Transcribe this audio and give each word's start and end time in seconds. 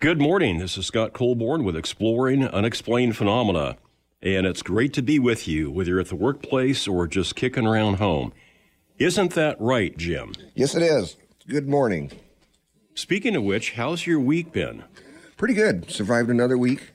Good 0.00 0.20
morning. 0.20 0.58
This 0.58 0.76
is 0.76 0.86
Scott 0.86 1.12
Colborn 1.12 1.64
with 1.64 1.76
Exploring 1.76 2.44
Unexplained 2.46 3.16
Phenomena. 3.16 3.76
And 4.22 4.46
it's 4.46 4.62
great 4.62 4.92
to 4.94 5.02
be 5.02 5.18
with 5.18 5.46
you, 5.48 5.70
whether 5.70 5.90
you're 5.90 6.00
at 6.00 6.08
the 6.08 6.16
workplace 6.16 6.86
or 6.88 7.06
just 7.06 7.36
kicking 7.36 7.66
around 7.66 7.94
home. 7.94 8.32
Isn't 8.98 9.32
that 9.34 9.56
right, 9.60 9.96
Jim? 9.96 10.32
Yes, 10.54 10.74
it 10.74 10.82
is. 10.82 11.16
Good 11.48 11.68
morning. 11.68 12.12
Speaking 12.94 13.36
of 13.36 13.42
which, 13.44 13.72
how's 13.72 14.06
your 14.06 14.20
week 14.20 14.52
been? 14.52 14.84
Pretty 15.36 15.54
good. 15.54 15.90
Survived 15.90 16.30
another 16.30 16.56
week. 16.58 16.92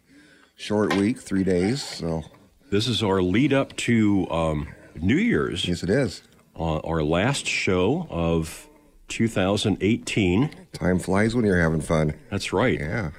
Short 0.55 0.95
week, 0.95 1.19
three 1.19 1.43
days. 1.43 1.81
So, 1.81 2.23
This 2.69 2.87
is 2.87 3.01
our 3.01 3.21
lead 3.21 3.53
up 3.53 3.75
to 3.77 4.29
um, 4.29 4.67
New 4.95 5.15
Year's, 5.17 5.67
yes, 5.67 5.81
it 5.83 5.89
is. 5.89 6.21
uh, 6.55 6.77
our 6.79 7.03
last 7.03 7.47
show 7.47 8.05
of 8.09 8.67
2018. 9.11 10.49
Time 10.73 10.97
flies 10.97 11.35
when 11.35 11.45
you're 11.45 11.61
having 11.61 11.81
fun. 11.81 12.13
That's 12.29 12.53
right. 12.53 12.79
Yeah. 12.79 13.11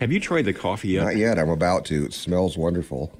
Have 0.00 0.10
you 0.10 0.18
tried 0.18 0.46
the 0.46 0.52
coffee 0.52 0.88
yet? 0.88 1.04
Not 1.04 1.16
yet. 1.16 1.38
I'm 1.38 1.50
about 1.50 1.84
to. 1.86 2.06
It 2.06 2.12
smells 2.12 2.56
wonderful. 2.56 3.12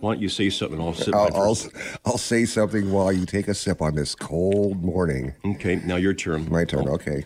Why 0.00 0.14
don't 0.14 0.22
you 0.22 0.28
say 0.28 0.50
something? 0.50 0.80
I'll 0.80 0.94
sit. 0.94 1.14
I'll, 1.14 1.34
I'll. 1.34 1.56
I'll 2.04 2.18
say 2.18 2.44
something 2.44 2.92
while 2.92 3.10
you 3.10 3.24
take 3.24 3.48
a 3.48 3.54
sip 3.54 3.80
on 3.80 3.94
this 3.94 4.14
cold 4.14 4.82
morning. 4.82 5.34
Okay, 5.44 5.76
now 5.76 5.96
your 5.96 6.14
turn. 6.14 6.48
My 6.50 6.64
turn. 6.64 6.88
Okay. 6.88 7.24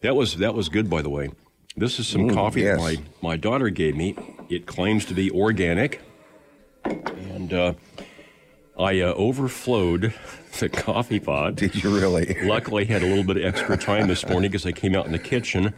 That 0.00 0.16
was 0.16 0.36
that 0.38 0.54
was 0.54 0.68
good, 0.68 0.88
by 0.88 1.02
the 1.02 1.10
way. 1.10 1.30
This 1.76 1.98
is 1.98 2.06
some 2.06 2.30
coffee 2.30 2.62
yes. 2.62 2.78
that 2.78 2.82
my, 2.82 3.02
my 3.20 3.36
daughter 3.36 3.68
gave 3.68 3.96
me. 3.96 4.16
It 4.48 4.64
claims 4.64 5.04
to 5.06 5.14
be 5.14 5.30
organic, 5.30 6.00
and 6.84 7.52
uh, 7.52 7.74
I 8.78 9.00
uh, 9.00 9.12
overflowed 9.14 10.14
the 10.58 10.68
coffee 10.68 11.20
pot. 11.20 11.54
Did 11.56 11.82
you 11.82 11.94
really? 11.94 12.36
Luckily, 12.42 12.84
I 12.84 12.92
had 12.92 13.02
a 13.02 13.06
little 13.06 13.24
bit 13.24 13.36
of 13.38 13.44
extra 13.44 13.76
time 13.76 14.08
this 14.08 14.26
morning 14.28 14.50
because 14.50 14.66
I 14.66 14.72
came 14.72 14.94
out 14.94 15.06
in 15.06 15.12
the 15.12 15.18
kitchen, 15.18 15.74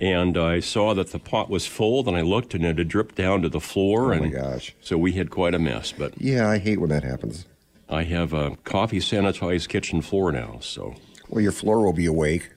and 0.00 0.36
I 0.38 0.60
saw 0.60 0.94
that 0.94 1.12
the 1.12 1.18
pot 1.18 1.50
was 1.50 1.66
full. 1.66 2.02
Then 2.02 2.14
I 2.14 2.22
looked, 2.22 2.54
and 2.54 2.64
it 2.64 2.78
had 2.78 2.88
dripped 2.88 3.14
down 3.16 3.42
to 3.42 3.48
the 3.48 3.60
floor, 3.60 4.14
Oh 4.14 4.18
my 4.18 4.24
and 4.26 4.32
gosh. 4.32 4.74
so 4.80 4.96
we 4.98 5.12
had 5.12 5.30
quite 5.30 5.54
a 5.54 5.58
mess. 5.58 5.92
But 5.92 6.20
Yeah, 6.20 6.48
I 6.48 6.58
hate 6.58 6.80
when 6.80 6.90
that 6.90 7.04
happens. 7.04 7.46
I 7.88 8.04
have 8.04 8.32
a 8.32 8.56
coffee 8.64 9.00
sanitized 9.00 9.68
kitchen 9.68 10.00
floor 10.00 10.30
now, 10.32 10.58
so 10.60 10.94
Well, 11.28 11.40
your 11.42 11.52
floor 11.52 11.80
will 11.84 11.92
be 11.92 12.06
awake. 12.06 12.50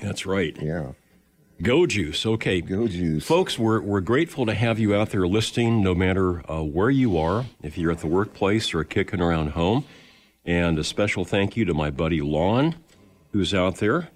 that's 0.00 0.24
right. 0.26 0.56
Yeah. 0.60 0.92
Go 1.62 1.86
juice. 1.86 2.24
Okay. 2.24 2.62
Go 2.62 2.88
juice. 2.88 3.26
Folks, 3.26 3.58
we're, 3.58 3.80
we're 3.82 4.00
grateful 4.00 4.46
to 4.46 4.54
have 4.54 4.78
you 4.78 4.94
out 4.94 5.10
there 5.10 5.26
listening 5.26 5.82
no 5.82 5.94
matter 5.94 6.48
uh, 6.50 6.62
where 6.62 6.88
you 6.88 7.18
are, 7.18 7.44
if 7.62 7.76
you're 7.76 7.90
at 7.90 7.98
the 7.98 8.06
workplace 8.06 8.72
or 8.72 8.82
kicking 8.84 9.20
around 9.20 9.48
home. 9.50 9.84
And 10.44 10.78
a 10.78 10.84
special 10.84 11.24
thank 11.24 11.56
you 11.56 11.64
to 11.66 11.74
my 11.74 11.90
buddy 11.90 12.20
Lon, 12.20 12.76
who's 13.32 13.52
out 13.54 13.76
there. 13.76 14.08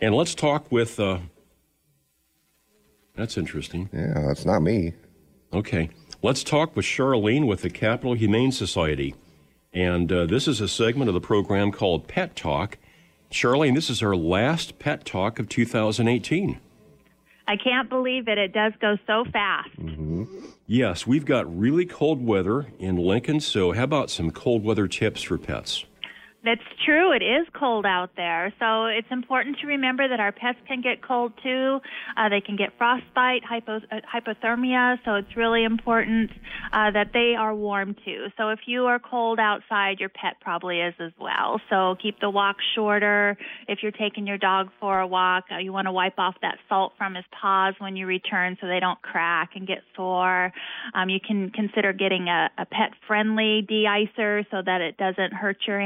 And 0.00 0.14
let's 0.14 0.34
talk 0.34 0.70
with. 0.70 0.98
Uh, 0.98 1.18
that's 3.16 3.36
interesting. 3.36 3.90
Yeah, 3.92 4.22
that's 4.26 4.44
not 4.44 4.60
me. 4.60 4.94
Okay. 5.52 5.90
Let's 6.22 6.42
talk 6.42 6.74
with 6.74 6.84
Charlene 6.84 7.46
with 7.46 7.62
the 7.62 7.70
Capital 7.70 8.14
Humane 8.14 8.52
Society. 8.52 9.14
And 9.72 10.10
uh, 10.10 10.26
this 10.26 10.48
is 10.48 10.60
a 10.60 10.68
segment 10.68 11.08
of 11.08 11.14
the 11.14 11.20
program 11.20 11.70
called 11.70 12.08
Pet 12.08 12.34
Talk. 12.34 12.78
Charlene, 13.30 13.74
this 13.74 13.90
is 13.90 14.02
our 14.02 14.16
last 14.16 14.78
Pet 14.78 15.04
Talk 15.04 15.38
of 15.38 15.48
2018. 15.48 16.58
I 17.46 17.56
can't 17.56 17.88
believe 17.88 18.28
it. 18.28 18.38
It 18.38 18.52
does 18.52 18.72
go 18.80 18.96
so 19.06 19.24
fast. 19.30 19.70
Yes, 20.70 21.06
we've 21.06 21.24
got 21.24 21.58
really 21.58 21.86
cold 21.86 22.22
weather 22.22 22.66
in 22.78 22.96
Lincoln, 22.96 23.40
so 23.40 23.72
how 23.72 23.84
about 23.84 24.10
some 24.10 24.30
cold 24.30 24.62
weather 24.62 24.86
tips 24.86 25.22
for 25.22 25.38
pets? 25.38 25.86
That's 26.48 26.62
true. 26.86 27.12
It 27.12 27.22
is 27.22 27.46
cold 27.52 27.84
out 27.84 28.08
there. 28.16 28.54
So 28.58 28.86
it's 28.86 29.08
important 29.10 29.58
to 29.58 29.66
remember 29.66 30.08
that 30.08 30.18
our 30.18 30.32
pets 30.32 30.56
can 30.66 30.80
get 30.80 31.02
cold 31.02 31.34
too. 31.42 31.78
Uh, 32.16 32.30
they 32.30 32.40
can 32.40 32.56
get 32.56 32.70
frostbite, 32.78 33.44
hypo, 33.44 33.76
uh, 33.76 34.00
hypothermia. 34.10 34.96
So 35.04 35.16
it's 35.16 35.36
really 35.36 35.64
important 35.64 36.30
uh, 36.72 36.90
that 36.92 37.10
they 37.12 37.34
are 37.38 37.54
warm 37.54 37.94
too. 38.02 38.28
So 38.38 38.48
if 38.48 38.60
you 38.64 38.86
are 38.86 38.98
cold 38.98 39.38
outside, 39.38 40.00
your 40.00 40.08
pet 40.08 40.36
probably 40.40 40.80
is 40.80 40.94
as 40.98 41.12
well. 41.20 41.60
So 41.68 41.96
keep 42.00 42.18
the 42.18 42.30
walk 42.30 42.56
shorter. 42.74 43.36
If 43.68 43.80
you're 43.82 43.92
taking 43.92 44.26
your 44.26 44.38
dog 44.38 44.70
for 44.80 45.00
a 45.00 45.06
walk, 45.06 45.44
uh, 45.52 45.58
you 45.58 45.74
want 45.74 45.84
to 45.84 45.92
wipe 45.92 46.18
off 46.18 46.36
that 46.40 46.56
salt 46.66 46.94
from 46.96 47.14
his 47.14 47.26
paws 47.38 47.74
when 47.76 47.94
you 47.94 48.06
return 48.06 48.56
so 48.58 48.68
they 48.68 48.80
don't 48.80 49.02
crack 49.02 49.50
and 49.54 49.66
get 49.66 49.82
sore. 49.94 50.50
Um, 50.94 51.10
you 51.10 51.20
can 51.20 51.50
consider 51.50 51.92
getting 51.92 52.28
a, 52.28 52.48
a 52.56 52.64
pet 52.64 52.92
friendly 53.06 53.66
de-icer 53.68 54.46
so 54.50 54.62
that 54.64 54.80
it 54.80 54.96
doesn't 54.96 55.34
hurt 55.34 55.58
your 55.66 55.78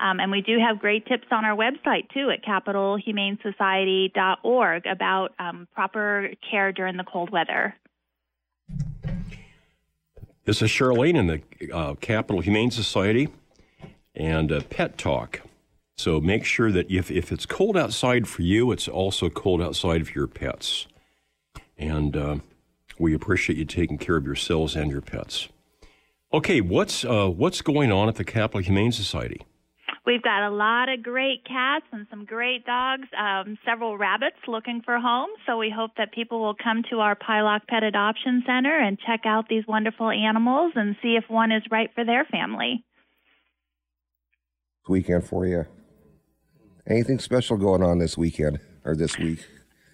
Um, 0.00 0.18
and 0.20 0.30
we 0.30 0.40
do 0.42 0.58
have 0.58 0.78
great 0.78 1.06
tips 1.06 1.26
on 1.30 1.44
our 1.44 1.54
website 1.56 2.08
too 2.12 2.30
at 2.30 2.42
capitalhumanesociety.org 2.44 4.86
about 4.86 5.34
um, 5.38 5.68
proper 5.74 6.30
care 6.50 6.72
during 6.72 6.96
the 6.96 7.04
cold 7.04 7.30
weather. 7.30 7.74
This 10.44 10.62
is 10.62 10.70
Charlene 10.70 11.16
in 11.16 11.26
the 11.26 11.42
uh, 11.72 11.94
Capital 11.94 12.40
Humane 12.40 12.70
Society 12.70 13.28
and 14.14 14.52
uh, 14.52 14.60
Pet 14.70 14.96
Talk. 14.96 15.40
So 15.96 16.20
make 16.20 16.44
sure 16.44 16.70
that 16.70 16.90
if, 16.90 17.10
if 17.10 17.32
it's 17.32 17.46
cold 17.46 17.76
outside 17.76 18.28
for 18.28 18.42
you, 18.42 18.70
it's 18.70 18.86
also 18.86 19.30
cold 19.30 19.62
outside 19.62 20.06
for 20.06 20.12
your 20.12 20.26
pets. 20.26 20.86
And 21.78 22.16
uh, 22.16 22.36
we 22.98 23.14
appreciate 23.14 23.58
you 23.58 23.64
taking 23.64 23.98
care 23.98 24.16
of 24.16 24.24
yourselves 24.24 24.76
and 24.76 24.90
your 24.90 25.00
pets. 25.00 25.48
Okay, 26.32 26.60
what's 26.60 27.04
uh, 27.04 27.28
what's 27.28 27.62
going 27.62 27.92
on 27.92 28.08
at 28.08 28.16
the 28.16 28.24
Capital 28.24 28.60
Humane 28.60 28.92
Society? 28.92 29.40
We've 30.04 30.22
got 30.22 30.46
a 30.46 30.50
lot 30.50 30.88
of 30.88 31.02
great 31.02 31.44
cats 31.44 31.84
and 31.92 32.06
some 32.10 32.24
great 32.24 32.64
dogs, 32.64 33.08
um, 33.18 33.58
several 33.66 33.98
rabbits 33.98 34.36
looking 34.46 34.80
for 34.84 34.98
homes. 35.00 35.36
So 35.46 35.58
we 35.58 35.72
hope 35.74 35.92
that 35.98 36.12
people 36.12 36.40
will 36.40 36.54
come 36.54 36.82
to 36.90 37.00
our 37.00 37.16
Pieloch 37.16 37.66
Pet 37.68 37.82
Adoption 37.82 38.44
Center 38.46 38.78
and 38.78 38.98
check 39.04 39.22
out 39.24 39.48
these 39.48 39.64
wonderful 39.66 40.10
animals 40.10 40.72
and 40.76 40.94
see 41.02 41.16
if 41.16 41.24
one 41.28 41.50
is 41.50 41.62
right 41.72 41.90
for 41.94 42.04
their 42.04 42.24
family. 42.24 42.84
Weekend 44.88 45.24
for 45.24 45.44
you. 45.44 45.66
Anything 46.88 47.18
special 47.18 47.56
going 47.56 47.82
on 47.82 47.98
this 47.98 48.16
weekend 48.16 48.60
or 48.84 48.94
this 48.94 49.18
week? 49.18 49.44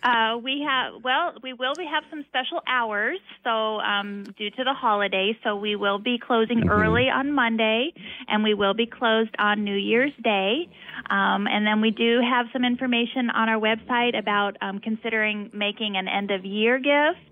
Uh, 0.02 0.36
we 0.42 0.64
have 0.66 0.94
well, 1.04 1.34
we 1.42 1.52
will 1.52 1.74
be 1.76 1.84
have 1.84 2.02
some 2.10 2.24
special 2.28 2.60
hours. 2.66 3.18
So 3.44 3.78
um, 3.80 4.24
due 4.36 4.50
to 4.50 4.64
the 4.64 4.74
holiday, 4.74 5.38
so 5.44 5.54
we 5.54 5.76
will 5.76 5.98
be 5.98 6.18
closing 6.18 6.68
early 6.68 7.08
on 7.08 7.32
Monday, 7.32 7.92
and 8.26 8.42
we 8.42 8.54
will 8.54 8.74
be 8.74 8.86
closed 8.86 9.34
on 9.38 9.62
New 9.62 9.76
Year's 9.76 10.12
Day. 10.22 10.68
Um, 11.08 11.46
and 11.46 11.66
then 11.66 11.80
we 11.80 11.90
do 11.90 12.20
have 12.20 12.46
some 12.52 12.64
information 12.64 13.30
on 13.30 13.48
our 13.48 13.60
website 13.60 14.18
about 14.18 14.56
um, 14.60 14.80
considering 14.80 15.50
making 15.52 15.96
an 15.96 16.08
end 16.08 16.30
of 16.30 16.44
year 16.44 16.78
gift. 16.78 17.28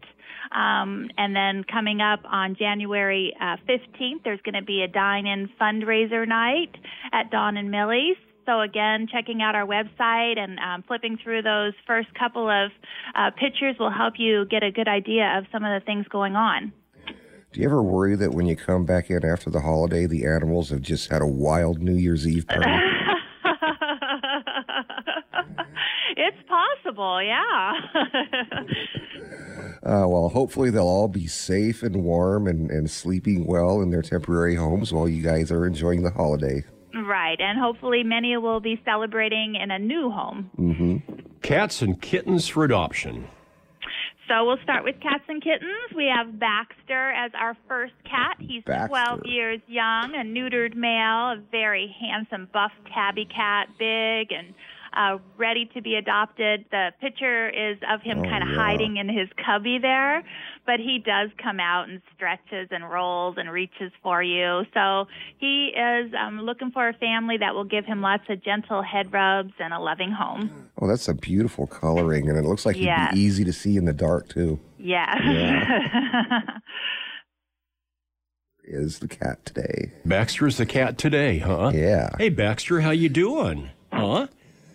Um, 0.53 1.09
and 1.17 1.35
then 1.35 1.65
coming 1.65 2.01
up 2.01 2.21
on 2.25 2.57
January 2.57 3.33
uh, 3.41 3.57
15th, 3.69 4.25
there's 4.25 4.41
going 4.43 4.55
to 4.55 4.65
be 4.65 4.83
a 4.83 4.89
dine-in 4.89 5.49
fundraiser 5.61 6.27
night 6.27 6.75
at 7.13 7.31
Don 7.31 7.57
and 7.57 7.71
Millie's. 7.71 8.17
So 8.51 8.61
again, 8.63 9.07
checking 9.11 9.43
out 9.43 9.55
our 9.55 9.65
website 9.65 10.37
and 10.37 10.59
um, 10.59 10.83
flipping 10.83 11.17
through 11.23 11.43
those 11.43 11.73
first 11.87 12.09
couple 12.19 12.51
of 12.51 12.73
uh, 13.15 13.31
pictures 13.39 13.77
will 13.79 13.93
help 13.93 14.15
you 14.19 14.45
get 14.47 14.65
a 14.65 14.73
good 14.73 14.89
idea 14.89 15.39
of 15.39 15.45
some 15.53 15.63
of 15.63 15.81
the 15.81 15.85
things 15.87 16.05
going 16.09 16.35
on. 16.35 16.73
Do 17.53 17.61
you 17.61 17.67
ever 17.67 17.81
worry 17.81 18.17
that 18.17 18.33
when 18.33 18.47
you 18.47 18.57
come 18.57 18.85
back 18.85 19.09
in 19.09 19.25
after 19.25 19.51
the 19.51 19.61
holiday, 19.61 20.07
the 20.07 20.27
animals 20.27 20.71
have 20.71 20.83
just 20.83 21.13
had 21.13 21.23
a 21.23 21.27
wild 21.27 21.81
New 21.81 21.95
Year's 21.95 22.27
Eve 22.27 22.49
party? 22.49 22.69
it's 26.17 26.39
possible, 26.49 27.23
yeah. 27.23 27.73
Uh, 29.83 30.05
well, 30.07 30.29
hopefully 30.29 30.69
they'll 30.69 30.83
all 30.83 31.09
be 31.09 31.27
safe 31.27 31.83
and 31.83 32.05
warm 32.05 32.47
and, 32.47 32.71
and 32.71 32.91
sleeping 32.91 33.47
well 33.47 33.81
in 33.81 33.89
their 33.91 34.03
temporary 34.03 34.55
homes 34.55 34.93
while 34.93 35.09
you 35.09 35.23
guys 35.23 35.51
are 35.51 35.65
enjoying 35.65 36.03
the 36.03 36.11
holiday. 36.11 36.63
Right, 37.11 37.39
and 37.41 37.59
hopefully 37.59 38.03
many 38.05 38.37
will 38.37 38.61
be 38.61 38.81
celebrating 38.85 39.57
in 39.57 39.71
a 39.71 39.79
new 39.79 40.11
home. 40.11 41.03
Cats 41.43 41.83
and 41.83 42.01
kittens 42.01 42.49
for 42.49 42.65
adoption. 42.65 43.27
So 44.29 44.45
we'll 44.47 44.59
start 44.63 44.85
with 44.85 44.95
cats 45.01 45.25
and 45.29 45.43
kittens. 45.43 45.91
We 45.97 46.07
have 46.15 46.39
Baxter 46.39 47.11
as 47.11 47.33
our 47.37 47.57
first 47.67 47.95
cat. 48.09 48.37
He's 48.39 48.63
Baxter. 48.63 48.87
12 48.89 49.21
years 49.27 49.61
young, 49.67 50.15
a 50.15 50.23
neutered 50.23 50.77
male, 50.77 51.33
a 51.33 51.43
very 51.51 51.93
handsome 52.01 52.49
buff 52.53 52.71
tabby 52.95 53.25
cat, 53.25 53.67
big 53.77 54.29
and 54.31 54.55
uh, 54.97 55.19
ready 55.37 55.69
to 55.75 55.83
be 55.83 55.97
adopted. 55.97 56.65
The 56.71 56.91
picture 57.01 57.49
is 57.49 57.79
of 57.93 58.03
him 58.03 58.21
Oh, 58.21 58.23
kind 58.23 58.45
of 58.45 58.51
yeah. 58.51 58.55
hiding 58.57 58.97
in 58.99 59.09
his 59.09 59.29
cubby 59.45 59.79
there, 59.83 60.23
but 60.67 60.81
he 60.81 60.99
does 61.05 61.31
come 61.43 61.59
out 61.61 61.89
and 61.89 62.01
stretches 62.15 62.69
and 62.71 62.89
rolls 62.91 63.37
and 63.39 63.51
reaches 63.51 63.91
for 64.03 64.23
you. 64.23 64.63
So 64.75 65.07
he 65.39 65.69
is 65.77 66.13
um, 66.15 66.41
looking 66.41 66.71
for 66.71 66.89
a 66.89 66.93
family 66.95 67.37
that 67.39 67.55
will 67.55 67.65
give 67.65 67.85
him 67.85 68.01
lots 68.03 68.25
of 68.29 68.43
gentle 68.45 68.83
head 68.83 69.13
rubs 69.13 69.53
and 69.59 69.73
a 69.73 69.79
loving 69.79 70.11
home. 70.13 70.71
Oh, 70.81 70.87
that's 70.87 71.09
a 71.09 71.15
beautiful 71.15 71.67
coloring, 71.67 72.29
and 72.29 72.39
it 72.39 72.45
looks 72.45 72.65
like 72.67 72.77
Yes. 72.77 73.11
he'd 73.11 73.17
be 73.17 73.21
easy 73.23 73.45
to 73.45 73.53
see 73.53 73.77
in 73.77 73.85
the 73.85 73.93
dark, 73.93 74.29
too. 74.29 74.59
Yes. 74.79 75.17
Is 78.65 79.01
the 79.01 79.09
cat 79.09 79.45
today? 79.45 79.91
Baxter's 80.05 80.57
the 80.57 80.67
cat 80.67 80.97
today, 80.97 81.39
huh? 81.39 81.73
Yeah. 81.75 82.11
Hey, 82.19 82.29
Baxter, 82.29 82.81
how 82.83 82.91
you 82.91 83.09
doing? 83.09 83.71
Huh? 83.93 84.29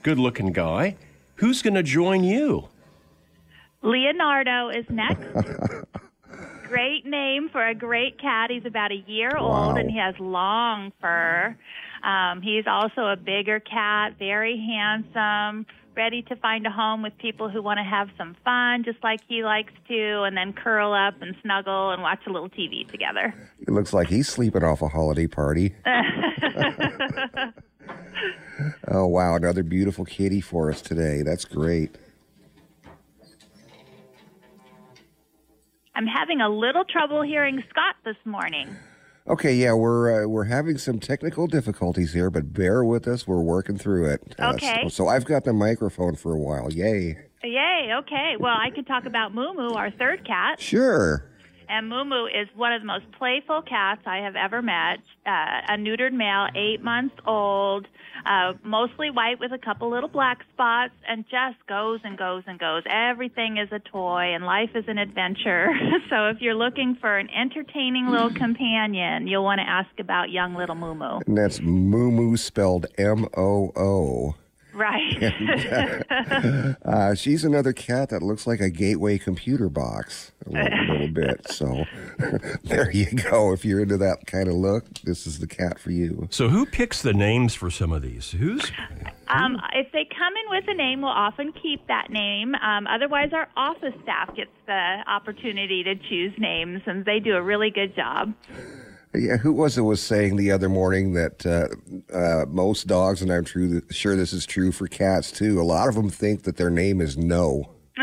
Good-looking 0.03 0.51
guy. 0.51 0.97
Who's 1.35 1.61
going 1.61 1.75
to 1.75 1.83
join 1.83 2.23
you? 2.23 2.67
Leonardo 3.85 4.69
is 4.69 4.85
next. 4.89 5.23
great 6.67 7.05
name 7.05 7.49
for 7.51 7.65
a 7.65 7.75
great 7.75 8.19
cat. 8.19 8.49
He's 8.49 8.65
about 8.65 8.91
a 8.91 9.03
year 9.07 9.37
old 9.37 9.77
and 9.77 9.89
he 9.89 9.97
has 9.97 10.15
long 10.19 10.91
fur. 10.99 11.55
Um, 12.03 12.41
he's 12.41 12.65
also 12.67 13.05
a 13.07 13.15
bigger 13.15 13.59
cat, 13.59 14.17
very 14.19 14.57
handsome, 14.57 15.65
ready 15.95 16.21
to 16.23 16.35
find 16.35 16.65
a 16.67 16.71
home 16.71 17.01
with 17.01 17.17
people 17.17 17.49
who 17.49 17.61
want 17.61 17.77
to 17.77 17.83
have 17.83 18.09
some 18.17 18.35
fun, 18.43 18.83
just 18.83 19.01
like 19.03 19.21
he 19.27 19.43
likes 19.43 19.73
to, 19.87 20.23
and 20.23 20.35
then 20.35 20.53
curl 20.53 20.93
up 20.93 21.21
and 21.21 21.35
snuggle 21.41 21.91
and 21.91 22.01
watch 22.01 22.19
a 22.27 22.31
little 22.31 22.49
TV 22.49 22.89
together. 22.91 23.33
It 23.59 23.69
looks 23.69 23.93
like 23.93 24.09
he's 24.09 24.27
sleeping 24.27 24.63
off 24.63 24.81
a 24.81 24.87
holiday 24.87 25.27
party. 25.27 25.75
oh, 28.87 29.07
wow. 29.07 29.35
Another 29.35 29.63
beautiful 29.63 30.05
kitty 30.05 30.41
for 30.41 30.69
us 30.69 30.81
today. 30.81 31.21
That's 31.21 31.45
great. 31.45 31.97
I'm 35.95 36.07
having 36.07 36.41
a 36.41 36.49
little 36.49 36.83
trouble 36.83 37.21
hearing 37.21 37.63
Scott 37.69 37.95
this 38.03 38.17
morning. 38.25 38.75
Okay, 39.27 39.55
yeah, 39.55 39.73
we're 39.73 40.25
uh, 40.25 40.27
we're 40.27 40.43
having 40.43 40.77
some 40.77 40.99
technical 40.99 41.47
difficulties 41.47 42.13
here, 42.13 42.29
but 42.29 42.53
bear 42.53 42.83
with 42.83 43.07
us. 43.07 43.25
We're 43.27 43.41
working 43.41 43.77
through 43.77 44.05
it. 44.11 44.35
Uh, 44.37 44.51
Okay. 44.53 44.81
so, 44.83 44.89
so 44.89 45.07
I've 45.07 45.25
got 45.25 45.45
the 45.45 45.53
microphone 45.53 46.15
for 46.15 46.33
a 46.33 46.37
while. 46.39 46.71
Yay. 46.71 47.17
Yay, 47.43 47.89
okay. 47.99 48.35
Well, 48.39 48.55
I 48.59 48.69
could 48.71 48.85
talk 48.87 49.05
about 49.05 49.33
Moo 49.33 49.53
Moo, 49.53 49.69
our 49.73 49.89
third 49.91 50.25
cat. 50.27 50.59
Sure. 50.59 51.25
And 51.69 51.89
Moo 51.89 52.03
Moo 52.05 52.25
is 52.25 52.47
one 52.55 52.73
of 52.73 52.81
the 52.81 52.87
most 52.87 53.05
playful 53.17 53.61
cats 53.61 54.01
I 54.05 54.17
have 54.17 54.35
ever 54.35 54.61
met. 54.61 54.99
Uh, 55.25 55.61
a 55.69 55.77
neutered 55.77 56.13
male, 56.13 56.47
eight 56.55 56.83
months 56.83 57.15
old, 57.25 57.87
uh, 58.25 58.53
mostly 58.63 59.09
white 59.09 59.39
with 59.39 59.51
a 59.51 59.57
couple 59.57 59.89
little 59.89 60.09
black 60.09 60.43
spots, 60.53 60.93
and 61.07 61.25
just 61.25 61.57
goes 61.67 61.99
and 62.03 62.17
goes 62.17 62.43
and 62.45 62.59
goes. 62.59 62.83
Everything 62.89 63.57
is 63.57 63.69
a 63.71 63.79
toy, 63.79 64.33
and 64.33 64.45
life 64.45 64.71
is 64.75 64.85
an 64.87 64.97
adventure. 64.97 65.69
so 66.09 66.27
if 66.27 66.41
you're 66.41 66.55
looking 66.55 66.95
for 66.99 67.17
an 67.17 67.29
entertaining 67.29 68.07
little 68.07 68.33
companion, 68.33 69.27
you'll 69.27 69.43
want 69.43 69.59
to 69.59 69.67
ask 69.67 69.89
about 69.99 70.29
young 70.29 70.55
little 70.55 70.75
Moo 70.75 70.93
Moo. 70.93 71.19
And 71.25 71.37
that's 71.37 71.61
Moo 71.61 72.11
Moo 72.11 72.37
spelled 72.37 72.85
M 72.97 73.27
O 73.35 73.71
O. 73.75 74.35
Right. 74.75 75.33
Uh, 76.85 77.15
she's 77.15 77.43
another 77.43 77.73
cat 77.73 78.09
that 78.09 78.21
looks 78.21 78.45
like 78.45 78.59
a 78.59 78.69
gateway 78.69 79.17
computer 79.17 79.69
box 79.69 80.31
a 80.45 80.49
little, 80.49 80.85
little 80.93 81.07
bit. 81.07 81.51
So 81.51 81.85
there 82.63 82.91
you 82.91 83.07
go. 83.11 83.51
If 83.53 83.65
you're 83.65 83.81
into 83.81 83.97
that 83.97 84.27
kind 84.27 84.47
of 84.47 84.55
look, 84.55 84.85
this 85.03 85.25
is 85.25 85.39
the 85.39 85.47
cat 85.47 85.79
for 85.79 85.91
you. 85.91 86.27
So 86.31 86.49
who 86.49 86.65
picks 86.65 87.01
the 87.01 87.13
names 87.13 87.55
for 87.55 87.69
some 87.69 87.91
of 87.91 88.01
these? 88.01 88.31
Who's 88.31 88.71
Um, 89.27 89.59
if 89.73 89.91
they 89.91 90.05
come 90.05 90.33
in 90.35 90.49
with 90.49 90.65
a 90.67 90.73
name, 90.75 91.01
we'll 91.01 91.09
often 91.11 91.53
keep 91.61 91.87
that 91.87 92.09
name. 92.09 92.55
Um, 92.55 92.87
otherwise, 92.87 93.29
our 93.33 93.47
office 93.57 93.93
staff 94.03 94.35
gets 94.35 94.51
the 94.67 95.03
opportunity 95.07 95.83
to 95.83 95.95
choose 95.95 96.33
names, 96.37 96.81
and 96.85 97.03
they 97.05 97.19
do 97.19 97.35
a 97.35 97.41
really 97.41 97.71
good 97.71 97.95
job. 97.95 98.33
Yeah, 99.17 99.37
who 99.37 99.53
was 99.53 99.77
it 99.77 99.81
was 99.81 100.01
saying 100.01 100.35
the 100.35 100.51
other 100.51 100.69
morning 100.69 101.13
that 101.13 101.45
uh, 101.45 102.15
uh, 102.15 102.45
most 102.47 102.87
dogs, 102.87 103.21
and 103.21 103.31
I'm 103.31 103.45
true, 103.45 103.81
sure 103.91 104.15
this 104.15 104.33
is 104.33 104.45
true 104.45 104.71
for 104.71 104.87
cats 104.87 105.31
too. 105.31 105.59
A 105.59 105.63
lot 105.63 105.87
of 105.87 105.95
them 105.95 106.09
think 106.09 106.43
that 106.43 106.57
their 106.57 106.69
name 106.69 107.01
is 107.01 107.17
No. 107.17 107.71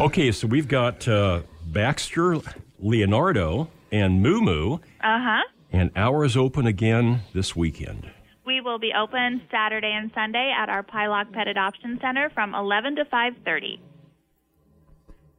okay? 0.00 0.32
So 0.32 0.46
we've 0.46 0.68
got 0.68 1.06
uh, 1.08 1.42
Baxter, 1.66 2.38
Leonardo, 2.78 3.68
and 3.92 4.22
Moo 4.22 4.40
Moo, 4.40 4.74
Uh 4.74 4.78
huh. 5.02 5.42
and 5.72 5.90
ours 5.96 6.36
open 6.36 6.66
again 6.66 7.20
this 7.34 7.54
weekend. 7.56 8.10
We 8.44 8.60
will 8.60 8.78
be 8.78 8.92
open 8.96 9.42
Saturday 9.50 9.92
and 9.92 10.10
Sunday 10.14 10.54
at 10.56 10.68
our 10.68 10.82
Pieloch 10.82 11.32
Pet 11.32 11.48
Adoption 11.48 11.98
Center 12.00 12.30
from 12.30 12.54
11 12.54 12.96
to 12.96 13.04
5:30. 13.06 13.78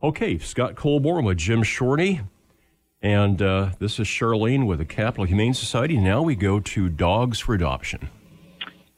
Okay, 0.04 0.38
Scott 0.38 0.76
Colborn 0.76 1.26
with 1.26 1.38
Jim 1.38 1.64
Shorty. 1.64 2.22
And 3.02 3.42
uh, 3.42 3.72
this 3.80 4.00
is 4.00 4.08
Charlene 4.08 4.68
with 4.68 4.78
the 4.78 4.86
Capital 4.86 5.26
Humane 5.26 5.56
Society. 5.56 5.98
Now 5.98 6.22
we 6.22 6.36
go 6.36 6.60
to 6.60 6.90
Dogs 6.90 7.40
for 7.40 7.56
Adoption. 7.56 8.10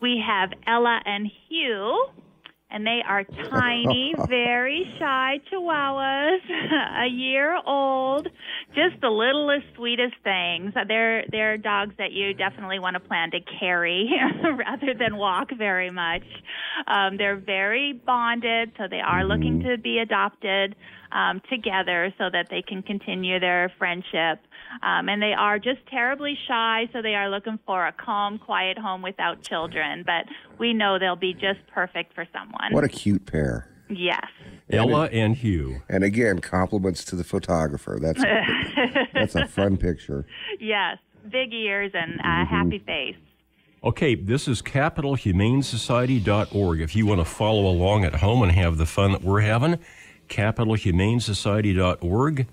We 0.02 0.22
have 0.26 0.52
Ella 0.68 1.02
and 1.06 1.30
Hugh, 1.48 2.10
and 2.72 2.86
they 2.86 3.02
are 3.08 3.24
tiny, 3.50 4.14
very 4.30 4.86
shy 5.00 5.40
chihuahuas, 5.52 6.40
a 7.04 7.08
year 7.08 7.60
old, 7.66 8.28
just 8.76 9.02
the 9.02 9.10
littlest, 9.10 9.66
sweetest 9.76 10.16
things. 10.24 10.74
They're 10.88 11.26
they're 11.32 11.58
dogs 11.58 11.96
that 11.98 12.12
you 12.12 12.34
definitely 12.34 12.80
want 12.80 12.96
to 12.96 13.00
plan 13.00 13.32
to 13.32 13.40
carry 13.60 14.10
rather 14.44 14.94
than 14.94 15.18
walk 15.18 15.50
very 15.58 15.90
much. 15.90 16.24
Um, 16.88 17.18
they're 17.18 17.38
very 17.38 17.94
bonded, 17.94 18.72
so 18.78 18.86
they 18.90 19.02
are 19.02 19.24
looking 19.26 19.64
to 19.64 19.78
be 19.78 20.00
adopted 20.00 20.76
um, 21.12 21.42
together 21.50 22.14
so 22.18 22.26
that 22.32 22.48
they 22.50 22.62
can 22.62 22.84
continue 22.84 23.40
their 23.40 23.72
friendship. 23.78 24.40
Um, 24.84 25.10
and 25.10 25.20
they 25.22 25.34
are 25.34 25.58
just 25.60 25.86
terribly 25.88 26.38
shy, 26.48 26.88
so 26.94 27.02
they 27.02 27.16
are 27.16 27.30
looking 27.30 27.58
for 27.66 27.88
a 27.88 27.92
calm, 27.92 28.38
quiet 28.38 28.78
home 28.78 29.02
without 29.02 29.42
children. 29.42 30.04
But 30.06 30.26
we 30.58 30.74
know 30.74 31.00
they'll 31.00 31.16
be 31.16 31.34
just 31.34 31.60
perfect 31.74 32.14
for 32.14 32.26
someone. 32.34 32.72
What 32.72 32.84
a 32.84 32.90
cute 32.90 33.26
pair. 33.26 33.68
yes. 33.90 34.26
Ella 34.72 35.06
and 35.12 35.36
Hugh. 35.36 35.82
And 35.90 36.04
again, 36.04 36.38
compliments 36.40 37.04
to 37.06 37.16
the 37.16 37.24
photographer. 37.24 37.98
That's 38.00 38.22
that's 39.14 39.34
a 39.36 39.48
fun 39.48 39.78
picture. 39.78 40.26
Yes. 40.60 40.98
Big 41.32 41.52
ears 41.54 41.92
and 41.96 42.20
a 42.20 42.46
happy 42.46 42.78
face. 42.80 43.16
Okay, 43.84 44.14
this 44.14 44.48
is 44.48 44.62
capitalhumanesociety.org. 44.62 46.82
If 46.82 46.96
you 46.96 47.08
want 47.08 47.20
to 47.22 47.26
follow 47.26 47.66
along 47.66 48.04
at 48.06 48.14
home 48.16 48.44
and 48.44 48.52
have 48.52 48.78
the 48.78 48.86
fun 48.86 49.14
that 49.14 49.24
we're 49.24 49.42
having, 49.42 49.80
capitalhumanesociety.org. 50.28 52.48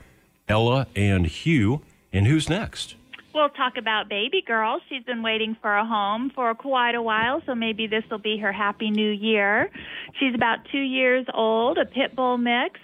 Ella 0.48 0.86
and 0.94 1.26
Hugh. 1.26 1.82
And 2.16 2.26
who's 2.26 2.48
next? 2.48 2.94
We'll 3.34 3.50
talk 3.50 3.76
about 3.76 4.08
baby 4.08 4.42
girl. 4.46 4.80
She's 4.88 5.04
been 5.04 5.22
waiting 5.22 5.54
for 5.60 5.76
a 5.76 5.84
home 5.84 6.32
for 6.34 6.54
quite 6.54 6.94
a 6.94 7.02
while, 7.02 7.42
so 7.44 7.54
maybe 7.54 7.86
this 7.86 8.04
will 8.10 8.16
be 8.16 8.38
her 8.38 8.52
happy 8.52 8.90
new 8.90 9.10
year. 9.10 9.70
She's 10.18 10.34
about 10.34 10.60
two 10.72 10.80
years 10.80 11.26
old, 11.34 11.76
a 11.76 11.84
pit 11.84 12.16
bull 12.16 12.38
mix. 12.38 12.80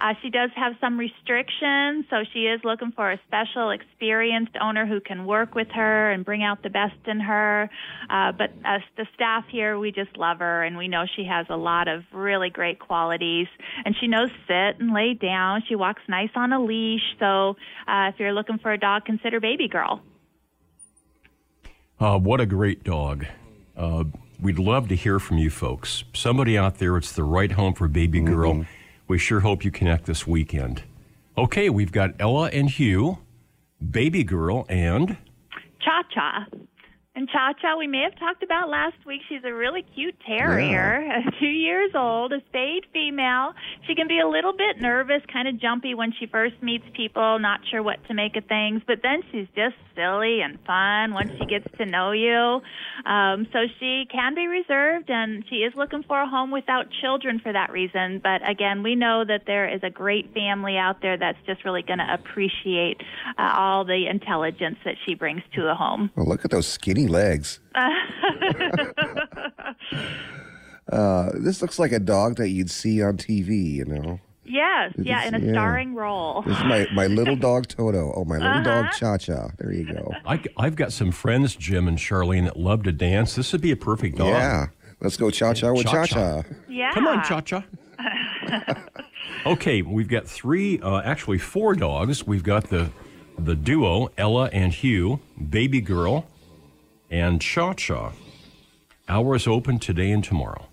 Uh, 0.00 0.14
she 0.22 0.30
does 0.30 0.50
have 0.56 0.72
some 0.80 0.98
restrictions, 0.98 2.06
so 2.08 2.24
she 2.32 2.40
is 2.40 2.60
looking 2.64 2.92
for 2.92 3.12
a 3.12 3.20
special, 3.26 3.70
experienced 3.70 4.56
owner 4.60 4.86
who 4.86 5.00
can 5.00 5.26
work 5.26 5.54
with 5.54 5.68
her 5.68 6.10
and 6.10 6.24
bring 6.24 6.42
out 6.42 6.62
the 6.62 6.70
best 6.70 6.96
in 7.06 7.20
her. 7.20 7.68
Uh, 8.08 8.32
but 8.32 8.50
as 8.64 8.80
the 8.96 9.06
staff 9.14 9.44
here, 9.50 9.78
we 9.78 9.92
just 9.92 10.16
love 10.16 10.38
her, 10.38 10.62
and 10.62 10.76
we 10.78 10.88
know 10.88 11.04
she 11.16 11.24
has 11.24 11.46
a 11.50 11.56
lot 11.56 11.86
of 11.86 12.02
really 12.12 12.48
great 12.48 12.78
qualities. 12.78 13.46
And 13.84 13.94
she 14.00 14.06
knows 14.06 14.30
sit 14.46 14.80
and 14.80 14.94
lay 14.94 15.14
down. 15.14 15.62
She 15.68 15.74
walks 15.74 16.02
nice 16.08 16.30
on 16.34 16.52
a 16.52 16.62
leash. 16.62 17.02
So 17.18 17.56
uh, 17.86 18.10
if 18.12 18.18
you're 18.18 18.32
looking 18.32 18.58
for 18.58 18.72
a 18.72 18.78
dog, 18.78 19.04
consider 19.04 19.38
Baby 19.38 19.68
Girl. 19.68 20.02
Uh, 21.98 22.18
what 22.18 22.40
a 22.40 22.46
great 22.46 22.82
dog. 22.82 23.26
Uh, 23.76 24.04
we'd 24.40 24.58
love 24.58 24.88
to 24.88 24.96
hear 24.96 25.18
from 25.18 25.36
you 25.36 25.50
folks. 25.50 26.04
Somebody 26.14 26.56
out 26.56 26.78
there, 26.78 26.96
it's 26.96 27.12
the 27.12 27.24
right 27.24 27.52
home 27.52 27.74
for 27.74 27.88
baby 27.88 28.20
girl. 28.20 28.64
We 29.10 29.18
sure 29.18 29.40
hope 29.40 29.64
you 29.64 29.72
connect 29.72 30.06
this 30.06 30.24
weekend. 30.24 30.84
Okay, 31.36 31.68
we've 31.68 31.90
got 31.90 32.14
Ella 32.20 32.48
and 32.50 32.70
Hugh, 32.70 33.18
baby 33.90 34.22
girl, 34.22 34.66
and 34.68 35.16
Cha 35.80 36.04
Cha. 36.14 36.46
And 37.16 37.28
Cha 37.28 37.52
Cha, 37.60 37.76
we 37.76 37.88
may 37.88 38.02
have 38.02 38.16
talked 38.20 38.44
about 38.44 38.68
last 38.68 38.94
week. 39.04 39.20
She's 39.28 39.42
a 39.44 39.52
really 39.52 39.84
cute 39.94 40.14
terrier, 40.24 41.04
two 41.40 41.46
years 41.66 41.90
old, 41.92 42.32
a 42.32 42.38
spayed 42.48 42.86
female. 42.92 43.52
She 43.88 43.96
can 43.96 44.06
be 44.06 44.20
a 44.20 44.28
little 44.28 44.52
bit 44.52 44.80
nervous, 44.80 45.20
kind 45.32 45.48
of 45.48 45.60
jumpy 45.60 45.94
when 45.96 46.12
she 46.20 46.26
first 46.26 46.62
meets 46.62 46.84
people, 46.94 47.40
not 47.40 47.60
sure 47.68 47.82
what 47.82 47.96
to 48.06 48.14
make 48.14 48.36
of 48.36 48.44
things. 48.44 48.82
But 48.86 48.98
then 49.02 49.22
she's 49.32 49.48
just 49.56 49.74
silly 49.96 50.40
and 50.40 50.58
fun 50.64 51.12
once 51.12 51.32
she 51.36 51.46
gets 51.46 51.66
to 51.78 51.84
know 51.84 52.12
you. 52.12 52.60
Um, 53.04 53.48
so 53.52 53.58
she 53.80 54.04
can 54.10 54.36
be 54.36 54.46
reserved, 54.46 55.10
and 55.10 55.44
she 55.50 55.56
is 55.56 55.74
looking 55.74 56.04
for 56.04 56.22
a 56.22 56.28
home 56.28 56.52
without 56.52 56.86
children 57.00 57.40
for 57.40 57.52
that 57.52 57.72
reason. 57.72 58.20
But 58.22 58.48
again, 58.48 58.84
we 58.84 58.94
know 58.94 59.24
that 59.26 59.42
there 59.46 59.68
is 59.68 59.80
a 59.82 59.90
great 59.90 60.32
family 60.32 60.76
out 60.76 61.02
there 61.02 61.18
that's 61.18 61.38
just 61.44 61.64
really 61.64 61.82
going 61.82 61.98
to 61.98 62.14
appreciate 62.14 63.02
uh, 63.36 63.52
all 63.56 63.84
the 63.84 64.06
intelligence 64.08 64.76
that 64.84 64.94
she 65.04 65.14
brings 65.14 65.42
to 65.56 65.62
the 65.62 65.74
home. 65.74 66.10
Well, 66.14 66.26
look 66.26 66.44
at 66.44 66.52
those 66.52 66.68
skinny 66.68 66.99
legs. 67.08 67.60
uh, 70.90 71.30
this 71.34 71.62
looks 71.62 71.78
like 71.78 71.92
a 71.92 71.98
dog 71.98 72.36
that 72.36 72.48
you'd 72.48 72.70
see 72.70 73.02
on 73.02 73.16
TV, 73.16 73.72
you 73.74 73.84
know. 73.84 74.20
Yes, 74.44 74.92
yeah, 74.96 75.26
in 75.26 75.34
a 75.34 75.38
Yeah. 75.38 75.52
starring 75.52 75.94
role. 75.94 76.42
This 76.42 76.58
is 76.58 76.64
my, 76.64 76.86
my 76.92 77.06
little 77.06 77.36
dog 77.48 77.68
Toto. 77.68 78.12
Oh, 78.16 78.24
my 78.24 78.38
little 78.38 78.62
dog 78.64 78.86
Cha 78.92 79.16
Cha. 79.16 79.50
There 79.58 79.72
you 79.72 79.92
go. 79.92 80.12
I, 80.26 80.40
have 80.58 80.74
got 80.74 80.92
some 80.92 81.12
friends, 81.12 81.54
Jim 81.54 81.86
and 81.86 81.96
Charlene, 81.96 82.44
that 82.46 82.58
love 82.58 82.82
to 82.84 82.92
dance. 82.92 83.36
This 83.36 83.52
would 83.52 83.60
be 83.60 83.70
a 83.70 83.76
perfect 83.76 84.18
dog. 84.18 84.28
Yeah. 84.28 84.66
Let's 85.00 85.16
go 85.16 85.30
Cha 85.30 85.54
Cha 85.54 85.72
with 85.72 85.84
Cha 85.84 86.04
Cha-cha. 86.04 86.42
Cha. 86.42 86.48
Yeah. 86.68 86.92
Come 86.92 87.06
on, 87.06 87.22
Cha 87.22 87.40
Cha. 87.40 87.64
okay, 89.46 89.82
we've 89.82 90.08
got 90.08 90.26
three, 90.26 90.80
uh, 90.80 91.00
actually 91.02 91.38
four 91.38 91.74
dogs. 91.74 92.26
We've 92.26 92.42
got 92.42 92.68
the 92.70 92.90
the 93.38 93.54
duo, 93.54 94.10
Ella 94.18 94.50
and 94.52 94.72
Hugh, 94.72 95.20
baby 95.48 95.80
girl, 95.80 96.26
and 97.10 97.40
Cha 97.40 97.74
Cha. 97.74 98.12
Hours 99.08 99.46
open 99.46 99.78
today 99.78 100.12
and 100.12 100.22
tomorrow. 100.22 100.66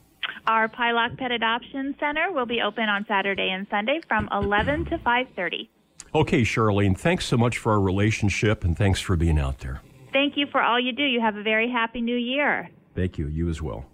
Our 0.45 0.69
Pieloch 0.69 1.17
Pet 1.17 1.31
Adoption 1.31 1.95
Center 1.99 2.31
will 2.31 2.45
be 2.45 2.61
open 2.61 2.87
on 2.87 3.05
Saturday 3.07 3.49
and 3.49 3.67
Sunday 3.69 3.99
from 4.07 4.29
11 4.31 4.85
to 4.85 4.97
5:30. 4.99 5.69
Okay, 6.15 6.43
Charlene, 6.43 6.97
thanks 6.97 7.25
so 7.25 7.35
much 7.35 7.57
for 7.57 7.73
our 7.73 7.81
relationship 7.81 8.63
and 8.63 8.77
thanks 8.77 9.01
for 9.01 9.15
being 9.17 9.37
out 9.39 9.59
there. 9.59 9.81
Thank 10.13 10.37
you 10.37 10.47
for 10.47 10.61
all 10.61 10.79
you 10.79 10.93
do. 10.93 11.03
You 11.03 11.19
have 11.19 11.35
a 11.35 11.43
very 11.43 11.69
happy 11.69 11.99
new 12.01 12.15
year. 12.15 12.69
Thank 12.95 13.17
you. 13.17 13.27
You 13.27 13.49
as 13.49 13.61
well. 13.61 13.85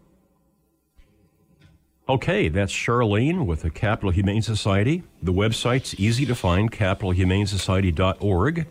Okay, 2.08 2.50
that's 2.50 2.74
Charlene 2.74 3.46
with 3.46 3.62
the 3.62 3.70
Capital 3.70 4.12
Humane 4.12 4.42
Society. 4.42 5.04
The 5.22 5.34
website's 5.34 5.96
easy 5.96 6.26
to 6.26 6.36
find, 6.36 6.72
capitalhumanesociety.org. 6.72 8.68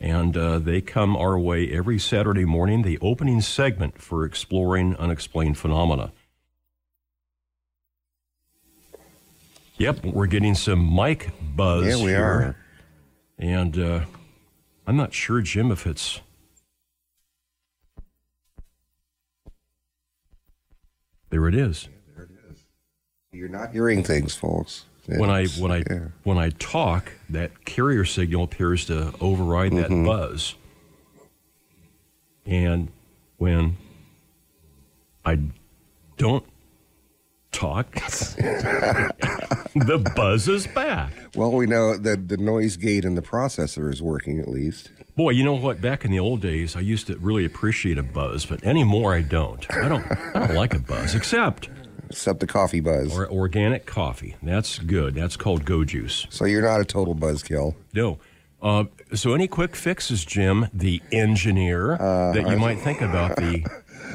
And 0.00 0.34
uh, 0.34 0.58
they 0.58 0.80
come 0.80 1.14
our 1.14 1.38
way 1.38 1.70
every 1.70 1.98
Saturday 1.98 2.46
morning, 2.46 2.82
the 2.82 2.98
opening 3.00 3.42
segment 3.42 4.00
for 4.00 4.24
Exploring 4.24 4.96
Unexplained 4.96 5.58
Phenomena. 5.58 6.12
Yep, 9.76 10.06
we're 10.06 10.26
getting 10.26 10.54
some 10.54 10.94
mic 10.94 11.30
buzz. 11.54 11.86
Yeah, 11.86 11.96
we 11.96 12.10
here. 12.10 12.24
are. 12.24 12.56
And 13.38 13.78
uh, 13.78 14.00
I'm 14.86 14.96
not 14.96 15.12
sure, 15.12 15.42
Jim, 15.42 15.70
if 15.70 15.86
it's. 15.86 16.20
There 21.28 21.46
it 21.46 21.54
is. 21.54 21.88
You're 23.32 23.48
not 23.48 23.72
hearing 23.72 24.02
things, 24.02 24.34
folks. 24.34 24.86
When 25.18 25.30
I 25.30 25.46
when 25.46 25.72
I 25.72 25.82
yeah. 25.90 26.08
when 26.22 26.38
I 26.38 26.50
talk, 26.50 27.12
that 27.30 27.64
carrier 27.64 28.04
signal 28.04 28.44
appears 28.44 28.86
to 28.86 29.12
override 29.20 29.72
that 29.72 29.90
Mm-hmm. 29.90 30.06
buzz. 30.06 30.54
And 32.46 32.88
when 33.38 33.76
I 35.24 35.38
don't 36.16 36.44
talk, 37.52 37.92
the 39.74 40.12
buzz 40.16 40.48
is 40.48 40.66
back. 40.68 41.12
Well, 41.34 41.52
we 41.52 41.66
know 41.66 41.96
that 41.96 42.28
the 42.28 42.36
noise 42.36 42.76
gate 42.76 43.04
in 43.04 43.14
the 43.14 43.22
processor 43.22 43.92
is 43.92 44.02
working 44.02 44.40
at 44.40 44.48
least. 44.48 44.90
Boy, 45.16 45.30
you 45.30 45.44
know 45.44 45.54
what? 45.54 45.80
Back 45.80 46.04
in 46.04 46.10
the 46.10 46.18
old 46.20 46.40
days, 46.40 46.76
I 46.76 46.80
used 46.80 47.06
to 47.08 47.16
really 47.18 47.44
appreciate 47.44 47.98
a 47.98 48.02
buzz, 48.02 48.46
but 48.46 48.64
anymore 48.64 49.14
I 49.14 49.22
don't. 49.22 49.64
I 49.74 49.88
don't. 49.88 50.04
I 50.34 50.46
don't 50.46 50.56
like 50.56 50.74
a 50.74 50.78
buzz, 50.78 51.14
except 51.14 51.68
Except 52.10 52.40
the 52.40 52.46
coffee 52.46 52.80
buzz. 52.80 53.16
or 53.16 53.30
organic 53.30 53.86
coffee. 53.86 54.36
That's 54.42 54.78
good. 54.78 55.14
That's 55.14 55.36
called 55.36 55.64
Go 55.64 55.84
Juice. 55.84 56.26
So 56.30 56.44
you're 56.44 56.62
not 56.62 56.80
a 56.80 56.84
total 56.84 57.14
buzzkill. 57.14 57.74
No. 57.94 58.18
Uh, 58.60 58.84
so, 59.14 59.32
any 59.32 59.48
quick 59.48 59.74
fixes, 59.74 60.22
Jim, 60.24 60.66
the 60.74 61.00
engineer, 61.12 61.96
that 61.98 62.46
you 62.50 62.58
might 62.58 62.78
think 62.80 63.00
about 63.00 63.36
the 63.36 63.64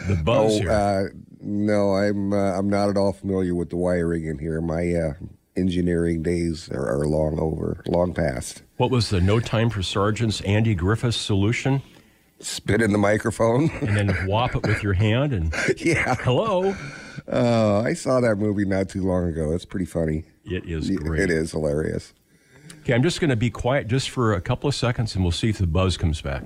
the 0.08 0.16
buzz 0.24 0.58
Oh, 0.58 0.60
here? 0.60 0.70
uh, 0.72 1.04
no, 1.42 1.96
I'm 1.96 2.32
uh, 2.32 2.54
I'm 2.58 2.70
not 2.70 2.90
at 2.90 2.98
all 2.98 3.12
familiar 3.14 3.56
with 3.56 3.72
the 3.72 3.78
wiring 3.78 4.26
in 4.26 4.38
here. 4.38 4.62
My 4.62 4.94
uh, 4.94 5.14
engineering 5.56 6.22
days 6.22 6.70
are, 6.70 6.86
are 7.02 7.08
long 7.08 7.40
over, 7.40 7.82
long 7.88 8.14
past. 8.14 8.62
what 8.78 8.92
was 8.92 9.10
the 9.10 9.20
No 9.22 9.40
Time 9.40 9.70
for 9.72 9.82
Sergeants 9.82 10.42
Andy 10.42 10.76
Griffith's 10.76 11.18
solution? 11.18 11.82
Spit 12.40 12.82
in 12.82 12.92
the 12.92 12.98
microphone. 12.98 13.70
And 13.82 13.96
then 13.96 14.10
whop 14.28 14.56
it 14.56 14.68
with 14.68 14.84
your 14.84 14.94
hand 14.94 15.34
and 15.34 15.54
yeah. 15.78 16.16
hello. 16.16 16.76
Uh, 17.32 17.82
I 17.82 17.94
saw 17.94 18.20
that 18.20 18.36
movie 18.36 18.66
not 18.66 18.90
too 18.90 19.04
long 19.04 19.28
ago. 19.28 19.52
It's 19.52 19.66
pretty 19.66 19.86
funny. 19.86 20.26
It 20.44 20.66
is 20.66 20.90
great. 20.92 21.24
It 21.24 21.30
is 21.32 21.52
hilarious. 21.52 22.14
Okay, 22.82 22.94
I'm 22.94 23.04
just 23.04 23.20
going 23.20 23.30
to 23.30 23.36
be 23.36 23.50
quiet 23.50 23.88
just 23.88 24.10
for 24.10 24.34
a 24.34 24.42
couple 24.42 24.68
of 24.68 24.76
seconds, 24.76 25.16
and 25.16 25.24
we'll 25.24 25.32
see 25.32 25.50
if 25.50 25.58
the 25.58 25.66
buzz 25.66 25.98
comes 25.98 26.22
back. 26.22 26.44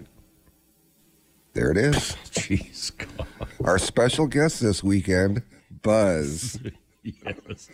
There 1.54 1.72
it 1.72 1.78
is. 1.78 1.96
Jeez, 2.32 2.92
God. 2.98 3.28
Our 3.64 3.78
special 3.78 4.28
guest 4.28 4.62
this 4.62 4.84
weekend, 4.84 5.42
Buzz. 5.82 6.60
yes. 7.04 7.70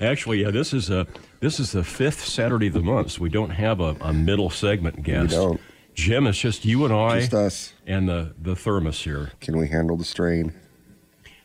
Actually, 0.00 0.42
yeah, 0.42 0.50
this 0.50 0.72
is 0.72 0.90
a 0.90 1.06
this 1.38 1.60
is 1.60 1.72
the 1.72 1.84
fifth 1.84 2.24
Saturday 2.24 2.66
of 2.66 2.72
the 2.72 2.82
month. 2.82 3.12
So 3.12 3.22
we 3.22 3.28
don't 3.28 3.50
have 3.50 3.78
a, 3.80 3.96
a 4.00 4.12
middle 4.12 4.50
segment 4.50 5.02
guest. 5.02 5.30
don't. 5.30 5.60
Jim, 5.94 6.26
it's 6.26 6.38
just 6.38 6.64
you 6.64 6.84
and 6.84 6.92
I 6.92 7.20
Just 7.20 7.34
us. 7.34 7.72
and 7.86 8.08
the 8.08 8.34
the 8.40 8.56
thermos 8.56 9.02
here. 9.02 9.32
Can 9.40 9.56
we 9.56 9.68
handle 9.68 9.96
the 9.96 10.04
strain? 10.04 10.52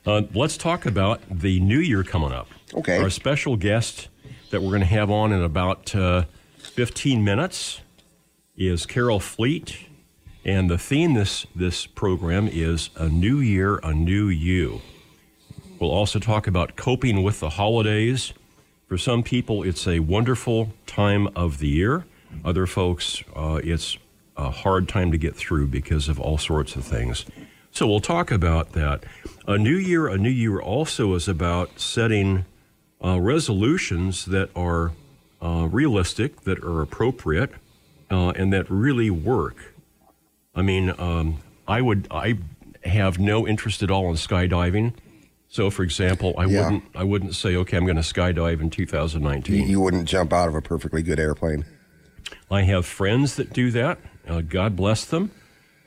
Uh, 0.06 0.24
let's 0.34 0.58
talk 0.58 0.86
about 0.86 1.22
the 1.30 1.60
new 1.60 1.80
year 1.80 2.04
coming 2.04 2.32
up. 2.32 2.48
Okay. 2.74 2.98
Our 2.98 3.10
special 3.10 3.56
guest 3.58 4.08
that 4.50 4.62
we're 4.62 4.70
going 4.70 4.80
to 4.82 4.86
have 4.88 5.12
on 5.12 5.32
in 5.32 5.44
about 5.44 5.94
uh, 5.96 6.24
15 6.58 7.24
minutes 7.24 7.82
is 8.58 8.86
Carol 8.86 9.20
Fleet, 9.20 9.78
and 10.44 10.70
the 10.70 10.78
theme 10.78 11.14
this 11.14 11.46
this 11.56 11.86
program 11.86 12.48
is 12.52 12.90
a 12.96 13.08
new 13.08 13.40
year, 13.40 13.78
a 13.84 13.94
new 13.94 14.28
you. 14.30 14.82
We'll 15.80 15.92
also 15.92 16.20
talk 16.20 16.48
about 16.48 16.76
coping 16.76 17.24
with 17.24 17.40
the 17.40 17.52
holidays. 17.52 18.34
For 18.88 18.98
some 18.98 19.22
people, 19.22 19.62
it's 19.64 19.88
a 19.88 20.00
wonderful 20.00 20.74
time 20.88 21.28
of 21.36 21.60
the 21.60 21.68
year. 21.68 22.06
Other 22.44 22.66
folks, 22.66 23.24
uh, 23.36 23.60
it's 23.64 23.98
a 24.40 24.50
hard 24.52 24.88
time 24.88 25.12
to 25.12 25.18
get 25.18 25.36
through 25.36 25.68
because 25.68 26.08
of 26.08 26.20
all 26.20 26.38
sorts 26.38 26.76
of 26.76 26.86
things. 26.86 27.26
So 27.72 27.86
we'll 27.86 28.00
talk 28.00 28.32
about 28.32 28.72
that. 28.72 29.04
A 29.48 29.58
new 29.58 29.76
year, 29.76 30.08
a 30.08 30.18
new 30.18 30.30
year 30.30 30.60
also 30.60 31.14
is 31.14 31.28
about 31.28 31.80
setting 31.80 32.46
uh, 33.04 33.20
resolutions 33.20 34.26
that 34.26 34.50
are 34.56 34.94
uh, 35.42 35.68
realistic, 35.72 36.42
that 36.42 36.64
are 36.64 36.82
appropriate, 36.82 37.52
uh, 38.10 38.30
and 38.36 38.52
that 38.54 38.70
really 38.70 39.10
work. 39.10 39.74
I 40.56 40.62
mean, 40.62 40.94
um, 40.98 41.40
I 41.68 41.82
would, 41.82 42.08
I 42.10 42.38
have 42.84 43.20
no 43.20 43.48
interest 43.48 43.84
at 43.84 43.92
all 43.92 44.10
in 44.10 44.16
skydiving. 44.16 44.94
So, 45.50 45.70
for 45.70 45.84
example, 45.84 46.34
I 46.38 46.46
Yeah. 46.46 46.64
wouldn't, 46.64 46.84
I 46.96 47.04
wouldn't 47.04 47.36
say, 47.36 47.56
okay, 47.56 47.78
I'm 47.78 47.86
going 47.86 47.96
to 47.98 48.02
skydive 48.02 48.60
in 48.60 48.66
You, 48.66 48.70
2019. 48.72 49.68
you 49.68 49.80
wouldn't 49.80 50.08
jump 50.08 50.32
out 50.34 50.48
of 50.48 50.56
a 50.56 50.62
perfectly 50.62 51.02
good 51.04 51.20
airplane. 51.20 51.66
I 52.52 52.62
have 52.64 52.86
friends 52.86 53.36
that 53.36 53.54
do 53.54 53.72
that. 53.72 54.00
Uh, 54.30 54.42
God 54.42 54.76
bless 54.76 55.06
them. 55.06 55.32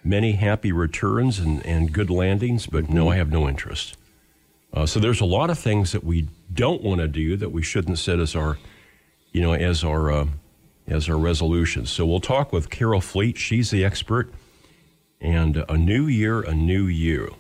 Many 0.05 0.33
happy 0.33 0.73
returns 0.73 1.39
and, 1.39 1.65
and 1.65 1.93
good 1.93 2.11
landings, 2.11 2.67
but 2.67 2.91
no, 2.91 3.09
I 3.09 3.17
have 3.17 3.31
no 3.31 3.49
interest. 3.49 3.97
Uh, 4.75 4.85
so 4.87 4.99
there's 4.99 5.21
a 5.21 5.27
lot 5.27 5.49
of 5.49 5.59
things 5.59 5.93
that 5.93 6.03
we 6.03 6.29
don't 6.53 6.83
want 6.83 7.01
to 7.01 7.09
do 7.09 7.37
that 7.37 7.51
we 7.51 7.63
shouldn't 7.63 7.99
set 7.99 8.19
as 8.19 8.35
our, 8.35 8.59
you 9.31 9.41
know, 9.41 9.53
as 9.53 9.85
our 9.85 10.11
uh, 10.11 10.27
as 10.89 11.09
our 11.09 11.17
resolutions. 11.17 11.91
So 11.91 12.05
we'll 12.05 12.21
talk 12.21 12.53
with 12.53 12.71
Carol 12.71 13.01
Fleet. 13.01 13.39
She's 13.39 13.71
the 13.71 13.85
expert. 13.85 14.33
And 15.21 15.65
a 15.69 15.77
new 15.77 16.07
year, 16.09 16.41
a 16.41 16.53
new 16.53 16.87
you. 16.87 17.37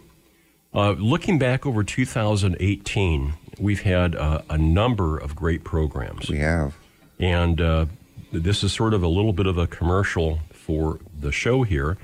Uh, 0.72 0.92
looking 0.92 1.38
back 1.38 1.66
over 1.66 1.82
2018, 1.82 3.34
we've 3.58 3.82
had 3.82 4.14
uh, 4.14 4.42
a 4.48 4.56
number 4.56 5.18
of 5.18 5.34
great 5.34 5.64
programs. 5.64 6.28
We 6.28 6.38
have. 6.38 6.76
And 7.18 7.60
uh, 7.60 7.86
this 8.30 8.62
is 8.62 8.72
sort 8.72 8.94
of 8.94 9.02
a 9.02 9.08
little 9.08 9.32
bit 9.32 9.46
of 9.46 9.58
a 9.58 9.66
commercial 9.66 10.38
for 10.62 11.00
the 11.18 11.32
show 11.32 11.64
here. 11.64 11.98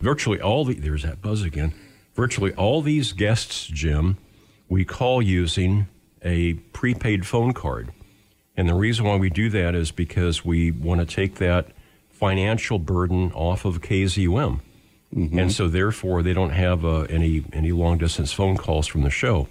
Virtually 0.00 0.40
all 0.40 0.64
the 0.64 0.74
there's 0.74 1.02
that 1.04 1.22
buzz 1.22 1.42
again. 1.42 1.72
Virtually 2.14 2.52
all 2.54 2.82
these 2.82 3.12
guests, 3.12 3.66
Jim, 3.66 4.16
we 4.68 4.84
call 4.84 5.22
using 5.22 5.86
a 6.22 6.54
prepaid 6.72 7.26
phone 7.26 7.52
card. 7.52 7.92
And 8.56 8.68
the 8.68 8.74
reason 8.74 9.04
why 9.04 9.16
we 9.16 9.30
do 9.30 9.48
that 9.50 9.74
is 9.74 9.90
because 9.90 10.44
we 10.44 10.70
want 10.70 11.00
to 11.00 11.06
take 11.06 11.36
that 11.36 11.68
financial 12.10 12.78
burden 12.78 13.32
off 13.32 13.64
of 13.64 13.80
KZUM. 13.80 14.60
And 15.12 15.50
so 15.50 15.66
therefore 15.66 16.22
they 16.22 16.34
don't 16.34 16.50
have 16.50 16.84
uh, 16.84 17.00
any 17.02 17.44
any 17.52 17.72
long 17.72 17.98
distance 17.98 18.32
phone 18.32 18.56
calls 18.56 18.86
from 18.86 19.02
the 19.02 19.10
show. 19.10 19.48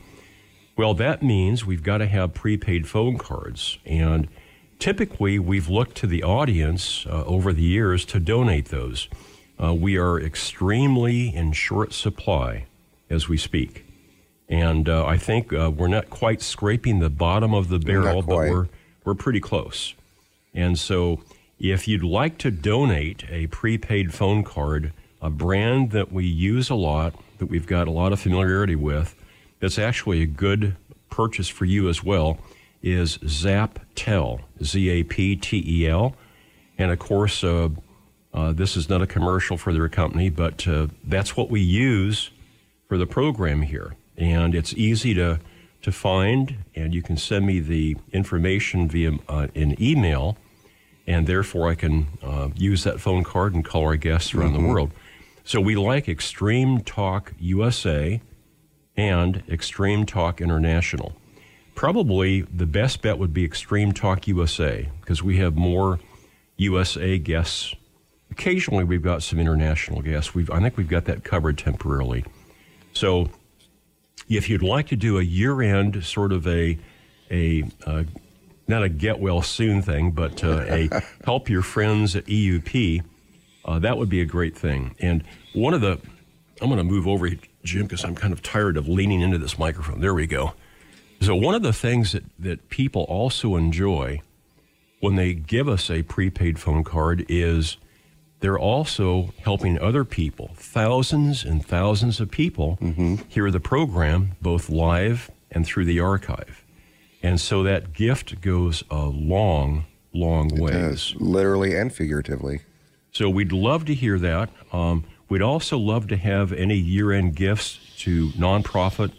Well, 0.77 0.93
that 0.93 1.21
means 1.21 1.65
we've 1.65 1.83
got 1.83 1.98
to 1.98 2.05
have 2.05 2.33
prepaid 2.33 2.88
phone 2.88 3.17
cards. 3.17 3.77
And 3.86 4.29
typically, 4.79 5.38
we've 5.38 5.69
looked 5.69 5.95
to 5.98 6.07
the 6.07 6.24
audience 6.24 7.05
uh, 7.05 7.24
over 7.25 7.53
the 7.53 7.62
years 7.62 8.05
to 8.05 8.19
donate 8.19 8.69
those. 8.69 9.07
Uh, 9.62 9.74
we 9.74 9.98
are 9.98 10.19
extremely 10.19 11.36
in 11.36 11.51
short 11.51 11.93
supply 11.93 12.65
as 13.09 13.27
we 13.27 13.38
speak. 13.38 13.86
And 14.48 14.89
uh, 14.89 15.05
I 15.05 15.17
think 15.17 15.53
uh, 15.53 15.71
we're 15.75 15.88
not 15.88 16.09
quite 16.09 16.41
scraping 16.41 17.00
the 17.00 17.09
bottom 17.09 17.53
of 17.53 17.69
the 17.69 17.77
barrel, 17.77 18.21
but 18.24 18.38
we're, 18.38 18.67
we're 19.03 19.15
pretty 19.15 19.39
close. 19.39 19.93
And 20.53 20.79
so, 20.79 21.21
if 21.59 21.88
you'd 21.88 22.03
like 22.03 22.38
to 22.39 22.51
donate 22.51 23.25
a 23.29 23.48
prepaid 23.48 24.13
phone 24.13 24.43
card, 24.43 24.93
a 25.21 25.29
brand 25.29 25.91
that 25.91 26.12
we 26.12 26.25
use 26.25 26.69
a 26.69 26.75
lot, 26.75 27.13
that 27.38 27.48
we've 27.48 27.67
got 27.67 27.88
a 27.88 27.91
lot 27.91 28.13
of 28.13 28.19
familiarity 28.19 28.75
with, 28.75 29.13
that's 29.59 29.77
actually 29.77 30.21
a 30.21 30.25
good 30.25 30.77
purchase 31.09 31.50
for 31.50 31.65
you 31.65 31.89
as 31.89 32.03
well, 32.03 32.39
is 32.81 33.17
ZapTel, 33.19 34.41
Z 34.63 34.89
A 34.89 35.04
P 35.04 35.36
T 35.36 35.63
E 35.66 35.88
L. 35.88 36.16
And 36.78 36.92
of 36.92 37.00
course, 37.00 37.44
uh, 37.44 37.70
uh, 38.34 38.54
this 38.54 38.78
is 38.78 38.89
not 38.89 39.01
a 39.01 39.08
commercial 39.08 39.58
for 39.58 39.74
their 39.74 39.89
company, 39.89 40.30
but 40.30 40.68
uh, 40.68 40.88
that's 41.04 41.36
what 41.36 41.50
we 41.50 41.62
use 41.62 42.32
for 42.88 42.98
the 42.98 43.08
program 43.08 43.63
here. 43.63 43.96
And 44.18 44.54
it's 44.54 44.74
easy 44.74 45.13
to, 45.16 45.39
to 45.82 45.92
find, 45.92 46.58
and 46.75 46.94
you 46.94 47.01
can 47.01 47.18
send 47.18 47.46
me 47.46 47.60
the 47.60 47.98
information 48.12 48.88
via 48.88 49.13
uh, 49.28 49.48
an 49.56 49.82
email, 49.82 50.38
and 51.08 51.25
therefore 51.25 51.70
I 51.70 51.75
can 51.75 52.08
uh, 52.22 52.50
use 52.56 52.84
that 52.84 53.00
phone 53.00 53.24
card 53.24 53.54
and 53.54 53.66
call 53.66 53.84
our 53.84 53.96
guests 53.96 54.34
around 54.34 54.54
the 54.54 54.60
world. 54.60 54.92
So 55.44 55.60
we 55.60 55.75
like 55.75 56.08
Extreme 56.08 56.82
Talk 56.82 57.34
USA 57.39 58.22
and 58.96 59.42
Extreme 59.50 60.06
Talk 60.06 60.42
International. 60.42 61.16
Probably 61.79 62.41
the 62.41 62.65
best 62.65 63.01
bet 63.01 63.17
would 63.19 63.33
be 63.33 63.45
Extreme 63.45 63.93
Talk 63.93 64.27
USA 64.27 64.89
because 65.00 65.24
we 65.24 65.38
have 65.38 65.55
more 65.55 66.01
USA 66.57 67.17
guests. 67.17 67.74
Occasionally, 68.31 68.83
we've 68.83 69.01
got 69.01 69.24
some 69.24 69.39
international 69.39 70.01
guests. 70.01 70.36
We've, 70.36 70.51
I 70.51 70.59
think 70.59 70.75
we've 70.75 70.89
got 70.89 71.05
that 71.05 71.24
covered 71.24 71.57
temporarily. 71.57 72.25
So, 72.91 73.29
if 74.27 74.50
you'd 74.50 74.62
like 74.62 74.88
to 74.88 74.98
do 74.98 75.19
a 75.19 75.21
year-end 75.21 76.03
sort 76.03 76.33
of 76.33 76.45
a 76.48 76.77
a 77.31 77.63
uh, 77.86 78.03
not 78.67 78.83
a 78.83 78.89
get 78.89 79.21
well 79.21 79.41
soon 79.41 79.81
thing, 79.81 80.12
but 80.12 80.43
uh, 80.43 80.65
a 80.67 80.89
help 81.24 81.48
your 81.48 81.62
friends 81.62 82.13
at 82.13 82.25
EUP, 82.25 83.05
uh, 83.63 83.79
that 83.79 83.98
would 83.98 84.09
be 84.09 84.19
a 84.19 84.25
great 84.25 84.57
thing. 84.57 84.95
And 85.00 85.24
one 85.53 85.74
of 85.74 85.79
the, 85.79 85.98
I'm 86.62 86.67
going 86.67 86.75
to 86.75 86.83
move 86.83 87.07
over, 87.07 87.29
Jim, 87.63 87.83
because 87.83 88.03
I'm 88.03 88.15
kind 88.15 88.33
of 88.33 88.41
tired 88.41 88.75
of 88.75 88.89
leaning 88.89 89.21
into 89.21 89.38
this 89.38 89.57
microphone. 89.57 90.01
There 90.01 90.13
we 90.13 90.27
go. 90.27 90.55
So, 91.21 91.35
one 91.35 91.55
of 91.55 91.61
the 91.63 91.73
things 91.73 92.13
that, 92.13 92.23
that 92.39 92.69
people 92.69 93.03
also 93.03 93.55
enjoy 93.55 94.21
when 95.01 95.15
they 95.15 95.33
give 95.33 95.67
us 95.67 95.89
a 95.89 96.03
prepaid 96.03 96.57
phone 96.59 96.83
card 96.83 97.25
is 97.29 97.77
they're 98.41 98.59
also 98.59 99.33
helping 99.43 99.77
other 99.79 100.05
people, 100.05 100.51
thousands 100.55 101.43
and 101.43 101.65
thousands 101.65 102.19
of 102.19 102.31
people, 102.31 102.77
Mm-hmm. 102.81 103.15
hear 103.27 103.51
the 103.51 103.59
program 103.59 104.31
both 104.41 104.69
live 104.69 105.29
and 105.51 105.65
through 105.65 105.85
the 105.85 105.99
archive. 105.99 106.63
And 107.21 107.39
so 107.39 107.63
that 107.63 107.91
gift 107.91 108.39
goes 108.39 108.83
a 108.89 109.05
long, 109.07 109.85
long 110.13 110.47
ways. 110.47 110.73
Yes, 110.73 111.13
literally 111.19 111.75
and 111.75 111.91
figuratively. 111.93 112.61
So 113.11 113.29
we'd 113.29 113.51
love 113.51 113.83
to 113.85 113.93
hear 113.93 114.17
that. 114.19 114.49
Um, 114.71 115.03
we'd 115.27 115.41
also 115.41 115.77
love 115.77 116.07
to 116.07 116.15
have 116.15 116.53
any 116.53 116.77
year 116.77 117.11
end 117.11 117.35
gifts 117.35 117.77
to 117.99 118.29
nonprofit, 118.29 119.11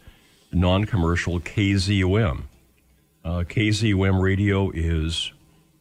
non 0.52 0.84
commercial 0.84 1.40
KZUM. 1.40 2.42
Uh, 3.24 3.44
KZUM 3.48 4.20
Radio 4.20 4.70
is 4.70 5.32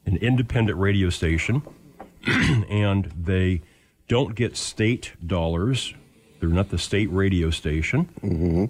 an 0.06 0.18
independent 0.18 0.78
radio 0.78 1.10
station, 1.10 1.62
and 2.28 3.06
they 3.06 3.62
don't 4.08 4.36
get 4.36 4.58
state 4.58 5.14
dollars. 5.26 5.94
They're 6.40 6.50
not 6.50 6.70
the 6.70 6.78
state 6.78 7.12
radio 7.12 7.50
station. 7.50 8.10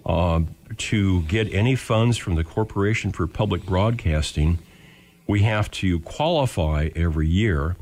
Um, 0.05 0.55
to 0.77 1.21
get 1.23 1.53
any 1.53 1.75
funds 1.75 2.17
from 2.17 2.35
the 2.35 2.43
Corporation 2.43 3.11
for 3.11 3.27
Public 3.27 3.65
Broadcasting, 3.65 4.59
we 5.27 5.41
have 5.43 5.69
to 5.71 5.99
qualify 5.99 6.89
every 6.95 7.27
year. 7.27 7.75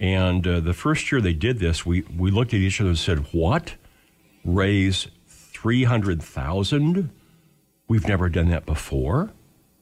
And 0.00 0.46
uh, 0.46 0.60
the 0.60 0.74
first 0.74 1.10
year 1.10 1.20
they 1.20 1.32
did 1.32 1.58
this, 1.58 1.86
we, 1.86 2.02
we 2.16 2.30
looked 2.30 2.54
at 2.54 2.60
each 2.60 2.80
other 2.80 2.90
and 2.90 2.98
said, 2.98 3.26
What? 3.32 3.74
Raise 4.44 5.08
300000 5.28 7.10
We've 7.88 8.06
never 8.06 8.28
done 8.28 8.50
that 8.50 8.66
before. 8.66 9.30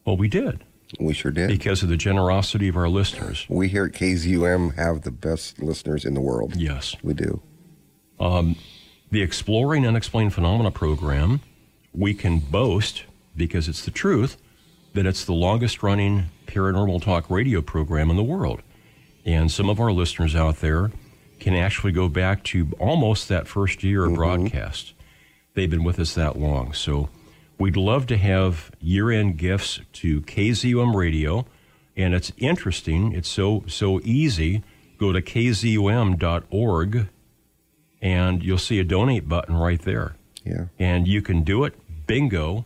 Well, 0.05 0.17
we 0.17 0.29
did 0.29 0.65
We 1.01 1.13
sure 1.13 1.33
did. 1.33 1.49
because 1.49 1.83
of 1.83 1.89
the 1.89 1.97
generosity 1.97 2.69
of 2.69 2.77
our 2.77 2.89
listeners. 2.89 3.45
We 3.49 3.69
here 3.69 3.87
at 3.87 3.93
KZUM 3.93 4.77
have 4.77 5.03
the 5.03 5.11
best 5.11 5.61
listeners 5.61 6.05
in 6.05 6.15
the 6.15 6.21
world. 6.21 6.55
Yes. 6.57 6.97
We 7.03 7.15
do. 7.15 7.43
Um, 8.21 8.57
the 9.11 9.23
Exploring 9.23 9.87
Unexplained 9.87 10.33
Phenomena 10.33 10.71
program, 10.71 11.41
we 11.93 12.15
can 12.15 12.39
boast, 12.39 13.05
because 13.37 13.69
it's 13.69 13.85
the 13.85 13.91
truth, 13.91 14.37
that 14.95 15.07
it's 15.07 15.25
the 15.25 15.33
longest 15.35 15.83
running 15.83 16.27
paranormal 16.47 17.03
talk 17.03 17.29
radio 17.29 17.61
program 17.61 18.09
in 18.11 18.17
the 18.17 18.25
world. 18.25 18.63
And 19.25 19.51
some 19.51 19.69
of 19.69 19.81
our 19.81 19.93
listeners 19.93 20.37
out 20.37 20.61
there 20.61 20.93
can 21.41 21.55
actually 21.55 21.93
go 21.93 22.09
back 22.09 22.45
to 22.45 22.69
almost 22.79 23.29
that 23.29 23.49
first 23.49 23.83
year 23.83 24.05
of 24.05 24.13
mm-hmm. 24.13 24.17
broadcast. 24.17 24.95
They've 25.55 25.71
been 25.71 25.85
with 25.85 25.99
us 25.99 26.15
that 26.15 26.39
long. 26.39 26.73
So 26.73 27.09
we'd 27.59 27.77
love 27.77 28.07
to 28.07 28.17
have 28.17 28.71
year 28.81 29.11
end 29.11 29.37
gifts 29.39 29.81
to 29.95 30.21
KZUM 30.23 30.95
Radio. 30.95 31.47
And 31.97 32.15
it's 32.15 32.33
interesting, 32.37 33.13
it's 33.13 33.29
so 33.29 33.65
so 33.67 34.01
easy. 34.05 34.63
Go 34.99 35.13
to 35.13 35.21
kzum.org 35.21 37.09
and 38.03 38.43
you'll 38.43 38.59
see 38.59 38.79
a 38.79 38.85
donate 38.85 39.29
button 39.29 39.57
right 39.57 39.81
there. 39.81 40.17
Yeah. 40.45 40.67
And 40.79 41.09
you 41.09 41.23
can 41.23 41.43
do 41.43 41.65
it, 41.65 41.75
bingo, 42.07 42.65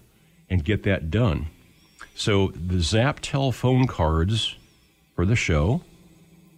and 0.49 0.65
get 0.65 0.83
that 0.83 1.11
done. 1.11 1.47
So 2.15 2.49
the 2.49 2.77
Zaptel 2.77 3.55
phone 3.55 3.87
cards 3.87 4.57
for 5.15 5.25
the 5.25 5.37
show, 5.37 5.83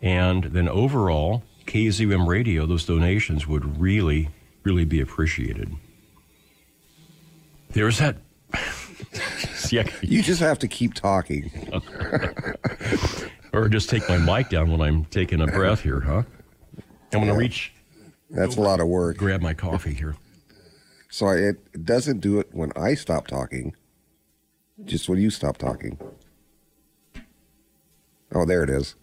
and 0.00 0.44
then 0.44 0.68
overall, 0.68 1.44
KZUM 1.66 2.26
Radio, 2.26 2.66
those 2.66 2.84
donations 2.84 3.46
would 3.46 3.80
really, 3.80 4.30
really 4.64 4.84
be 4.84 5.00
appreciated. 5.00 5.76
There's 7.72 7.98
that. 7.98 8.16
yeah, 9.70 9.84
You 10.02 10.22
just 10.22 10.40
have 10.40 10.58
to 10.60 10.68
keep 10.68 10.94
talking. 10.94 11.50
or 13.52 13.68
just 13.68 13.88
take 13.88 14.06
my 14.08 14.18
mic 14.18 14.48
down 14.50 14.70
when 14.70 14.80
I'm 14.80 15.04
taking 15.06 15.40
a 15.40 15.46
breath 15.46 15.80
here, 15.82 16.00
huh? 16.00 16.22
I'm 17.12 17.20
going 17.20 17.26
to 17.26 17.34
reach, 17.34 17.72
That's 18.30 18.56
a 18.56 18.60
lot 18.60 18.80
of 18.80 18.88
work. 18.88 19.16
grab 19.16 19.40
my 19.40 19.54
coffee 19.54 19.94
here. 19.94 20.16
So 21.10 21.28
it 21.28 21.84
doesn't 21.84 22.20
do 22.20 22.38
it 22.40 22.48
when 22.52 22.72
I 22.76 22.94
stop 22.94 23.26
talking, 23.26 23.74
just 24.84 25.08
when 25.08 25.18
you 25.20 25.30
stop 25.30 25.58
talking. 25.58 25.98
Oh, 28.34 28.46
there 28.46 28.62
it 28.64 28.70
is. 28.70 28.94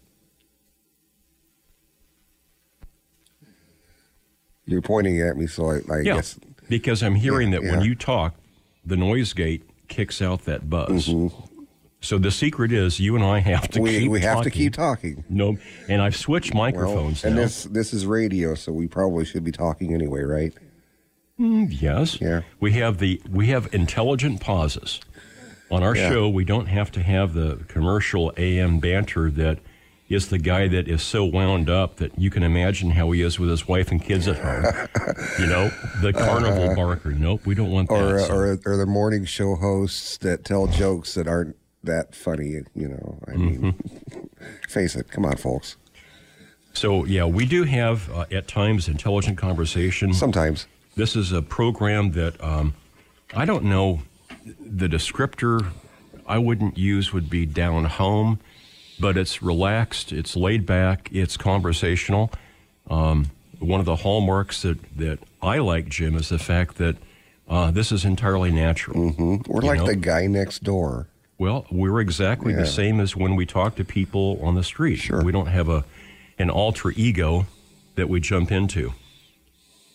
You're 4.65 4.81
pointing 4.81 5.19
at 5.21 5.37
me, 5.37 5.45
so 5.47 5.69
I, 5.71 5.75
I 5.91 5.99
Yeah, 6.01 6.15
guess 6.15 6.39
because 6.67 7.01
I'm 7.03 7.15
hearing 7.15 7.51
Yeah, 7.51 7.59
that 7.59 7.69
when 7.71 7.81
you 7.81 7.93
talk, 7.95 8.35
the 8.89 8.97
noise 8.97 9.33
gate 9.33 9.63
kicks 9.87 10.21
out 10.21 10.45
that 10.45 10.69
buzz. 10.69 11.09
So 12.01 12.17
the 12.17 12.31
secret 12.31 12.71
is 12.71 12.99
you 12.99 13.15
and 13.15 13.23
I 13.23 13.39
have 13.39 13.67
to 13.69 13.79
Mm-hmm. 13.79 13.83
we, 13.83 13.99
keep 13.99 14.11
we 14.11 14.21
have 14.21 14.37
to 14.39 14.43
talking. 14.45 14.51
keep 14.51 14.73
talking. 14.73 15.23
No, 15.29 15.57
and 15.87 16.01
I've 16.01 16.15
switched 16.15 16.53
Well, 16.53 16.63
microphones 16.63 17.23
and 17.25 17.35
now. 17.35 17.41
this 17.43 17.63
this 17.65 17.93
is 17.93 18.05
radio, 18.05 18.55
so 18.55 18.71
we 18.71 18.87
probably 18.87 19.25
should 19.25 19.43
be 19.43 19.51
talking 19.51 19.93
anyway, 19.93 20.21
right? 20.23 20.53
yes. 21.37 22.19
Yeah. 22.21 22.41
We 22.59 22.73
have 22.73 22.97
the 22.99 23.21
we 23.29 23.47
have 23.47 23.73
intelligent 23.73 24.41
pauses. 24.41 24.99
On 25.71 25.83
our 25.83 25.95
Yeah. 25.95 26.09
show, 26.09 26.29
we 26.29 26.43
don't 26.45 26.65
have 26.65 26.91
to 26.93 27.03
have 27.03 27.33
the 27.33 27.57
commercial 27.67 28.33
AM 28.37 28.79
banter 28.79 29.29
that 29.31 29.59
is 30.09 30.29
the 30.29 30.39
guy 30.39 30.67
that 30.67 30.87
is 30.87 31.01
so 31.03 31.23
wound 31.23 31.69
up 31.69 31.97
that 31.97 32.17
you 32.17 32.29
can 32.31 32.41
imagine 32.43 32.91
how 32.91 33.11
he 33.11 33.21
is 33.21 33.39
with 33.39 33.49
his 33.49 33.67
wife 33.67 33.91
and 33.91 34.01
kids 34.01 34.27
at 34.27 34.37
home. 34.37 34.63
you 35.39 35.45
know, 35.45 35.69
the 36.01 36.11
carnival 36.11 36.75
barker. 36.75 37.11
Nope, 37.11 37.45
we 37.45 37.53
don't 37.55 37.71
want 37.71 37.89
that. 37.89 37.95
Or, 38.01 38.19
uh, 38.19 38.23
So- 38.25 38.33
or 38.35 38.59
or 38.65 38.77
the 38.77 38.85
morning 38.85 39.25
show 39.25 39.55
hosts 39.55 40.17
that 40.17 40.43
tell 40.43 40.67
jokes 40.67 41.13
that 41.13 41.27
aren't 41.27 41.55
that 41.83 42.15
funny. 42.15 42.61
You 42.75 42.87
know, 42.89 43.19
I 43.27 43.35
mean, 43.37 43.59
Mm-hmm. 43.73 44.19
face 44.67 44.95
it. 44.95 45.09
Come 45.11 45.25
on, 45.25 45.37
folks. 45.37 45.75
So 46.73 47.05
yeah, 47.05 47.25
we 47.25 47.45
do 47.45 47.63
have 47.63 48.09
uh, 48.11 48.25
at 48.31 48.47
times 48.47 48.87
intelligent 48.87 49.37
conversation. 49.37 50.13
Sometimes. 50.13 50.65
This 50.95 51.15
is 51.15 51.31
a 51.31 51.41
program 51.41 52.11
that 52.13 52.41
um, 52.43 52.73
I 53.33 53.45
don't 53.45 53.63
know 53.65 54.01
the 54.59 54.87
descriptor 54.87 55.71
I 56.27 56.37
wouldn't 56.37 56.77
use 56.77 57.11
would 57.13 57.29
be 57.29 57.45
down 57.45 57.85
home, 57.85 58.39
but 58.99 59.17
it's 59.17 59.41
relaxed, 59.41 60.11
it's 60.11 60.35
laid 60.35 60.65
back, 60.65 61.09
it's 61.11 61.37
conversational. 61.37 62.31
Um, 62.89 63.27
one 63.59 63.79
of 63.79 63.85
the 63.85 63.97
hallmarks 63.97 64.61
that, 64.63 64.77
that 64.97 65.19
I 65.41 65.59
like, 65.59 65.87
Jim, 65.89 66.15
is 66.15 66.29
the 66.29 66.39
fact 66.39 66.77
that 66.77 66.95
uh, 67.47 67.71
this 67.71 67.91
is 67.91 68.05
entirely 68.05 68.51
natural. 68.51 69.13
We're 69.47 69.61
You 69.61 69.67
like 69.67 69.79
know? 69.79 69.85
the 69.87 69.95
guy 69.95 70.27
next 70.27 70.63
door. 70.63 71.07
Well, 71.37 71.65
we're 71.71 71.99
exactly 72.01 72.53
Yeah. 72.53 72.59
the 72.61 72.65
same 72.67 72.99
as 72.99 73.15
when 73.15 73.35
we 73.35 73.45
talk 73.45 73.75
to 73.75 73.85
people 73.85 74.39
on 74.43 74.55
the 74.55 74.63
street. 74.63 74.97
Sure. 74.97 75.23
We 75.23 75.31
don't 75.31 75.47
have 75.47 75.69
a 75.69 75.83
an 76.37 76.49
alter 76.49 76.91
ego 76.91 77.47
that 77.95 78.07
we 78.07 78.19
jump 78.21 78.49
into. 78.49 78.93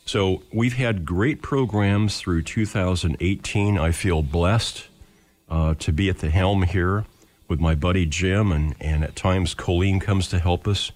So 0.05 0.43
we've 0.53 0.75
had 0.75 1.07
great 1.07 1.41
programs 1.41 2.19
through 2.19 2.43
2018. 2.43 3.79
I 3.79 3.91
feel 3.93 4.23
blessed 4.23 4.89
uh, 5.49 5.75
to 5.79 5.93
be 5.93 6.11
at 6.11 6.19
the 6.19 6.29
helm 6.29 6.65
here 6.65 7.07
with 7.49 7.61
my 7.61 7.75
buddy 7.75 8.07
Jim, 8.07 8.53
and, 8.53 8.75
and 8.81 9.05
at 9.05 9.17
times 9.17 9.55
Colleen 9.55 10.01
comes 10.01 10.29
to 10.29 10.39
help 10.39 10.67
us. 10.67 10.93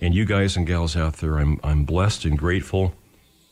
And 0.00 0.14
you 0.14 0.24
guys 0.24 0.56
and 0.56 0.66
gals 0.66 0.96
out 0.96 1.14
there, 1.14 1.38
I'm, 1.38 1.58
I'm 1.64 1.84
blessed 1.84 2.24
and 2.24 2.38
grateful 2.38 2.94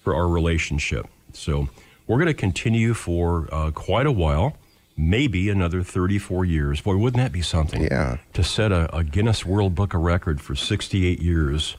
for 0.03 0.15
our 0.15 0.29
relationship. 0.29 1.07
So 1.33 1.69
we're 2.07 2.19
going 2.19 2.27
to 2.29 2.35
continue 2.35 2.95
for 2.95 3.49
uh, 3.53 3.73
quite 3.73 4.07
a 4.07 4.13
while, 4.13 4.57
maybe 4.97 5.51
another 5.51 5.83
34 5.83 6.45
years. 6.45 6.81
Boy, 6.81 6.97
wouldn't 6.97 7.21
that 7.23 7.33
be 7.33 7.43
something? 7.43 7.83
Yeah. 7.83 8.19
To 8.35 8.45
set 8.45 8.71
a, 8.71 8.95
a 8.97 9.03
Guinness 9.03 9.45
World 9.45 9.75
Book 9.75 9.93
of 9.95 10.03
Record 10.03 10.41
for 10.41 10.55
68 10.55 11.21
years 11.21 11.77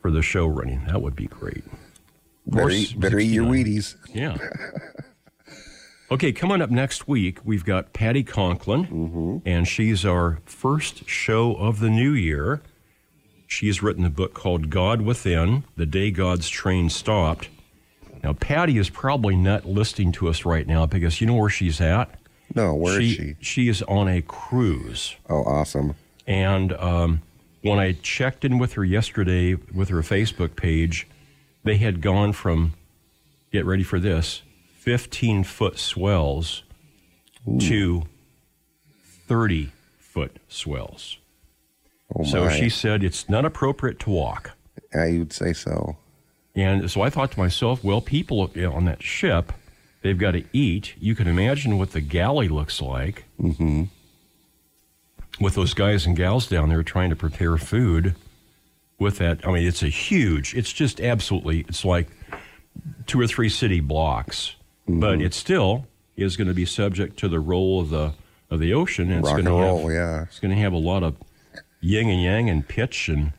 for 0.00 0.10
the 0.10 0.22
show 0.22 0.46
running. 0.46 0.84
That 0.86 1.02
would 1.02 1.14
be 1.16 1.26
great. 1.26 1.64
Better, 2.46 2.66
Or 2.66 2.70
eat, 2.70 2.98
better 2.98 3.18
eat 3.18 3.32
your 3.32 3.44
Wheaties. 3.44 3.96
Yeah. 4.14 4.38
Okay, 6.08 6.30
coming 6.30 6.62
up 6.62 6.70
next 6.70 7.08
week, 7.08 7.40
we've 7.44 7.64
got 7.64 7.92
Patti 7.92 8.22
Conklin, 8.22 9.42
and 9.44 9.66
she's 9.66 10.04
our 10.04 10.38
first 10.44 11.08
show 11.08 11.56
of 11.56 11.80
the 11.80 11.90
new 11.90 12.12
year. 12.12 12.62
She's 13.48 13.82
written 13.82 14.04
a 14.04 14.10
book 14.10 14.32
called 14.32 14.70
God 14.70 15.00
Within 15.00 15.64
The 15.76 15.84
Day 15.84 16.12
God's 16.12 16.48
Train 16.48 16.90
Stopped. 16.90 17.48
Now, 18.22 18.34
Patti 18.34 18.78
is 18.78 18.88
probably 18.88 19.34
not 19.34 19.66
listening 19.66 20.12
to 20.12 20.28
us 20.28 20.44
right 20.44 20.66
now 20.66 20.86
because 20.86 21.20
you 21.20 21.26
know 21.26 21.34
where 21.34 21.50
she's 21.50 21.80
at? 21.80 22.08
No, 22.54 22.72
where 22.72 23.00
is 23.00 23.08
she, 23.08 23.16
she? 23.16 23.36
She 23.40 23.68
is 23.68 23.82
on 23.82 24.06
a 24.06 24.22
cruise. 24.22 25.16
Oh, 25.28 25.42
awesome. 25.42 25.96
And 26.24 26.72
um, 26.74 27.22
when 27.62 27.80
I 27.80 27.92
checked 28.00 28.44
in 28.44 28.58
with 28.58 28.74
her 28.74 28.84
yesterday 28.84 29.54
with 29.54 29.88
her 29.88 30.02
Facebook 30.02 30.54
page, 30.54 31.08
they 31.64 31.78
had 31.78 32.00
gone 32.00 32.32
from, 32.32 32.74
get 33.50 33.64
ready 33.64 33.82
for 33.82 33.98
this, 33.98 34.42
15 34.86 35.42
foot 35.42 35.78
swells 35.80 36.62
to 37.58 38.04
30 39.26 39.72
foot 39.98 40.36
swells. 40.46 41.18
Oh, 42.14 42.22
So 42.22 42.48
she 42.48 42.68
said 42.70 43.02
it's 43.02 43.28
not 43.28 43.44
appropriate 43.44 43.98
to 44.00 44.10
walk. 44.10 44.52
I 44.94 45.18
would 45.18 45.32
say 45.32 45.52
so. 45.52 45.96
And 46.54 46.88
so 46.88 47.00
I 47.02 47.10
thought 47.10 47.32
to 47.32 47.38
myself, 47.40 47.82
well, 47.82 48.00
people 48.00 48.48
on 48.72 48.84
that 48.84 49.02
ship, 49.02 49.52
they've 50.02 50.16
got 50.16 50.30
to 50.32 50.44
eat. 50.52 50.94
You 51.00 51.16
can 51.16 51.26
imagine 51.26 51.78
what 51.78 51.90
the 51.90 52.00
galley 52.00 52.46
looks 52.48 52.80
like 52.80 53.24
Mm-hmm. 53.40 53.84
with 55.40 55.56
those 55.56 55.74
guys 55.74 56.06
and 56.06 56.16
gals 56.16 56.46
down 56.46 56.68
there 56.68 56.84
trying 56.84 57.10
to 57.10 57.16
prepare 57.16 57.56
food 57.56 58.14
with 59.00 59.18
that. 59.18 59.44
I 59.44 59.50
mean, 59.52 59.66
it's 59.66 59.82
a 59.82 59.88
huge, 59.88 60.54
it's 60.54 60.72
just 60.72 61.00
absolutely, 61.00 61.66
it's 61.68 61.84
like 61.84 62.06
two 63.06 63.20
or 63.20 63.26
three 63.26 63.48
city 63.48 63.80
blocks, 63.80 64.54
Mm-hmm. 64.86 65.00
but 65.00 65.20
it 65.20 65.34
still 65.34 65.86
is 66.16 66.36
going 66.36 66.46
to 66.48 66.54
be 66.54 66.64
subject 66.64 67.18
to 67.18 67.28
the 67.28 67.40
roll 67.40 67.80
of 67.80 67.90
the 67.90 68.12
of 68.50 68.60
the 68.60 68.72
ocean. 68.72 69.10
And 69.10 69.24
Rock 69.24 69.32
it's 69.32 69.38
and 69.40 69.46
going 69.48 69.60
to 69.62 69.66
roll, 69.68 69.88
have, 69.88 69.92
yeah. 69.96 70.22
It's 70.22 70.38
going 70.38 70.54
to 70.54 70.60
have 70.60 70.72
a 70.72 70.78
lot 70.78 71.02
of 71.02 71.16
yin 71.80 72.08
and 72.08 72.22
yang 72.22 72.48
and 72.48 72.66
pitch 72.66 73.08
and 73.08 73.32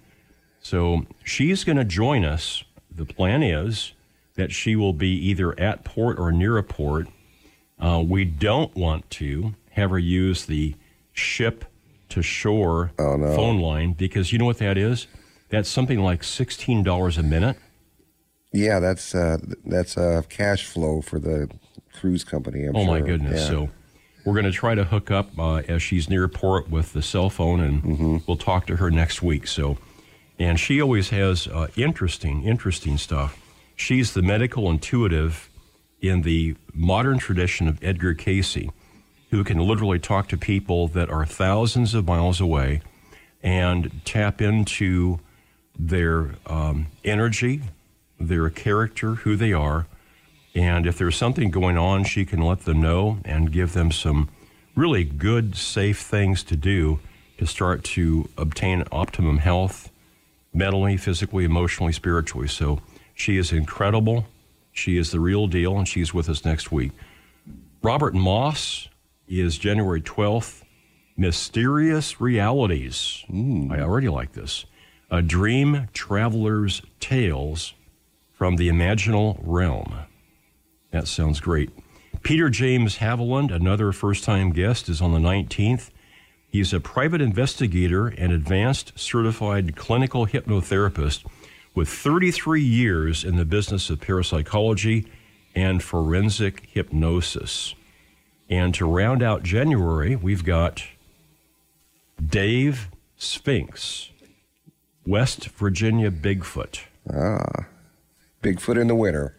so 0.62 1.06
she's 1.24 1.64
going 1.64 1.78
to 1.78 1.86
join 1.86 2.26
us. 2.26 2.64
The 2.94 3.06
plan 3.06 3.42
is 3.42 3.94
that 4.36 4.52
she 4.52 4.76
will 4.76 4.92
be 4.94 5.08
either 5.30 5.58
at 5.60 5.86
port 5.86 6.20
or 6.20 6.32
near 6.34 6.58
a 6.58 6.64
port. 6.64 7.08
Uh, 7.80 8.04
we 8.06 8.26
don't 8.26 8.76
want 8.76 9.10
to 9.12 9.54
have 9.72 9.92
her 9.92 10.00
use 10.00 10.46
the 10.46 10.76
ship 11.14 11.64
to 12.10 12.22
shore 12.22 12.92
Oh, 13.00 13.16
no. 13.16 13.34
phone 13.36 13.60
line 13.60 13.94
because 13.94 14.34
you 14.34 14.40
know 14.40 14.46
what 14.46 14.58
that 14.58 14.78
is? 14.78 15.08
That's 15.50 15.70
something 15.70 16.00
like 16.02 16.22
$16 16.22 17.18
a 17.18 17.24
minute. 17.24 17.56
Yeah, 18.58 18.80
that's 18.80 19.14
uh, 19.14 19.38
that's 19.66 19.98
uh, 19.98 20.24
cash 20.30 20.66
flow 20.66 21.02
for 21.02 21.20
the 21.20 21.50
cruise 21.94 22.24
company. 22.24 22.66
I'm 22.66 22.76
oh, 22.76 22.86
my 22.86 23.02
goodness. 23.02 23.42
Yeah. 23.42 23.48
So 23.48 23.70
we're 24.26 24.34
going 24.34 24.46
to 24.46 24.52
try 24.52 24.74
to 24.76 24.84
hook 24.84 25.12
up 25.12 25.30
uh, 25.38 25.58
as 25.68 25.82
she's 25.84 26.10
near 26.10 26.28
port 26.28 26.70
with 26.70 26.94
the 26.94 27.02
cell 27.02 27.30
phone 27.30 27.60
and 27.60 27.84
Mm-hmm. 27.84 28.18
we'll 28.28 28.38
talk 28.38 28.66
to 28.68 28.78
her 28.78 28.90
next 28.92 29.22
week. 29.22 29.48
So, 29.48 29.78
and 30.40 30.60
she 30.60 30.82
always 30.82 31.10
has 31.10 31.48
uh, 31.48 31.68
interesting, 31.76 32.44
interesting 32.44 32.98
stuff. 32.98 33.40
She's 33.76 34.14
the 34.14 34.22
medical 34.24 34.70
intuitive 34.72 35.50
in 36.02 36.24
the 36.24 36.56
modern 36.74 37.20
tradition 37.20 37.68
of 37.68 37.84
Edgar 37.84 38.14
Cayce, 38.16 38.58
who 39.30 39.44
can 39.44 39.60
literally 39.60 40.00
talk 40.00 40.28
to 40.30 40.38
people 40.38 40.88
that 40.90 41.10
are 41.10 41.26
thousands 41.26 41.94
of 41.94 42.08
miles 42.08 42.42
away 42.42 42.82
and 43.44 44.02
tap 44.04 44.42
into 44.42 45.20
their 45.78 46.32
um, 46.48 46.88
energy, 47.06 47.62
their 48.20 48.50
character, 48.50 49.16
who 49.16 49.36
they 49.36 49.54
are. 49.54 49.88
And 50.56 50.88
if 50.88 50.98
there's 50.98 51.16
something 51.16 51.52
going 51.52 51.78
on, 51.78 52.04
she 52.04 52.26
can 52.26 52.42
let 52.42 52.62
them 52.62 52.82
know 52.82 53.20
and 53.24 53.52
give 53.52 53.74
them 53.74 53.92
some 53.92 54.30
really 54.76 55.04
good, 55.04 55.56
safe 55.56 56.00
things 56.00 56.44
to 56.44 56.56
do 56.56 57.00
to 57.38 57.46
start 57.46 57.84
to 57.84 58.30
obtain 58.38 58.84
optimum 58.92 59.38
health 59.40 59.92
mentally, 60.54 60.98
physically, 60.98 61.46
emotionally, 61.46 61.94
spiritually. 61.94 62.48
So 62.48 62.82
she 63.14 63.38
is 63.38 63.52
incredible. 63.52 64.26
She 64.72 64.98
is 64.98 65.12
the 65.12 65.20
real 65.20 65.48
deal, 65.48 65.78
and 65.78 65.88
she's 65.88 66.14
with 66.14 66.30
us 66.30 66.46
next 66.46 66.72
week. 66.72 66.92
Robert 67.84 68.16
Moss 68.16 68.88
is 69.28 69.58
January 69.58 70.02
12th. 70.02 70.64
Mysterious 71.20 72.22
Realities. 72.22 73.24
Hmm. 73.28 73.72
I 73.72 73.82
already 73.82 74.08
like 74.08 74.34
this. 74.34 74.66
A 75.10 75.24
Dream 75.24 75.88
Traveler's 75.94 76.84
Tales 77.00 77.74
from 78.38 78.58
the 78.58 78.70
Imaginal 78.70 79.40
Realm. 79.42 79.96
That 80.92 81.08
sounds 81.08 81.40
great. 81.40 81.72
Peter 82.22 82.50
James 82.50 82.98
Haviland, 82.98 83.52
another 83.52 83.92
first 83.92 84.24
time 84.24 84.52
guest, 84.52 84.90
is 84.90 85.02
on 85.02 85.12
the 85.12 85.20
19th. 85.20 85.90
He's 86.48 86.72
a 86.72 86.80
private 86.80 87.20
investigator 87.20 88.08
and 88.08 88.32
advanced 88.32 88.94
certified 88.96 89.76
clinical 89.76 90.28
hypnotherapist 90.28 91.26
with 91.74 91.90
33 91.90 92.62
years 92.62 93.24
in 93.24 93.38
the 93.38 93.46
business 93.46 93.90
of 93.90 94.02
parapsychology 94.02 95.08
and 95.56 95.82
forensic 95.82 96.68
hypnosis. 96.72 97.74
And 98.50 98.74
to 98.76 98.86
round 98.86 99.24
out 99.24 99.42
January, 99.42 100.16
we've 100.16 100.44
got 100.44 100.84
Dave 102.24 102.90
Sphinx, 103.18 104.10
West 105.08 105.50
Virginia 105.50 106.12
Bigfoot. 106.12 106.82
Ah. 107.12 107.57
Bigfoot 108.42 108.80
in 108.80 108.88
the 108.88 108.96
winter. 108.96 109.36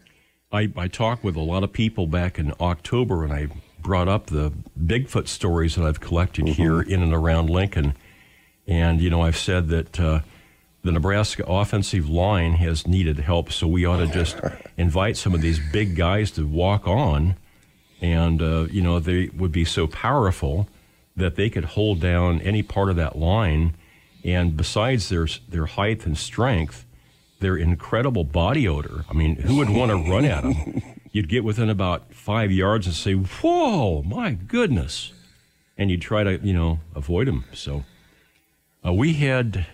I, 0.51 0.71
I 0.75 0.87
talked 0.87 1.23
with 1.23 1.35
a 1.35 1.41
lot 1.41 1.63
of 1.63 1.71
people 1.71 2.07
back 2.07 2.39
in 2.39 2.53
October 2.59 3.23
and 3.23 3.31
I 3.31 3.47
brought 3.81 4.07
up 4.07 4.27
the 4.27 4.51
Bigfoot 4.79 5.27
stories 5.27 5.75
that 5.75 5.85
I've 5.85 5.99
collected 5.99 6.47
here 6.47 6.81
in 6.81 7.01
and 7.01 7.13
around 7.13 7.49
Lincoln. 7.49 7.95
And, 8.67 9.01
you 9.01 9.09
know, 9.09 9.21
I've 9.21 9.37
said 9.37 9.69
that 9.69 9.99
uh, 9.99 10.19
the 10.83 10.91
Nebraska 10.91 11.43
offensive 11.47 12.09
line 12.09 12.53
has 12.53 12.87
needed 12.87 13.19
help, 13.19 13.51
so 13.51 13.67
we 13.67 13.85
ought 13.85 13.97
to 13.97 14.07
just 14.07 14.39
invite 14.77 15.17
some 15.17 15.33
of 15.33 15.41
these 15.41 15.59
big 15.71 15.95
guys 15.95 16.31
to 16.31 16.45
walk 16.45 16.87
on. 16.87 17.35
And, 18.01 18.41
uh, 18.41 18.67
you 18.69 18.81
know, 18.81 18.99
they 18.99 19.29
would 19.29 19.51
be 19.51 19.65
so 19.65 19.87
powerful 19.87 20.69
that 21.15 21.35
they 21.35 21.49
could 21.49 21.65
hold 21.65 21.99
down 21.99 22.41
any 22.41 22.63
part 22.63 22.89
of 22.89 22.95
that 22.95 23.17
line. 23.17 23.75
And 24.23 24.55
besides 24.55 25.09
their, 25.09 25.27
their 25.47 25.65
height 25.65 26.05
and 26.05 26.17
strength, 26.17 26.85
their 27.39 27.57
incredible 27.57 28.23
body 28.23 28.67
odor. 28.67 29.05
I 29.09 29.13
mean, 29.13 29.35
who 29.37 29.57
would 29.57 29.69
want 29.69 29.91
to 29.91 30.11
run 30.11 30.25
at 30.25 30.43
them? 30.43 30.81
You'd 31.11 31.29
get 31.29 31.43
within 31.43 31.69
about 31.69 32.13
five 32.13 32.51
yards 32.51 32.85
and 32.85 32.95
say, 32.95 33.13
"Whoa, 33.13 34.03
my 34.03 34.31
goodness!" 34.33 35.11
and 35.79 35.89
you'd 35.89 36.01
try 36.01 36.23
to, 36.23 36.37
you 36.45 36.53
know, 36.53 36.79
avoid 36.93 37.27
them. 37.27 37.45
So 37.53 37.83
uh, 38.85 38.93
we 38.93 39.13
had. 39.13 39.65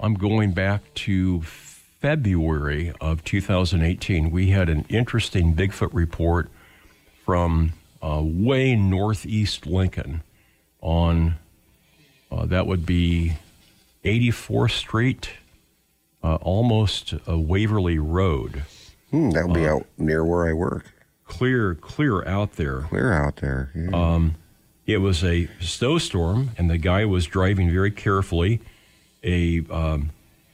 I'm 0.00 0.14
going 0.14 0.52
back 0.52 0.94
to 0.94 1.42
February 1.42 2.92
of 3.00 3.24
2018. 3.24 4.30
We 4.30 4.50
had 4.50 4.68
an 4.68 4.84
interesting 4.88 5.56
Bigfoot 5.56 5.90
report 5.92 6.52
from 7.24 7.72
uh, 8.00 8.22
way 8.22 8.76
northeast 8.76 9.66
Lincoln 9.66 10.22
on 10.80 11.34
uh, 12.30 12.46
that 12.46 12.68
would 12.68 12.86
be 12.86 13.32
84th 14.04 14.70
Street, 14.70 15.30
uh, 16.22 16.36
almost 16.36 17.14
a 17.26 17.38
Waverly 17.38 17.98
Road. 17.98 18.64
Hmm, 19.10 19.30
that 19.30 19.46
would 19.46 19.54
be 19.54 19.66
Uh, 19.66 19.76
out 19.76 19.86
near 19.96 20.24
where 20.24 20.48
I 20.48 20.52
work. 20.52 20.92
Clear, 21.26 21.74
clear 21.74 22.24
out 22.26 22.52
there. 22.56 22.82
Clear 22.82 23.12
out 23.12 23.36
there. 23.36 23.70
Yeah. 23.74 23.90
Um, 23.92 24.34
It 24.86 25.02
was 25.02 25.22
a 25.22 25.48
snowstorm, 25.60 26.50
and 26.56 26.70
the 26.70 26.78
guy 26.78 27.04
was 27.04 27.26
driving 27.26 27.70
very 27.70 27.90
carefully. 27.90 28.60
A, 29.22 29.60
um, 29.70 30.10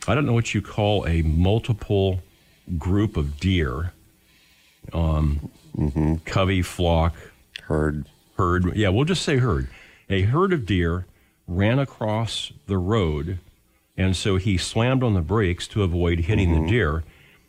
I 0.09 0.14
don't 0.16 0.27
know 0.27 0.33
what 0.33 0.55
you 0.55 0.61
call 0.61 1.07
a 1.07 1.22
multiple 1.22 2.20
group 2.77 3.16
of 3.16 3.38
deer, 3.38 3.92
um, 4.92 5.50
covey, 6.24 6.62
flock, 6.62 7.14
herd, 7.62 8.07
herd. 8.37 8.74
Yeah, 8.77 8.88
we'll 8.88 9.05
just 9.05 9.22
say 9.22 9.37
herd. 9.37 9.68
A 10.11 10.22
herd 10.22 10.53
of 10.53 10.66
deer 10.66 11.07
ran 11.46 11.79
across 11.79 12.53
the 12.66 12.77
road, 12.79 13.38
and 13.96 14.16
so 14.16 14.37
he 14.37 14.59
slammed 14.59 15.02
on 15.02 15.14
the 15.14 15.20
brakes 15.20 15.68
to 15.68 15.83
avoid 15.83 16.20
hitting 16.20 16.52
the 16.52 16.59
mm-hmm. 16.59 16.68
deer 16.68 17.04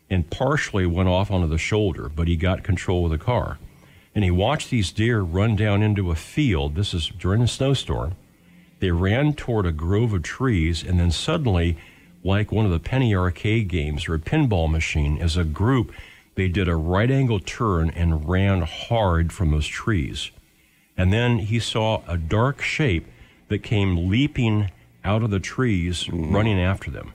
and 0.08 0.30
partially 0.30 0.86
went 0.86 1.08
off 1.08 1.30
onto 1.30 1.48
the 1.48 1.58
shoulder, 1.58 2.08
but 2.08 2.28
he 2.28 2.36
got 2.36 2.62
control 2.62 3.04
of 3.06 3.10
the 3.10 3.18
car. 3.18 3.58
And 4.14 4.22
he 4.24 4.30
watched 4.30 4.70
these 4.70 4.92
deer 4.92 5.20
run 5.20 5.56
down 5.56 5.82
into 5.82 6.10
a 6.10 6.14
field. 6.14 6.74
This 6.74 6.94
is 6.94 7.08
during 7.08 7.42
a 7.42 7.48
snowstorm. 7.48 8.14
They 8.78 8.90
ran 8.90 9.34
toward 9.34 9.66
a 9.66 9.72
grove 9.72 10.12
of 10.12 10.22
trees, 10.22 10.82
and 10.82 11.00
then 11.00 11.10
suddenly, 11.10 11.76
like 12.22 12.52
one 12.52 12.64
of 12.64 12.70
the 12.70 12.78
penny 12.78 13.14
arcade 13.14 13.68
games 13.68 14.08
or 14.08 14.14
a 14.14 14.18
pinball 14.18 14.70
machine, 14.70 15.18
as 15.18 15.36
a 15.36 15.44
group, 15.44 15.92
they 16.34 16.48
did 16.48 16.68
a 16.68 16.76
right 16.76 17.10
angle 17.10 17.40
turn 17.40 17.90
and 17.90 18.28
ran 18.28 18.62
hard 18.62 19.32
from 19.32 19.50
those 19.50 19.66
trees. 19.66 20.30
And 20.96 21.12
then 21.12 21.38
he 21.38 21.58
saw 21.58 22.02
a 22.06 22.16
dark 22.16 22.62
shape 22.62 23.06
that 23.48 23.62
came 23.62 24.08
leaping 24.08 24.70
out 25.06 25.22
of 25.22 25.30
the 25.30 25.40
trees, 25.40 26.08
running 26.10 26.60
after 26.60 26.90
them. 26.90 27.14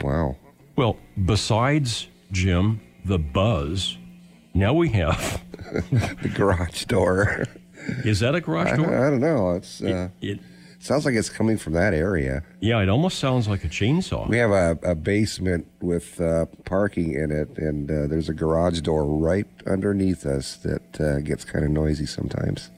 Wow. 0.00 0.36
Well, 0.76 0.96
besides 1.24 2.06
Jim, 2.30 2.80
the 3.04 3.18
buzz, 3.18 3.98
now 4.54 4.72
we 4.72 4.88
have. 4.90 5.42
The 6.22 6.28
garage 6.28 6.84
door. 6.84 7.46
Is 8.04 8.20
that 8.20 8.34
a 8.34 8.42
garage 8.42 8.76
door? 8.76 9.06
I 9.06 9.08
don't 9.08 9.20
know. 9.20 9.52
It's 9.52 9.80
uh, 9.80 10.10
It, 10.20 10.38
Sounds 10.80 11.06
like 11.06 11.14
it's 11.14 11.30
coming 11.30 11.56
from 11.56 11.72
that 11.74 11.94
area. 11.94 12.42
Yeah, 12.60 12.82
it 12.82 12.88
almost 12.90 13.18
sounds 13.20 13.48
like 13.48 13.64
a 13.64 13.68
chainsaw. 13.68 14.28
We 14.28 14.36
have 14.36 14.50
a, 14.50 14.76
a 14.82 14.94
basement 14.94 15.66
with 15.80 16.20
uh, 16.20 16.46
parking 16.66 17.12
in 17.14 17.30
it, 17.30 17.56
and 17.56 17.90
uh, 17.90 18.06
there's 18.08 18.28
a 18.28 18.34
garage 18.34 18.80
door 18.80 19.04
right 19.06 19.46
underneath 19.66 20.26
us 20.26 20.56
that 20.56 21.00
uh, 21.00 21.20
gets 21.20 21.44
kind 21.44 21.64
of 21.64 21.70
noisy 21.70 22.04
sometimes. 22.04 22.70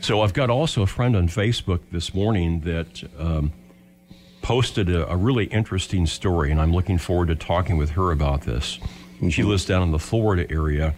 So 0.00 0.22
I've 0.22 0.32
got 0.32 0.48
also 0.48 0.82
a 0.82 0.86
friend 0.86 1.16
on 1.16 1.28
Facebook 1.28 1.80
this 1.90 2.14
morning 2.14 2.60
that 2.60 3.02
um, 3.18 3.52
posted 4.42 4.88
a, 4.88 5.10
a, 5.10 5.16
really 5.16 5.46
interesting 5.46 6.06
story, 6.06 6.50
and 6.50 6.60
I'm 6.60 6.72
looking 6.72 6.98
forward 6.98 7.28
to 7.28 7.34
talking 7.34 7.76
with 7.76 7.90
her 7.90 8.12
about 8.12 8.42
this. 8.42 8.78
Mm-hmm. 8.78 9.30
She 9.30 9.42
lives 9.42 9.64
down 9.64 9.82
in 9.82 9.90
the 9.90 9.98
Florida 9.98 10.50
area 10.50 10.94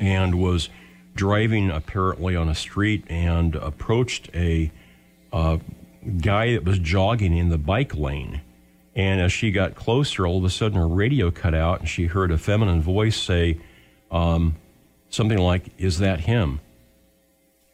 and 0.00 0.40
was 0.40 0.68
driving 1.14 1.70
apparently 1.70 2.34
on 2.34 2.48
a 2.48 2.54
street 2.54 3.04
and 3.08 3.54
approached 3.56 4.30
a 4.34 4.72
a 5.32 5.60
guy 6.18 6.52
that 6.52 6.64
was 6.64 6.78
jogging 6.78 7.36
in 7.36 7.48
the 7.48 7.58
bike 7.58 7.94
lane. 7.94 8.42
And 8.94 9.20
as 9.20 9.32
she 9.32 9.50
got 9.50 9.74
closer, 9.74 10.26
all 10.26 10.38
of 10.38 10.44
a 10.44 10.50
sudden 10.50 10.78
her 10.78 10.88
radio 10.88 11.30
cut 11.30 11.54
out 11.54 11.80
and 11.80 11.88
she 11.88 12.06
heard 12.06 12.30
a 12.30 12.38
feminine 12.38 12.82
voice 12.82 13.16
say 13.16 13.58
um, 14.10 14.56
something 15.08 15.38
like, 15.38 15.70
Is 15.78 15.98
that 16.00 16.20
him? 16.20 16.60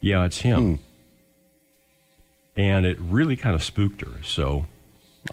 Yeah, 0.01 0.25
it's 0.25 0.39
him. 0.39 0.77
Hmm. 0.77 0.83
And 2.55 2.85
it 2.85 2.97
really 2.99 3.35
kind 3.35 3.55
of 3.55 3.63
spooked 3.63 4.01
her. 4.01 4.21
So 4.23 4.65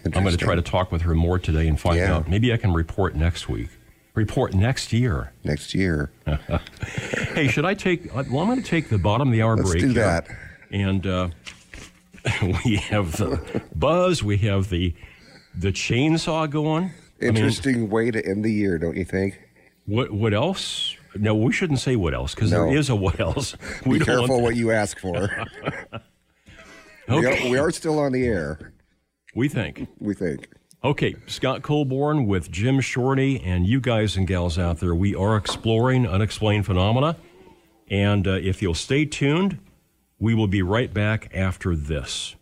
I'm 0.04 0.10
going 0.10 0.26
to 0.26 0.36
try 0.36 0.54
to 0.54 0.62
talk 0.62 0.92
with 0.92 1.02
her 1.02 1.14
more 1.14 1.38
today 1.38 1.66
and 1.66 1.78
find 1.78 1.96
yeah. 1.96 2.14
out. 2.14 2.28
Maybe 2.28 2.52
I 2.52 2.56
can 2.56 2.72
report 2.72 3.14
next 3.14 3.48
week. 3.48 3.70
Report 4.14 4.54
next 4.54 4.92
year. 4.92 5.32
Next 5.44 5.74
year. 5.74 6.10
hey, 7.34 7.48
should 7.48 7.64
I 7.64 7.74
take? 7.74 8.14
Well, 8.14 8.20
I'm 8.20 8.48
going 8.48 8.62
to 8.62 8.68
take 8.68 8.88
the 8.88 8.98
bottom 8.98 9.28
of 9.28 9.32
the 9.32 9.42
hour 9.42 9.56
Let's 9.56 9.70
break. 9.70 9.82
Let's 9.82 9.94
do 9.94 10.00
that. 10.00 10.28
And 10.70 11.06
uh, 11.06 11.28
we 12.64 12.76
have 12.76 13.16
the 13.16 13.62
buzz. 13.74 14.22
We 14.22 14.38
have 14.38 14.70
the 14.70 14.94
the 15.54 15.72
chainsaw 15.72 16.48
going. 16.48 16.92
Interesting 17.20 17.74
I 17.74 17.78
mean, 17.78 17.90
way 17.90 18.10
to 18.10 18.24
end 18.24 18.44
the 18.44 18.52
year, 18.52 18.78
don't 18.78 18.96
you 18.96 19.04
think? 19.04 19.38
What 19.86 20.12
what 20.12 20.34
else? 20.34 20.95
No, 21.20 21.34
we 21.34 21.52
shouldn't 21.52 21.80
say 21.80 21.96
what 21.96 22.14
else 22.14 22.34
because 22.34 22.50
no. 22.50 22.64
there 22.64 22.76
is 22.76 22.88
a 22.88 22.96
what 22.96 23.20
else. 23.20 23.56
We 23.86 23.98
Be 23.98 24.04
careful 24.04 24.40
what 24.40 24.56
you 24.56 24.70
ask 24.70 24.98
for. 24.98 25.16
okay. 25.16 26.00
we, 27.08 27.26
are, 27.26 27.50
we 27.50 27.58
are 27.58 27.70
still 27.70 27.98
on 27.98 28.12
the 28.12 28.26
air. 28.26 28.72
We 29.34 29.48
think. 29.48 29.88
We 29.98 30.14
think. 30.14 30.48
Okay, 30.84 31.16
Scott 31.26 31.62
Colborn 31.62 32.26
with 32.26 32.48
Jim 32.50 32.80
Shorty, 32.80 33.40
and 33.40 33.66
you 33.66 33.80
guys 33.80 34.16
and 34.16 34.24
gals 34.26 34.56
out 34.56 34.78
there, 34.78 34.94
we 34.94 35.16
are 35.16 35.36
exploring 35.36 36.06
unexplained 36.06 36.64
phenomena. 36.64 37.16
And 37.90 38.28
uh, 38.28 38.32
if 38.32 38.62
you'll 38.62 38.74
stay 38.74 39.04
tuned, 39.04 39.58
we 40.20 40.32
will 40.32 40.46
be 40.46 40.62
right 40.62 40.92
back 40.92 41.28
after 41.34 41.74
this. 41.74 42.35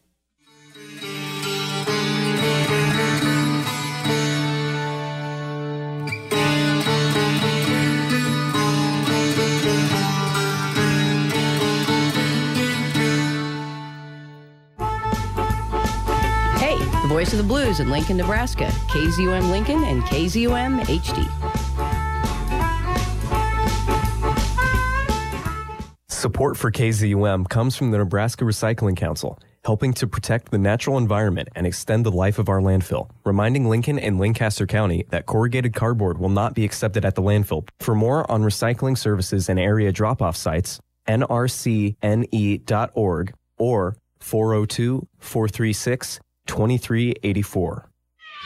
Voice 17.14 17.32
of 17.32 17.38
the 17.38 17.44
blues 17.44 17.78
in 17.78 17.88
Lincoln, 17.90 18.16
Nebraska. 18.16 18.66
KZUM 18.88 19.48
Lincoln 19.48 19.84
and 19.84 20.02
KZUM 20.02 20.80
HD. 20.82 21.24
Support 26.08 26.56
for 26.56 26.72
KZUM 26.72 27.48
comes 27.48 27.76
from 27.76 27.92
the 27.92 27.98
Nebraska 27.98 28.44
Recycling 28.44 28.96
Council, 28.96 29.38
helping 29.64 29.92
to 29.92 30.08
protect 30.08 30.50
the 30.50 30.58
natural 30.58 30.98
environment 30.98 31.50
and 31.54 31.68
extend 31.68 32.04
the 32.04 32.10
life 32.10 32.40
of 32.40 32.48
our 32.48 32.58
landfill, 32.58 33.08
reminding 33.24 33.68
Lincoln 33.68 34.00
and 34.00 34.18
Lancaster 34.18 34.66
County 34.66 35.04
that 35.10 35.26
corrugated 35.26 35.72
cardboard 35.72 36.18
will 36.18 36.30
not 36.30 36.54
be 36.54 36.64
accepted 36.64 37.04
at 37.04 37.14
the 37.14 37.22
landfill. 37.22 37.68
For 37.78 37.94
more 37.94 38.28
on 38.28 38.42
recycling 38.42 38.98
services 38.98 39.48
and 39.48 39.60
area 39.60 39.92
drop 39.92 40.20
off 40.20 40.36
sites, 40.36 40.80
nrcne.org 41.06 41.94
or 43.56 43.96
402 44.18 45.06
436 45.20 46.18
2384. 46.46 47.88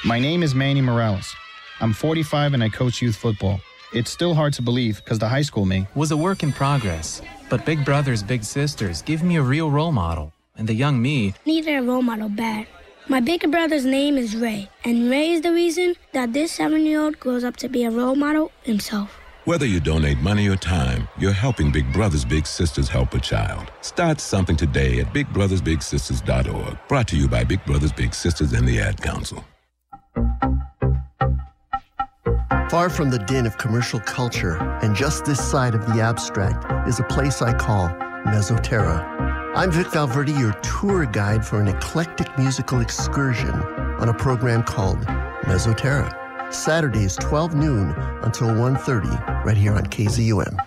My 0.04 0.18
name 0.18 0.42
is 0.42 0.54
Manny 0.54 0.80
Morales. 0.80 1.34
I'm 1.80 1.92
45 1.92 2.54
and 2.54 2.62
I 2.62 2.68
coach 2.68 3.02
youth 3.02 3.16
football. 3.16 3.60
It's 3.92 4.10
still 4.10 4.34
hard 4.34 4.52
to 4.54 4.62
believe 4.62 4.96
because 5.02 5.18
the 5.18 5.28
high 5.28 5.42
school 5.42 5.64
me 5.64 5.86
was 5.94 6.10
a 6.10 6.16
work 6.16 6.42
in 6.42 6.52
progress. 6.52 7.22
But 7.48 7.64
big 7.64 7.84
brothers, 7.84 8.22
big 8.22 8.44
sisters 8.44 9.02
give 9.02 9.22
me 9.22 9.36
a 9.36 9.42
real 9.42 9.70
role 9.70 9.92
model. 9.92 10.32
And 10.56 10.68
the 10.68 10.74
young 10.74 11.00
me 11.00 11.34
needed 11.46 11.76
a 11.76 11.82
role 11.82 12.02
model 12.02 12.28
bad. 12.28 12.66
My 13.08 13.20
big 13.20 13.50
brother's 13.50 13.86
name 13.86 14.18
is 14.18 14.36
Ray, 14.36 14.68
and 14.84 15.08
Ray 15.08 15.30
is 15.30 15.40
the 15.40 15.52
reason 15.52 15.94
that 16.12 16.34
this 16.34 16.52
seven 16.52 16.84
year 16.84 17.00
old 17.00 17.18
grows 17.18 17.42
up 17.42 17.56
to 17.56 17.68
be 17.68 17.84
a 17.84 17.90
role 17.90 18.14
model 18.14 18.52
himself. 18.62 19.18
Whether 19.48 19.64
you 19.64 19.80
donate 19.80 20.18
money 20.18 20.46
or 20.46 20.56
time, 20.56 21.08
you're 21.16 21.32
helping 21.32 21.72
Big 21.72 21.90
Brothers 21.90 22.22
Big 22.22 22.46
Sisters 22.46 22.86
help 22.86 23.14
a 23.14 23.18
child. 23.18 23.72
Start 23.80 24.20
something 24.20 24.56
today 24.56 25.00
at 25.00 25.06
bigbrothersbigsisters.org. 25.14 26.78
Brought 26.86 27.08
to 27.08 27.16
you 27.16 27.28
by 27.28 27.44
Big 27.44 27.64
Brothers 27.64 27.90
Big 27.90 28.12
Sisters 28.12 28.52
and 28.52 28.68
the 28.68 28.78
Ad 28.78 29.00
Council. 29.00 29.42
Far 32.68 32.90
from 32.90 33.08
the 33.08 33.24
din 33.26 33.46
of 33.46 33.56
commercial 33.56 34.00
culture, 34.00 34.58
and 34.82 34.94
just 34.94 35.24
this 35.24 35.42
side 35.42 35.74
of 35.74 35.86
the 35.86 36.02
abstract, 36.02 36.86
is 36.86 37.00
a 37.00 37.04
place 37.04 37.40
I 37.40 37.54
call 37.54 37.88
Mesoterra. 38.26 39.02
I'm 39.56 39.70
Vic 39.70 39.86
Valverde, 39.86 40.32
your 40.32 40.52
tour 40.60 41.06
guide 41.06 41.42
for 41.42 41.58
an 41.58 41.68
eclectic 41.68 42.28
musical 42.36 42.82
excursion 42.82 43.48
on 43.48 44.10
a 44.10 44.14
program 44.14 44.62
called 44.62 44.98
Mesoterra. 45.44 46.27
Saturdays 46.50 47.16
12 47.16 47.54
noon 47.54 47.90
until 48.22 48.48
1.30 48.48 49.44
right 49.44 49.56
here 49.56 49.74
on 49.74 49.84
KZUM. 49.86 50.58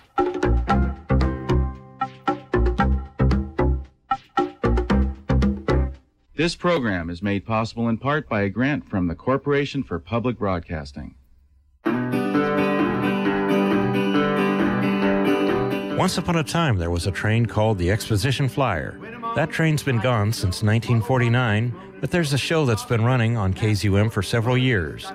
This 6.35 6.55
program 6.55 7.09
is 7.09 7.21
made 7.21 7.45
possible 7.45 7.87
in 7.89 7.97
part 7.97 8.27
by 8.27 8.41
a 8.41 8.49
grant 8.49 8.89
from 8.89 9.07
the 9.07 9.15
Corporation 9.15 9.83
for 9.83 9.99
Public 9.99 10.39
Broadcasting. 10.39 11.15
Once 15.97 16.17
upon 16.17 16.37
a 16.37 16.43
time, 16.43 16.77
there 16.77 16.89
was 16.89 17.05
a 17.05 17.11
train 17.11 17.45
called 17.45 17.77
the 17.77 17.91
Exposition 17.91 18.49
Flyer. 18.49 18.99
That 19.35 19.51
train's 19.51 19.83
been 19.83 19.99
gone 19.99 20.33
since 20.33 20.63
1949, 20.63 21.75
but 21.99 22.09
there's 22.09 22.33
a 22.33 22.39
show 22.39 22.65
that's 22.65 22.85
been 22.85 23.03
running 23.03 23.37
on 23.37 23.53
KZUM 23.53 24.11
for 24.11 24.23
several 24.23 24.57
years. 24.57 25.11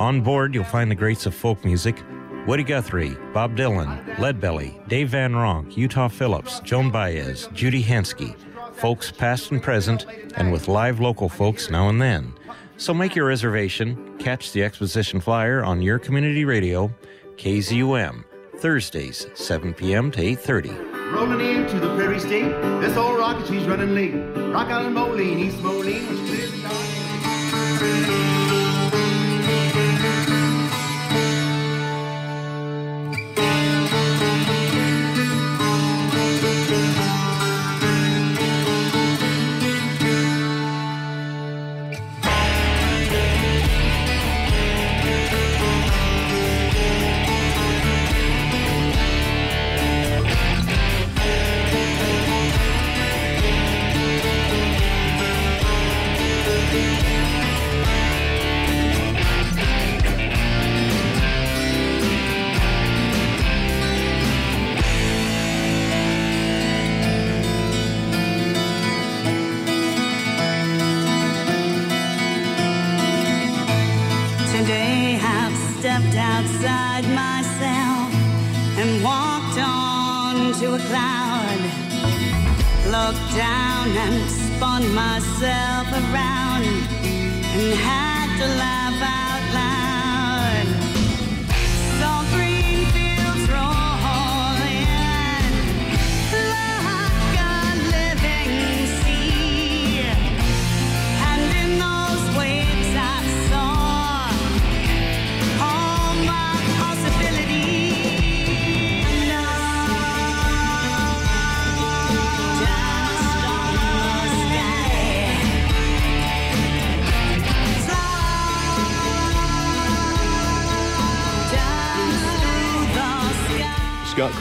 On 0.00 0.20
board, 0.20 0.54
you'll 0.54 0.64
find 0.64 0.90
the 0.90 0.94
greats 0.94 1.26
of 1.26 1.34
folk 1.34 1.64
music 1.64 2.02
Woody 2.46 2.62
Guthrie, 2.62 3.16
Bob 3.34 3.56
Dylan, 3.56 4.02
Leadbelly, 4.16 4.86
Dave 4.88 5.10
Van 5.10 5.32
Ronk, 5.32 5.76
Utah 5.76 6.08
Phillips, 6.08 6.60
Joan 6.60 6.90
Baez, 6.90 7.48
Judy 7.52 7.82
Henske, 7.82 8.34
folks 8.74 9.10
past 9.10 9.50
and 9.50 9.62
present, 9.62 10.06
and 10.36 10.50
with 10.52 10.68
live 10.68 11.00
local 11.00 11.28
folks 11.28 11.68
now 11.68 11.88
and 11.88 12.00
then. 12.00 12.32
So 12.76 12.94
make 12.94 13.16
your 13.16 13.26
reservation, 13.26 14.16
catch 14.18 14.52
the 14.52 14.62
Exposition 14.62 15.20
Flyer 15.20 15.64
on 15.64 15.82
your 15.82 15.98
community 15.98 16.44
radio, 16.44 16.90
KZUM 17.36 18.24
Thursdays, 18.58 19.26
7 19.34 19.74
p.m. 19.74 20.10
to 20.12 20.20
8.30. 20.20 21.12
Rolling 21.12 21.40
into 21.40 21.80
the 21.80 21.94
Prairie 21.96 22.20
State, 22.20 22.50
this 22.80 22.96
old 22.96 23.18
rocket, 23.18 23.46
she's 23.46 23.64
running 23.64 23.94
late. 23.94 24.14
Rock 24.52 24.68
Island 24.68 24.94
Moline, 24.94 25.38
East 25.38 25.60
Moline, 25.60 26.06
which 26.08 26.20
is 26.38 28.27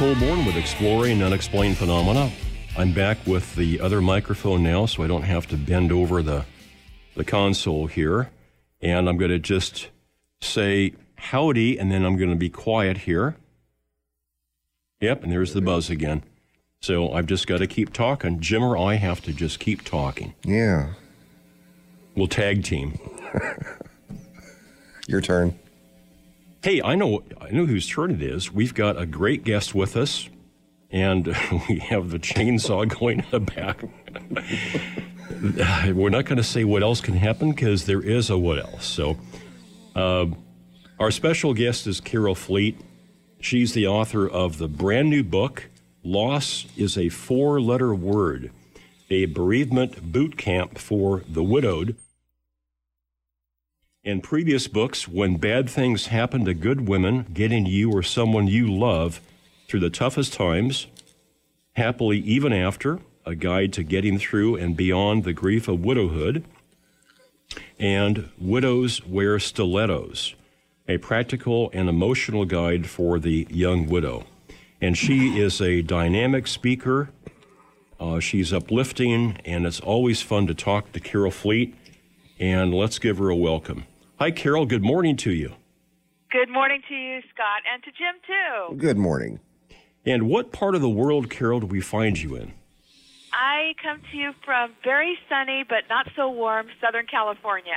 Colborn 0.07 0.45
with 0.45 0.55
Exploring 0.55 1.21
Unexplained 1.21 1.75
Phenomena. 1.75 2.31
I'm 2.77 2.93
back 2.93 3.17
with 3.27 3.53
the 3.57 3.81
other 3.81 3.99
microphone 3.99 4.63
now, 4.63 4.85
so 4.85 5.03
I 5.03 5.07
don't 5.07 5.23
have 5.23 5.47
to 5.47 5.57
bend 5.57 5.91
over 5.91 6.23
the, 6.23 6.45
the 7.17 7.25
console 7.25 7.87
here. 7.87 8.29
And 8.81 9.09
I'm 9.09 9.17
going 9.17 9.31
to 9.31 9.37
just 9.37 9.89
say 10.39 10.93
howdy, 11.17 11.77
and 11.77 11.91
then 11.91 12.05
I'm 12.05 12.15
going 12.15 12.29
to 12.29 12.37
be 12.37 12.49
quiet 12.49 12.99
here. 12.99 13.35
Yep, 15.01 15.23
and 15.23 15.31
there's 15.33 15.51
the 15.51 15.59
buzz 15.59 15.89
again. 15.89 16.23
So 16.79 17.11
I've 17.11 17.25
just 17.25 17.45
got 17.45 17.57
to 17.57 17.67
keep 17.67 17.91
talking. 17.91 18.39
Jim 18.39 18.63
or 18.63 18.77
I 18.77 18.93
have 18.95 19.21
to 19.23 19.33
just 19.33 19.59
keep 19.59 19.83
talking. 19.83 20.33
Yeah. 20.45 20.93
We'll 22.15 22.29
tag 22.29 22.63
team. 22.63 22.97
Your 25.09 25.19
turn. 25.19 25.59
Hey, 26.67 26.82
I 26.82 26.95
know 26.95 27.23
I 27.39 27.49
know 27.51 27.65
whose 27.65 27.88
turn 27.88 28.12
it 28.12 28.21
is. 28.21 28.51
We've 28.51 28.73
got 28.73 28.99
a 28.99 29.06
great 29.06 29.45
guest 29.45 29.73
with 29.73 29.95
us, 29.95 30.27
and 30.91 31.25
we 31.69 31.80
have 31.80 32.10
the 32.10 32.19
chainsaw 32.19 32.86
going 32.99 33.19
in 33.19 33.25
the 33.32 33.39
back. 33.39 33.84
We're 35.95 36.10
not 36.10 36.25
going 36.25 36.36
to 36.36 36.43
say 36.43 36.65
what 36.65 36.84
else 36.84 36.99
can 36.99 37.13
happen 37.13 37.51
because 37.51 37.86
there 37.86 38.01
is 38.01 38.30
a 38.30 38.38
what 38.38 38.60
else. 38.60 38.86
So, 38.86 39.15
uh, 39.95 40.25
our 40.99 41.10
special 41.10 41.53
guest 41.53 41.88
is 41.88 42.01
Carol 42.01 42.36
Fleet. 42.36 42.77
She's 43.39 43.71
the 43.71 43.88
author 43.88 44.27
of 44.27 44.58
the 44.58 44.67
brand 44.67 45.10
new 45.10 45.23
book, 45.23 45.69
Loss 46.03 46.65
is 46.75 46.97
a 46.97 47.08
Four 47.08 47.62
Letter 47.62 47.95
Word, 47.95 48.51
a 49.10 49.23
bereavement 49.27 50.12
boot 50.12 50.38
camp 50.38 50.77
for 50.77 51.23
the 51.30 51.43
widowed. 51.43 51.95
In 54.07 54.21
previous 54.21 54.69
books, 54.69 55.05
when 55.05 55.35
bad 55.35 55.69
things 55.69 56.07
happen 56.07 56.45
to 56.45 56.53
good 56.53 56.87
women, 56.87 57.25
getting 57.33 57.65
you 57.65 57.91
or 57.91 58.01
someone 58.01 58.47
you 58.47 58.73
love 58.73 59.19
through 59.67 59.81
the 59.81 59.89
toughest 59.89 60.31
times, 60.31 60.87
happily 61.73 62.19
even 62.19 62.53
after, 62.53 63.01
a 63.25 63.35
guide 63.35 63.73
to 63.73 63.83
getting 63.83 64.17
through 64.17 64.55
and 64.55 64.77
beyond 64.77 65.25
the 65.25 65.33
grief 65.33 65.67
of 65.67 65.83
widowhood, 65.83 66.45
and 67.77 68.29
Widows 68.39 69.05
Wear 69.05 69.39
Stilettos, 69.39 70.35
a 70.87 70.99
practical 70.99 71.69
and 71.73 71.89
emotional 71.89 72.45
guide 72.45 72.87
for 72.87 73.19
the 73.19 73.45
young 73.49 73.89
widow. 73.89 74.25
And 74.79 74.97
she 74.97 75.37
is 75.37 75.59
a 75.59 75.81
dynamic 75.81 76.47
speaker. 76.47 77.09
Uh, 77.99 78.21
she's 78.21 78.53
uplifting, 78.53 79.37
and 79.43 79.65
it's 79.65 79.81
always 79.81 80.21
fun 80.21 80.47
to 80.47 80.53
talk 80.53 80.93
to 80.93 81.01
Carol 81.01 81.29
Fleet. 81.29 81.75
And 82.39 82.73
let's 82.73 82.99
give 82.99 83.17
her 83.17 83.29
a 83.29 83.35
welcome. 83.35 83.83
Hi, 84.19 84.32
Carol. 84.32 84.65
Good 84.65 84.84
morning 84.84 85.15
to 85.17 85.32
you. 85.32 85.53
Good 86.32 86.49
morning 86.49 86.82
to 86.89 86.95
you, 86.95 87.21
Scott, 87.34 87.62
and 87.71 87.84
to 87.84 87.91
Jim, 87.91 88.15
too. 88.25 88.75
Good 88.77 88.97
morning. 88.97 89.39
And 90.06 90.27
what 90.27 90.51
part 90.51 90.75
of 90.75 90.82
the 90.82 90.89
world, 90.89 91.30
Carol, 91.30 91.60
do 91.62 91.67
we 91.67 91.82
find 91.82 92.19
you 92.19 92.36
in? 92.36 92.53
I 93.34 93.73
come 93.84 94.01
to 94.12 94.17
you 94.17 94.32
from 94.43 94.71
very 94.84 95.17
sunny 95.30 95.63
but 95.67 95.84
not 95.89 96.08
so 96.15 96.30
warm 96.32 96.67
Southern 96.82 97.06
California. 97.06 97.73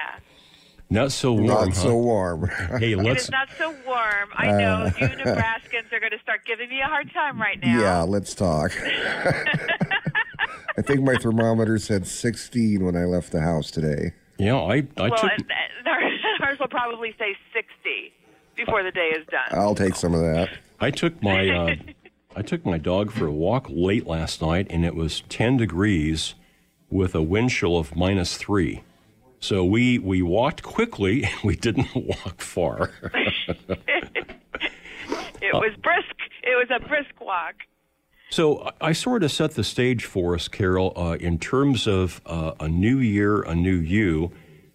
Not 0.89 1.13
so 1.13 1.33
warm. 1.33 1.47
Not 1.47 1.69
huh? 1.69 1.75
so 1.75 1.97
warm. 1.97 2.49
hey, 2.79 2.93
It 2.97 2.99
let's. 2.99 3.25
is 3.25 3.31
not 3.31 3.49
so 3.59 3.71
warm. 3.87 4.31
I 4.35 4.47
know 4.53 4.85
Uh, 4.87 4.93
you 4.99 5.07
Nebraskans 5.25 5.93
are 5.93 6.01
going 6.01 6.13
to 6.13 6.19
start 6.23 6.41
giving 6.47 6.69
me 6.71 6.81
a 6.81 6.87
hard 6.87 7.13
time 7.13 7.41
right 7.41 7.61
now. 7.63 7.81
Yeah, 7.81 8.03
let's 8.03 8.35
talk. 8.35 8.73
I 10.77 10.83
think 10.83 11.03
my 11.03 11.17
thermometer 11.17 11.79
said 11.79 12.07
16 12.07 12.85
when 12.85 12.97
I 12.97 13.05
left 13.05 13.31
the 13.33 13.41
house 13.43 13.71
today. 13.71 14.13
Yeah, 14.39 14.57
I, 14.57 14.87
I 14.97 15.09
well, 15.11 15.11
took. 15.19 15.31
and, 15.33 15.41
and 15.41 15.89
ours, 15.89 15.89
ours 15.89 15.90
will 16.61 16.69
probably 16.69 17.15
say 17.19 17.35
60 17.55 18.13
before 18.57 18.83
the 18.83 18.91
day 18.93 19.11
is 19.19 19.27
done. 19.27 19.49
I'll 19.59 19.75
take 19.75 19.97
some 19.97 20.15
of 20.15 20.21
that. 20.21 20.51
I 20.79 20.91
took 20.91 21.21
my 21.23 21.49
uh, 21.49 21.75
I 22.37 22.43
took 22.43 22.65
my 22.65 22.79
dog 22.79 23.11
for 23.11 23.27
a 23.27 23.33
walk 23.33 23.67
late 23.69 24.07
last 24.07 24.41
night, 24.43 24.67
and 24.71 24.85
it 24.85 24.95
was 24.95 25.23
ten 25.29 25.57
degrees 25.57 26.35
with 26.91 27.15
a 27.15 27.23
wind 27.23 27.51
chill 27.51 27.77
of 27.79 27.97
minus 27.97 28.37
three. 28.37 28.83
So 29.41 29.65
we 29.65 29.99
we 29.99 30.23
walked 30.23 30.63
quickly. 30.63 31.29
We 31.45 31.57
didn't 31.57 31.89
walk 31.95 32.41
far. 32.41 32.91
It 35.43 35.55
was 35.55 35.73
brisk. 35.83 36.15
It 36.43 36.55
was 36.57 36.69
a 36.71 36.87
brisk 36.87 37.19
walk. 37.21 37.55
so 38.31 38.61
I- 38.81 38.89
I 38.89 38.93
sort 38.93 39.23
of 39.25 39.33
set 39.33 39.53
the 39.53 39.65
stage 39.65 40.05
for 40.05 40.35
us, 40.35 40.49
Carol, 40.49 40.93
uh, 40.97 41.17
in 41.19 41.39
terms 41.39 41.87
of 41.89 42.21
uh, 42.27 42.53
a 42.61 42.69
new 42.69 42.99
year, 42.99 43.43
a 43.43 43.55
new 43.55 43.75
you, 43.77 44.31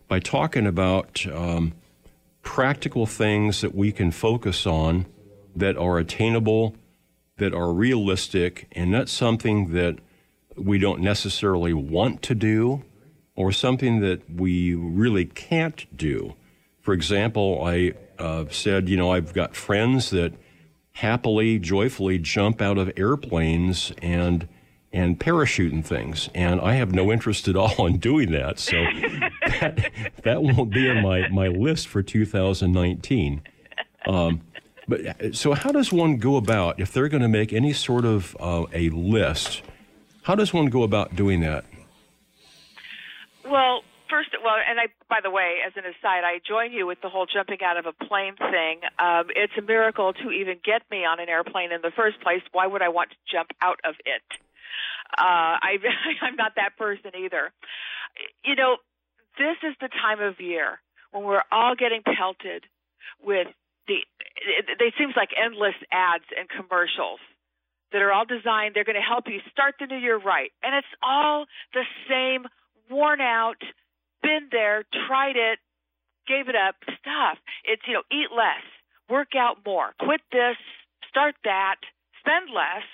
by 0.08 0.20
talking 0.20 0.68
about 0.68 1.26
um, 1.32 1.74
practical 2.42 3.06
things 3.06 3.62
that 3.62 3.76
we 3.76 3.92
can 3.92 4.12
focus 4.12 4.66
on 4.66 5.06
that 5.56 5.78
are 5.78 5.98
attainable, 5.98 6.76
that 7.38 7.54
are 7.54 7.74
realistic, 7.74 8.68
and 8.74 8.92
not 8.92 9.10
something 9.10 9.74
that 9.74 9.98
we 10.56 10.78
don't 10.78 11.02
necessarily 11.02 11.74
want 11.74 12.22
to 12.22 12.36
do 12.36 12.84
or 13.36 13.52
something 13.52 14.00
that 14.00 14.22
we 14.30 14.74
really 14.74 15.26
can't 15.26 15.86
do. 15.96 16.36
For 16.80 16.94
example, 16.94 17.62
I 17.66 17.94
uh, 18.18 18.46
said, 18.50 18.88
you 18.88 18.96
know, 18.96 19.12
I've 19.12 19.34
got 19.34 19.56
friends 19.56 20.12
that 20.12 20.34
happily, 20.94 21.60
joyfully 21.60 22.18
jump 22.18 22.62
out 22.62 22.78
of 22.78 22.92
airplanes 22.96 23.92
and 24.02 24.48
and 24.96 25.20
parachuting 25.20 25.84
things, 25.84 26.30
and 26.34 26.62
I 26.62 26.76
have 26.76 26.94
no 26.94 27.12
interest 27.12 27.50
at 27.50 27.56
all 27.58 27.86
in 27.86 27.98
doing 27.98 28.32
that. 28.32 28.58
So 28.60 28.78
that, 29.60 29.92
that 30.24 30.42
won't 30.42 30.72
be 30.72 30.90
on 30.90 31.04
my, 31.04 31.28
my 31.28 31.50
list 31.50 31.88
for 31.88 32.02
2019. 32.02 33.42
Um, 34.08 34.42
but 34.88 35.36
so, 35.36 35.54
how 35.54 35.72
does 35.72 35.92
one 35.92 36.18
go 36.18 36.38
about 36.38 36.80
if 36.80 36.94
they're 36.94 37.10
going 37.10 37.24
to 37.24 37.28
make 37.28 37.52
any 37.52 37.74
sort 37.74 38.06
of 38.06 38.38
uh, 38.40 38.66
a 38.72 38.90
list? 38.90 39.64
How 40.24 40.36
does 40.36 40.54
one 40.54 40.68
go 40.68 40.84
about 40.84 41.16
doing 41.16 41.42
that? 41.42 41.66
Well, 43.44 43.82
first, 44.10 44.30
well, 44.44 44.56
and 44.68 44.80
I, 44.80 44.88
by 45.10 45.20
the 45.22 45.30
way, 45.30 45.58
as 45.66 45.74
an 45.76 45.84
aside, 45.86 46.24
I 46.24 46.40
join 46.48 46.72
you 46.72 46.88
with 46.88 47.02
the 47.02 47.10
whole 47.10 47.26
jumping 47.26 47.60
out 47.64 47.78
of 47.78 47.86
a 47.86 47.94
plane 48.06 48.36
thing. 48.38 48.82
Um, 48.98 49.26
it's 49.36 49.54
a 49.58 49.62
miracle 49.62 50.14
to 50.14 50.32
even 50.32 50.58
get 50.64 50.84
me 50.90 51.04
on 51.04 51.20
an 51.20 51.30
airplane 51.30 51.72
in 51.72 51.82
the 51.82 51.92
first 51.96 52.22
place. 52.22 52.42
Why 52.52 52.68
would 52.68 52.82
I 52.82 52.90
want 52.90 53.10
to 53.10 53.16
jump 53.30 53.50
out 53.62 53.80
of 53.84 53.96
it? 54.06 54.22
Uh, 55.12 55.60
I, 55.62 55.78
I'm 56.22 56.36
not 56.36 56.54
that 56.56 56.78
person 56.78 57.12
either. 57.18 57.52
You 58.44 58.56
know, 58.56 58.78
this 59.38 59.58
is 59.64 59.76
the 59.82 59.90
time 59.90 60.22
of 60.22 60.40
year 60.40 60.80
when 61.12 61.24
we're 61.24 61.44
all 61.52 61.76
getting 61.76 62.02
pelted 62.04 62.64
with 63.24 63.48
the. 63.88 63.96
It, 64.36 64.66
it 64.80 64.94
seems 64.98 65.14
like 65.16 65.30
endless 65.36 65.76
ads 65.92 66.26
and 66.38 66.48
commercials 66.50 67.20
that 67.92 68.02
are 68.02 68.12
all 68.12 68.26
designed. 68.26 68.76
They're 68.76 68.88
going 68.88 69.00
to 69.00 69.06
help 69.06 69.26
you 69.28 69.40
start 69.52 69.76
the 69.80 69.88
new 69.88 69.98
year 69.98 70.18
right, 70.18 70.52
and 70.64 70.76
it's 70.76 70.94
all 71.04 71.46
the 71.74 71.84
same 72.10 72.46
worn 72.90 73.22
out, 73.22 73.62
been 74.22 74.50
there, 74.52 74.84
tried 75.08 75.36
it, 75.36 75.60
gave 76.28 76.50
it 76.50 76.56
up 76.56 76.76
stuff. 77.00 77.38
It's, 77.64 77.82
you 77.88 77.94
know, 77.94 78.04
eat 78.12 78.30
less, 78.36 78.66
work 79.10 79.36
out 79.38 79.58
more, 79.66 79.94
quit 80.00 80.22
this, 80.32 80.58
start 81.10 81.36
that, 81.44 81.78
spend 82.20 82.50
less, 82.54 82.86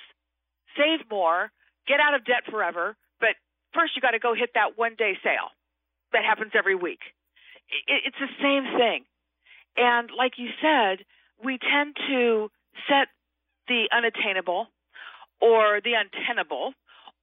save 0.78 1.10
more, 1.10 1.52
get 1.88 2.00
out 2.00 2.14
of 2.14 2.26
debt 2.26 2.44
forever. 2.50 2.96
But 3.20 3.36
first, 3.74 3.96
you 3.96 4.02
got 4.02 4.12
to 4.12 4.20
go 4.20 4.34
hit 4.34 4.52
that 4.56 4.78
one 4.78 4.96
day 4.98 5.18
sale 5.24 5.52
that 6.14 6.24
happens 6.24 6.52
every 6.58 6.76
week. 6.76 7.00
It's 7.88 8.18
the 8.20 8.32
same 8.42 8.78
thing. 8.78 9.06
And 9.78 10.10
like 10.12 10.34
you 10.38 10.50
said, 10.62 11.06
we 11.44 11.58
tend 11.58 11.96
to 12.08 12.52
set 12.88 13.08
the 13.68 13.88
unattainable 13.96 14.68
or 15.40 15.80
the 15.84 15.94
untenable 15.96 16.74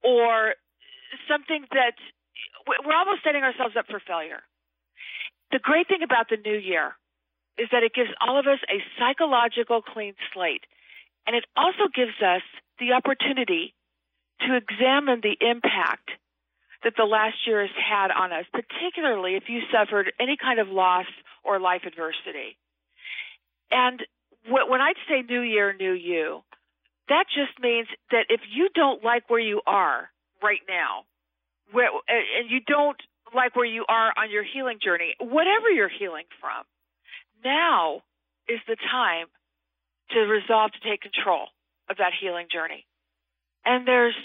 or 0.03 0.55
something 1.29 1.65
that 1.71 1.93
we're 2.67 2.95
almost 2.95 3.23
setting 3.23 3.43
ourselves 3.43 3.75
up 3.77 3.85
for 3.89 3.99
failure. 3.99 4.41
The 5.51 5.59
great 5.59 5.87
thing 5.87 6.03
about 6.03 6.29
the 6.29 6.37
new 6.37 6.57
year 6.57 6.93
is 7.57 7.67
that 7.71 7.83
it 7.83 7.93
gives 7.93 8.09
all 8.21 8.39
of 8.39 8.47
us 8.47 8.59
a 8.69 8.81
psychological 8.97 9.81
clean 9.81 10.13
slate. 10.33 10.63
And 11.27 11.35
it 11.35 11.45
also 11.55 11.91
gives 11.93 12.15
us 12.23 12.41
the 12.79 12.93
opportunity 12.93 13.73
to 14.41 14.55
examine 14.55 15.21
the 15.21 15.37
impact 15.39 16.09
that 16.83 16.93
the 16.95 17.03
last 17.03 17.35
year 17.45 17.61
has 17.61 17.75
had 17.75 18.11
on 18.11 18.31
us, 18.31 18.45
particularly 18.53 19.35
if 19.35 19.43
you 19.47 19.59
suffered 19.71 20.11
any 20.19 20.37
kind 20.37 20.59
of 20.59 20.69
loss 20.69 21.07
or 21.43 21.59
life 21.59 21.81
adversity. 21.85 22.57
And 23.71 24.01
when 24.47 24.81
I 24.81 24.93
say 25.07 25.21
new 25.21 25.41
year, 25.41 25.75
new 25.77 25.91
you, 25.91 26.41
that 27.09 27.25
just 27.27 27.59
means 27.61 27.87
that 28.11 28.25
if 28.29 28.41
you 28.51 28.69
don't 28.73 29.03
like 29.03 29.29
where 29.29 29.39
you 29.39 29.61
are 29.67 30.09
right 30.41 30.61
now, 30.69 31.03
where, 31.71 31.89
and 32.07 32.49
you 32.49 32.61
don't 32.65 32.97
like 33.35 33.55
where 33.55 33.65
you 33.65 33.85
are 33.89 34.13
on 34.17 34.31
your 34.31 34.43
healing 34.43 34.79
journey, 34.81 35.15
whatever 35.19 35.69
you're 35.69 35.89
healing 35.89 36.25
from, 36.39 36.63
now 37.43 38.01
is 38.47 38.59
the 38.67 38.77
time 38.91 39.27
to 40.11 40.19
resolve 40.21 40.71
to 40.71 40.89
take 40.89 41.01
control 41.01 41.47
of 41.89 41.97
that 41.97 42.13
healing 42.19 42.47
journey. 42.51 42.85
And 43.65 43.87
there's 43.87 44.15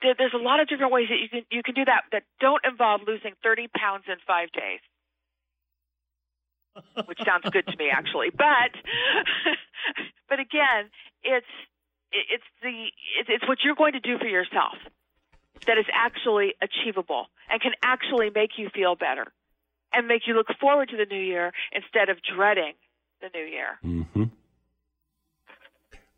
there- 0.00 0.14
there's 0.14 0.34
a 0.34 0.38
lot 0.38 0.60
of 0.60 0.68
different 0.68 0.92
ways 0.92 1.08
that 1.08 1.18
you 1.18 1.28
can 1.28 1.44
you 1.50 1.62
can 1.62 1.74
do 1.74 1.84
that 1.84 2.04
that 2.12 2.24
don't 2.40 2.64
involve 2.64 3.02
losing 3.06 3.34
30 3.42 3.68
pounds 3.68 4.04
in 4.08 4.16
five 4.26 4.50
days. 4.52 4.80
Which 7.04 7.18
sounds 7.22 7.44
good 7.50 7.66
to 7.66 7.76
me, 7.76 7.90
actually, 7.90 8.30
but 8.30 8.72
but 10.28 10.40
again, 10.40 10.88
it's 11.22 11.46
it's 12.12 12.44
the 12.62 12.86
it's, 13.28 13.46
what 13.46 13.58
you're 13.64 13.74
going 13.74 13.92
to 13.92 14.00
do 14.00 14.18
for 14.18 14.26
yourself 14.26 14.74
that 15.66 15.76
is 15.78 15.84
actually 15.92 16.54
achievable 16.62 17.26
and 17.50 17.60
can 17.60 17.72
actually 17.82 18.30
make 18.30 18.56
you 18.56 18.70
feel 18.70 18.94
better 18.94 19.32
and 19.92 20.08
make 20.08 20.26
you 20.26 20.34
look 20.34 20.48
forward 20.58 20.88
to 20.88 20.96
the 20.96 21.04
new 21.04 21.20
year 21.20 21.52
instead 21.72 22.08
of 22.08 22.16
dreading 22.22 22.72
the 23.20 23.28
new 23.34 23.44
year. 23.44 23.78
hmm 23.82 24.24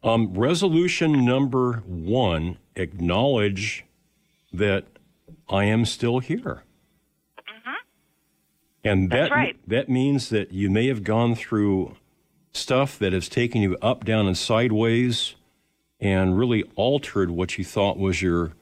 Um, 0.04 0.34
resolution 0.34 1.24
number 1.24 1.82
one 1.86 2.58
acknowledge 2.76 3.86
that 4.52 4.84
I 5.48 5.64
am 5.64 5.86
still 5.86 6.18
here. 6.18 6.62
And 8.84 9.10
that, 9.10 9.30
right. 9.30 9.56
that 9.66 9.88
means 9.88 10.28
that 10.28 10.52
you 10.52 10.68
may 10.68 10.88
have 10.88 11.04
gone 11.04 11.34
through 11.34 11.96
stuff 12.52 12.98
that 12.98 13.14
has 13.14 13.30
taken 13.30 13.62
you 13.62 13.78
up, 13.80 14.04
down, 14.04 14.26
and 14.26 14.36
sideways 14.36 15.36
and 15.98 16.38
really 16.38 16.64
altered 16.76 17.30
what 17.30 17.56
you 17.56 17.64
thought 17.64 17.96
was 17.98 18.20
your, 18.20 18.52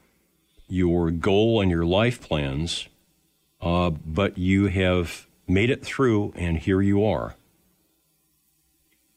your 0.69 1.11
goal 1.11 1.59
and 1.59 1.69
your 1.69 1.85
life 1.85 2.21
plans. 2.21 2.87
Uh, 3.59 3.89
but 3.89 4.37
you 4.37 4.67
have 4.67 5.27
made 5.45 5.69
it 5.69 5.83
through, 5.83 6.31
and 6.37 6.57
here 6.59 6.81
you 6.81 7.03
are. 7.03 7.35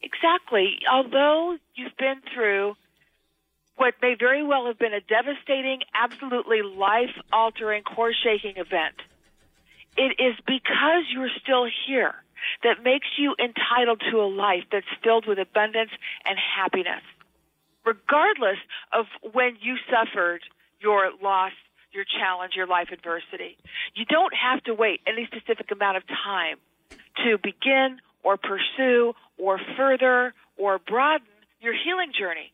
Exactly. 0.07 0.79
Although 0.89 1.57
you've 1.75 1.97
been 1.97 2.21
through 2.33 2.75
what 3.75 3.95
may 4.01 4.15
very 4.17 4.41
well 4.41 4.67
have 4.67 4.79
been 4.79 4.93
a 4.93 5.01
devastating, 5.01 5.81
absolutely 5.93 6.61
life 6.61 7.13
altering, 7.33 7.83
core 7.83 8.13
shaking 8.13 8.55
event, 8.55 8.95
it 9.97 10.15
is 10.19 10.35
because 10.45 11.03
you're 11.13 11.29
still 11.43 11.67
here 11.87 12.15
that 12.63 12.83
makes 12.83 13.07
you 13.17 13.35
entitled 13.37 14.01
to 14.09 14.17
a 14.21 14.29
life 14.29 14.63
that's 14.71 14.87
filled 15.03 15.27
with 15.27 15.39
abundance 15.39 15.91
and 16.25 16.37
happiness. 16.39 17.03
Regardless 17.85 18.57
of 18.93 19.07
when 19.33 19.57
you 19.59 19.75
suffered 19.91 20.41
your 20.79 21.11
loss, 21.21 21.51
your 21.91 22.05
challenge, 22.05 22.53
your 22.55 22.67
life 22.67 22.89
adversity, 22.93 23.57
you 23.95 24.05
don't 24.05 24.33
have 24.33 24.63
to 24.63 24.73
wait 24.73 25.01
any 25.05 25.25
specific 25.25 25.69
amount 25.71 25.97
of 25.97 26.03
time 26.07 26.57
to 27.25 27.37
begin 27.37 27.99
or 28.23 28.37
pursue 28.37 29.13
or 29.37 29.59
further 29.75 30.33
or 30.57 30.79
broaden 30.79 31.27
your 31.61 31.73
healing 31.73 32.11
journey. 32.17 32.51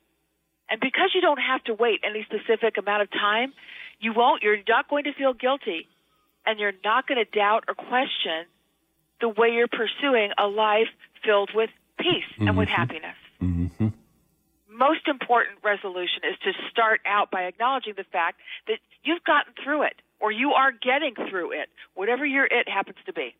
And 0.69 0.79
because 0.79 1.11
you 1.13 1.21
don't 1.21 1.39
have 1.39 1.63
to 1.65 1.73
wait 1.73 2.01
any 2.03 2.23
specific 2.23 2.77
amount 2.77 3.01
of 3.03 3.11
time, 3.11 3.53
you 3.99 4.13
won't, 4.13 4.43
you're 4.43 4.57
not 4.67 4.89
going 4.89 5.03
to 5.05 5.13
feel 5.13 5.33
guilty 5.33 5.87
and 6.45 6.59
you're 6.59 6.73
not 6.83 7.07
going 7.07 7.23
to 7.23 7.29
doubt 7.29 7.65
or 7.67 7.73
question 7.75 8.45
the 9.21 9.29
way 9.29 9.49
you're 9.49 9.67
pursuing 9.67 10.31
a 10.37 10.47
life 10.47 10.87
filled 11.23 11.51
with 11.53 11.69
peace 11.99 12.25
and 12.39 12.57
with 12.57 12.67
Mhm. 12.67 12.71
happiness. 12.71 13.15
Mm-hmm. 13.41 13.87
Most 14.69 15.07
important 15.07 15.59
resolution 15.63 16.23
is 16.29 16.37
to 16.39 16.51
start 16.71 17.01
out 17.05 17.29
by 17.29 17.43
acknowledging 17.43 17.93
the 17.95 18.03
fact 18.05 18.39
that 18.67 18.79
you've 19.03 19.23
gotten 19.23 19.53
through 19.63 19.83
it 19.83 20.01
or 20.19 20.31
you 20.31 20.53
are 20.53 20.71
getting 20.71 21.13
through 21.29 21.51
it, 21.51 21.69
whatever 21.93 22.25
your 22.25 22.45
it 22.45 22.67
happens 22.67 22.97
to 23.05 23.13
be. 23.13 23.35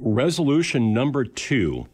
Resolution 0.00 0.94
number 0.94 1.24
two 1.24 1.86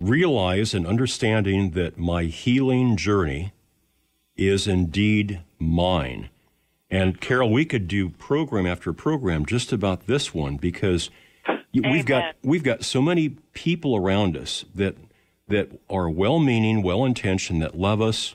realize 0.00 0.74
and 0.74 0.86
understanding 0.86 1.70
that 1.70 1.98
my 1.98 2.24
healing 2.24 2.96
journey 2.96 3.52
is 4.36 4.66
indeed 4.66 5.40
mine. 5.58 6.30
And 6.90 7.20
Carol, 7.20 7.52
we 7.52 7.64
could 7.64 7.86
do 7.86 8.08
program 8.08 8.66
after 8.66 8.92
program 8.92 9.46
just 9.46 9.72
about 9.72 10.06
this 10.06 10.34
one 10.34 10.56
because 10.56 11.10
y- 11.46 11.82
we've 11.92 12.06
got 12.06 12.34
we've 12.42 12.62
got 12.62 12.84
so 12.84 13.02
many 13.02 13.30
people 13.52 13.96
around 13.96 14.36
us 14.36 14.64
that 14.74 14.96
that 15.48 15.70
are 15.88 16.10
well-meaning, 16.10 16.82
well-intentioned, 16.82 17.62
that 17.62 17.78
love 17.78 18.02
us, 18.02 18.34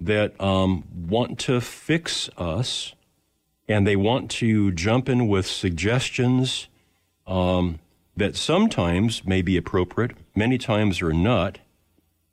that 0.00 0.40
um, 0.40 0.84
want 1.08 1.38
to 1.38 1.60
fix 1.60 2.28
us, 2.36 2.94
and 3.68 3.86
they 3.86 3.94
want 3.94 4.30
to 4.30 4.72
jump 4.72 5.08
in 5.08 5.28
with 5.28 5.46
suggestions 5.46 6.66
um, 7.28 7.78
that 8.16 8.34
sometimes 8.34 9.24
may 9.24 9.42
be 9.42 9.56
appropriate, 9.56 10.12
many 10.34 10.58
times 10.58 11.00
are 11.02 11.12
not, 11.12 11.58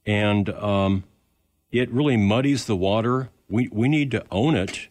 and 0.06 0.50
um, 0.50 1.04
it 1.72 1.92
really 1.92 2.18
muddies 2.18 2.66
the 2.66 2.76
water. 2.76 3.30
We 3.50 3.70
we 3.72 3.88
need 3.88 4.10
to 4.12 4.26
own 4.32 4.56
it. 4.56 4.88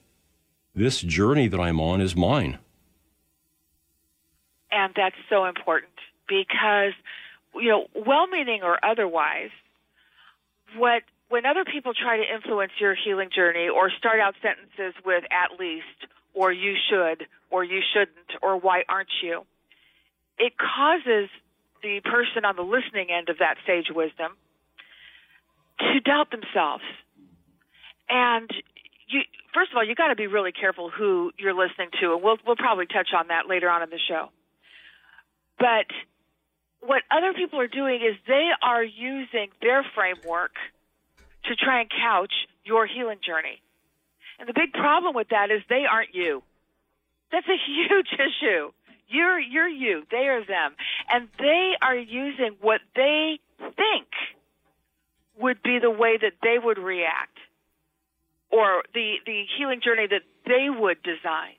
This 0.75 1.01
journey 1.01 1.49
that 1.49 1.59
I'm 1.59 1.81
on 1.81 2.01
is 2.01 2.15
mine. 2.15 2.59
And 4.71 4.93
that's 4.97 5.17
so 5.31 5.45
important 5.45 5.93
because, 6.29 6.93
you 7.55 7.69
know, 7.69 7.87
well 7.95 8.27
meaning 8.27 8.63
or 8.63 8.79
otherwise, 8.85 9.51
what 10.77 11.03
when 11.29 11.47
other 11.47 11.65
people 11.65 11.93
try 11.95 12.17
to 12.17 12.35
influence 12.35 12.73
your 12.81 12.95
healing 12.95 13.31
journey 13.35 13.69
or 13.69 13.91
start 13.91 14.21
out 14.21 14.35
sentences 14.43 14.95
with 15.05 15.25
at 15.31 15.59
least 15.59 16.11
or 16.35 16.53
you 16.53 16.75
should 16.91 17.27
or 17.51 17.65
you 17.65 17.81
shouldn't 17.93 18.43
or 18.43 18.59
why 18.59 18.83
aren't 18.89 19.09
you, 19.23 19.45
it 20.39 20.55
causes 20.59 21.29
the 21.83 22.01
person 22.01 22.45
on 22.45 22.57
the 22.57 22.63
listening 22.63 23.09
end 23.11 23.29
of 23.29 23.39
that 23.39 23.57
sage 23.67 23.91
wisdom 23.95 24.33
to 25.79 26.01
doubt 26.01 26.31
themselves. 26.31 26.85
And 28.09 28.51
you 29.09 29.21
first 29.53 29.71
of 29.71 29.77
all, 29.77 29.85
you 29.85 29.95
got 29.95 30.09
to 30.09 30.17
be 30.17 30.27
really 30.27 30.53
careful 30.53 30.91
who 30.91 31.31
you're 31.39 31.55
listening 31.55 31.91
to, 32.01 32.15
and 32.15 32.23
we'll 32.23 32.39
we'll 32.47 32.57
probably 32.57 32.87
touch 32.87 33.09
on 33.17 33.29
that 33.29 33.49
later 33.49 33.69
on 33.69 33.83
in 33.83 33.91
the 33.91 34.01
show. 34.09 34.31
But 35.59 35.87
what 36.81 37.03
other 37.11 37.33
people 37.33 37.61
are 37.61 37.69
doing 37.69 38.01
is 38.03 38.17
they 38.27 38.51
are 38.63 38.83
using 38.83 39.49
their 39.63 39.85
framework 39.95 40.53
to 41.45 41.57
try 41.57 41.81
and 41.81 41.91
couch 41.91 42.33
your 42.65 42.87
healing 42.87 43.19
journey. 43.25 43.61
And 44.39 44.49
the 44.49 44.55
big 44.55 44.73
problem 44.73 45.15
with 45.15 45.29
that 45.29 45.51
is 45.51 45.63
they 45.69 45.85
aren't 45.91 46.15
you. 46.15 46.43
That's 47.31 47.47
a 47.47 47.57
huge 47.67 48.09
issue. 48.13 48.73
You're 49.09 49.39
you're 49.39 49.69
you. 49.69 50.05
They 50.11 50.29
are 50.29 50.45
them. 50.45 50.75
And 51.11 51.29
they 51.39 51.73
are 51.83 51.97
using 51.97 52.57
what 52.61 52.81
they 52.97 53.39
think 53.59 54.09
would 55.39 55.63
be 55.63 55.79
the 55.81 55.91
way 55.91 56.17
that 56.21 56.35
they 56.43 56.57
would 56.63 56.79
react 56.79 57.39
or 58.51 58.83
the, 58.95 59.17
the 59.27 59.45
healing 59.59 59.81
journey 59.83 60.07
that 60.07 60.23
they 60.47 60.71
would 60.71 61.03
design 61.03 61.59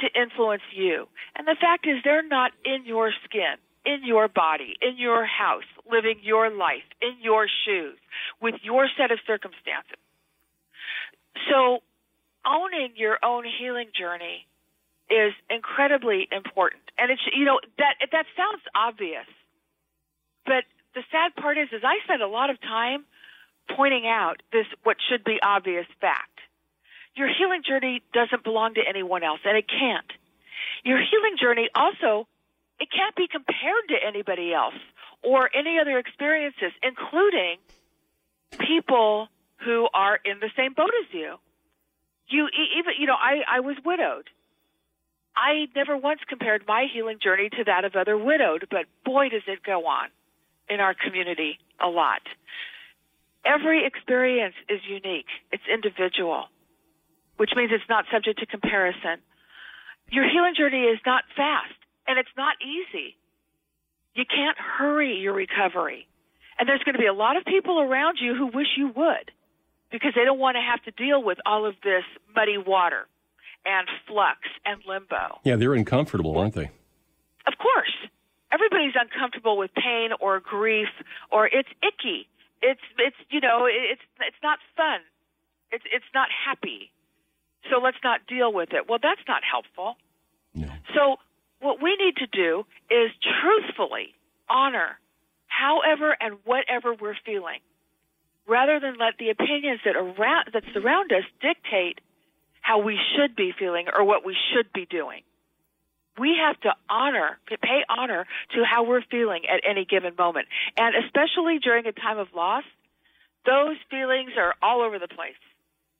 to 0.00 0.20
influence 0.20 0.62
you. 0.72 1.08
And 1.36 1.46
the 1.46 1.56
fact 1.60 1.86
is, 1.86 1.98
they're 2.04 2.26
not 2.26 2.52
in 2.64 2.86
your 2.86 3.12
skin, 3.24 3.58
in 3.84 4.06
your 4.06 4.28
body, 4.28 4.74
in 4.80 4.96
your 4.98 5.26
house, 5.26 5.66
living 5.90 6.20
your 6.22 6.50
life, 6.50 6.86
in 7.00 7.14
your 7.20 7.46
shoes, 7.64 7.98
with 8.40 8.54
your 8.62 8.86
set 8.96 9.10
of 9.10 9.18
circumstances. 9.26 9.98
So, 11.50 11.82
owning 12.46 12.92
your 12.96 13.18
own 13.24 13.44
healing 13.44 13.88
journey 13.98 14.46
is 15.12 15.34
incredibly 15.50 16.26
important. 16.32 16.82
And 16.96 17.10
it's, 17.10 17.20
you 17.36 17.44
know, 17.44 17.60
that, 17.76 18.00
that 18.10 18.26
sounds 18.36 18.62
obvious. 18.74 19.28
But 20.46 20.64
the 20.94 21.02
sad 21.12 21.36
part 21.36 21.58
is, 21.58 21.68
is 21.72 21.82
I 21.84 22.00
spend 22.04 22.22
a 22.22 22.28
lot 22.28 22.48
of 22.48 22.60
time 22.60 23.04
pointing 23.76 24.06
out 24.06 24.42
this 24.52 24.66
what 24.82 24.96
should 25.08 25.24
be 25.24 25.38
obvious 25.42 25.86
fact. 26.00 26.40
Your 27.14 27.28
healing 27.28 27.62
journey 27.66 28.02
doesn't 28.12 28.42
belong 28.42 28.74
to 28.74 28.80
anyone 28.88 29.22
else, 29.22 29.40
and 29.44 29.56
it 29.56 29.68
can't. 29.68 30.08
Your 30.84 30.98
healing 30.98 31.36
journey 31.38 31.68
also 31.74 32.26
it 32.80 32.88
can't 32.90 33.14
be 33.14 33.28
compared 33.30 33.86
to 33.90 33.96
anybody 34.04 34.52
else 34.52 34.74
or 35.22 35.48
any 35.54 35.78
other 35.78 35.98
experiences, 35.98 36.72
including 36.82 37.58
people 38.58 39.28
who 39.64 39.88
are 39.94 40.18
in 40.24 40.40
the 40.40 40.50
same 40.56 40.72
boat 40.72 40.90
as 41.00 41.14
you. 41.14 41.36
You 42.28 42.48
even 42.76 42.94
you 42.98 43.06
know 43.06 43.14
I 43.14 43.42
I 43.48 43.60
was 43.60 43.76
widowed. 43.84 44.28
I 45.36 45.66
never 45.74 45.96
once 45.96 46.20
compared 46.28 46.64
my 46.66 46.86
healing 46.92 47.18
journey 47.22 47.48
to 47.50 47.64
that 47.64 47.84
of 47.84 47.96
other 47.96 48.18
widowed, 48.18 48.66
but 48.70 48.86
boy 49.04 49.28
does 49.30 49.42
it 49.46 49.62
go 49.62 49.86
on 49.86 50.08
in 50.68 50.80
our 50.80 50.94
community 50.94 51.58
a 51.80 51.88
lot. 51.88 52.20
Every 53.44 53.86
experience 53.86 54.54
is 54.68 54.80
unique. 54.88 55.26
It's 55.50 55.62
individual, 55.72 56.44
which 57.36 57.50
means 57.56 57.70
it's 57.72 57.88
not 57.88 58.04
subject 58.12 58.38
to 58.40 58.46
comparison. 58.46 59.18
Your 60.10 60.28
healing 60.28 60.54
journey 60.56 60.84
is 60.84 61.00
not 61.04 61.24
fast 61.34 61.74
and 62.06 62.18
it's 62.18 62.36
not 62.36 62.56
easy. 62.62 63.16
You 64.14 64.24
can't 64.24 64.58
hurry 64.58 65.16
your 65.16 65.32
recovery. 65.32 66.06
And 66.58 66.68
there's 66.68 66.82
going 66.84 66.94
to 66.94 67.00
be 67.00 67.06
a 67.06 67.14
lot 67.14 67.36
of 67.36 67.44
people 67.44 67.80
around 67.80 68.18
you 68.20 68.34
who 68.34 68.46
wish 68.46 68.68
you 68.76 68.88
would 68.94 69.32
because 69.90 70.12
they 70.14 70.24
don't 70.24 70.38
want 70.38 70.56
to 70.56 70.60
have 70.60 70.82
to 70.84 70.90
deal 71.02 71.22
with 71.22 71.38
all 71.46 71.66
of 71.66 71.74
this 71.82 72.04
muddy 72.36 72.58
water 72.58 73.08
and 73.64 73.88
flux 74.06 74.38
and 74.64 74.80
limbo. 74.86 75.40
Yeah, 75.44 75.56
they're 75.56 75.74
uncomfortable, 75.74 76.36
aren't 76.36 76.54
they? 76.54 76.70
Of 77.46 77.54
course. 77.58 77.94
Everybody's 78.52 78.94
uncomfortable 78.94 79.56
with 79.56 79.72
pain 79.74 80.10
or 80.20 80.40
grief 80.40 80.88
or 81.30 81.46
it's 81.46 81.68
icky. 81.82 82.28
It's 82.60 82.80
it's 82.98 83.16
you 83.30 83.40
know, 83.40 83.66
it's 83.66 84.02
it's 84.20 84.36
not 84.42 84.58
fun. 84.76 85.00
It's 85.70 85.84
it's 85.92 86.04
not 86.14 86.28
happy. 86.46 86.92
So 87.70 87.78
let's 87.78 87.96
not 88.04 88.26
deal 88.26 88.52
with 88.52 88.72
it. 88.72 88.88
Well, 88.88 88.98
that's 89.02 89.22
not 89.26 89.42
helpful. 89.42 89.96
So 90.94 91.16
what 91.60 91.80
we 91.82 91.96
need 91.96 92.16
to 92.16 92.26
do 92.26 92.66
is 92.90 93.10
truthfully 93.40 94.14
honor 94.50 94.98
however 95.46 96.16
and 96.20 96.36
whatever 96.44 96.94
we're 96.94 97.16
feeling 97.24 97.60
rather 98.46 98.80
than 98.80 98.96
let 98.98 99.14
the 99.18 99.30
opinions 99.30 99.80
that 99.84 99.96
around 99.96 100.50
that 100.52 100.64
surround 100.74 101.12
us 101.12 101.24
dictate 101.40 102.00
how 102.62 102.78
we 102.78 102.98
should 103.14 103.36
be 103.36 103.52
feeling 103.58 103.86
or 103.94 104.04
what 104.04 104.24
we 104.24 104.34
should 104.52 104.72
be 104.72 104.86
doing. 104.86 105.22
We 106.18 106.36
have 106.44 106.60
to 106.60 106.72
honor, 106.88 107.38
pay 107.48 107.84
honor 107.88 108.26
to 108.54 108.64
how 108.64 108.84
we're 108.84 109.02
feeling 109.10 109.42
at 109.46 109.62
any 109.68 109.84
given 109.84 110.14
moment. 110.16 110.46
And 110.76 110.94
especially 111.04 111.58
during 111.58 111.86
a 111.86 111.92
time 111.92 112.18
of 112.18 112.28
loss, 112.34 112.64
those 113.44 113.76
feelings 113.90 114.32
are 114.36 114.54
all 114.62 114.82
over 114.82 114.98
the 114.98 115.08
place. 115.08 115.34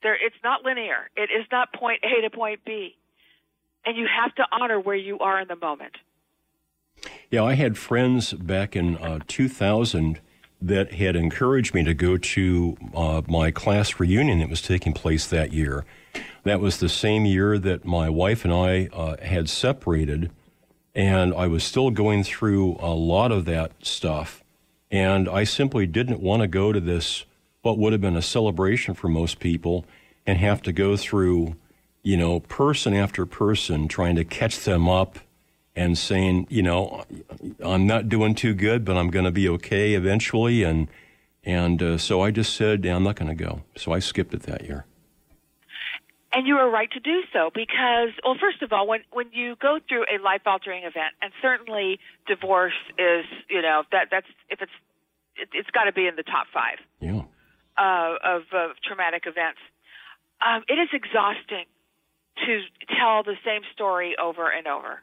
They're, 0.02 0.14
it's 0.14 0.36
not 0.44 0.64
linear. 0.64 1.10
It 1.16 1.30
is 1.30 1.46
not 1.50 1.72
point 1.72 2.00
A 2.04 2.22
to 2.22 2.30
point 2.30 2.60
B. 2.64 2.96
And 3.84 3.96
you 3.96 4.06
have 4.06 4.34
to 4.36 4.44
honor 4.52 4.78
where 4.78 4.96
you 4.96 5.18
are 5.18 5.40
in 5.40 5.48
the 5.48 5.56
moment. 5.56 5.96
Yeah, 7.30 7.42
I 7.42 7.54
had 7.54 7.78
friends 7.78 8.32
back 8.32 8.76
in 8.76 8.96
uh, 8.98 9.20
2000 9.26 10.20
that 10.60 10.92
had 10.92 11.16
encouraged 11.16 11.74
me 11.74 11.82
to 11.82 11.94
go 11.94 12.16
to 12.16 12.76
uh, 12.94 13.22
my 13.26 13.50
class 13.50 13.98
reunion 13.98 14.38
that 14.38 14.48
was 14.48 14.62
taking 14.62 14.92
place 14.92 15.26
that 15.26 15.52
year. 15.52 15.84
That 16.44 16.60
was 16.60 16.78
the 16.78 16.88
same 16.88 17.24
year 17.24 17.58
that 17.58 17.84
my 17.84 18.08
wife 18.08 18.44
and 18.44 18.52
I 18.52 18.88
uh, 18.92 19.16
had 19.22 19.48
separated, 19.48 20.30
and 20.94 21.32
I 21.34 21.46
was 21.46 21.64
still 21.64 21.90
going 21.90 22.24
through 22.24 22.76
a 22.80 22.94
lot 22.94 23.32
of 23.32 23.44
that 23.44 23.72
stuff. 23.82 24.42
And 24.90 25.28
I 25.28 25.44
simply 25.44 25.86
didn't 25.86 26.20
want 26.20 26.42
to 26.42 26.48
go 26.48 26.72
to 26.72 26.80
this, 26.80 27.24
what 27.62 27.78
would 27.78 27.92
have 27.92 28.02
been 28.02 28.16
a 28.16 28.22
celebration 28.22 28.94
for 28.94 29.08
most 29.08 29.40
people, 29.40 29.86
and 30.26 30.38
have 30.38 30.62
to 30.62 30.72
go 30.72 30.96
through, 30.96 31.56
you 32.02 32.16
know, 32.16 32.40
person 32.40 32.94
after 32.94 33.24
person 33.24 33.88
trying 33.88 34.16
to 34.16 34.24
catch 34.24 34.64
them 34.64 34.88
up 34.88 35.18
and 35.74 35.96
saying, 35.96 36.46
you 36.50 36.62
know, 36.62 37.04
I'm 37.64 37.86
not 37.86 38.08
doing 38.08 38.34
too 38.34 38.52
good, 38.54 38.84
but 38.84 38.96
I'm 38.96 39.08
going 39.08 39.24
to 39.24 39.30
be 39.30 39.48
okay 39.48 39.94
eventually. 39.94 40.62
And 40.62 40.88
and 41.44 41.82
uh, 41.82 41.98
so 41.98 42.20
I 42.20 42.30
just 42.30 42.54
said, 42.54 42.84
yeah, 42.84 42.94
I'm 42.94 43.02
not 43.02 43.16
going 43.16 43.36
to 43.36 43.44
go. 43.44 43.62
So 43.76 43.92
I 43.92 43.98
skipped 43.98 44.32
it 44.34 44.42
that 44.42 44.64
year. 44.64 44.84
And 46.35 46.47
you 46.47 46.57
are 46.57 46.70
right 46.70 46.91
to 46.93 47.01
do 47.01 47.20
so 47.33 47.51
because, 47.55 48.09
well, 48.24 48.37
first 48.41 48.62
of 48.62 48.72
all, 48.72 48.87
when 48.87 49.01
when 49.12 49.26
you 49.33 49.55
go 49.61 49.78
through 49.87 50.05
a 50.09 50.16
life 50.22 50.41
altering 50.47 50.85
event, 50.85 51.12
and 51.20 51.30
certainly 51.43 51.99
divorce 52.26 52.78
is, 52.99 53.26
you 53.51 53.61
know, 53.61 53.83
that 53.93 54.09
that's 54.11 54.26
if 54.49 54.62
it's 54.62 54.72
it, 55.37 55.49
it's 55.53 55.70
got 55.70 55.85
to 55.85 55.93
be 55.93 56.07
in 56.07 56.16
the 56.16 56.22
top 56.22 56.47
five 56.53 56.78
Yeah. 57.01 57.22
uh, 57.76 58.16
of, 58.24 58.43
of 58.53 58.70
traumatic 58.83 59.24
events. 59.26 59.61
Um, 60.41 60.62
it 60.68 60.80
is 60.80 60.89
exhausting 60.93 61.66
to 62.47 62.61
tell 62.99 63.22
the 63.22 63.37
same 63.45 63.61
story 63.74 64.16
over 64.16 64.49
and 64.51 64.66
over. 64.66 65.03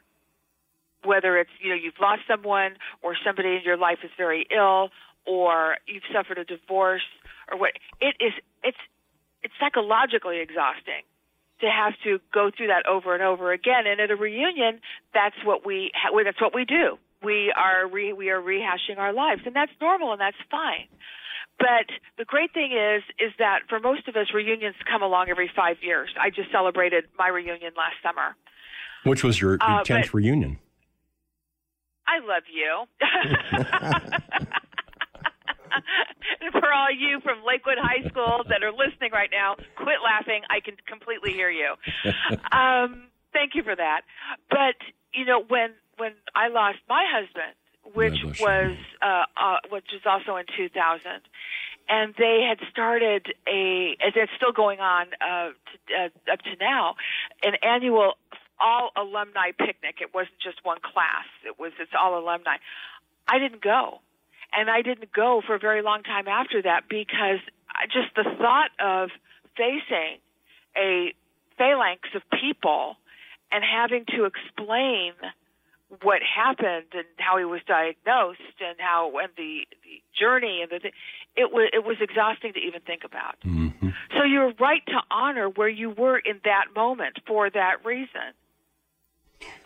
Whether 1.04 1.38
it's 1.38 1.50
you 1.62 1.70
know 1.70 1.76
you've 1.76 1.98
lost 2.00 2.22
someone, 2.26 2.72
or 3.02 3.14
somebody 3.24 3.50
in 3.54 3.62
your 3.64 3.76
life 3.76 3.98
is 4.02 4.10
very 4.18 4.46
ill, 4.50 4.90
or 5.26 5.76
you've 5.86 6.02
suffered 6.12 6.38
a 6.38 6.44
divorce, 6.44 7.06
or 7.50 7.56
what 7.56 7.70
it 8.00 8.16
is, 8.18 8.32
it's 8.64 8.82
it's 9.44 9.54
psychologically 9.60 10.40
exhausting 10.40 11.06
to 11.60 11.66
have 11.68 11.94
to 12.04 12.18
go 12.32 12.50
through 12.56 12.68
that 12.68 12.86
over 12.88 13.14
and 13.14 13.22
over 13.22 13.52
again. 13.52 13.86
And 13.86 14.00
at 14.00 14.10
a 14.10 14.16
reunion, 14.16 14.80
that's 15.14 15.36
what 15.44 15.64
we 15.66 15.90
ha- 15.94 16.10
well, 16.12 16.24
that's 16.24 16.40
what 16.40 16.54
we 16.54 16.64
do. 16.64 16.98
We 17.22 17.52
are 17.56 17.86
re- 17.86 18.12
we 18.14 18.30
are 18.30 18.40
rehashing 18.40 18.98
our 18.98 19.12
lives, 19.12 19.42
and 19.44 19.54
that's 19.54 19.72
normal 19.80 20.12
and 20.12 20.20
that's 20.20 20.36
fine. 20.50 20.88
But 21.58 21.86
the 22.16 22.24
great 22.24 22.54
thing 22.54 22.72
is, 22.72 23.02
is 23.18 23.32
that 23.38 23.60
for 23.68 23.78
most 23.80 24.08
of 24.08 24.16
us, 24.16 24.32
reunions 24.32 24.76
come 24.90 25.02
along 25.02 25.28
every 25.28 25.50
five 25.54 25.76
years. 25.82 26.08
I 26.18 26.30
just 26.30 26.50
celebrated 26.50 27.04
my 27.18 27.28
reunion 27.28 27.72
last 27.76 27.96
summer. 28.02 28.34
Which 29.04 29.22
was 29.22 29.38
your, 29.40 29.58
Uh, 29.60 29.82
10th 29.84 30.14
reunion? 30.14 30.58
I 32.08 32.18
love 32.26 32.44
you. 32.50 32.86
For 36.52 36.72
all 36.72 36.90
you 36.90 37.20
from 37.20 37.42
Lakewood 37.46 37.78
High 37.78 38.08
School 38.08 38.42
that 38.48 38.62
are 38.62 38.72
listening 38.72 39.12
right 39.12 39.30
now, 39.30 39.56
quit 39.76 39.98
laughing. 40.04 40.42
I 40.50 40.60
can 40.60 40.76
completely 40.86 41.32
hear 41.32 41.50
you. 41.50 41.74
Um, 42.52 43.04
thank 43.32 43.54
you 43.54 43.62
for 43.62 43.74
that. 43.74 44.02
But 44.48 44.76
you 45.14 45.24
know, 45.24 45.42
when 45.46 45.70
when 45.98 46.12
I 46.34 46.48
lost 46.48 46.78
my 46.88 47.04
husband, 47.06 47.54
which 47.94 48.40
was 48.40 48.76
uh, 49.02 49.24
uh, 49.36 49.56
which 49.70 49.86
was 49.92 50.02
also 50.04 50.36
in 50.36 50.46
2000, 50.56 51.20
and 51.88 52.14
they 52.18 52.46
had 52.48 52.58
started 52.70 53.26
a, 53.48 53.96
as 54.04 54.12
it's 54.16 54.32
still 54.36 54.52
going 54.52 54.80
on 54.80 55.06
uh, 55.20 55.50
to, 55.50 55.94
uh, 55.94 56.32
up 56.32 56.40
to 56.42 56.56
now, 56.60 56.94
an 57.42 57.54
annual 57.62 58.14
all 58.60 58.90
alumni 58.96 59.50
picnic. 59.56 59.96
It 60.00 60.14
wasn't 60.14 60.38
just 60.42 60.64
one 60.64 60.78
class; 60.80 61.26
it 61.44 61.58
was 61.58 61.72
it's 61.80 61.92
all 61.98 62.18
alumni. 62.18 62.56
I 63.28 63.38
didn't 63.38 63.62
go, 63.62 64.00
and 64.52 64.70
I 64.70 64.82
didn't 64.82 65.12
go 65.12 65.42
for 65.46 65.54
a 65.54 65.58
very 65.58 65.82
long 65.82 66.02
time 66.02 66.28
after 66.28 66.62
that 66.62 66.82
because 66.88 67.40
I, 67.68 67.86
just 67.86 68.14
the 68.16 68.24
thought 68.38 68.70
of 68.80 69.10
facing 69.56 70.18
a 70.76 71.14
phalanx 71.58 72.08
of 72.14 72.22
people 72.40 72.96
and 73.52 73.64
having 73.64 74.04
to 74.16 74.24
explain 74.24 75.12
what 76.02 76.20
happened 76.22 76.86
and 76.94 77.04
how 77.18 77.36
he 77.38 77.44
was 77.44 77.60
diagnosed 77.66 78.40
and 78.60 78.76
how 78.78 79.10
and 79.18 79.30
the, 79.36 79.66
the 79.82 80.00
journey 80.18 80.60
and 80.62 80.70
the 80.70 80.90
it 81.36 81.52
was 81.52 81.68
it 81.72 81.84
was 81.84 81.96
exhausting 82.00 82.52
to 82.52 82.60
even 82.60 82.80
think 82.82 83.02
about. 83.04 83.36
Mm-hmm. 83.44 83.88
So 84.16 84.24
you're 84.24 84.52
right 84.60 84.84
to 84.86 85.00
honor 85.10 85.48
where 85.48 85.68
you 85.68 85.90
were 85.90 86.18
in 86.18 86.40
that 86.44 86.66
moment 86.74 87.18
for 87.26 87.50
that 87.50 87.84
reason. 87.84 88.34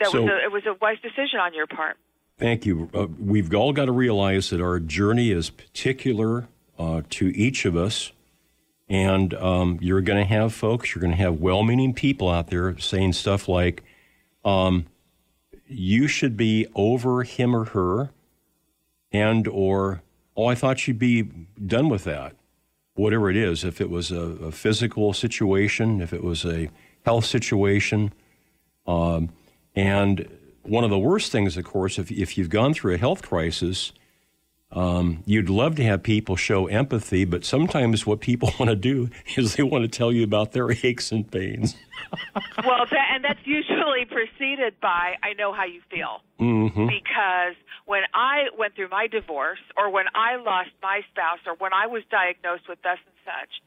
That 0.01 0.09
So- 0.09 0.23
was 0.23 0.31
a, 0.31 0.45
it 0.45 0.53
was 0.53 0.63
a 0.67 0.75
wise 0.81 0.99
decision 1.03 1.41
on 1.41 1.53
your 1.55 1.67
part. 1.67 1.97
Thank 2.39 2.67
you. 2.67 2.91
Uh, 2.93 3.07
we've 3.19 3.55
all 3.55 3.73
got 3.73 3.85
to 3.85 3.93
realize 3.93 4.51
that 4.51 4.61
our 4.61 4.81
journey 4.81 5.31
is 5.31 5.51
particular 5.51 6.49
uh, 6.79 7.03
to 7.11 7.29
each 7.29 7.65
of 7.65 7.77
us. 7.77 8.13
And 8.89 9.33
um, 9.35 9.79
you're 9.81 10.03
going 10.03 10.19
to 10.19 10.29
have 10.29 10.53
folks, 10.53 10.95
you're 10.95 11.01
going 11.01 11.13
to 11.13 11.17
have 11.17 11.41
well 11.41 11.63
meaning 11.63 11.95
people 11.95 12.29
out 12.29 12.49
there 12.49 12.77
saying 12.79 13.15
stuff 13.15 13.49
like, 13.49 13.83
um, 14.45 14.87
you 15.67 16.07
should 16.07 16.37
be 16.37 16.67
over 16.75 17.23
him 17.23 17.57
or 17.57 17.65
her, 17.65 18.11
and 19.11 19.49
or, 19.49 20.03
oh, 20.37 20.47
I 20.47 20.55
thought 20.55 20.87
you'd 20.87 20.99
be 20.99 21.23
done 21.23 21.89
with 21.89 22.05
that. 22.05 22.37
Whatever 22.95 23.31
it 23.31 23.37
is, 23.37 23.65
if 23.65 23.81
it 23.81 23.89
was 23.89 24.11
a, 24.11 24.21
a 24.21 24.53
physical 24.53 25.15
situation, 25.15 26.03
if 26.03 26.13
it 26.13 26.23
was 26.23 26.45
a 26.45 26.69
health 27.05 27.25
situation. 27.25 28.13
Um, 28.87 29.31
and 29.75 30.29
one 30.65 30.85
of 30.85 30.91
the 30.91 30.99
worst 30.99 31.31
things, 31.31 31.57
of 31.57 31.65
course, 31.65 31.99
if, 31.99 32.11
if 32.11 32.37
you've 32.37 32.49
gone 32.51 32.75
through 32.75 32.95
a 32.95 32.99
health 32.99 33.23
crisis, 33.23 33.93
um, 34.73 35.23
you'd 35.25 35.49
love 35.49 35.77
to 35.77 35.85
have 35.85 36.03
people 36.03 36.35
show 36.35 36.67
empathy, 36.67 37.25
but 37.25 37.45
sometimes 37.45 38.07
what 38.07 38.21
people 38.21 38.53
want 38.59 38.71
to 38.71 38.77
do 38.77 39.09
is 39.37 39.55
they 39.55 39.63
want 39.63 39.83
to 39.85 39.89
tell 39.89 40.11
you 40.11 40.25
about 40.25 40.53
their 40.53 40.71
aches 40.85 41.13
and 41.13 41.31
pains. 41.31 41.77
well, 42.65 42.85
that, 42.91 43.07
and 43.15 43.25
that's 43.25 43.41
usually 43.45 44.05
preceded 44.05 44.81
by 44.81 45.15
"I 45.23 45.35
know 45.35 45.53
how 45.53 45.65
you 45.65 45.81
feel." 45.91 46.21
Mhm. 46.41 46.89
Because 46.89 47.55
when 47.87 48.03
I 48.13 48.47
went 48.59 48.75
through 48.75 48.89
my 48.89 49.07
divorce, 49.07 49.61
or 49.77 49.91
when 49.91 50.07
I 50.15 50.37
lost 50.37 50.71
my 50.83 51.03
spouse, 51.11 51.39
or 51.47 51.55
when 51.59 51.73
I 51.73 51.87
was 51.87 52.03
diagnosed 52.11 52.69
with 52.69 52.83
thus 52.83 52.99
and 53.07 53.15
such, 53.25 53.63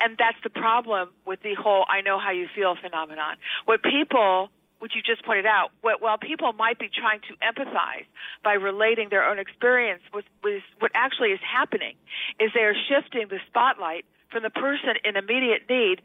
and 0.00 0.16
that's 0.18 0.38
the 0.42 0.50
problem 0.50 1.10
with 1.24 1.40
the 1.42 1.54
whole 1.54 1.84
"I 1.88 2.00
know 2.00 2.18
how 2.18 2.32
you 2.32 2.48
feel" 2.54 2.74
phenomenon. 2.74 3.36
What 3.66 3.82
people 3.82 4.50
which 4.78 4.92
you 4.94 5.02
just 5.02 5.24
pointed 5.24 5.46
out, 5.46 5.70
while 5.82 6.18
people 6.18 6.52
might 6.52 6.78
be 6.78 6.88
trying 6.88 7.20
to 7.26 7.34
empathize 7.42 8.06
by 8.44 8.54
relating 8.54 9.08
their 9.10 9.24
own 9.24 9.38
experience, 9.38 10.02
with, 10.14 10.24
with 10.42 10.62
what 10.78 10.92
actually 10.94 11.30
is 11.30 11.40
happening 11.42 11.94
is 12.38 12.50
they 12.54 12.62
are 12.62 12.76
shifting 12.88 13.26
the 13.28 13.38
spotlight 13.48 14.04
from 14.30 14.42
the 14.42 14.50
person 14.50 14.94
in 15.04 15.16
immediate 15.16 15.62
need 15.68 16.02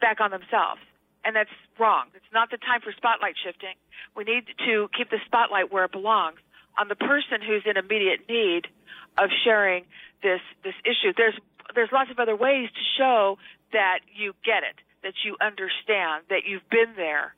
back 0.00 0.20
on 0.20 0.30
themselves. 0.30 0.80
And 1.24 1.34
that's 1.34 1.52
wrong. 1.78 2.06
It's 2.14 2.32
not 2.32 2.50
the 2.50 2.58
time 2.58 2.80
for 2.80 2.92
spotlight 2.92 3.34
shifting. 3.42 3.74
We 4.16 4.24
need 4.24 4.44
to 4.66 4.88
keep 4.96 5.10
the 5.10 5.20
spotlight 5.24 5.72
where 5.72 5.84
it 5.84 5.92
belongs 5.92 6.38
on 6.78 6.88
the 6.88 6.96
person 6.96 7.40
who's 7.40 7.62
in 7.64 7.76
immediate 7.76 8.28
need 8.28 8.68
of 9.16 9.30
sharing 9.44 9.84
this 10.22 10.40
this 10.62 10.74
issue. 10.84 11.12
There's 11.16 11.38
there's 11.74 11.88
lots 11.92 12.10
of 12.10 12.18
other 12.18 12.36
ways 12.36 12.68
to 12.68 12.84
show 12.98 13.38
that 13.72 14.00
you 14.14 14.34
get 14.44 14.62
it, 14.62 14.76
that 15.02 15.14
you 15.24 15.36
understand, 15.40 16.24
that 16.28 16.44
you've 16.46 16.68
been 16.68 16.92
there, 16.96 17.34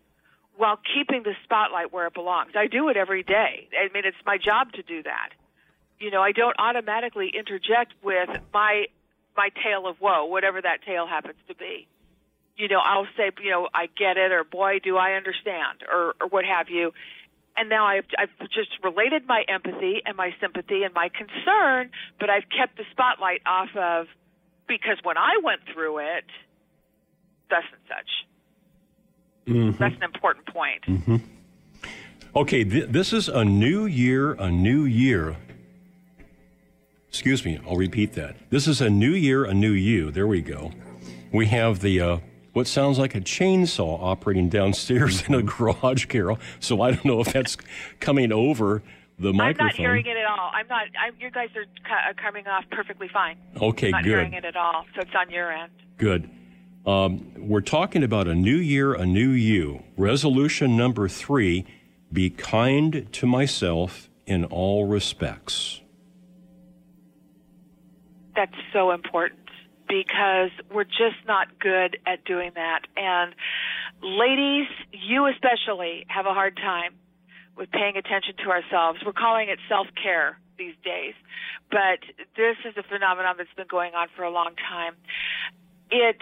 while 0.56 0.78
keeping 0.94 1.22
the 1.22 1.34
spotlight 1.44 1.92
where 1.92 2.06
it 2.06 2.14
belongs. 2.14 2.52
I 2.56 2.66
do 2.66 2.88
it 2.88 2.96
every 2.96 3.22
day. 3.22 3.68
I 3.72 3.92
mean, 3.92 4.04
it's 4.04 4.16
my 4.24 4.38
job 4.38 4.72
to 4.72 4.82
do 4.82 5.02
that. 5.02 5.30
You 5.98 6.10
know, 6.10 6.22
I 6.22 6.32
don't 6.32 6.56
automatically 6.58 7.32
interject 7.36 7.92
with 8.02 8.28
my 8.52 8.86
my 9.36 9.50
tale 9.62 9.86
of 9.86 10.00
woe, 10.00 10.24
whatever 10.24 10.62
that 10.62 10.78
tale 10.86 11.06
happens 11.06 11.36
to 11.48 11.54
be. 11.54 11.86
You 12.56 12.68
know, 12.68 12.80
I'll 12.82 13.06
say, 13.18 13.30
you 13.42 13.50
know, 13.50 13.68
I 13.74 13.86
get 13.86 14.16
it, 14.16 14.32
or 14.32 14.44
boy, 14.44 14.78
do 14.82 14.96
I 14.96 15.12
understand, 15.12 15.84
or 15.90 16.14
or 16.20 16.28
what 16.28 16.44
have 16.44 16.68
you. 16.68 16.92
And 17.56 17.68
now 17.68 17.86
I've 17.86 18.06
I've 18.18 18.48
just 18.50 18.70
related 18.82 19.26
my 19.26 19.44
empathy 19.48 20.02
and 20.04 20.16
my 20.16 20.34
sympathy 20.40 20.82
and 20.84 20.92
my 20.94 21.08
concern, 21.08 21.90
but 22.20 22.30
I've 22.30 22.48
kept 22.56 22.76
the 22.76 22.84
spotlight 22.92 23.42
off 23.46 23.70
of 23.76 24.06
because 24.68 24.98
when 25.02 25.16
I 25.16 25.38
went 25.42 25.60
through 25.72 25.98
it, 25.98 26.24
thus 27.48 27.64
and 27.72 27.80
such. 27.88 28.10
Mhm. 29.46 29.78
That's 29.78 29.94
an 29.96 30.02
important 30.02 30.46
point. 30.46 30.82
Mhm. 30.86 31.20
Okay, 32.34 32.64
th- 32.64 32.88
this 32.88 33.12
is 33.12 33.28
a 33.28 33.44
new 33.44 33.86
year, 33.86 34.32
a 34.34 34.50
new 34.50 34.84
year. 34.84 35.36
Excuse 37.08 37.44
me, 37.44 37.58
I'll 37.66 37.76
repeat 37.76 38.12
that. 38.14 38.36
This 38.50 38.66
is 38.66 38.80
a 38.80 38.90
new 38.90 39.12
year, 39.12 39.44
a 39.44 39.54
new 39.54 39.70
you. 39.72 40.10
There 40.10 40.26
we 40.26 40.42
go. 40.42 40.72
We 41.32 41.46
have 41.46 41.80
the 41.80 42.00
uh, 42.00 42.18
what 42.52 42.66
sounds 42.66 42.98
like 42.98 43.14
a 43.14 43.20
chainsaw 43.20 43.98
operating 44.02 44.48
downstairs 44.48 45.26
in 45.28 45.34
a 45.34 45.42
garage, 45.42 46.06
Carol. 46.06 46.38
So 46.60 46.82
I 46.82 46.90
don't 46.90 47.04
know 47.04 47.20
if 47.20 47.32
that's 47.32 47.56
coming 48.00 48.32
over 48.32 48.82
the 49.18 49.32
microphone. 49.32 49.60
I'm 49.60 49.66
not 49.68 49.76
hearing 49.76 50.06
it 50.06 50.16
at 50.16 50.26
all. 50.26 50.50
I'm 50.52 50.66
not. 50.68 50.82
I'm, 51.00 51.14
you 51.18 51.30
guys 51.30 51.48
are, 51.56 51.64
cu- 51.64 52.10
are 52.10 52.14
coming 52.14 52.46
off 52.46 52.64
perfectly 52.70 53.08
fine. 53.08 53.38
Okay, 53.62 53.90
not 53.90 54.02
good. 54.04 54.10
hearing 54.10 54.34
it 54.34 54.44
at 54.44 54.56
all. 54.56 54.84
So 54.94 55.00
it's 55.00 55.10
on 55.18 55.30
your 55.30 55.50
end. 55.52 55.70
Good. 55.96 56.28
Um, 56.86 57.32
we're 57.36 57.62
talking 57.62 58.04
about 58.04 58.28
a 58.28 58.34
new 58.34 58.56
year, 58.56 58.94
a 58.94 59.04
new 59.04 59.30
you. 59.30 59.82
Resolution 59.96 60.76
number 60.76 61.08
three 61.08 61.66
be 62.12 62.30
kind 62.30 63.08
to 63.12 63.26
myself 63.26 64.08
in 64.24 64.44
all 64.44 64.86
respects. 64.86 65.80
That's 68.36 68.54
so 68.72 68.92
important 68.92 69.40
because 69.88 70.50
we're 70.72 70.84
just 70.84 71.18
not 71.26 71.58
good 71.58 71.98
at 72.06 72.24
doing 72.24 72.52
that. 72.54 72.82
And 72.96 73.34
ladies, 74.02 74.68
you 74.92 75.26
especially 75.26 76.06
have 76.08 76.26
a 76.26 76.34
hard 76.34 76.56
time 76.56 76.94
with 77.56 77.70
paying 77.72 77.96
attention 77.96 78.34
to 78.44 78.50
ourselves. 78.50 79.00
We're 79.04 79.12
calling 79.12 79.48
it 79.48 79.58
self 79.68 79.88
care 80.00 80.38
these 80.56 80.74
days, 80.84 81.14
but 81.70 81.98
this 82.36 82.56
is 82.64 82.76
a 82.76 82.84
phenomenon 82.84 83.34
that's 83.38 83.52
been 83.56 83.66
going 83.68 83.94
on 83.94 84.06
for 84.14 84.22
a 84.22 84.30
long 84.30 84.54
time. 84.68 84.94
It 85.90 86.20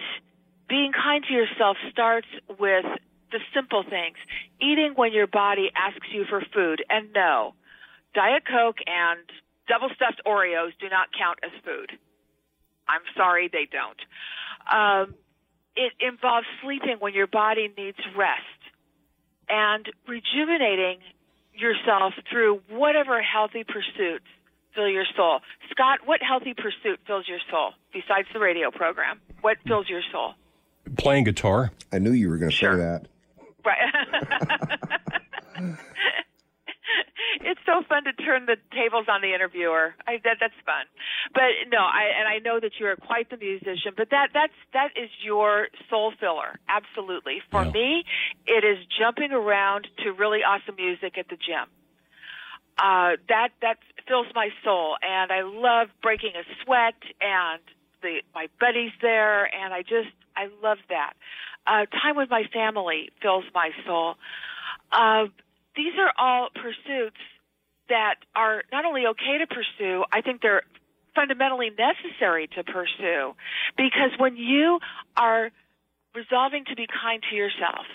being 0.67 0.91
kind 0.91 1.23
to 1.27 1.33
yourself 1.33 1.77
starts 1.91 2.27
with 2.59 2.85
the 3.31 3.39
simple 3.53 3.83
things. 3.83 4.17
Eating 4.61 4.93
when 4.95 5.13
your 5.13 5.27
body 5.27 5.71
asks 5.75 6.07
you 6.11 6.25
for 6.29 6.41
food. 6.53 6.83
And 6.89 7.13
no, 7.13 7.53
Diet 8.13 8.43
Coke 8.45 8.77
and 8.85 9.19
double 9.67 9.89
stuffed 9.95 10.21
Oreos 10.25 10.71
do 10.79 10.89
not 10.89 11.09
count 11.17 11.39
as 11.43 11.51
food. 11.63 11.91
I'm 12.87 13.01
sorry, 13.15 13.49
they 13.51 13.67
don't. 13.69 13.99
Um, 14.71 15.15
it 15.75 15.93
involves 15.99 16.47
sleeping 16.63 16.97
when 16.99 17.13
your 17.13 17.27
body 17.27 17.69
needs 17.77 17.97
rest 18.15 18.61
and 19.49 19.85
rejuvenating 20.07 20.99
yourself 21.53 22.13
through 22.29 22.61
whatever 22.69 23.21
healthy 23.21 23.63
pursuits 23.63 24.25
fill 24.75 24.89
your 24.89 25.05
soul. 25.15 25.39
Scott, 25.71 25.99
what 26.05 26.19
healthy 26.21 26.53
pursuit 26.53 26.99
fills 27.07 27.25
your 27.27 27.39
soul 27.49 27.71
besides 27.93 28.27
the 28.33 28.39
radio 28.39 28.71
program? 28.71 29.21
What 29.41 29.57
fills 29.65 29.89
your 29.89 30.01
soul? 30.11 30.33
Playing 30.97 31.23
guitar. 31.23 31.71
I 31.91 31.99
knew 31.99 32.11
you 32.11 32.29
were 32.29 32.37
going 32.37 32.51
to 32.51 32.57
say 32.57 32.75
that. 32.75 33.07
Right. 33.65 33.77
it's 37.41 37.59
so 37.65 37.81
fun 37.87 38.03
to 38.03 38.13
turn 38.13 38.45
the 38.45 38.57
tables 38.71 39.05
on 39.09 39.21
the 39.21 39.33
interviewer. 39.33 39.95
I, 40.07 40.19
that 40.23 40.37
that's 40.39 40.53
fun. 40.65 40.85
But 41.33 41.69
no, 41.71 41.79
I 41.79 42.11
and 42.19 42.27
I 42.27 42.39
know 42.39 42.59
that 42.59 42.73
you 42.79 42.87
are 42.87 42.95
quite 42.95 43.29
the 43.29 43.37
musician. 43.37 43.93
But 43.95 44.09
that 44.11 44.29
that's 44.33 44.53
that 44.73 44.89
is 44.95 45.09
your 45.23 45.67
soul 45.89 46.13
filler. 46.19 46.59
Absolutely. 46.67 47.41
For 47.51 47.65
me, 47.65 48.03
it 48.45 48.63
is 48.63 48.77
jumping 48.99 49.31
around 49.31 49.87
to 50.03 50.11
really 50.11 50.39
awesome 50.39 50.75
music 50.75 51.17
at 51.17 51.27
the 51.29 51.37
gym. 51.37 51.69
Uh, 52.77 53.15
that 53.29 53.49
that 53.61 53.77
fills 54.07 54.27
my 54.35 54.49
soul, 54.63 54.97
and 55.01 55.31
I 55.31 55.41
love 55.43 55.87
breaking 56.01 56.33
a 56.35 56.43
sweat 56.63 56.99
and 57.21 57.61
the 58.05 58.21
my 58.33 58.47
buddies 58.59 58.91
there, 59.01 59.43
and 59.53 59.73
I 59.73 59.81
just 59.81 60.13
I 60.37 60.47
love 60.61 60.77
that. 60.89 61.13
Uh, 61.65 61.85
time 61.87 62.15
with 62.15 62.29
my 62.29 62.43
family 62.53 63.09
fills 63.21 63.45
my 63.53 63.71
soul. 63.85 64.15
Uh, 64.91 65.25
these 65.75 65.93
are 65.97 66.13
all 66.17 66.49
pursuits 66.53 67.17
that 67.89 68.15
are 68.35 68.63
not 68.71 68.85
only 68.85 69.05
okay 69.07 69.39
to 69.39 69.47
pursue, 69.47 70.03
I 70.11 70.21
think 70.21 70.41
they're 70.41 70.63
fundamentally 71.15 71.71
necessary 71.71 72.47
to 72.55 72.63
pursue. 72.63 73.33
Because 73.77 74.11
when 74.17 74.37
you 74.37 74.79
are 75.17 75.49
resolving 76.13 76.65
to 76.65 76.75
be 76.75 76.87
kind 76.87 77.23
to 77.29 77.35
yourself, 77.35 77.85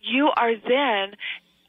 you 0.00 0.30
are 0.36 0.54
then 0.54 1.16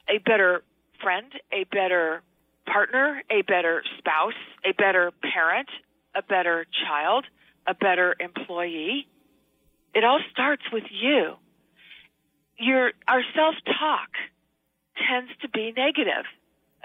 a 0.09 0.19
better 0.19 0.63
friend, 1.01 1.31
a 1.51 1.63
better 1.65 2.21
partner, 2.65 3.23
a 3.31 3.41
better 3.41 3.83
spouse, 3.97 4.39
a 4.65 4.73
better 4.73 5.11
parent, 5.33 5.69
a 6.15 6.21
better 6.21 6.65
child, 6.85 7.25
a 7.67 7.73
better 7.73 8.15
employee. 8.19 9.07
It 9.93 10.03
all 10.03 10.19
starts 10.31 10.63
with 10.71 10.83
you. 10.91 11.33
Your 12.59 12.91
our 13.07 13.21
self-talk 13.35 14.09
tends 14.97 15.31
to 15.41 15.49
be 15.49 15.73
negative. 15.75 16.25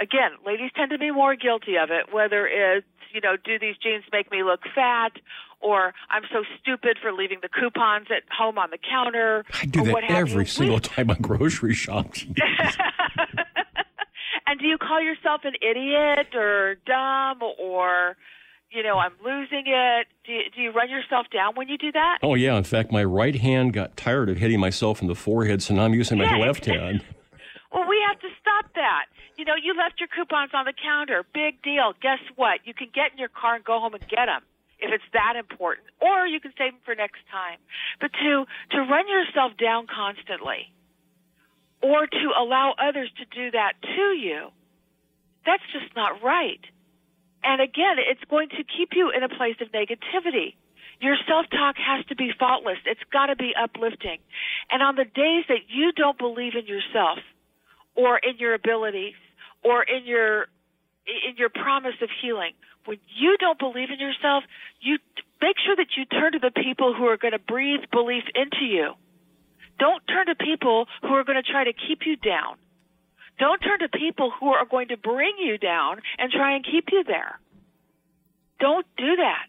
Again, 0.01 0.33
ladies 0.45 0.71
tend 0.77 0.91
to 0.91 0.99
be 0.99 1.11
more 1.11 1.37
guilty 1.37 1.77
of 1.77 1.91
it, 1.91 2.13
whether 2.13 2.47
it's, 2.47 2.87
you 3.15 3.21
know, 3.21 3.37
do 3.43 3.59
these 3.59 3.77
jeans 3.83 4.05
make 4.13 4.31
me 4.31 4.43
look 4.43 4.61
fat 4.75 5.13
or 5.61 5.95
I'm 6.11 6.23
so 6.33 6.43
stupid 6.61 6.99
for 7.01 7.13
leaving 7.13 7.39
the 7.41 7.49
coupons 7.49 8.09
at 8.11 8.25
home 8.37 8.59
on 8.59 8.71
the 8.71 8.79
counter 8.79 9.45
I 9.63 9.67
do 9.67 9.81
or 9.81 10.01
that 10.01 10.11
every 10.11 10.47
single 10.47 10.81
time 10.81 11.11
I 11.11 11.15
grocery 11.15 11.75
shop. 11.75 12.13
and 14.47 14.59
do 14.59 14.67
you 14.67 14.79
call 14.79 15.01
yourself 15.01 15.43
an 15.45 15.55
idiot 15.63 16.35
or 16.35 16.77
dumb 16.87 17.43
or 17.59 18.17
you 18.75 18.83
know, 18.83 18.99
I'm 18.99 19.13
losing 19.25 19.65
it? 19.67 20.07
Do 20.27 20.33
you, 20.33 20.43
do 20.55 20.61
you 20.63 20.71
run 20.73 20.89
yourself 20.91 21.27
down 21.33 21.55
when 21.55 21.69
you 21.69 21.79
do 21.79 21.93
that? 21.93 22.19
Oh 22.23 22.35
yeah, 22.35 22.57
in 22.57 22.65
fact, 22.65 22.91
my 22.93 23.05
right 23.05 23.35
hand 23.37 23.73
got 23.73 23.97
tired 23.97 24.29
of 24.31 24.39
hitting 24.39 24.61
myself 24.61 25.03
in 25.03 25.09
the 25.09 25.15
forehead, 25.15 25.63
so 25.63 25.75
now 25.75 25.85
I'm 25.85 25.95
using 25.95 26.19
my 26.19 26.25
Yeah. 26.25 26.37
left 26.47 26.67
hand. 26.67 27.05
Well, 27.73 27.89
we 27.89 27.97
have 28.07 28.21
to 28.21 28.29
stop 28.39 28.71
that. 28.75 29.07
You 29.39 29.47
know, 29.47 29.55
you 29.57 29.73
left 29.75 29.99
your 29.99 30.07
coupons 30.07 30.51
on 30.53 30.67
the 30.67 30.75
counter. 30.77 31.25
Big 31.33 31.63
deal. 31.63 31.95
Guess 32.03 32.19
what? 32.37 32.61
You 32.65 32.75
can 32.75 32.89
get 32.93 33.13
in 33.13 33.19
your 33.19 33.31
car 33.33 33.55
and 33.55 33.65
go 33.65 33.81
home 33.81 33.95
and 33.95 34.07
get 34.09 34.27
them 34.27 34.43
if 34.79 34.93
it's 34.93 35.09
that 35.15 35.37
important, 35.41 35.87
or 35.99 36.27
you 36.27 36.39
can 36.39 36.53
save 36.59 36.73
them 36.73 36.83
for 36.85 36.95
next 36.95 37.21
time. 37.33 37.57
But 37.99 38.13
to 38.13 38.45
to 38.73 38.79
run 38.85 39.09
yourself 39.09 39.57
down 39.57 39.87
constantly, 39.89 40.69
or 41.81 42.07
to 42.07 42.25
allow 42.39 42.75
others 42.77 43.09
to 43.17 43.25
do 43.25 43.51
that 43.53 43.73
to 43.81 44.03
you, 44.21 44.51
that's 45.47 45.65
just 45.73 45.97
not 45.97 46.23
right. 46.23 46.61
And 47.45 47.61
again, 47.61 47.97
it's 47.99 48.23
going 48.31 48.49
to 48.51 48.63
keep 48.65 48.91
you 48.93 49.11
in 49.11 49.23
a 49.23 49.29
place 49.29 49.57
of 49.61 49.69
negativity. 49.73 50.55
Your 51.01 51.17
self 51.27 51.47
talk 51.51 51.77
has 51.77 52.07
to 52.07 52.15
be 52.15 52.31
faultless. 52.39 52.79
It's 52.87 53.03
got 53.13 53.27
to 53.27 53.37
be 53.37 53.53
uplifting. 53.61 54.19
And 54.71 54.83
on 54.83 54.95
the 54.95 55.05
days 55.05 55.45
that 55.49 55.67
you 55.69 55.93
don't 55.93 56.17
believe 56.17 56.53
in 56.55 56.67
yourself, 56.67 57.19
or 57.95 58.19
in 58.19 58.39
your 58.39 58.55
abilities, 58.55 59.15
or 59.65 59.83
in 59.83 60.05
your 60.05 60.47
in 61.07 61.37
your 61.37 61.51
promise 61.51 61.99
of 62.01 62.09
healing, 62.23 62.53
when 62.85 62.99
you 63.19 63.37
don't 63.39 63.59
believe 63.59 63.91
in 63.91 63.99
yourself, 63.99 64.45
you 64.81 64.99
make 65.41 65.57
sure 65.65 65.75
that 65.75 65.97
you 65.97 66.05
turn 66.05 66.33
to 66.33 66.39
the 66.39 66.53
people 66.53 66.95
who 66.95 67.07
are 67.07 67.17
going 67.17 67.33
to 67.33 67.41
breathe 67.41 67.81
belief 67.91 68.23
into 68.35 68.65
you. 68.65 68.95
Don't 69.79 70.03
turn 70.07 70.27
to 70.27 70.37
people 70.37 70.87
who 71.03 71.09
are 71.09 71.25
going 71.25 71.43
to 71.43 71.51
try 71.51 71.65
to 71.65 71.73
keep 71.73 72.07
you 72.07 72.15
down. 72.15 72.62
Don't 73.39 73.61
turn 73.61 73.81
to 73.81 73.89
people 73.89 74.31
who 74.39 74.49
are 74.49 74.65
going 74.65 74.89
to 74.89 74.97
bring 74.97 75.35
you 75.39 75.59
down 75.59 76.01
and 76.19 76.31
try 76.31 76.55
and 76.55 76.65
keep 76.65 76.87
you 76.93 77.05
there. 77.05 77.41
Don't 78.61 78.87
do 78.97 79.17
that. 79.17 79.49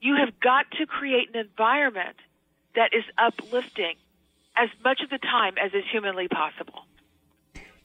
You 0.00 0.16
have 0.16 0.38
got 0.40 0.70
to 0.78 0.86
create 0.86 1.28
an 1.34 1.40
environment 1.40 2.16
that 2.74 2.90
is 2.92 3.04
uplifting 3.16 3.94
as 4.56 4.68
much 4.84 5.00
of 5.02 5.10
the 5.10 5.18
time 5.18 5.54
as 5.62 5.72
is 5.72 5.84
humanly 5.90 6.28
possible. 6.28 6.84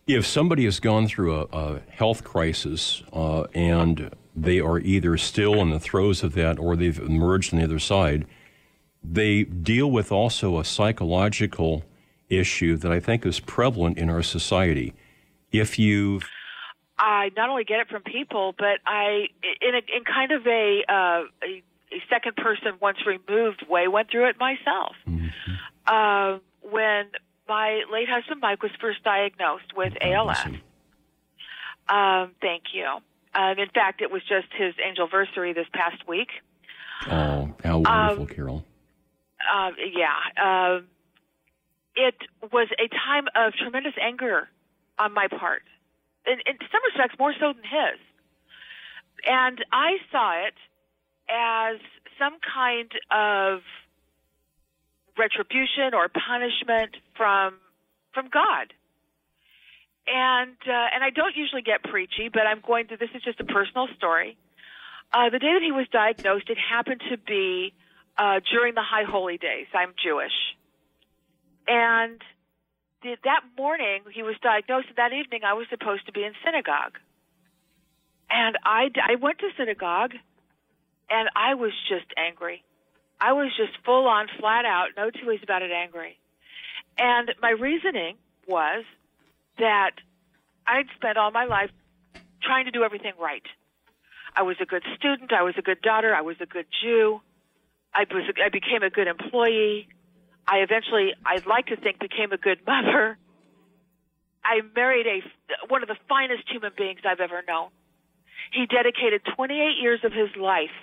If 0.08 0.26
somebody 0.26 0.66
has 0.66 0.80
gone 0.80 1.08
through 1.08 1.36
a, 1.36 1.46
a 1.54 1.80
health 1.90 2.24
crisis 2.24 3.04
uh, 3.14 3.44
and 3.54 4.14
they 4.36 4.60
are 4.60 4.80
either 4.80 5.18
still 5.18 5.56
in 5.56 5.70
the 5.70 5.80
throes 5.80 6.24
of 6.24 6.34
that 6.34 6.60
or 6.60 6.76
they've 6.76 7.00
emerged 7.00 7.54
on 7.54 7.60
the 7.60 7.66
other 7.66 7.80
side, 7.80 8.26
they 9.04 9.44
deal 9.44 9.90
with 9.90 10.12
also 10.12 10.60
a 10.60 10.66
psychological 10.66 11.84
issue 12.30 12.76
that 12.78 12.92
I 12.92 13.00
think 13.00 13.26
is 13.26 13.40
prevalent 13.40 13.98
in 13.98 14.10
our 14.10 14.24
society. 14.24 14.94
If 15.54 15.80
you 15.80 16.20
I 16.98 17.32
not 17.36 17.50
only 17.50 17.64
get 17.64 17.80
it 17.80 17.90
from 17.90 18.04
people, 18.04 18.54
but 18.58 18.80
I 18.86 19.28
in 19.62 19.76
a, 19.76 19.82
in 19.96 20.04
kind 20.06 20.32
of 20.32 20.46
a, 20.46 20.84
uh, 20.88 21.24
a 21.44 21.64
a 21.92 22.02
second 22.10 22.36
person 22.36 22.74
once 22.82 22.98
removed 23.06 23.66
way 23.70 23.88
went 23.88 24.10
through 24.10 24.30
it 24.30 24.38
myself. 24.40 24.96
Uh, 25.86 26.40
when 26.62 27.06
my 27.48 27.84
late 27.92 28.08
husband 28.10 28.42
Mike 28.42 28.64
was 28.64 28.72
first 28.80 29.04
diagnosed 29.04 29.76
with 29.76 29.94
ALS. 30.02 30.38
Um, 31.90 32.32
thank 32.42 32.64
you. 32.74 32.86
Um, 33.36 33.60
in 33.60 33.70
fact, 33.70 34.02
it 34.02 34.12
was 34.12 34.22
just 34.24 34.48
his 34.58 34.74
anniversary 34.80 35.54
this 35.54 35.68
past 35.74 36.08
week. 36.08 36.30
Oh, 37.08 37.54
how 37.64 37.80
wonderful, 37.80 38.28
Carol. 38.28 38.66
Uh, 39.54 39.72
yeah. 39.92 40.76
Um, 40.76 40.88
it 41.96 42.16
was 42.52 42.70
a 42.80 42.88
time 42.88 43.26
of 43.36 43.54
tremendous 43.54 43.94
anger 44.02 44.48
on 45.00 45.14
my 45.14 45.28
part. 45.28 45.64
In, 46.26 46.40
in 46.46 46.58
some 46.72 46.82
respects, 46.86 47.16
more 47.20 47.34
so 47.40 47.54
than 47.54 47.64
his. 47.64 48.00
And 49.26 49.64
I 49.72 49.98
saw 50.12 50.46
it 50.48 50.56
as 51.30 51.80
some 52.20 52.38
kind 52.44 52.92
of 53.12 53.62
retribution 55.18 55.94
or 55.94 56.10
punishment 56.10 56.96
from 57.16 57.56
from 58.14 58.30
God. 58.30 58.74
And 60.06 60.58
uh, 60.68 60.94
and 60.94 61.04
I 61.04 61.10
don't 61.10 61.36
usually 61.36 61.62
get 61.62 61.84
preachy, 61.84 62.30
but 62.32 62.46
I'm 62.46 62.62
going 62.66 62.88
to. 62.88 62.98
This 62.98 63.10
is 63.16 63.24
just 63.24 63.40
a 63.40 63.46
personal 63.46 63.88
story. 63.98 64.38
Uh, 65.14 65.30
the 65.30 65.40
day 65.40 65.54
that 65.54 65.62
he 65.64 65.72
was 65.72 65.88
diagnosed, 65.92 66.50
it 66.50 66.58
happened 66.58 67.02
to 67.10 67.18
be 67.18 67.74
uh, 68.18 68.40
during 68.52 68.74
the 68.74 68.84
High 68.84 69.06
Holy 69.10 69.38
Days. 69.38 69.68
I'm 69.74 69.94
Jewish, 70.04 70.36
and 71.68 72.20
that 73.04 73.42
morning 73.58 74.02
he 74.14 74.24
was 74.24 74.36
diagnosed. 74.42 74.88
And 74.90 74.98
that 74.98 75.14
evening, 75.14 75.42
I 75.46 75.54
was 75.54 75.68
supposed 75.70 76.06
to 76.08 76.12
be 76.12 76.24
in 76.24 76.34
synagogue, 76.44 76.98
and 78.30 78.58
I 78.64 78.90
I 79.02 79.16
went 79.16 79.40
to 79.40 79.50
synagogue, 79.58 80.14
and 81.10 81.30
I 81.36 81.56
was 81.56 81.72
just 81.88 82.08
angry. 82.18 82.64
I 83.20 83.34
was 83.34 83.52
just 83.56 83.72
full 83.86 84.08
on, 84.08 84.28
flat 84.40 84.66
out, 84.66 84.90
no 84.98 85.10
two 85.10 85.28
ways 85.28 85.40
about 85.44 85.62
it, 85.62 85.72
angry. 85.72 86.18
And 86.98 87.32
my 87.42 87.52
reasoning 87.52 88.18
was 88.48 88.84
that 89.58 89.92
I'd 90.68 90.88
spent 90.96 91.18
all 91.18 91.32
my 91.32 91.46
life 91.46 91.70
trying 92.42 92.66
to 92.66 92.72
do 92.72 92.84
everything 92.84 93.14
right. 93.20 93.44
I 94.36 94.42
was 94.44 94.58
a 94.62 94.66
good 94.66 94.84
student. 94.98 95.32
I 95.32 95.44
was 95.44 95.56
a 95.58 95.62
good 95.62 95.82
daughter. 95.82 96.14
I 96.14 96.22
was 96.22 96.38
a 96.42 96.46
good 96.46 96.66
Jew. 96.82 97.22
I 97.94 98.06
was. 98.12 98.24
I 98.44 98.50
became 98.50 98.82
a 98.82 98.90
good 98.90 99.08
employee. 99.08 99.88
I 100.48 100.58
eventually, 100.58 101.14
I'd 101.26 101.46
like 101.46 101.68
to 101.68 101.78
think, 101.78 102.00
became 102.00 102.32
a 102.32 102.38
good 102.38 102.60
mother. 102.68 103.18
I 104.44 104.60
married 104.76 105.08
a 105.08 105.22
one 105.70 105.82
of 105.84 105.88
the 105.88 105.96
finest 106.10 106.44
human 106.52 106.72
beings 106.78 107.00
I've 107.06 107.22
ever 107.22 107.42
known. 107.48 107.70
He 108.52 108.66
dedicated 108.66 109.22
28 109.36 109.82
years 109.82 110.02
of 110.04 110.12
his 110.12 110.30
life 110.36 110.74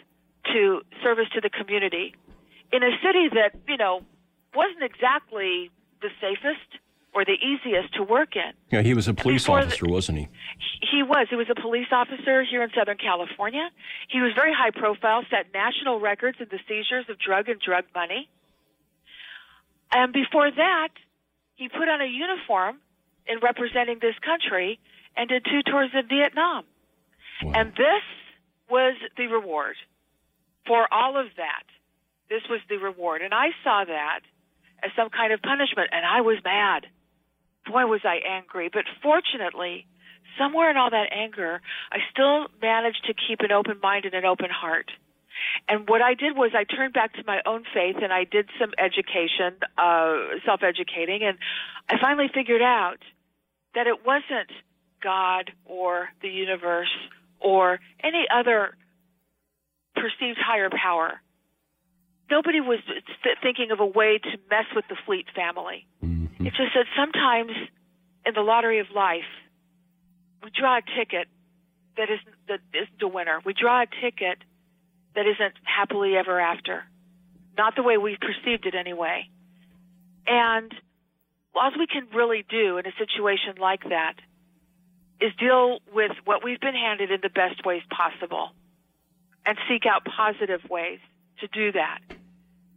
to 0.52 0.80
service 1.02 1.26
to 1.34 1.40
the 1.42 1.50
community 1.50 2.14
in 2.72 2.82
a 2.82 2.90
city 3.04 3.28
that 3.34 3.52
you 3.68 3.76
know 3.76 4.00
wasn't 4.54 4.82
exactly 4.82 5.70
the 6.00 6.08
safest 6.20 6.80
or 7.12 7.24
the 7.24 7.36
easiest 7.36 7.92
to 7.94 8.02
work 8.02 8.34
in. 8.36 8.52
Yeah, 8.70 8.82
he 8.82 8.94
was 8.94 9.08
a 9.08 9.14
police 9.14 9.42
before 9.42 9.60
the- 9.60 9.66
officer, 9.66 9.86
wasn't 9.86 10.18
he? 10.18 10.28
He 10.90 11.02
was. 11.02 11.26
He 11.28 11.36
was 11.36 11.48
a 11.50 11.60
police 11.60 11.88
officer 11.92 12.42
here 12.42 12.62
in 12.62 12.70
Southern 12.74 12.96
California. 12.96 13.68
He 14.08 14.20
was 14.20 14.32
very 14.34 14.52
high 14.54 14.70
profile, 14.70 15.22
set 15.28 15.52
national 15.52 16.00
records 16.00 16.38
in 16.40 16.46
the 16.50 16.58
seizures 16.66 17.04
of 17.10 17.18
drug 17.18 17.48
and 17.48 17.60
drug 17.60 17.84
money. 17.94 18.28
And 19.92 20.12
before 20.12 20.50
that, 20.50 20.88
he 21.54 21.68
put 21.68 21.88
on 21.88 22.00
a 22.00 22.06
uniform 22.06 22.78
in 23.26 23.38
representing 23.42 23.98
this 24.00 24.14
country 24.24 24.78
and 25.16 25.28
did 25.28 25.44
two 25.44 25.62
tours 25.62 25.90
of 25.94 26.06
Vietnam. 26.08 26.64
And 27.42 27.72
this 27.72 28.04
was 28.70 28.94
the 29.16 29.26
reward 29.26 29.76
for 30.66 30.86
all 30.92 31.18
of 31.18 31.26
that. 31.36 31.64
This 32.28 32.42
was 32.48 32.60
the 32.68 32.76
reward. 32.76 33.22
And 33.22 33.34
I 33.34 33.48
saw 33.64 33.84
that 33.84 34.20
as 34.82 34.90
some 34.96 35.10
kind 35.10 35.32
of 35.32 35.42
punishment, 35.42 35.90
and 35.92 36.06
I 36.06 36.20
was 36.20 36.38
mad. 36.44 36.86
Boy, 37.66 37.86
was 37.86 38.00
I 38.04 38.20
angry. 38.26 38.70
But 38.72 38.84
fortunately, 39.02 39.86
somewhere 40.38 40.70
in 40.70 40.76
all 40.76 40.90
that 40.90 41.12
anger, 41.12 41.60
I 41.92 41.98
still 42.10 42.46
managed 42.62 43.04
to 43.06 43.14
keep 43.14 43.40
an 43.40 43.52
open 43.52 43.80
mind 43.82 44.04
and 44.04 44.14
an 44.14 44.24
open 44.24 44.48
heart. 44.50 44.90
And 45.68 45.88
what 45.88 46.02
I 46.02 46.14
did 46.14 46.36
was 46.36 46.52
I 46.54 46.64
turned 46.64 46.92
back 46.92 47.14
to 47.14 47.22
my 47.26 47.40
own 47.46 47.64
faith 47.72 47.96
and 48.02 48.12
I 48.12 48.24
did 48.24 48.48
some 48.58 48.70
education, 48.78 49.56
uh, 49.78 50.38
self 50.44 50.62
educating, 50.62 51.22
and 51.22 51.38
I 51.88 51.96
finally 52.00 52.28
figured 52.32 52.62
out 52.62 52.98
that 53.74 53.86
it 53.86 54.04
wasn't 54.04 54.50
God 55.02 55.52
or 55.64 56.08
the 56.22 56.28
universe 56.28 56.90
or 57.38 57.80
any 58.02 58.26
other 58.32 58.76
perceived 59.94 60.38
higher 60.38 60.70
power. 60.70 61.20
Nobody 62.30 62.60
was 62.60 62.78
th- 62.86 63.36
thinking 63.42 63.70
of 63.72 63.80
a 63.80 63.86
way 63.86 64.18
to 64.18 64.30
mess 64.50 64.66
with 64.74 64.84
the 64.88 64.96
Fleet 65.04 65.26
family. 65.34 65.86
It's 66.46 66.56
just 66.56 66.72
that 66.74 66.86
sometimes 66.96 67.52
in 68.24 68.34
the 68.34 68.40
lottery 68.40 68.78
of 68.80 68.86
life, 68.94 69.28
we 70.42 70.50
draw 70.50 70.78
a 70.78 70.82
ticket 70.96 71.28
that 71.96 72.08
isn't 72.08 72.36
that 72.48 72.60
isn't 72.72 73.02
a 73.02 73.08
winner. 73.08 73.40
We 73.44 73.52
draw 73.52 73.82
a 73.82 73.86
ticket 74.00 74.38
that 75.14 75.26
isn't 75.26 75.54
happily 75.64 76.16
ever 76.16 76.40
after, 76.40 76.84
not 77.56 77.74
the 77.76 77.82
way 77.82 77.96
we 77.96 78.16
perceived 78.20 78.66
it 78.66 78.74
anyway. 78.74 79.28
And 80.26 80.72
all 81.54 81.70
we 81.78 81.86
can 81.86 82.06
really 82.14 82.44
do 82.48 82.78
in 82.78 82.86
a 82.86 82.92
situation 82.98 83.60
like 83.60 83.82
that 83.88 84.14
is 85.20 85.32
deal 85.38 85.80
with 85.92 86.12
what 86.24 86.42
we've 86.44 86.60
been 86.60 86.74
handed 86.74 87.10
in 87.10 87.20
the 87.22 87.28
best 87.28 87.64
ways 87.64 87.82
possible 87.90 88.50
and 89.44 89.58
seek 89.68 89.84
out 89.86 90.04
positive 90.04 90.60
ways 90.70 91.00
to 91.40 91.48
do 91.48 91.72
that. 91.72 92.00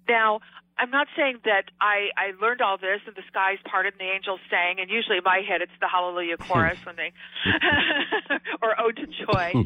Now, 0.07 0.39
I'm 0.77 0.89
not 0.89 1.07
saying 1.15 1.39
that 1.45 1.65
I, 1.79 2.09
I 2.17 2.33
learned 2.41 2.61
all 2.61 2.77
this 2.77 2.99
and 3.05 3.15
the 3.15 3.21
skies 3.27 3.59
parted 3.69 3.93
and 3.93 4.01
the 4.01 4.11
angels 4.11 4.39
sang, 4.49 4.79
and 4.79 4.89
usually 4.89 5.17
in 5.17 5.23
my 5.23 5.41
head 5.47 5.61
it's 5.61 5.71
the 5.79 5.87
Hallelujah 5.87 6.37
chorus 6.37 6.79
when 6.83 6.95
they, 6.95 7.13
or 8.61 8.79
Ode 8.81 8.97
to 8.97 9.05
Joy. 9.07 9.53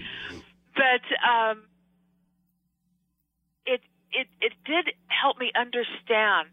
but 0.76 1.04
um, 1.24 1.64
it, 4.12 4.28
it, 4.42 4.54
did 4.66 4.94
help 5.08 5.38
me 5.38 5.52
understand 5.56 6.50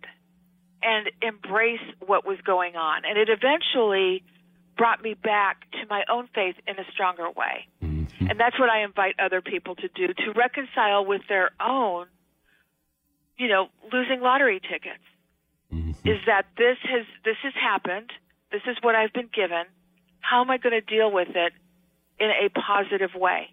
and 0.82 1.10
embrace 1.22 1.80
what 2.04 2.26
was 2.26 2.38
going 2.44 2.76
on. 2.76 3.02
And 3.04 3.18
it 3.18 3.28
eventually 3.28 4.22
brought 4.76 5.02
me 5.02 5.14
back 5.14 5.70
to 5.72 5.86
my 5.88 6.04
own 6.10 6.28
faith 6.34 6.56
in 6.66 6.78
a 6.78 6.84
stronger 6.92 7.30
way. 7.30 7.66
Mm-hmm. 7.82 8.26
And 8.28 8.38
that's 8.38 8.58
what 8.58 8.70
I 8.70 8.82
invite 8.84 9.14
other 9.18 9.40
people 9.40 9.74
to 9.76 9.88
do 9.88 10.08
to 10.08 10.32
reconcile 10.36 11.04
with 11.04 11.22
their 11.28 11.50
own, 11.60 12.06
you 13.38 13.48
know, 13.48 13.68
losing 13.92 14.20
lottery 14.20 14.60
tickets. 14.60 15.04
Mm-hmm. 15.72 16.08
Is 16.08 16.18
that 16.26 16.46
this 16.56 16.76
has 16.82 17.06
this 17.24 17.36
has 17.42 17.54
happened? 17.54 18.10
This 18.52 18.62
is 18.66 18.76
what 18.82 18.94
I've 18.94 19.12
been 19.12 19.30
given. 19.34 19.64
How 20.20 20.42
am 20.42 20.50
I 20.50 20.58
going 20.58 20.72
to 20.72 20.80
deal 20.80 21.10
with 21.10 21.28
it 21.34 21.52
in 22.18 22.30
a 22.30 22.48
positive 22.48 23.14
way? 23.14 23.50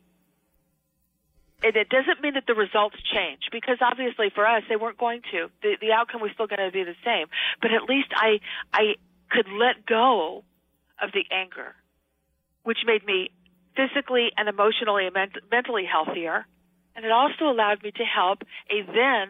And 1.64 1.76
it 1.76 1.90
doesn't 1.90 2.22
mean 2.22 2.34
that 2.34 2.46
the 2.48 2.56
results 2.56 2.96
change 3.14 3.44
because 3.52 3.78
obviously 3.82 4.32
for 4.34 4.48
us 4.48 4.64
they 4.68 4.76
weren't 4.76 4.98
going 4.98 5.22
to. 5.32 5.50
The 5.62 5.78
the 5.80 5.92
outcome 5.92 6.22
was 6.22 6.32
still 6.34 6.48
going 6.48 6.66
to 6.66 6.72
be 6.72 6.84
the 6.84 6.98
same. 7.06 7.28
But 7.62 7.72
at 7.72 7.84
least 7.84 8.10
I 8.16 8.40
I 8.74 8.96
could 9.30 9.48
let 9.48 9.86
go 9.86 10.44
of 11.02 11.12
the 11.14 11.24
anger, 11.32 11.76
which 12.64 12.80
made 12.86 13.06
me 13.06 13.30
physically 13.76 14.32
and 14.38 14.50
emotionally 14.50 15.06
and 15.06 15.14
ment- 15.14 15.38
mentally 15.50 15.86
healthier. 15.86 16.46
And 16.96 17.06
it 17.06 17.12
also 17.12 17.46
allowed 17.46 17.84
me 17.84 17.92
to 17.92 18.04
help 18.04 18.44
a 18.70 18.82
then 18.82 19.30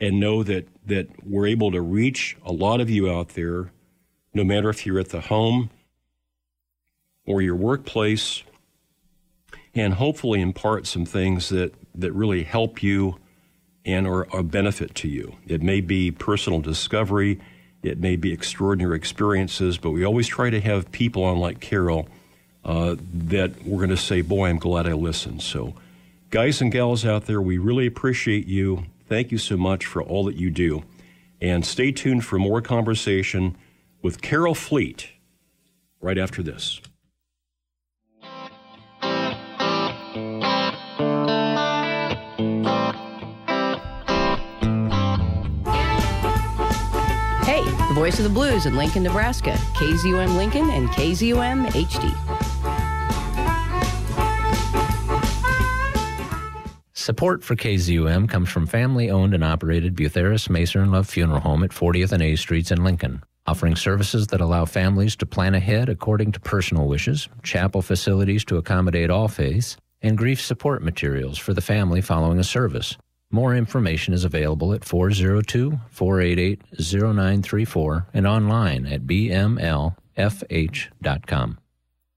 and 0.00 0.18
know 0.18 0.42
that, 0.42 0.66
that 0.86 1.08
we're 1.24 1.46
able 1.46 1.70
to 1.70 1.80
reach 1.80 2.36
a 2.44 2.52
lot 2.52 2.80
of 2.80 2.90
you 2.90 3.10
out 3.10 3.30
there, 3.30 3.70
no 4.32 4.44
matter 4.44 4.70
if 4.70 4.86
you're 4.86 4.98
at 4.98 5.10
the 5.10 5.22
home 5.22 5.70
or 7.26 7.40
your 7.42 7.56
workplace, 7.56 8.42
and 9.74 9.94
hopefully 9.94 10.40
impart 10.40 10.86
some 10.86 11.04
things 11.04 11.48
that, 11.48 11.74
that 11.94 12.12
really 12.12 12.44
help 12.44 12.82
you 12.82 13.18
and 13.84 14.06
are 14.06 14.26
a 14.36 14.42
benefit 14.42 14.94
to 14.94 15.08
you. 15.08 15.36
It 15.46 15.62
may 15.62 15.80
be 15.80 16.10
personal 16.10 16.60
discovery, 16.60 17.40
it 17.84 18.00
may 18.00 18.16
be 18.16 18.32
extraordinary 18.32 18.96
experiences, 18.96 19.76
but 19.76 19.90
we 19.90 20.04
always 20.04 20.26
try 20.26 20.48
to 20.48 20.60
have 20.60 20.90
people 20.90 21.22
on 21.22 21.38
like 21.38 21.60
Carol 21.60 22.08
uh, 22.64 22.96
that 23.12 23.62
we're 23.64 23.78
going 23.78 23.90
to 23.90 23.96
say, 23.96 24.22
Boy, 24.22 24.48
I'm 24.48 24.58
glad 24.58 24.86
I 24.86 24.94
listened. 24.94 25.42
So, 25.42 25.74
guys 26.30 26.62
and 26.62 26.72
gals 26.72 27.04
out 27.04 27.26
there, 27.26 27.42
we 27.42 27.58
really 27.58 27.86
appreciate 27.86 28.46
you. 28.46 28.84
Thank 29.06 29.30
you 29.30 29.38
so 29.38 29.58
much 29.58 29.84
for 29.84 30.02
all 30.02 30.24
that 30.24 30.36
you 30.36 30.50
do. 30.50 30.82
And 31.42 31.64
stay 31.64 31.92
tuned 31.92 32.24
for 32.24 32.38
more 32.38 32.62
conversation 32.62 33.54
with 34.00 34.22
Carol 34.22 34.54
Fleet 34.54 35.10
right 36.00 36.16
after 36.16 36.42
this. 36.42 36.80
Voice 47.94 48.18
of 48.18 48.24
the 48.24 48.28
blues 48.28 48.66
in 48.66 48.74
Lincoln, 48.74 49.04
Nebraska. 49.04 49.52
KZUM 49.74 50.36
Lincoln 50.36 50.68
and 50.70 50.88
KZUM 50.88 51.68
HD. 51.68 52.10
Support 56.92 57.44
for 57.44 57.54
KZUM 57.54 58.28
comes 58.28 58.48
from 58.48 58.66
family 58.66 59.12
owned 59.12 59.32
and 59.32 59.44
operated 59.44 59.94
Butherus 59.94 60.48
Maser 60.48 60.82
and 60.82 60.90
Love 60.90 61.08
Funeral 61.08 61.38
Home 61.38 61.62
at 61.62 61.70
40th 61.70 62.10
and 62.10 62.20
A 62.20 62.34
Streets 62.34 62.72
in 62.72 62.82
Lincoln, 62.82 63.22
offering 63.46 63.76
services 63.76 64.26
that 64.26 64.40
allow 64.40 64.64
families 64.64 65.14
to 65.14 65.24
plan 65.24 65.54
ahead 65.54 65.88
according 65.88 66.32
to 66.32 66.40
personal 66.40 66.88
wishes, 66.88 67.28
chapel 67.44 67.80
facilities 67.80 68.44
to 68.46 68.56
accommodate 68.56 69.08
all 69.08 69.28
faiths, 69.28 69.76
and 70.02 70.18
grief 70.18 70.40
support 70.40 70.82
materials 70.82 71.38
for 71.38 71.54
the 71.54 71.60
family 71.60 72.00
following 72.00 72.40
a 72.40 72.44
service. 72.44 72.96
More 73.34 73.56
information 73.56 74.14
is 74.14 74.22
available 74.22 74.72
at 74.74 74.84
402 74.84 75.80
488 75.90 76.62
0934 76.78 78.06
and 78.14 78.28
online 78.28 78.86
at 78.86 79.08
bmlfh.com. 79.08 79.98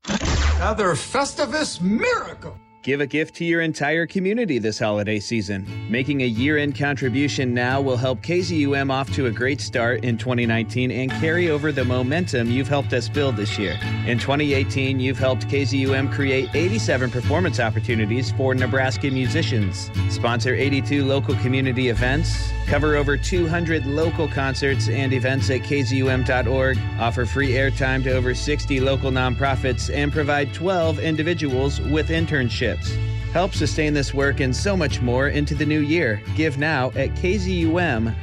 Another 0.08 0.94
Festivus 0.94 1.82
miracle. 1.82 2.60
Give 2.84 3.02
a 3.02 3.08
gift 3.08 3.36
to 3.36 3.46
your 3.46 3.62
entire 3.62 4.06
community 4.06 4.60
this 4.60 4.80
holiday 4.80 5.20
season. 5.20 5.68
Making 5.90 6.22
a 6.22 6.26
year 6.26 6.58
end 6.58 6.78
contribution 6.78 7.54
now 7.54 7.82
will 7.82 7.98
help 7.98 8.22
KZUM 8.22 8.92
off 8.92 9.14
to 9.16 9.26
a 9.26 9.32
great 9.32 9.60
start 9.60 10.06
in 10.06 10.18
2019 10.18 10.92
and 10.92 11.12
carry 11.12 11.50
over 11.50 11.72
the 11.72 11.84
momentum 11.84 12.50
you've 12.50 12.70
helped 12.70 12.94
us 12.94 13.10
build 13.10 13.36
this 13.36 13.58
year. 13.58 13.78
In 14.06 14.20
2018, 14.20 15.00
you've 15.00 15.18
helped 15.18 15.48
KZUM 15.48 16.14
create 16.14 16.50
87 16.54 17.10
performance 17.10 17.60
opportunities 17.60 18.32
for 18.32 18.54
Nebraska 18.54 19.10
musicians, 19.12 19.92
sponsor 20.10 20.54
82 20.54 21.04
local 21.04 21.36
community 21.36 21.90
events, 21.90 22.52
cover 22.68 22.96
over 22.96 23.18
200 23.18 23.86
local 23.86 24.28
concerts 24.28 24.88
and 24.88 25.14
events 25.14 25.50
at 25.50 25.62
kzum.org, 25.62 26.78
offer 27.00 27.26
free 27.26 27.52
airtime 27.52 28.04
to 28.04 28.12
over 28.12 28.36
60 28.36 28.80
local 28.80 29.12
nonprofits, 29.12 29.94
and 29.94 30.12
provide 30.12 30.54
12 30.54 31.00
individuals 31.00 31.82
with 31.82 32.10
internships. 32.10 32.77
Help 33.34 33.54
sustain 33.54 33.94
this 33.94 34.14
work 34.14 34.40
and 34.40 34.56
so 34.56 34.76
much 34.76 35.02
more 35.02 35.30
into 35.30 35.56
the 35.56 35.66
new 35.66 35.82
year. 35.82 36.22
Give 36.36 36.58
now 36.58 36.88
at 36.96 37.10
kzum.org. 37.12 38.14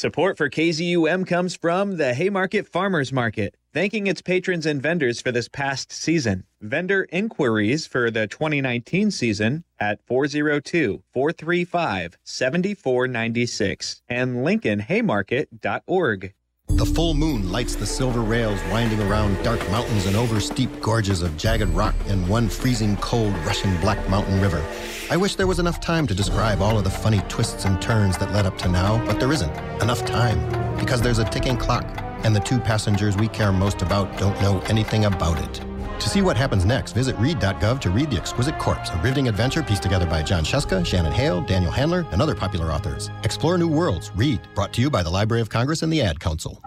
Support 0.00 0.38
for 0.38 0.48
KZUM 0.48 1.26
comes 1.26 1.54
from 1.54 1.98
the 1.98 2.14
Haymarket 2.14 2.66
Farmers 2.66 3.12
Market, 3.12 3.58
thanking 3.74 4.06
its 4.06 4.22
patrons 4.22 4.64
and 4.64 4.80
vendors 4.80 5.20
for 5.20 5.30
this 5.30 5.46
past 5.46 5.92
season. 5.92 6.44
Vendor 6.62 7.06
inquiries 7.12 7.86
for 7.86 8.10
the 8.10 8.26
2019 8.26 9.10
season 9.10 9.64
at 9.78 10.00
402 10.06 11.02
435 11.12 12.16
7496 12.24 14.00
and 14.08 14.36
LincolnHaymarket.org. 14.36 16.34
The 16.76 16.86
full 16.86 17.14
moon 17.14 17.50
lights 17.52 17.74
the 17.74 17.84
silver 17.84 18.20
rails 18.20 18.58
winding 18.70 19.00
around 19.02 19.42
dark 19.42 19.60
mountains 19.70 20.06
and 20.06 20.16
over 20.16 20.40
steep 20.40 20.70
gorges 20.80 21.22
of 21.22 21.36
jagged 21.36 21.68
rock 21.70 21.94
and 22.06 22.26
one 22.28 22.48
freezing 22.48 22.96
cold 22.96 23.34
rushing 23.46 23.76
black 23.80 24.08
mountain 24.08 24.40
river. 24.40 24.64
I 25.10 25.16
wish 25.16 25.34
there 25.34 25.46
was 25.46 25.58
enough 25.58 25.80
time 25.80 26.06
to 26.06 26.14
describe 26.14 26.62
all 26.62 26.78
of 26.78 26.84
the 26.84 26.90
funny 26.90 27.20
twists 27.28 27.64
and 27.66 27.80
turns 27.82 28.16
that 28.18 28.32
led 28.32 28.46
up 28.46 28.56
to 28.58 28.68
now, 28.68 29.04
but 29.04 29.20
there 29.20 29.32
isn't 29.32 29.54
enough 29.82 30.04
time 30.06 30.38
because 30.78 31.02
there's 31.02 31.18
a 31.18 31.24
ticking 31.24 31.56
clock 31.56 31.84
and 32.24 32.34
the 32.34 32.40
two 32.40 32.58
passengers 32.58 33.16
we 33.16 33.28
care 33.28 33.52
most 33.52 33.82
about 33.82 34.16
don't 34.18 34.40
know 34.40 34.60
anything 34.68 35.04
about 35.04 35.38
it. 35.38 35.69
To 36.00 36.08
see 36.08 36.22
what 36.22 36.36
happens 36.36 36.64
next, 36.64 36.92
visit 36.92 37.14
read.gov 37.18 37.78
to 37.80 37.90
read 37.90 38.10
The 38.10 38.16
Exquisite 38.16 38.58
Corpse, 38.58 38.88
a 38.88 38.96
riveting 38.96 39.28
adventure 39.28 39.62
pieced 39.62 39.82
together 39.82 40.06
by 40.06 40.22
Jon 40.22 40.44
Scieszka, 40.44 40.84
Shannon 40.84 41.12
Hale, 41.12 41.42
Daniel 41.42 41.70
Handler, 41.70 42.06
and 42.10 42.22
other 42.22 42.34
popular 42.34 42.72
authors. 42.72 43.10
Explore 43.22 43.58
new 43.58 43.68
worlds. 43.68 44.10
Read. 44.16 44.40
Brought 44.54 44.72
to 44.72 44.80
you 44.80 44.88
by 44.88 45.02
the 45.02 45.10
Library 45.10 45.42
of 45.42 45.50
Congress 45.50 45.82
and 45.82 45.92
the 45.92 46.00
Ad 46.00 46.18
Council. 46.18 46.62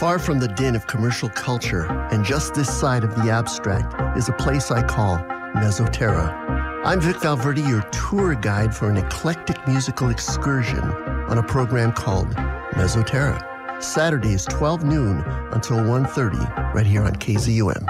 Far 0.00 0.18
from 0.18 0.40
the 0.40 0.52
din 0.56 0.74
of 0.74 0.86
commercial 0.88 1.28
culture, 1.28 1.86
and 2.10 2.24
just 2.24 2.54
this 2.54 2.68
side 2.68 3.04
of 3.04 3.14
the 3.14 3.30
abstract, 3.30 4.18
is 4.18 4.28
a 4.28 4.32
place 4.32 4.72
I 4.72 4.82
call 4.82 5.18
Mesoterra. 5.54 6.82
I'm 6.84 7.00
Vic 7.00 7.20
Valverde, 7.20 7.62
your 7.62 7.82
tour 7.92 8.34
guide 8.34 8.74
for 8.74 8.90
an 8.90 8.96
eclectic 8.96 9.64
musical 9.68 10.10
excursion 10.10 10.80
on 10.80 11.38
a 11.38 11.42
program 11.42 11.92
called 11.92 12.28
Mesoterra. 12.72 13.57
Saturdays, 13.80 14.44
12 14.46 14.84
noon 14.84 15.22
until 15.52 15.78
1.30, 15.78 16.74
right 16.74 16.86
here 16.86 17.02
on 17.02 17.14
KZUM. 17.14 17.86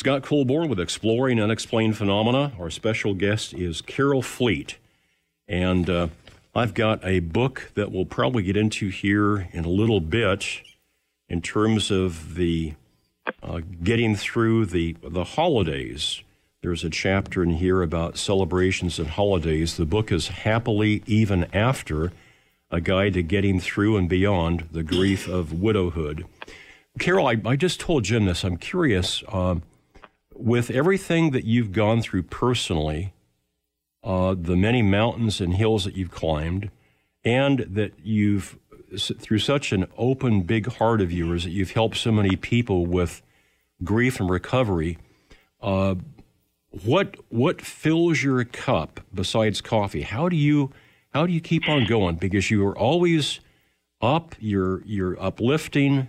Scott 0.00 0.22
Colborn 0.22 0.70
with 0.70 0.80
Exploring 0.80 1.38
Unexplained 1.38 1.94
Phenomena. 1.94 2.52
Our 2.58 2.70
special 2.70 3.12
guest 3.12 3.52
is 3.52 3.82
Carol 3.82 4.22
Fleet. 4.22 4.78
And 5.46 5.90
uh, 5.90 6.08
I've 6.54 6.72
got 6.72 7.04
a 7.04 7.20
book 7.20 7.70
that 7.74 7.92
we'll 7.92 8.06
probably 8.06 8.42
get 8.42 8.56
into 8.56 8.88
here 8.88 9.48
in 9.52 9.66
a 9.66 9.68
little 9.68 10.00
bit 10.00 10.62
in 11.28 11.42
terms 11.42 11.90
of 11.90 12.36
the 12.36 12.74
uh, 13.42 13.60
getting 13.84 14.16
through 14.16 14.66
the, 14.66 14.96
the 15.02 15.24
holidays. 15.24 16.22
There's 16.62 16.84
a 16.84 16.90
chapter 16.90 17.42
in 17.42 17.52
here 17.52 17.80
about 17.80 18.18
celebrations 18.18 18.98
and 18.98 19.08
holidays. 19.08 19.78
The 19.78 19.86
book 19.86 20.12
is 20.12 20.28
Happily 20.28 21.02
Even 21.06 21.44
After, 21.54 22.12
a 22.70 22.82
guide 22.82 23.14
to 23.14 23.22
getting 23.22 23.60
through 23.60 23.96
and 23.96 24.10
beyond 24.10 24.68
the 24.70 24.82
grief 24.82 25.26
of 25.26 25.54
widowhood. 25.54 26.26
Carol, 26.98 27.26
I, 27.26 27.40
I 27.46 27.56
just 27.56 27.80
told 27.80 28.04
Jim 28.04 28.26
this. 28.26 28.44
I'm 28.44 28.58
curious. 28.58 29.24
Um, 29.28 29.62
with 30.34 30.70
everything 30.70 31.30
that 31.30 31.44
you've 31.44 31.72
gone 31.72 32.02
through 32.02 32.24
personally, 32.24 33.14
uh, 34.04 34.34
the 34.38 34.56
many 34.56 34.82
mountains 34.82 35.40
and 35.40 35.54
hills 35.54 35.84
that 35.84 35.96
you've 35.96 36.10
climbed, 36.10 36.70
and 37.24 37.60
that 37.60 37.94
you've, 38.02 38.58
through 38.98 39.38
such 39.38 39.72
an 39.72 39.86
open, 39.96 40.42
big 40.42 40.70
heart 40.74 41.00
of 41.00 41.10
yours, 41.10 41.44
that 41.44 41.50
you've 41.52 41.70
helped 41.70 41.96
so 41.96 42.12
many 42.12 42.36
people 42.36 42.84
with 42.84 43.22
grief 43.82 44.20
and 44.20 44.28
recovery. 44.28 44.98
Uh, 45.62 45.94
what 46.70 47.16
what 47.28 47.60
fills 47.60 48.22
your 48.22 48.44
cup 48.44 49.00
besides 49.12 49.60
coffee? 49.60 50.02
How 50.02 50.28
do 50.28 50.36
you 50.36 50.70
how 51.12 51.26
do 51.26 51.32
you 51.32 51.40
keep 51.40 51.68
on 51.68 51.86
going? 51.86 52.16
Because 52.16 52.50
you 52.50 52.66
are 52.66 52.76
always 52.76 53.40
up. 54.00 54.34
You're 54.38 54.82
you're 54.84 55.20
uplifting. 55.20 56.08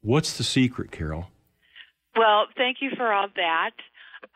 What's 0.00 0.36
the 0.36 0.44
secret, 0.44 0.90
Carol? 0.90 1.28
Well, 2.16 2.46
thank 2.56 2.78
you 2.80 2.90
for 2.96 3.12
all 3.12 3.28
that. 3.36 3.74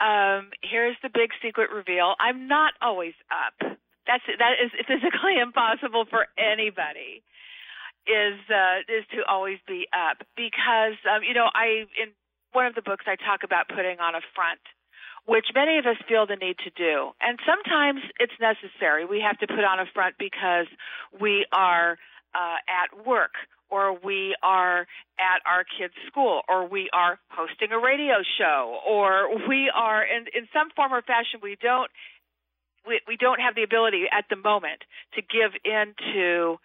Um, 0.01 0.51
here's 0.63 0.97
the 1.03 1.11
big 1.13 1.31
secret 1.43 1.71
reveal. 1.71 2.15
I'm 2.21 2.49
not 2.49 2.75
always 2.81 3.15
up. 3.31 3.77
That's 4.07 4.25
that 4.39 4.55
is 4.63 4.71
physically 4.87 5.39
impossible 5.43 6.05
for 6.09 6.27
anybody. 6.39 7.23
Is 8.07 8.41
uh, 8.49 8.81
is 8.89 9.05
to 9.13 9.25
always 9.29 9.59
be 9.67 9.87
up 9.93 10.25
because 10.37 10.97
um, 11.05 11.23
you 11.27 11.35
know 11.35 11.51
I 11.53 11.85
in 12.01 12.15
one 12.53 12.65
of 12.67 12.75
the 12.75 12.83
books 12.83 13.05
I 13.07 13.17
talk 13.17 13.45
about 13.45 13.69
putting 13.69 14.01
on 14.01 14.15
a 14.15 14.25
front, 14.35 14.61
which 15.29 15.47
many 15.55 15.76
of 15.76 15.85
us 15.85 16.01
feel 16.09 16.26
the 16.26 16.37
need 16.37 16.57
to 16.64 16.70
do, 16.70 17.12
and 17.20 17.39
sometimes 17.45 18.01
it's 18.18 18.33
necessary. 18.41 19.05
We 19.05 19.20
have 19.20 19.39
to 19.41 19.47
put 19.47 19.61
on 19.61 19.79
a 19.79 19.85
front 19.93 20.16
because 20.18 20.66
we 21.20 21.45
are 21.53 21.99
uh, 22.35 22.57
at 22.64 23.07
work 23.07 23.37
or 23.70 23.99
we 24.03 24.35
are 24.43 24.87
at 25.20 25.41
our 25.45 25.64
kids' 25.64 25.93
school, 26.07 26.41
or 26.49 26.66
we 26.66 26.89
are 26.95 27.18
hosting 27.29 27.70
a 27.70 27.79
radio 27.79 28.24
show, 28.39 28.81
or 28.89 29.29
we 29.47 29.70
are 29.74 30.03
in, 30.03 30.24
in 30.35 30.49
some 30.55 30.70
form 30.74 30.93
or 30.93 31.03
fashion 31.03 31.41
we 31.43 31.57
don't 31.61 31.91
we, 32.87 33.01
we 33.07 33.16
don't 33.16 33.41
have 33.41 33.55
the 33.55 33.62
ability 33.62 34.05
at 34.11 34.24
the 34.31 34.37
moment 34.37 34.81
to 35.14 35.20
give 35.20 35.53
in 35.64 35.93
to 36.14 36.57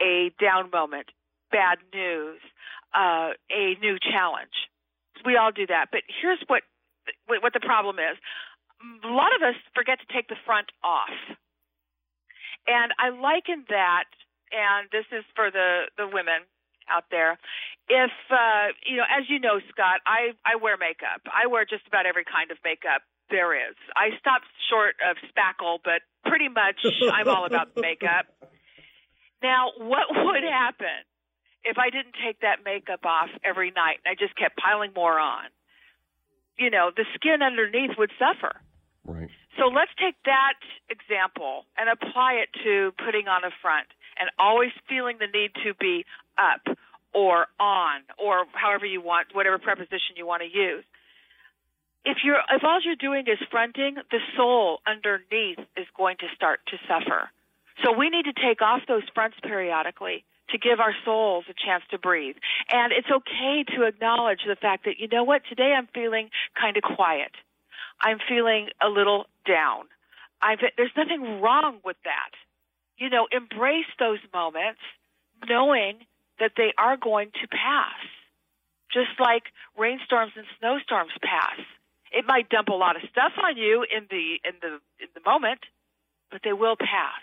a 0.00 0.32
down 0.40 0.70
moment, 0.70 1.10
bad 1.52 1.78
news, 1.92 2.40
uh, 2.94 3.36
a 3.50 3.76
new 3.82 3.98
challenge. 4.00 4.56
We 5.26 5.36
all 5.36 5.52
do 5.52 5.66
that. 5.66 5.88
But 5.92 6.02
here's 6.22 6.38
what 6.46 6.62
what 7.26 7.52
the 7.52 7.60
problem 7.60 7.96
is. 7.98 8.16
A 9.04 9.08
lot 9.08 9.34
of 9.34 9.42
us 9.42 9.56
forget 9.74 9.98
to 10.00 10.08
take 10.12 10.28
the 10.28 10.36
front 10.44 10.68
off. 10.84 11.14
And 12.66 12.92
I 12.98 13.10
liken 13.14 13.64
that, 13.70 14.10
and 14.52 14.90
this 14.90 15.06
is 15.14 15.24
for 15.34 15.50
the, 15.50 15.86
the 15.96 16.06
women 16.06 16.44
out 16.90 17.04
there. 17.10 17.38
If, 17.88 18.10
uh, 18.30 18.74
you 18.84 18.98
know, 18.98 19.06
as 19.06 19.30
you 19.30 19.38
know, 19.38 19.62
Scott, 19.70 20.02
I, 20.06 20.34
I 20.44 20.56
wear 20.56 20.76
makeup. 20.76 21.22
I 21.30 21.46
wear 21.46 21.64
just 21.64 21.86
about 21.86 22.06
every 22.06 22.24
kind 22.24 22.50
of 22.50 22.58
makeup 22.64 23.02
there 23.30 23.54
is. 23.54 23.74
I 23.94 24.14
stopped 24.18 24.46
short 24.70 24.94
of 25.02 25.16
spackle, 25.30 25.78
but 25.82 26.02
pretty 26.26 26.48
much 26.48 26.78
I'm 27.12 27.28
all 27.28 27.46
about 27.46 27.74
makeup. 27.76 28.26
Now, 29.42 29.70
what 29.78 30.06
would 30.10 30.42
happen 30.42 31.02
if 31.64 31.78
I 31.78 31.90
didn't 31.90 32.14
take 32.24 32.40
that 32.40 32.62
makeup 32.64 33.04
off 33.04 33.30
every 33.44 33.70
night 33.70 33.98
and 34.04 34.10
I 34.10 34.14
just 34.18 34.36
kept 34.36 34.56
piling 34.56 34.92
more 34.94 35.18
on? 35.18 35.46
You 36.58 36.70
know, 36.70 36.90
the 36.94 37.04
skin 37.14 37.42
underneath 37.42 37.98
would 37.98 38.10
suffer. 38.18 38.60
Right. 39.04 39.28
So 39.58 39.68
let's 39.68 39.90
take 39.98 40.16
that 40.24 40.60
example 40.90 41.64
and 41.76 41.88
apply 41.88 42.44
it 42.44 42.48
to 42.64 42.92
putting 43.04 43.28
on 43.28 43.44
a 43.44 43.50
front 43.62 43.88
and 44.18 44.30
always 44.38 44.70
feeling 44.88 45.16
the 45.18 45.26
need 45.26 45.52
to 45.64 45.74
be 45.74 46.04
up 46.36 46.76
or 47.14 47.46
on 47.58 48.02
or 48.18 48.44
however 48.52 48.84
you 48.84 49.00
want, 49.00 49.28
whatever 49.32 49.58
preposition 49.58 50.16
you 50.16 50.26
want 50.26 50.42
to 50.42 50.48
use. 50.48 50.84
If 52.04 52.18
you're 52.22 52.38
if 52.50 52.62
all 52.62 52.80
you're 52.84 52.96
doing 52.96 53.26
is 53.26 53.38
fronting, 53.50 53.96
the 54.10 54.20
soul 54.36 54.80
underneath 54.86 55.58
is 55.76 55.86
going 55.96 56.16
to 56.20 56.26
start 56.34 56.60
to 56.68 56.76
suffer. 56.86 57.30
So 57.84 57.92
we 57.92 58.10
need 58.10 58.24
to 58.24 58.32
take 58.32 58.62
off 58.62 58.82
those 58.86 59.02
fronts 59.14 59.36
periodically 59.42 60.24
to 60.50 60.58
give 60.58 60.80
our 60.80 60.94
souls 61.04 61.44
a 61.48 61.54
chance 61.54 61.82
to 61.90 61.98
breathe. 61.98 62.36
And 62.70 62.92
it's 62.92 63.08
okay 63.10 63.64
to 63.76 63.86
acknowledge 63.86 64.40
the 64.46 64.56
fact 64.56 64.84
that, 64.84 64.98
you 64.98 65.08
know 65.08 65.24
what, 65.24 65.42
today 65.48 65.74
I'm 65.76 65.88
feeling 65.92 66.30
kind 66.60 66.76
of 66.76 66.82
quiet. 66.82 67.32
I'm 68.00 68.18
feeling 68.28 68.68
a 68.82 68.88
little 68.88 69.26
down. 69.46 69.84
I've, 70.42 70.58
there's 70.76 70.92
nothing 70.96 71.40
wrong 71.40 71.78
with 71.84 71.96
that. 72.04 72.30
You 72.98 73.10
know, 73.10 73.26
embrace 73.30 73.90
those 73.98 74.20
moments 74.32 74.80
knowing 75.48 75.98
that 76.38 76.52
they 76.56 76.72
are 76.78 76.96
going 76.96 77.30
to 77.42 77.48
pass. 77.48 78.00
Just 78.92 79.18
like 79.18 79.44
rainstorms 79.76 80.32
and 80.36 80.46
snowstorms 80.58 81.12
pass. 81.22 81.58
It 82.12 82.24
might 82.26 82.48
dump 82.48 82.68
a 82.68 82.74
lot 82.74 82.96
of 82.96 83.02
stuff 83.10 83.32
on 83.42 83.56
you 83.56 83.84
in 83.84 84.06
the 84.08 84.38
in 84.44 84.54
the 84.62 84.78
in 85.02 85.08
the 85.14 85.20
moment, 85.26 85.60
but 86.30 86.40
they 86.44 86.52
will 86.52 86.76
pass. 86.76 87.20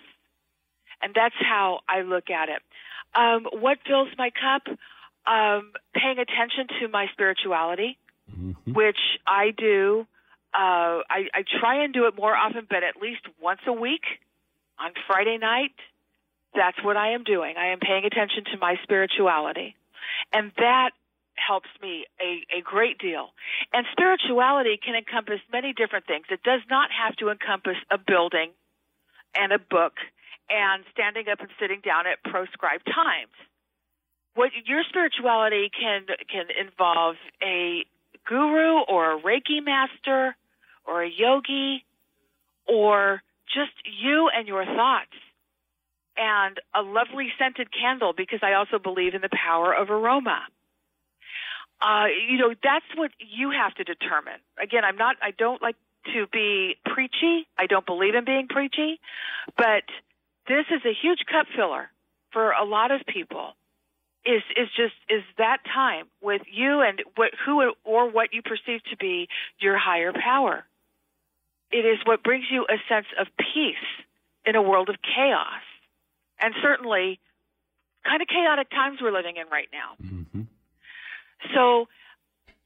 And 1.02 1.14
that's 1.16 1.36
how 1.40 1.80
I 1.88 2.02
look 2.02 2.30
at 2.30 2.50
it. 2.50 2.62
Um, 3.16 3.48
what 3.52 3.78
fills 3.88 4.10
my 4.18 4.30
cup? 4.32 4.78
Um, 5.26 5.72
paying 5.94 6.20
attention 6.20 6.68
to 6.82 6.88
my 6.90 7.08
spirituality, 7.14 7.98
which 8.68 8.98
I 9.26 9.52
do. 9.52 10.06
Uh, 10.54 11.02
I, 11.10 11.30
I 11.34 11.44
try 11.60 11.84
and 11.84 11.94
do 11.94 12.06
it 12.08 12.16
more 12.16 12.36
often, 12.36 12.68
but 12.70 12.84
at 12.84 13.02
least 13.02 13.22
once 13.42 13.62
a 13.66 13.74
week 13.74 14.04
on 14.80 14.92
Friday 15.08 15.38
night. 15.38 15.76
That's 16.56 16.78
what 16.84 16.98
I 16.98 17.14
am 17.14 17.24
doing. 17.24 17.56
I 17.58 17.72
am 17.72 17.80
paying 17.80 18.06
attention 18.06 18.44
to 18.52 18.60
my 18.60 18.76
spirituality. 18.84 19.76
And 20.32 20.52
that 20.58 20.92
helps 21.36 21.70
me 21.82 22.06
a, 22.22 22.60
a 22.60 22.62
great 22.62 23.00
deal. 23.00 23.30
And 23.74 23.86
spirituality 23.92 24.78
can 24.84 24.96
encompass 24.96 25.40
many 25.52 25.74
different 25.74 26.06
things. 26.06 26.26
It 26.30 26.44
does 26.44 26.62
not 26.70 26.90
have 26.92 27.16
to 27.18 27.30
encompass 27.30 27.78
a 27.90 27.98
building 27.98 28.52
and 29.36 29.52
a 29.52 29.58
book 29.58 29.94
and 30.50 30.84
standing 30.92 31.26
up 31.32 31.40
and 31.40 31.50
sitting 31.60 31.82
down 31.84 32.06
at 32.08 32.24
proscribed 32.24 32.86
times. 32.86 33.34
What 34.36 34.52
your 34.66 34.84
spirituality 34.90 35.70
can 35.70 36.06
can 36.30 36.48
involve 36.60 37.16
a 37.42 37.86
guru 38.28 38.82
or 38.88 39.14
a 39.14 39.22
Reiki 39.22 39.64
master 39.64 40.36
or 40.86 41.04
a 41.04 41.10
yogi 41.10 41.86
or 42.68 43.22
just 43.54 43.74
you 43.86 44.30
and 44.36 44.48
your 44.48 44.66
thoughts 44.66 45.14
and 46.18 46.60
a 46.76 46.82
lovely 46.82 47.30
scented 47.38 47.70
candle 47.72 48.14
because 48.16 48.40
I 48.42 48.54
also 48.54 48.80
believe 48.80 49.14
in 49.14 49.22
the 49.22 49.30
power 49.30 49.74
of 49.74 49.90
aroma. 49.90 50.42
Uh, 51.82 52.06
you 52.30 52.38
know, 52.38 52.54
that's 52.64 52.86
what 52.96 53.12
you 53.20 53.52
have 53.52 53.74
to 53.76 53.84
determine. 53.84 54.40
Again, 54.62 54.84
I'm 54.86 54.96
not, 54.96 55.18
I 55.22 55.32
don't 55.32 55.62
like 55.62 55.76
to 56.14 56.28
be 56.32 56.78
preachy. 56.86 57.48
I 57.58 57.66
don't 57.68 57.86
believe 57.86 58.16
in 58.16 58.26
being 58.26 58.48
preachy, 58.48 59.00
but 59.58 59.84
this 60.48 60.66
is 60.72 60.82
a 60.86 60.94
huge 60.94 61.20
cup 61.30 61.48
filler 61.56 61.90
for 62.32 62.52
a 62.52 62.66
lot 62.66 62.92
of 62.92 63.02
people. 63.06 63.54
Is 64.26 64.42
is 64.56 64.70
just 64.78 64.96
is 65.10 65.22
that 65.38 65.58
time 65.66 66.06
with 66.22 66.44
you 66.50 66.82
and 66.82 67.02
what 67.16 67.32
who 67.46 67.74
or 67.84 68.10
what 68.10 68.34
you 68.34 68.42
perceive 68.42 68.82
to 68.90 68.96
be 68.96 69.28
your 69.60 69.78
higher 69.78 70.14
power. 70.14 70.64
It 71.72 71.86
is 71.86 71.98
what 72.06 72.24
brings 72.24 72.46
you 72.50 72.64
a 72.64 72.78
sense 72.88 73.08
of 73.20 73.28
peace 73.38 73.76
in 74.46 74.56
a 74.56 74.62
world 74.62 74.88
of 74.88 74.96
chaos, 75.02 75.64
and 76.40 76.54
certainly 76.62 77.20
kind 78.06 78.22
of 78.22 78.30
chaotic 78.30 78.70
times 78.70 79.00
we're 79.02 79.12
living 79.12 79.36
in 79.36 79.48
right 79.52 79.68
now. 79.74 80.06
Mm-hmm. 80.06 80.42
So 81.54 81.90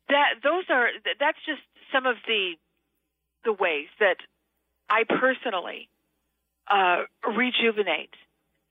that 0.09 0.35
those 0.43 0.65
are 0.69 0.89
that's 1.19 1.39
just 1.45 1.61
some 1.91 2.05
of 2.05 2.17
the 2.27 2.53
the 3.45 3.53
ways 3.53 3.87
that 3.99 4.17
I 4.89 5.05
personally 5.05 5.89
uh, 6.71 7.03
rejuvenate 7.35 8.13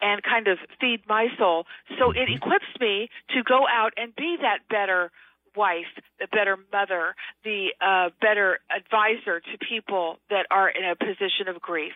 and 0.00 0.22
kind 0.22 0.48
of 0.48 0.58
feed 0.80 1.00
my 1.08 1.28
soul. 1.38 1.64
So 1.98 2.10
it 2.10 2.28
equips 2.28 2.66
me 2.80 3.08
to 3.30 3.42
go 3.42 3.64
out 3.70 3.92
and 3.96 4.14
be 4.14 4.36
that 4.42 4.68
better 4.68 5.10
wife, 5.56 5.86
the 6.20 6.26
better 6.30 6.58
mother, 6.72 7.14
the 7.44 7.68
uh, 7.80 8.10
better 8.20 8.58
advisor 8.74 9.40
to 9.40 9.58
people 9.66 10.18
that 10.28 10.46
are 10.50 10.68
in 10.68 10.84
a 10.84 10.94
position 10.94 11.48
of 11.48 11.60
grief 11.60 11.94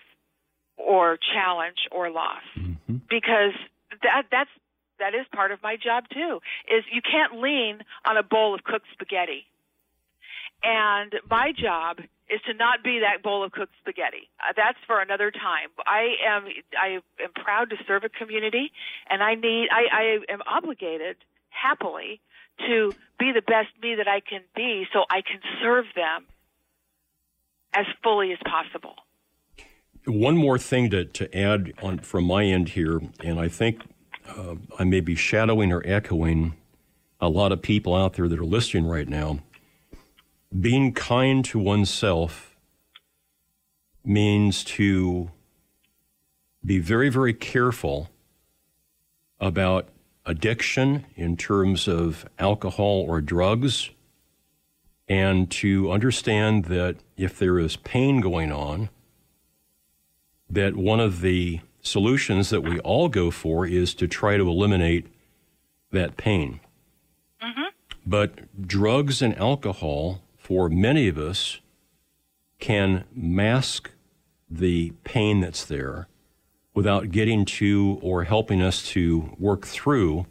or 0.78 1.18
challenge 1.34 1.76
or 1.92 2.10
loss. 2.10 2.42
Because 3.08 3.52
that 4.02 4.24
that's 4.30 4.50
that 4.98 5.14
is 5.14 5.26
part 5.34 5.52
of 5.52 5.62
my 5.62 5.76
job 5.76 6.04
too. 6.12 6.40
Is 6.68 6.84
you 6.92 7.02
can't 7.02 7.40
lean 7.40 7.80
on 8.06 8.16
a 8.16 8.22
bowl 8.22 8.54
of 8.54 8.64
cooked 8.64 8.86
spaghetti. 8.92 9.44
And 10.62 11.14
my 11.28 11.52
job 11.52 11.98
is 12.28 12.40
to 12.46 12.54
not 12.54 12.84
be 12.84 13.00
that 13.00 13.22
bowl 13.22 13.42
of 13.42 13.52
cooked 13.52 13.74
spaghetti. 13.80 14.28
Uh, 14.38 14.52
that's 14.56 14.78
for 14.86 15.00
another 15.00 15.30
time. 15.30 15.68
I 15.86 16.14
am 16.26 16.44
I 16.80 17.00
am 17.22 17.32
proud 17.34 17.70
to 17.70 17.76
serve 17.86 18.04
a 18.04 18.08
community, 18.08 18.70
and 19.08 19.22
I 19.22 19.34
need 19.34 19.68
I, 19.72 19.86
I 19.92 20.32
am 20.32 20.40
obligated 20.46 21.16
happily 21.48 22.20
to 22.66 22.92
be 23.18 23.32
the 23.32 23.42
best 23.42 23.68
me 23.82 23.96
that 23.96 24.06
I 24.06 24.20
can 24.20 24.42
be, 24.54 24.86
so 24.92 25.04
I 25.10 25.22
can 25.22 25.40
serve 25.62 25.86
them 25.96 26.26
as 27.74 27.86
fully 28.02 28.32
as 28.32 28.38
possible. 28.44 28.94
One 30.06 30.36
more 30.36 30.58
thing 30.58 30.90
to, 30.90 31.04
to 31.04 31.36
add 31.36 31.72
on 31.82 31.98
from 31.98 32.24
my 32.24 32.44
end 32.44 32.70
here, 32.70 33.00
and 33.20 33.38
I 33.38 33.48
think 33.48 33.82
uh, 34.28 34.56
I 34.78 34.84
may 34.84 35.00
be 35.00 35.14
shadowing 35.14 35.72
or 35.72 35.82
echoing 35.84 36.54
a 37.20 37.28
lot 37.28 37.52
of 37.52 37.60
people 37.60 37.94
out 37.94 38.14
there 38.14 38.28
that 38.28 38.38
are 38.38 38.44
listening 38.44 38.86
right 38.86 39.08
now. 39.08 39.40
Being 40.58 40.92
kind 40.92 41.44
to 41.46 41.58
oneself 41.58 42.56
means 44.04 44.64
to 44.64 45.30
be 46.64 46.78
very, 46.78 47.08
very 47.08 47.32
careful 47.32 48.10
about 49.38 49.88
addiction 50.26 51.06
in 51.14 51.36
terms 51.36 51.88
of 51.88 52.26
alcohol 52.38 53.04
or 53.08 53.20
drugs, 53.20 53.90
and 55.08 55.50
to 55.50 55.90
understand 55.90 56.66
that 56.66 56.96
if 57.16 57.38
there 57.38 57.58
is 57.58 57.76
pain 57.76 58.20
going 58.20 58.52
on, 58.52 58.90
that 60.48 60.76
one 60.76 61.00
of 61.00 61.20
the 61.20 61.60
solutions 61.80 62.50
that 62.50 62.60
we 62.62 62.78
all 62.80 63.08
go 63.08 63.30
for 63.30 63.66
is 63.66 63.94
to 63.94 64.06
try 64.06 64.36
to 64.36 64.48
eliminate 64.48 65.06
that 65.92 66.16
pain. 66.16 66.60
Mm-hmm. 67.42 67.62
But 68.04 68.66
drugs 68.66 69.22
and 69.22 69.36
alcohol, 69.38 70.22
for 70.50 70.68
many 70.68 71.06
of 71.06 71.16
us, 71.16 71.60
can 72.58 73.04
mask 73.14 73.92
the 74.50 74.90
pain 75.04 75.38
that's 75.38 75.64
there 75.64 76.08
without 76.74 77.12
getting 77.12 77.44
to 77.44 78.00
or 78.02 78.24
helping 78.24 78.60
us 78.60 78.82
to 78.82 79.32
work 79.38 79.64
through 79.64 80.26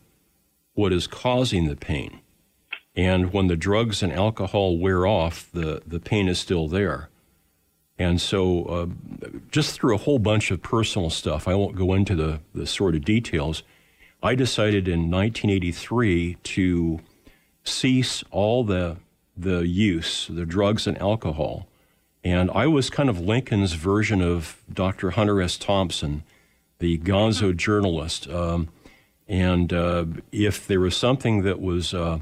what 0.73 0.91
is 0.91 1.07
causing 1.07 1.69
the 1.69 1.75
pain. 1.77 2.19
And 2.97 3.31
when 3.31 3.47
the 3.47 3.55
drugs 3.55 4.03
and 4.03 4.11
alcohol 4.11 4.77
wear 4.77 5.07
off, 5.07 5.49
the, 5.53 5.83
the 5.87 6.01
pain 6.01 6.27
is 6.27 6.37
still 6.37 6.67
there. 6.67 7.07
And 7.97 8.19
so, 8.19 8.65
uh, 8.65 8.87
just 9.49 9.79
through 9.79 9.95
a 9.95 9.99
whole 9.99 10.19
bunch 10.19 10.51
of 10.51 10.61
personal 10.61 11.09
stuff, 11.09 11.47
I 11.47 11.55
won't 11.55 11.77
go 11.77 11.93
into 11.93 12.17
the, 12.17 12.41
the 12.53 12.67
sort 12.67 12.93
of 12.93 13.05
details. 13.05 13.63
I 14.21 14.35
decided 14.35 14.89
in 14.89 15.09
1983 15.09 16.35
to 16.43 16.99
cease 17.63 18.21
all 18.31 18.65
the 18.65 18.97
the 19.39 19.67
use, 19.67 20.27
the 20.27 20.45
drugs 20.45 20.85
and 20.87 20.97
alcohol. 20.99 21.67
And 22.23 22.51
I 22.51 22.67
was 22.67 22.89
kind 22.89 23.09
of 23.09 23.19
Lincoln's 23.19 23.73
version 23.73 24.21
of 24.21 24.61
Dr. 24.71 25.11
Hunter 25.11 25.41
S. 25.41 25.57
Thompson, 25.57 26.23
the 26.79 26.97
gonzo 26.97 27.55
journalist. 27.55 28.29
Um, 28.29 28.69
and 29.27 29.71
uh, 29.71 30.05
if 30.31 30.67
there 30.67 30.81
was 30.81 30.97
something 30.97 31.43
that 31.43 31.61
was 31.61 31.93
uh, 31.93 32.19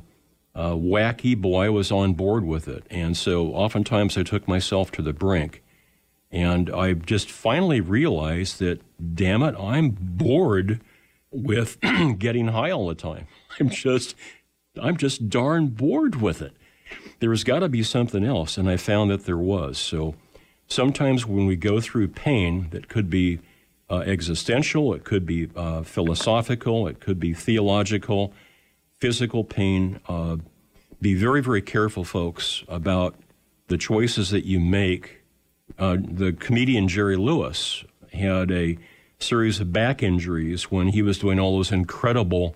uh, 0.54 0.72
wacky, 0.72 1.40
boy, 1.40 1.66
I 1.66 1.70
was 1.70 1.92
on 1.92 2.14
board 2.14 2.46
with 2.46 2.68
it. 2.68 2.86
And 2.90 3.18
so 3.18 3.48
oftentimes 3.48 4.18
I 4.18 4.24
took 4.24 4.48
myself 4.48 4.92
to 4.92 5.02
the 5.02 5.14
brink. 5.14 5.64
And 6.30 6.70
I 6.70 6.94
just 6.94 7.32
finally 7.32 7.80
realized 7.80 8.60
that, 8.60 8.82
damn 9.16 9.42
it, 9.42 9.56
I'm 9.58 9.92
bored 9.92 10.82
with 11.32 11.80
getting 12.20 12.50
high 12.50 12.70
all 12.70 12.88
the 12.88 12.96
time. 12.96 13.28
I'm 13.60 13.70
just, 13.70 14.16
I'm 14.80 14.98
just 14.98 15.30
darn 15.30 15.68
bored 15.68 16.22
with 16.22 16.42
it. 16.42 16.56
There's 17.20 17.44
got 17.44 17.60
to 17.60 17.70
be 17.70 17.84
something 17.84 18.24
else, 18.24 18.58
and 18.58 18.70
I 18.70 18.78
found 18.78 19.10
that 19.12 19.26
there 19.26 19.38
was. 19.38 19.78
So 19.78 20.16
sometimes 20.68 21.26
when 21.26 21.46
we 21.48 21.56
go 21.56 21.80
through 21.80 22.10
pain 22.10 22.70
that 22.72 22.88
could 22.88 23.10
be 23.10 23.40
uh, 23.90 24.00
existential, 24.00 24.94
it 24.94 25.04
could 25.04 25.26
be 25.26 25.50
uh, 25.56 25.84
philosophical, 25.84 26.88
it 26.88 27.00
could 27.00 27.20
be 27.20 27.34
theological, 27.34 28.34
physical 29.00 29.44
pain. 29.44 30.00
Uh, 30.08 30.38
be 31.02 31.14
very, 31.14 31.42
very 31.42 31.62
careful, 31.62 32.04
folks, 32.04 32.64
about 32.68 33.16
the 33.68 33.78
choices 33.78 34.30
that 34.32 34.46
you 34.46 34.60
make. 34.60 35.22
Uh, 35.78 35.98
the 36.00 36.34
comedian 36.34 36.88
Jerry 36.88 37.18
Lewis 37.18 37.84
had 38.14 38.52
a 38.52 38.78
series 39.20 39.60
of 39.60 39.74
back 39.74 40.02
injuries 40.02 40.72
when 40.72 40.90
he 40.90 41.02
was 41.02 41.20
doing 41.20 41.40
all 41.40 41.58
those 41.58 41.72
incredible 41.72 42.56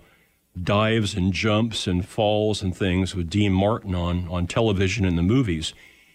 dives 0.60 1.14
and 1.14 1.32
jumps 1.32 1.86
and 1.86 2.06
falls 2.06 2.62
and 2.62 2.76
things 2.76 3.14
with 3.14 3.30
Dean 3.30 3.52
Martin 3.52 3.94
on, 3.94 4.28
on 4.28 4.46
television 4.46 5.04
and 5.04 5.16
the 5.16 5.22
movies. 5.22 5.72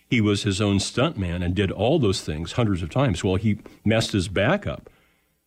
He 0.10 0.22
was 0.22 0.44
his 0.44 0.62
own 0.62 0.78
stuntman 0.78 1.44
and 1.44 1.56
did 1.56 1.72
all 1.72 2.00
those 2.00 2.22
things 2.22 2.54
hundreds 2.54 2.82
of 2.82 2.90
times. 2.90 3.24
Well, 3.24 3.36
he 3.36 3.60
messed 3.84 4.12
his 4.12 4.28
back 4.28 4.68
up. 4.68 4.90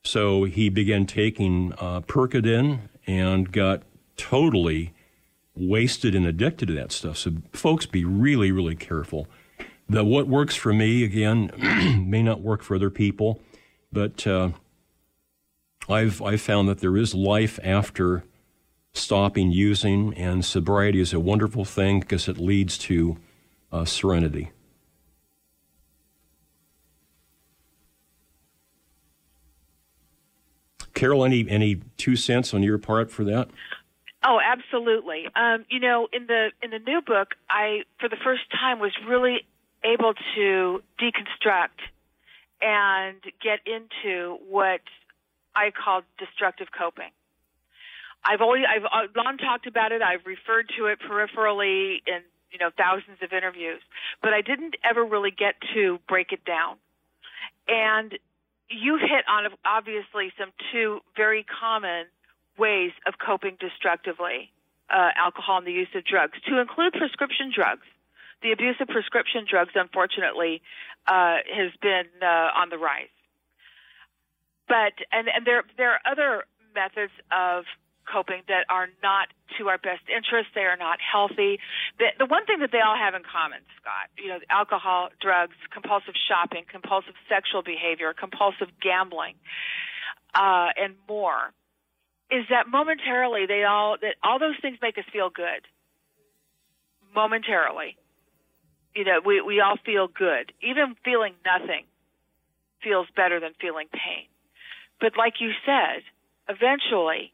So 0.03 0.45
he 0.45 0.69
began 0.69 1.07
taking 1.07 1.73
uh, 1.79 2.01
Percodan 2.03 2.81
and 3.07 3.51
got 3.53 3.83
totally 4.17 4.93
wasted 5.55 6.15
and 6.15 6.27
addicted 6.27 6.67
to 6.67 6.75
that 6.75 6.93
stuff. 6.93 7.17
So, 7.17 7.33
folks, 7.53 7.87
be 7.87 8.05
really, 8.05 8.51
really 8.51 8.77
careful. 8.77 9.27
The 9.89 10.05
what 10.05 10.29
works 10.29 10.55
for 10.55 10.73
me 10.73 11.05
again 11.05 11.51
may 12.09 12.23
not 12.23 12.41
work 12.41 12.63
for 12.63 12.77
other 12.77 12.91
people, 12.91 13.41
but 13.93 14.27
uh, 14.27 14.51
I've 15.89 16.23
I've 16.23 16.41
found 16.41 16.69
that 16.69 16.79
there 16.79 16.97
is 16.97 17.15
life 17.15 17.59
after 17.65 18.25
stopping 18.93 19.51
using, 19.51 20.15
and 20.15 20.45
sobriety 20.45 21.01
is 21.01 21.13
a 21.13 21.21
wonderful 21.21 21.65
thing 21.65 22.01
because 22.01 22.29
it 22.29 22.39
leads 22.39 22.77
to 22.79 23.17
uh, 23.73 23.85
serenity. 23.85 24.51
Carol, 30.95 31.25
any 31.25 31.49
any 31.49 31.81
two 31.97 32.15
cents 32.15 32.53
on 32.53 32.63
your 32.63 32.77
part 32.77 33.11
for 33.11 33.25
that? 33.25 33.49
Oh, 34.23 34.39
absolutely. 34.39 35.29
Um, 35.35 35.65
you 35.71 35.81
know, 35.81 36.09
in 36.13 36.27
the 36.27 36.51
in 36.63 36.71
the 36.71 36.79
new 36.79 37.01
book, 37.01 37.29
I 37.49 37.85
for 37.99 38.09
the 38.09 38.19
first 38.23 38.43
time 38.51 38.81
was 38.81 38.93
really 39.09 39.47
able 39.83 40.13
to 40.35 40.83
deconstruct 41.01 41.81
and 42.61 43.17
get 43.43 43.61
into 43.65 44.37
what 44.51 44.83
I 45.57 45.71
call 45.71 46.03
destructive 46.19 46.69
coping. 46.77 47.11
I've 48.25 48.41
always 48.41 48.65
I've 48.69 48.85
uh, 48.85 49.09
long 49.17 49.39
talked 49.39 49.67
about 49.67 49.93
it. 49.93 50.03
I've 50.03 50.27
referred 50.27 50.71
to 50.79 50.87
it 50.87 50.99
peripherally 51.01 51.99
in 52.07 52.21
you 52.53 52.59
know 52.59 52.71
thousands 52.77 53.19
of 53.23 53.33
interviews, 53.33 53.81
but 54.23 54.33
I 54.33 54.43
didn't 54.43 54.77
ever 54.85 55.05
really 55.05 55.31
get 55.31 55.55
to 55.75 55.99
break 56.09 56.33
it 56.33 56.45
down. 56.45 56.77
And 57.69 58.19
you 58.69 58.99
hit 58.99 59.25
on 59.29 59.51
obviously 59.65 60.33
some 60.39 60.51
two 60.73 61.01
very 61.17 61.45
common 61.45 62.07
ways 62.59 62.93
of 63.07 63.15
coping 63.25 63.57
destructively 63.59 64.53
uh, 64.91 65.11
alcohol 65.17 65.59
and 65.59 65.67
the 65.67 65.73
use 65.73 65.89
of 65.95 66.05
drugs, 66.05 66.39
to 66.47 66.61
include 66.61 66.93
prescription 66.93 67.53
drugs. 67.55 67.87
The 68.43 68.53
abuse 68.53 68.77
of 68.81 68.89
prescription 68.89 69.45
drugs, 69.49 69.73
unfortunately, 69.75 70.63
uh, 71.07 71.45
has 71.53 71.73
been 71.83 72.09
uh, 72.23 72.49
on 72.57 72.71
the 72.71 72.79
rise. 72.79 73.13
But 74.69 74.95
and, 75.13 75.29
and 75.29 75.47
there 75.47 75.63
there 75.77 75.93
are 75.93 76.01
other 76.11 76.45
methods 76.75 77.13
of 77.31 77.65
coping 78.07 78.43
that 78.49 78.65
are 78.69 78.89
not 79.03 79.29
to 79.59 79.69
our 79.69 79.79
best 79.79 80.03
interest. 80.09 80.51
They 80.55 80.67
are 80.67 80.77
not 80.77 80.99
healthy. 81.01 81.59
The, 81.99 82.13
the 82.19 82.27
one 82.27 82.47
thing 82.47 82.61
that 82.61 82.73
they 82.73 82.81
all 82.81 82.97
have 82.97 83.15
in 83.15 83.23
common, 83.23 83.61
Scott, 83.81 84.11
you 84.19 84.29
know, 84.29 84.39
alcohol, 84.49 85.11
drugs, 85.21 85.57
compulsive 85.73 86.15
shopping, 86.29 86.65
compulsive 86.71 87.15
sexual 87.29 87.63
behavior, 87.63 88.15
compulsive 88.15 88.69
gambling, 88.81 89.35
uh, 90.35 90.71
and 90.77 90.95
more, 91.09 91.53
is 92.31 92.47
that 92.51 92.69
momentarily 92.69 93.47
they 93.47 93.65
all 93.65 93.97
that 94.01 94.15
all 94.23 94.39
those 94.39 94.59
things 94.63 94.79
make 94.81 94.99
us 94.99 95.05
feel 95.13 95.31
good. 95.31 95.67
Momentarily, 97.15 97.97
you 98.95 99.05
know, 99.05 99.21
we 99.25 99.41
we 99.41 99.61
all 99.61 99.77
feel 99.85 100.07
good. 100.07 100.53
Even 100.63 100.95
feeling 101.05 101.35
nothing 101.45 101.85
feels 102.83 103.07
better 103.17 103.41
than 103.41 103.53
feeling 103.61 103.89
pain. 103.93 104.27
But 105.01 105.17
like 105.17 105.35
you 105.41 105.51
said, 105.67 106.03
eventually 106.49 107.33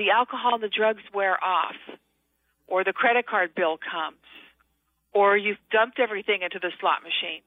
the 0.00 0.10
alcohol 0.10 0.54
and 0.54 0.62
the 0.62 0.72
drugs 0.80 1.04
wear 1.12 1.36
off, 1.44 1.76
or 2.66 2.84
the 2.84 2.94
credit 2.94 3.26
card 3.26 3.54
bill 3.54 3.76
comes, 3.76 4.24
or 5.12 5.36
you've 5.36 5.60
dumped 5.70 5.98
everything 6.00 6.40
into 6.40 6.58
the 6.58 6.72
slot 6.80 7.00
machine, 7.02 7.42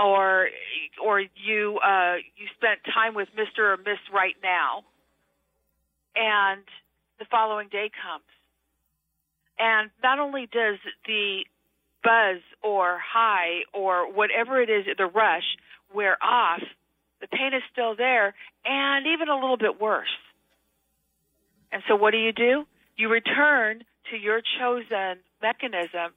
or 0.00 0.46
or 1.02 1.20
you 1.20 1.80
uh, 1.84 2.16
you 2.38 2.46
spent 2.54 2.78
time 2.94 3.14
with 3.18 3.28
Mister 3.36 3.72
or 3.72 3.78
Miss 3.78 3.98
right 4.14 4.36
now, 4.44 4.84
and 6.14 6.62
the 7.18 7.24
following 7.24 7.66
day 7.66 7.90
comes, 7.90 8.30
and 9.58 9.90
not 10.06 10.20
only 10.20 10.46
does 10.46 10.78
the 11.06 11.44
buzz 12.04 12.40
or 12.62 12.98
high 13.02 13.62
or 13.74 14.12
whatever 14.12 14.62
it 14.62 14.70
is, 14.70 14.86
the 14.96 15.06
rush 15.06 15.48
wear 15.92 16.16
off, 16.22 16.62
the 17.20 17.26
pain 17.26 17.52
is 17.52 17.62
still 17.72 17.96
there, 17.96 18.34
and 18.64 19.06
even 19.08 19.28
a 19.28 19.34
little 19.34 19.58
bit 19.58 19.80
worse. 19.80 20.14
And 21.72 21.82
so 21.88 21.96
what 21.96 22.12
do 22.12 22.18
you 22.18 22.32
do? 22.32 22.64
You 22.96 23.08
return 23.08 23.84
to 24.10 24.16
your 24.16 24.40
chosen 24.58 25.18
mechanism 25.42 26.12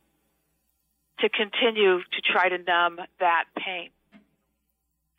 to 1.20 1.30
continue 1.30 2.00
to 2.00 2.22
try 2.22 2.50
to 2.50 2.58
numb 2.58 3.00
that 3.20 3.46
pain. 3.56 3.90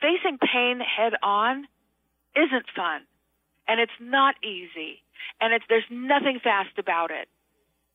Facing 0.00 0.38
pain 0.38 0.80
head 0.80 1.14
on 1.22 1.66
isn't 2.36 2.66
fun 2.74 3.02
and 3.66 3.80
it's 3.80 3.92
not 4.00 4.34
easy 4.42 5.02
and 5.40 5.54
it's 5.54 5.64
there's 5.68 5.84
nothing 5.90 6.40
fast 6.42 6.78
about 6.78 7.10
it. 7.10 7.28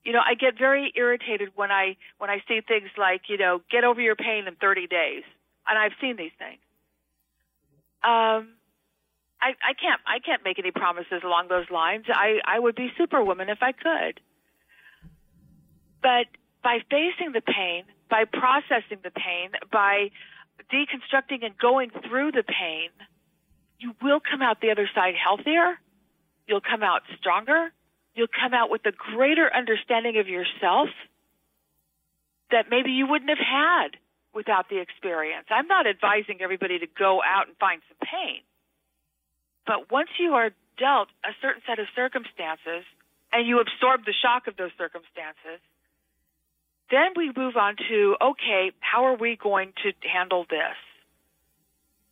You 0.04 0.14
know, 0.14 0.22
I 0.26 0.36
get 0.36 0.58
very 0.58 0.92
irritated 0.96 1.50
when 1.56 1.72
I 1.72 1.98
when 2.18 2.30
I 2.30 2.42
see 2.48 2.62
things 2.66 2.90
like, 2.98 3.24
you 3.28 3.38
know, 3.38 3.62
get 3.70 3.84
over 3.84 4.02
your 4.02 4.16
pain 4.16 4.48
in 4.48 4.56
30 4.56 4.88
days. 4.88 5.24
And 5.68 5.78
I've 5.78 5.92
seen 6.02 6.16
these 6.16 6.32
things. 6.40 6.60
Um 8.04 8.59
I, 9.42 9.56
I 9.64 9.74
can't 9.74 10.02
I 10.06 10.20
can't 10.20 10.44
make 10.44 10.60
any 10.60 10.72
promises 10.72 11.22
along 11.24 11.48
those 11.48 11.70
lines. 11.70 12.06
I, 12.10 12.40
I 12.46 12.60
would 12.60 12.76
be 12.76 12.90
superwoman 12.98 13.50
if 13.50 13.60
I 13.62 13.72
could. 13.72 14.20
But 16.02 16.28
by 16.64 16.80
facing 16.90 17.32
the 17.34 17.42
pain, 17.42 17.84
by 18.10 18.26
processing 18.26 19.00
the 19.04 19.12
pain, 19.12 19.52
by 19.72 20.12
deconstructing 20.72 21.46
and 21.46 21.58
going 21.58 21.90
through 22.08 22.32
the 22.32 22.44
pain, 22.44 22.90
you 23.80 23.94
will 24.02 24.20
come 24.20 24.42
out 24.42 24.60
the 24.62 24.72
other 24.72 24.90
side 24.94 25.14
healthier. 25.16 25.80
You'll 26.48 26.62
come 26.62 26.84
out 26.84 27.02
stronger. 27.18 27.72
You'll 28.16 28.28
come 28.28 28.54
out 28.54 28.70
with 28.70 28.86
a 28.86 28.92
greater 28.92 29.50
understanding 29.54 30.18
of 30.20 30.28
yourself 30.28 30.90
that 32.52 32.66
maybe 32.70 32.92
you 32.92 33.08
wouldn't 33.08 33.30
have 33.30 33.40
had 33.40 33.98
without 34.34 34.70
the 34.70 34.80
experience. 34.80 35.48
I'm 35.50 35.68
not 35.68 35.88
advising 35.88 36.42
everybody 36.42 36.80
to 36.80 36.88
go 36.88 37.22
out 37.24 37.48
and 37.48 37.56
find 37.58 37.82
some 37.88 37.98
pain. 38.02 38.42
But 39.70 39.92
once 39.92 40.10
you 40.20 40.34
are 40.34 40.50
dealt 40.80 41.10
a 41.24 41.30
certain 41.44 41.62
set 41.70 41.78
of 41.78 41.86
circumstances 41.96 42.90
and 43.32 43.48
you 43.48 43.62
absorb 43.62 44.04
the 44.04 44.16
shock 44.20 44.48
of 44.48 44.58
those 44.58 44.72
circumstances, 44.80 45.62
then 46.90 47.14
we 47.16 47.32
move 47.38 47.56
on 47.56 47.76
to 47.88 48.16
okay, 48.20 48.72
how 48.80 49.06
are 49.06 49.16
we 49.16 49.38
going 49.38 49.74
to 49.84 49.94
handle 50.02 50.48
this? 50.50 50.74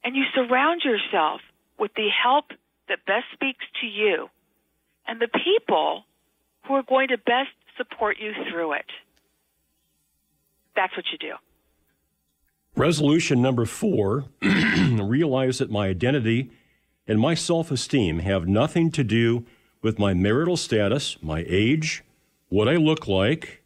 And 0.04 0.16
you 0.16 0.26
surround 0.36 0.84
yourself 0.86 1.42
with 1.80 1.90
the 1.96 2.10
help 2.14 2.52
that 2.90 3.08
best 3.08 3.26
speaks 3.34 3.66
to 3.82 3.88
you 3.88 4.30
and 5.08 5.20
the 5.20 5.28
people 5.28 6.04
who 6.68 6.76
are 6.76 6.84
going 6.84 7.08
to 7.08 7.18
best 7.18 7.58
support 7.76 8.18
you 8.20 8.34
through 8.52 8.74
it. 8.74 8.86
That's 10.76 10.96
what 10.96 11.06
you 11.12 11.18
do. 11.18 11.34
Resolution 12.76 13.42
number 13.42 13.66
four 13.66 14.26
realize 14.44 15.58
that 15.58 15.72
my 15.72 15.88
identity 15.88 16.52
and 17.08 17.20
my 17.20 17.34
self 17.34 17.72
esteem 17.72 18.20
have 18.20 18.48
nothing 18.48 18.92
to 18.92 19.04
do 19.04 19.46
with 19.82 20.00
my 20.00 20.14
marital 20.14 20.58
status, 20.58 21.18
my 21.22 21.46
age, 21.48 22.04
what 22.50 22.68
I 22.68 22.76
look 22.76 23.08
like. 23.08 23.64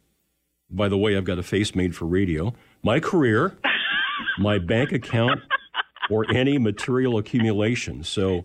By 0.70 0.88
the 0.88 0.96
way, 0.96 1.16
I've 1.16 1.24
got 1.24 1.38
a 1.38 1.42
face 1.42 1.74
made 1.74 1.94
for 1.94 2.06
radio. 2.06 2.54
My 2.82 3.00
career, 3.00 3.58
my 4.38 4.58
bank 4.58 4.92
account, 4.92 5.40
or 6.10 6.24
any 6.30 6.58
material 6.58 7.18
accumulation. 7.18 8.04
So 8.04 8.44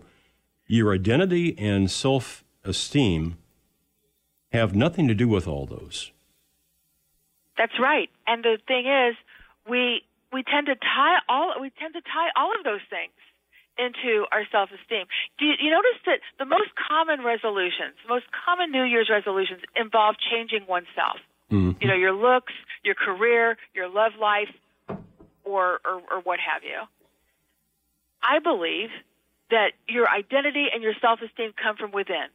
your 0.66 0.92
identity 0.92 1.56
and 1.58 1.90
self 1.90 2.44
esteem 2.64 3.38
have 4.52 4.74
nothing 4.74 5.08
to 5.08 5.14
do 5.14 5.28
with 5.28 5.46
all 5.46 5.66
those. 5.66 6.12
That's 7.56 7.78
right. 7.80 8.08
And 8.26 8.42
the 8.44 8.58
thing 8.66 8.86
is, 8.86 9.16
we 9.68 10.02
we 10.32 10.42
tend 10.42 10.66
to 10.66 10.74
tie 10.74 11.18
all 11.28 11.54
we 11.60 11.70
tend 11.78 11.94
to 11.94 12.00
tie 12.00 12.28
all 12.36 12.52
of 12.56 12.64
those 12.64 12.80
things 12.90 13.12
into 13.78 14.26
our 14.32 14.44
self-esteem. 14.50 15.06
Do 15.38 15.46
you, 15.46 15.54
you 15.60 15.70
notice 15.70 15.98
that 16.06 16.20
the 16.38 16.44
most 16.44 16.70
common 16.74 17.24
resolutions, 17.24 17.94
most 18.08 18.26
common 18.44 18.72
New 18.72 18.82
Year's 18.84 19.08
resolutions 19.08 19.60
involve 19.76 20.16
changing 20.18 20.66
oneself? 20.66 21.18
Mm-hmm. 21.50 21.80
You 21.80 21.88
know, 21.88 21.94
your 21.94 22.12
looks, 22.12 22.52
your 22.84 22.94
career, 22.94 23.56
your 23.74 23.88
love 23.88 24.12
life, 24.20 24.52
or, 25.44 25.80
or 25.84 26.02
or 26.10 26.20
what 26.22 26.38
have 26.40 26.62
you. 26.62 26.76
I 28.22 28.38
believe 28.40 28.90
that 29.50 29.72
your 29.88 30.06
identity 30.10 30.66
and 30.72 30.82
your 30.82 30.92
self-esteem 31.00 31.52
come 31.56 31.76
from 31.76 31.90
within. 31.90 32.28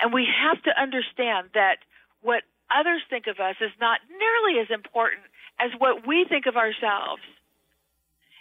And 0.00 0.12
we 0.12 0.26
have 0.26 0.60
to 0.64 0.70
understand 0.74 1.50
that 1.54 1.78
what 2.22 2.42
others 2.70 3.02
think 3.08 3.26
of 3.26 3.38
us 3.38 3.56
is 3.60 3.70
not 3.80 4.00
nearly 4.10 4.60
as 4.60 4.70
important 4.70 5.22
as 5.60 5.70
what 5.78 6.06
we 6.06 6.24
think 6.28 6.46
of 6.46 6.56
ourselves. 6.56 7.22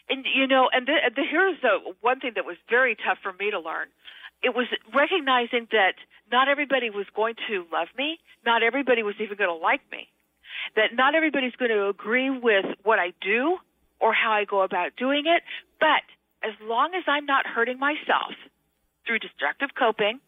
And 0.10 0.26
you 0.34 0.48
know, 0.48 0.70
and 0.74 0.88
the, 0.88 0.98
the, 1.16 1.24
here's 1.30 1.62
the 1.62 1.94
one 2.02 2.20
thing 2.20 2.34
that 2.36 2.46
was 2.46 2.58
very 2.70 2.96
tough 2.96 3.20
for 3.22 3.34
me 3.34 3.52
to 3.52 3.60
learn. 3.60 3.88
It 4.42 4.56
was 4.56 4.68
recognizing 4.94 5.68
that 5.72 5.94
not 6.32 6.48
everybody 6.48 6.90
was 6.90 7.06
going 7.16 7.36
to 7.48 7.66
love 7.72 7.90
me, 7.98 8.20
not 8.46 8.64
everybody 8.64 9.04
was 9.04 9.16
even 9.20 9.38
going 9.38 9.50
to 9.50 9.62
like 9.62 9.82
me, 9.92 10.08
that 10.76 10.96
not 10.96 11.14
everybody's 11.14 11.56
going 11.56 11.72
to 11.72 11.88
agree 11.88 12.30
with 12.30 12.66
what 12.84 13.00
I 13.00 13.14
do 13.22 13.58
or 14.00 14.14
how 14.14 14.32
I 14.32 14.46
go 14.46 14.62
about 14.62 14.96
doing 14.98 15.24
it. 15.28 15.44
But 15.80 16.04
as 16.42 16.54
long 16.64 16.92
as 16.96 17.04
I'm 17.08 17.26
not 17.26 17.46
hurting 17.46 17.78
myself 17.80 18.34
through 19.06 19.20
destructive 19.20 19.70
coping, 19.78 20.20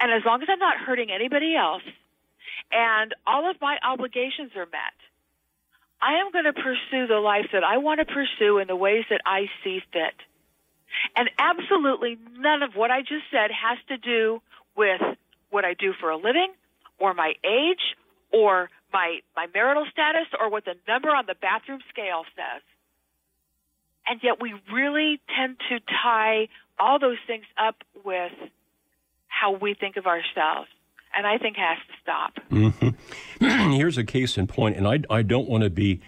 and 0.00 0.12
as 0.12 0.22
long 0.24 0.42
as 0.42 0.48
I'm 0.50 0.58
not 0.58 0.76
hurting 0.78 1.10
anybody 1.10 1.54
else, 1.54 1.82
and 2.72 3.14
all 3.26 3.48
of 3.48 3.56
my 3.60 3.76
obligations 3.84 4.52
are 4.56 4.66
met, 4.66 4.96
I 6.00 6.20
am 6.20 6.30
going 6.32 6.44
to 6.44 6.52
pursue 6.52 7.06
the 7.06 7.20
life 7.20 7.46
that 7.52 7.64
I 7.64 7.78
want 7.78 8.00
to 8.00 8.06
pursue 8.06 8.58
in 8.58 8.68
the 8.68 8.76
ways 8.76 9.04
that 9.10 9.20
I 9.26 9.46
see 9.64 9.80
fit. 9.92 10.14
And 11.16 11.28
absolutely 11.38 12.18
none 12.36 12.62
of 12.62 12.74
what 12.74 12.90
I 12.90 13.00
just 13.00 13.24
said 13.30 13.50
has 13.50 13.78
to 13.88 13.98
do 13.98 14.40
with 14.76 15.00
what 15.50 15.64
I 15.64 15.74
do 15.74 15.92
for 15.98 16.10
a 16.10 16.16
living 16.16 16.52
or 16.98 17.14
my 17.14 17.34
age 17.44 17.96
or 18.32 18.70
my, 18.92 19.20
my 19.36 19.46
marital 19.52 19.86
status 19.90 20.26
or 20.38 20.50
what 20.50 20.64
the 20.64 20.74
number 20.86 21.10
on 21.10 21.26
the 21.26 21.34
bathroom 21.40 21.80
scale 21.90 22.24
says. 22.36 22.62
And 24.06 24.20
yet 24.22 24.40
we 24.40 24.54
really 24.72 25.20
tend 25.36 25.58
to 25.68 25.80
tie 25.80 26.48
all 26.78 26.98
those 26.98 27.18
things 27.26 27.44
up 27.58 27.76
with 28.04 28.32
how 29.26 29.52
we 29.52 29.74
think 29.74 29.96
of 29.96 30.06
ourselves. 30.06 30.68
And 31.16 31.26
I 31.26 31.38
think 31.38 31.56
has 31.56 31.78
to 31.88 31.94
stop. 32.02 32.38
hmm 32.48 33.72
Here's 33.74 33.98
a 33.98 34.04
case 34.04 34.38
in 34.38 34.46
point, 34.46 34.76
and 34.76 34.86
I, 34.86 35.00
I 35.10 35.22
don't 35.22 35.48
want 35.48 35.64
to 35.64 35.70
be 35.70 36.00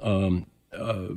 um, 0.00 0.46
uh, 0.72 1.08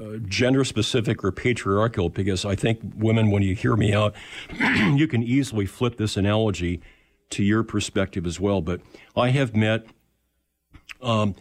uh, 0.00 0.18
gender 0.26 0.64
specific 0.64 1.24
or 1.24 1.32
patriarchal 1.32 2.08
because 2.08 2.44
I 2.44 2.54
think 2.54 2.80
women, 2.96 3.30
when 3.30 3.42
you 3.42 3.54
hear 3.54 3.76
me 3.76 3.92
out, 3.92 4.14
you 4.94 5.08
can 5.08 5.22
easily 5.22 5.66
flip 5.66 5.96
this 5.96 6.16
analogy 6.16 6.80
to 7.30 7.42
your 7.42 7.62
perspective 7.62 8.26
as 8.26 8.38
well. 8.38 8.60
But 8.60 8.80
I 9.16 9.30
have 9.30 9.56
met 9.56 9.86
um, 11.02 11.34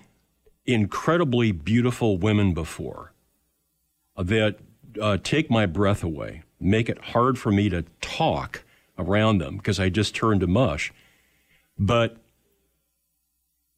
incredibly 0.66 1.52
beautiful 1.52 2.18
women 2.18 2.54
before 2.54 3.14
that 4.18 4.58
uh, 5.00 5.18
take 5.24 5.50
my 5.50 5.66
breath 5.66 6.04
away, 6.04 6.44
make 6.60 6.90
it 6.90 6.98
hard 6.98 7.38
for 7.38 7.52
me 7.52 7.70
to 7.70 7.84
talk 8.02 8.64
around 8.98 9.40
them 9.40 9.58
because 9.58 9.80
I 9.80 9.90
just 9.90 10.16
turned 10.16 10.42
to 10.42 10.48
mush. 10.48 10.92
But 11.78 12.18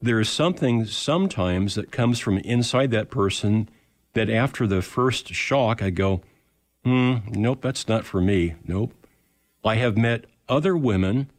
there 0.02 0.20
is 0.20 0.30
something 0.30 0.86
sometimes 0.86 1.76
that 1.76 1.92
comes 1.92 2.20
from 2.20 2.38
inside 2.40 2.92
that 2.92 3.10
person 3.10 3.70
that 4.14 4.30
after 4.30 4.66
the 4.66 4.82
first 4.82 5.34
shock, 5.34 5.82
I 5.82 5.90
go, 5.90 6.22
hmm, 6.84 7.18
nope, 7.28 7.62
that's 7.62 7.88
not 7.88 8.06
for 8.06 8.22
me. 8.22 8.56
Nope. 8.66 8.94
I 9.64 9.76
have 9.76 9.98
met 9.98 10.26
other 10.48 10.76
women 10.76 11.30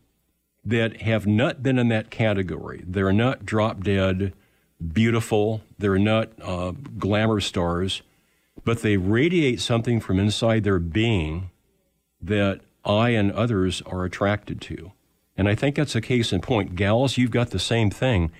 that 0.65 1.03
have 1.03 1.27
not 1.27 1.63
been 1.63 1.79
in 1.79 1.89
that 1.89 2.11
category. 2.11 2.85
They're 2.87 3.13
not 3.13 3.47
drop 3.47 3.83
dead, 3.83 4.35
beautiful. 4.93 5.63
They're 5.79 5.99
not 5.99 6.31
uh, 6.43 6.73
glamour 6.99 7.41
stars, 7.41 8.03
but 8.65 8.83
they 8.83 8.99
radiate 8.99 9.61
something 9.61 10.01
from 10.01 10.19
inside 10.19 10.65
their 10.65 10.79
being 10.79 11.51
that 12.21 12.61
I 12.85 13.11
and 13.11 13.33
others 13.33 13.83
are 13.83 14.05
attracted 14.05 14.61
to. 14.63 14.93
And 15.37 15.49
I 15.49 15.55
think 15.55 15.77
that's 15.77 15.95
a 15.95 16.01
case 16.01 16.33
in 16.33 16.41
point. 16.41 16.77
Gals, 16.77 17.17
you've 17.17 17.31
got 17.31 17.51
the 17.51 17.59
same 17.59 17.91
thing. 17.91 18.31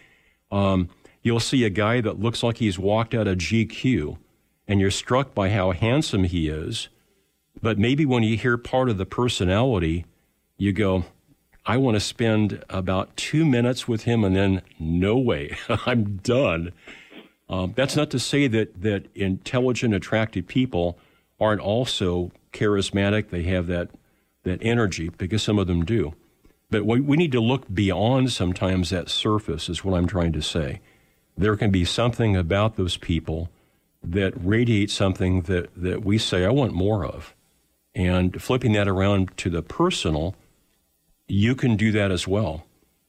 Um, 0.51 0.89
you'll 1.23 1.41
see 1.41 1.65
a 1.65 1.71
guy 1.71 2.01
that 2.01 2.21
looks 2.21 2.43
like 2.43 2.59
he's 2.59 2.79
walked 2.79 3.15
out 3.15 3.29
of 3.29 3.39
GQ, 3.39 4.19
and 4.67 4.81
you're 4.81 4.91
struck 4.91 5.35
by 5.35 5.51
how 5.51 5.73
handsome 5.73 6.25
he 6.25 6.49
is. 6.49 6.89
But 7.63 7.79
maybe 7.79 8.07
when 8.07 8.23
you 8.23 8.37
hear 8.37 8.57
part 8.57 8.89
of 8.89 8.99
the 8.99 9.07
personality, 9.07 10.05
you 10.57 10.73
go, 10.73 11.05
I 11.67 11.77
want 11.77 11.97
to 11.97 12.01
spend 12.01 12.65
about 12.69 13.17
two 13.17 13.45
minutes 13.45 13.87
with 13.87 14.05
him, 14.05 14.25
and 14.25 14.35
then 14.35 14.63
no 14.79 15.17
way, 15.17 15.57
I'm 15.87 16.17
done. 16.17 16.73
Um, 17.49 17.73
that's 17.77 17.97
not 17.97 18.11
to 18.11 18.19
say 18.19 18.47
that 18.47 18.81
that 18.83 19.07
intelligent, 19.15 19.95
attractive 19.95 20.47
people 20.47 20.99
aren't 21.41 21.61
also 21.61 22.31
charismatic. 22.53 23.31
They 23.31 23.43
have 23.45 23.67
that 23.67 23.91
that 24.43 24.59
energy 24.63 25.11
because 25.19 25.43
some 25.43 25.59
of 25.59 25.67
them 25.67 25.85
do. 25.85 26.15
But 26.71 26.87
we, 26.87 27.01
we 27.01 27.17
need 27.17 27.33
to 27.33 27.41
look 27.41 27.73
beyond 27.73 28.33
sometimes 28.33 28.91
that 28.91 29.09
surface, 29.09 29.69
is 29.69 29.85
what 29.85 29.97
I'm 29.97 30.07
trying 30.07 30.33
to 30.33 30.43
say. 30.43 30.81
There 31.37 31.57
can 31.57 31.71
be 31.71 31.85
something 31.85 32.37
about 32.37 32.77
those 32.77 32.97
people 32.97 33.51
that 34.03 34.33
radiates 34.37 34.95
something 34.95 35.43
that, 35.43 35.69
that 35.77 36.05
we 36.05 36.17
say, 36.17 36.45
I 36.45 36.51
want 36.51 36.73
more 36.73 37.05
of. 37.05 37.35
And 37.95 38.41
flipping 38.41 38.73
that 38.73 38.89
around 38.89 39.37
to 39.39 39.51
the 39.51 39.63
personal, 39.63 40.37
you 41.27 41.55
can 41.55 41.77
do 41.77 41.93
that 41.93 42.11
as 42.11 42.27
well 42.27 42.67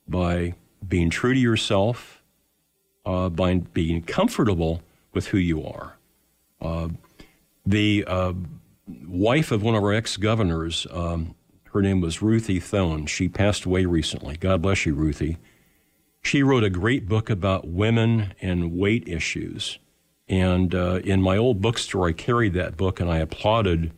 by 0.07 0.55
being 0.87 1.09
true 1.09 1.33
to 1.33 1.39
yourself, 1.39 2.23
uh, 3.05 3.29
by 3.29 3.55
being 3.55 4.01
comfortable 4.01 4.81
with 5.13 5.27
who 5.27 5.37
you 5.37 5.63
are. 5.65 5.97
Uh, 6.59 6.89
the 7.65 8.03
uh, 8.07 8.33
wife 9.07 9.51
of 9.51 9.63
one 9.63 9.75
of 9.75 9.83
our 9.83 9.93
ex 9.93 10.17
governors, 10.17 10.87
um, 10.91 11.35
her 11.73 11.81
name 11.81 12.01
was 12.01 12.21
Ruthie 12.21 12.59
Thone. 12.59 13.05
She 13.05 13.29
passed 13.29 13.65
away 13.65 13.85
recently. 13.85 14.35
God 14.37 14.61
bless 14.61 14.85
you, 14.85 14.93
Ruthie. 14.93 15.37
She 16.21 16.43
wrote 16.43 16.63
a 16.63 16.69
great 16.69 17.07
book 17.07 17.29
about 17.29 17.67
women 17.67 18.33
and 18.41 18.77
weight 18.77 19.07
issues. 19.07 19.79
And 20.27 20.75
uh, 20.75 20.99
in 21.03 21.21
my 21.21 21.37
old 21.37 21.61
bookstore, 21.61 22.07
I 22.07 22.13
carried 22.13 22.53
that 22.53 22.77
book 22.77 22.99
and 22.99 23.09
I 23.09 23.17
applauded 23.17 23.91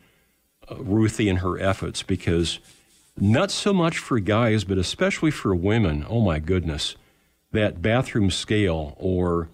uh, 0.69 0.75
Ruthie 0.77 1.29
and 1.29 1.39
her 1.39 1.59
efforts 1.59 2.01
because 2.03 2.59
not 3.17 3.51
so 3.51 3.73
much 3.73 3.97
for 3.97 4.19
guys, 4.19 4.63
but 4.63 4.77
especially 4.77 5.31
for 5.31 5.53
women, 5.53 6.05
oh 6.09 6.21
my 6.21 6.39
goodness, 6.39 6.95
that 7.51 7.81
bathroom 7.81 8.31
scale 8.31 8.95
or 8.97 9.49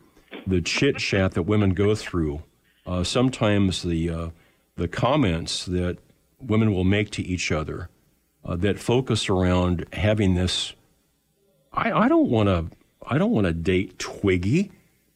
the 0.48 0.62
chit 0.62 0.98
chat 0.98 1.34
that 1.34 1.44
women 1.44 1.72
go 1.74 1.96
through, 1.96 2.44
uh, 2.86 3.04
sometimes 3.04 3.84
the, 3.84 4.10
uh, 4.10 4.30
the 4.80 4.88
comments 4.88 5.66
that 5.66 5.98
women 6.40 6.74
will 6.74 6.84
make 6.84 7.12
to 7.12 7.22
each 7.22 7.52
other 7.52 7.90
uh, 8.44 8.56
that 8.56 8.80
focus 8.80 9.30
around 9.30 9.86
having 9.94 10.34
this. 10.34 10.74
I, 11.72 11.92
I 11.92 12.08
don't 12.08 12.30
want 12.30 12.48
to. 12.48 12.76
I 13.06 13.18
don't 13.18 13.32
want 13.32 13.48
to 13.48 13.54
date 13.54 13.98
Twiggy, 14.00 14.72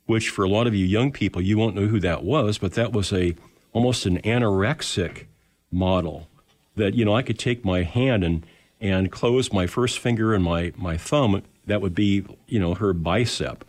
which 0.05 0.29
for 0.29 0.43
a 0.43 0.49
lot 0.49 0.67
of 0.67 0.73
you 0.73 0.85
young 0.85 1.11
people, 1.11 1.41
you 1.41 1.57
won't 1.57 1.75
know 1.75 1.87
who 1.87 1.99
that 1.99 2.23
was, 2.23 2.57
but 2.57 2.73
that 2.73 2.91
was 2.91 3.11
a 3.13 3.35
almost 3.71 4.05
an 4.05 4.19
anorexic 4.21 5.25
model 5.71 6.27
that 6.75 6.93
you 6.93 7.05
know 7.05 7.15
I 7.15 7.21
could 7.21 7.39
take 7.39 7.65
my 7.65 7.83
hand 7.83 8.23
and 8.23 8.45
and 8.79 9.11
close 9.11 9.53
my 9.53 9.67
first 9.67 9.99
finger 9.99 10.33
and 10.33 10.43
my 10.43 10.73
my 10.75 10.97
thumb. 10.97 11.41
That 11.65 11.81
would 11.81 11.95
be 11.95 12.25
you 12.47 12.59
know 12.59 12.73
her 12.73 12.93
bicep, 12.93 13.63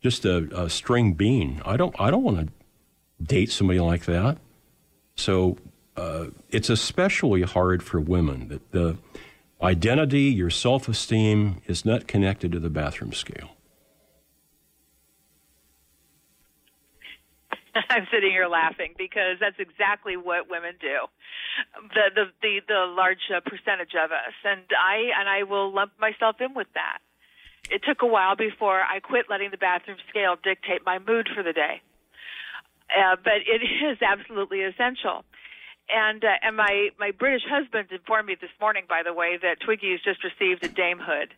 just 0.00 0.24
a, 0.24 0.48
a 0.56 0.70
string 0.70 1.14
bean. 1.14 1.60
I 1.64 1.76
don't 1.76 1.94
I 1.98 2.10
don't 2.10 2.22
want 2.22 2.38
to 2.38 2.48
date 3.24 3.50
somebody 3.50 3.80
like 3.80 4.04
that. 4.04 4.38
So 5.16 5.56
uh, 5.96 6.26
it's 6.50 6.70
especially 6.70 7.42
hard 7.42 7.82
for 7.82 8.00
women 8.00 8.48
that 8.48 8.72
the 8.72 8.98
identity, 9.62 10.22
your 10.22 10.50
self 10.50 10.88
esteem 10.88 11.60
is 11.66 11.84
not 11.84 12.06
connected 12.06 12.52
to 12.52 12.60
the 12.60 12.70
bathroom 12.70 13.12
scale. 13.12 13.50
I'm 17.90 18.06
sitting 18.12 18.30
here 18.30 18.46
laughing 18.46 18.94
because 18.96 19.38
that's 19.40 19.58
exactly 19.58 20.16
what 20.16 20.50
women 20.50 20.74
do. 20.80 21.06
The 21.94 22.10
the 22.14 22.24
the, 22.42 22.60
the 22.68 22.94
large 22.96 23.30
uh, 23.34 23.40
percentage 23.40 23.94
of 23.94 24.12
us, 24.12 24.34
and 24.44 24.62
I 24.70 25.10
and 25.18 25.28
I 25.28 25.42
will 25.44 25.72
lump 25.72 25.92
myself 26.00 26.36
in 26.40 26.54
with 26.54 26.68
that. 26.74 26.98
It 27.70 27.82
took 27.86 28.02
a 28.02 28.06
while 28.06 28.36
before 28.36 28.80
I 28.80 29.00
quit 29.00 29.26
letting 29.30 29.50
the 29.50 29.56
bathroom 29.56 29.96
scale 30.10 30.36
dictate 30.42 30.82
my 30.84 30.98
mood 30.98 31.28
for 31.34 31.42
the 31.42 31.52
day, 31.52 31.80
uh, 32.90 33.16
but 33.22 33.44
it 33.46 33.62
is 33.90 33.98
absolutely 34.02 34.62
essential. 34.62 35.24
And 35.88 36.24
uh, 36.24 36.40
and 36.42 36.56
my 36.56 36.90
my 36.98 37.10
British 37.10 37.42
husband 37.48 37.88
informed 37.90 38.28
me 38.28 38.36
this 38.40 38.50
morning, 38.60 38.84
by 38.88 39.02
the 39.04 39.12
way, 39.12 39.38
that 39.42 39.60
Twiggy 39.60 39.90
has 39.92 40.00
just 40.00 40.24
received 40.24 40.64
a 40.64 40.68
damehood. 40.68 41.36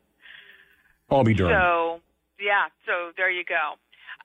I'll 1.10 1.24
be 1.24 1.34
darned. 1.34 1.54
So 1.54 2.00
yeah, 2.38 2.70
so 2.86 3.10
there 3.16 3.30
you 3.30 3.44
go. 3.44 3.74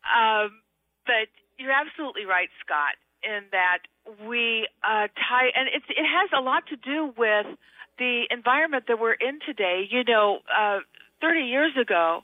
Um, 0.05 0.61
but 1.05 1.29
you're 1.57 1.71
absolutely 1.71 2.25
right, 2.25 2.49
Scott, 2.63 3.01
in 3.23 3.45
that 3.51 3.81
we 4.27 4.67
uh, 4.83 5.07
tie, 5.09 5.49
and 5.55 5.69
it's 5.73 5.85
it 5.89 6.05
has 6.05 6.29
a 6.37 6.41
lot 6.41 6.67
to 6.67 6.75
do 6.75 7.13
with 7.17 7.47
the 7.97 8.23
environment 8.29 8.85
that 8.89 8.99
we're 8.99 9.13
in 9.13 9.39
today. 9.45 9.87
You 9.89 10.03
know, 10.03 10.39
uh, 10.49 10.79
30 11.21 11.41
years 11.41 11.73
ago 11.79 12.23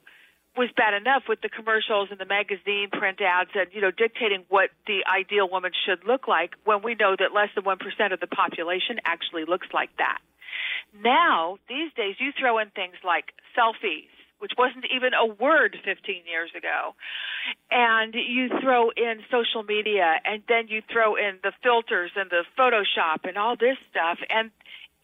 was 0.56 0.70
bad 0.76 0.94
enough 0.94 1.24
with 1.28 1.40
the 1.40 1.48
commercials 1.48 2.08
and 2.10 2.18
the 2.18 2.26
magazine 2.26 2.88
print 2.90 3.20
ads 3.20 3.50
and 3.54 3.68
you 3.72 3.80
know 3.80 3.90
dictating 3.90 4.44
what 4.48 4.70
the 4.86 5.04
ideal 5.06 5.48
woman 5.48 5.72
should 5.86 6.04
look 6.06 6.26
like 6.26 6.54
when 6.64 6.82
we 6.82 6.94
know 6.94 7.14
that 7.18 7.32
less 7.32 7.48
than 7.54 7.64
1% 7.64 8.12
of 8.12 8.20
the 8.20 8.26
population 8.26 8.98
actually 9.04 9.44
looks 9.44 9.68
like 9.72 9.90
that. 9.98 10.18
Now, 10.92 11.58
these 11.68 11.92
days 11.94 12.16
you 12.18 12.32
throw 12.38 12.58
in 12.58 12.70
things 12.70 12.96
like 13.04 13.32
selfies 13.56 14.10
which 14.38 14.52
wasn't 14.56 14.86
even 14.94 15.10
a 15.14 15.26
word 15.26 15.76
15 15.84 16.22
years 16.26 16.50
ago. 16.56 16.94
And 17.70 18.14
you 18.14 18.48
throw 18.62 18.90
in 18.90 19.20
social 19.30 19.62
media 19.62 20.20
and 20.24 20.42
then 20.48 20.68
you 20.68 20.82
throw 20.90 21.16
in 21.16 21.38
the 21.42 21.52
filters 21.62 22.12
and 22.16 22.30
the 22.30 22.44
Photoshop 22.58 23.26
and 23.26 23.36
all 23.36 23.56
this 23.56 23.76
stuff. 23.90 24.18
And 24.30 24.50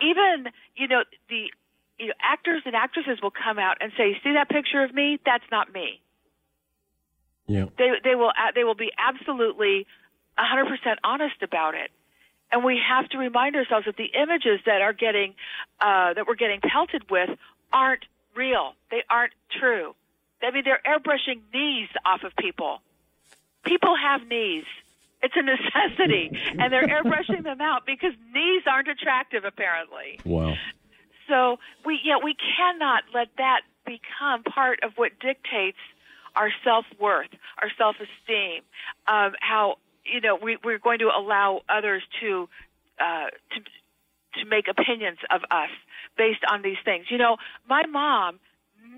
even, 0.00 0.52
you 0.76 0.88
know, 0.88 1.02
the 1.28 1.50
you 1.98 2.08
know, 2.08 2.14
actors 2.22 2.62
and 2.64 2.74
actresses 2.74 3.20
will 3.22 3.32
come 3.32 3.58
out 3.58 3.78
and 3.80 3.92
say, 3.96 4.18
"See 4.22 4.32
that 4.34 4.48
picture 4.48 4.82
of 4.82 4.92
me? 4.94 5.18
That's 5.24 5.44
not 5.50 5.72
me." 5.72 6.00
Yeah. 7.46 7.66
They 7.78 7.90
they 8.02 8.14
will 8.14 8.32
they 8.54 8.64
will 8.64 8.74
be 8.74 8.90
absolutely 8.98 9.86
100% 10.38 10.96
honest 11.04 11.42
about 11.42 11.74
it. 11.74 11.90
And 12.50 12.64
we 12.64 12.78
have 12.88 13.08
to 13.10 13.18
remind 13.18 13.56
ourselves 13.56 13.86
that 13.86 13.96
the 13.96 14.10
images 14.14 14.60
that 14.66 14.80
are 14.80 14.92
getting 14.92 15.34
uh, 15.80 16.14
that 16.14 16.26
we're 16.26 16.36
getting 16.36 16.60
pelted 16.60 17.10
with 17.10 17.30
aren't 17.72 18.04
real. 18.36 18.74
They 18.90 19.02
aren't 19.10 19.32
true. 19.58 19.94
I 20.42 20.50
mean, 20.50 20.64
they're 20.64 20.80
airbrushing 20.86 21.40
knees 21.52 21.88
off 22.04 22.22
of 22.22 22.36
people. 22.36 22.80
People 23.64 23.94
have 23.96 24.26
knees. 24.28 24.64
It's 25.22 25.34
a 25.36 25.42
necessity, 25.42 26.30
and 26.58 26.70
they're 26.70 26.86
airbrushing 27.02 27.44
them 27.44 27.60
out 27.60 27.86
because 27.86 28.12
knees 28.34 28.62
aren't 28.66 28.88
attractive, 28.88 29.44
apparently. 29.44 30.20
Wow. 30.24 30.54
So 31.28 31.58
we 31.84 32.00
yeah 32.04 32.16
we 32.22 32.34
cannot 32.34 33.04
let 33.14 33.28
that 33.38 33.62
become 33.84 34.42
part 34.42 34.80
of 34.82 34.92
what 34.96 35.12
dictates 35.20 35.78
our 36.36 36.50
self 36.64 36.84
worth, 37.00 37.30
our 37.60 37.70
self 37.78 37.96
esteem, 37.96 38.62
um, 39.06 39.32
how 39.40 39.76
you 40.04 40.20
know 40.20 40.38
we, 40.40 40.58
we're 40.64 40.78
going 40.78 40.98
to 40.98 41.10
allow 41.16 41.62
others 41.68 42.02
to 42.20 42.48
uh, 43.00 43.30
to 43.52 44.40
to 44.40 44.48
make 44.48 44.66
opinions 44.68 45.18
of 45.30 45.42
us 45.50 45.70
based 46.16 46.44
on 46.50 46.62
these 46.62 46.78
things. 46.84 47.06
You 47.10 47.18
know, 47.18 47.36
my 47.68 47.86
mom 47.86 48.40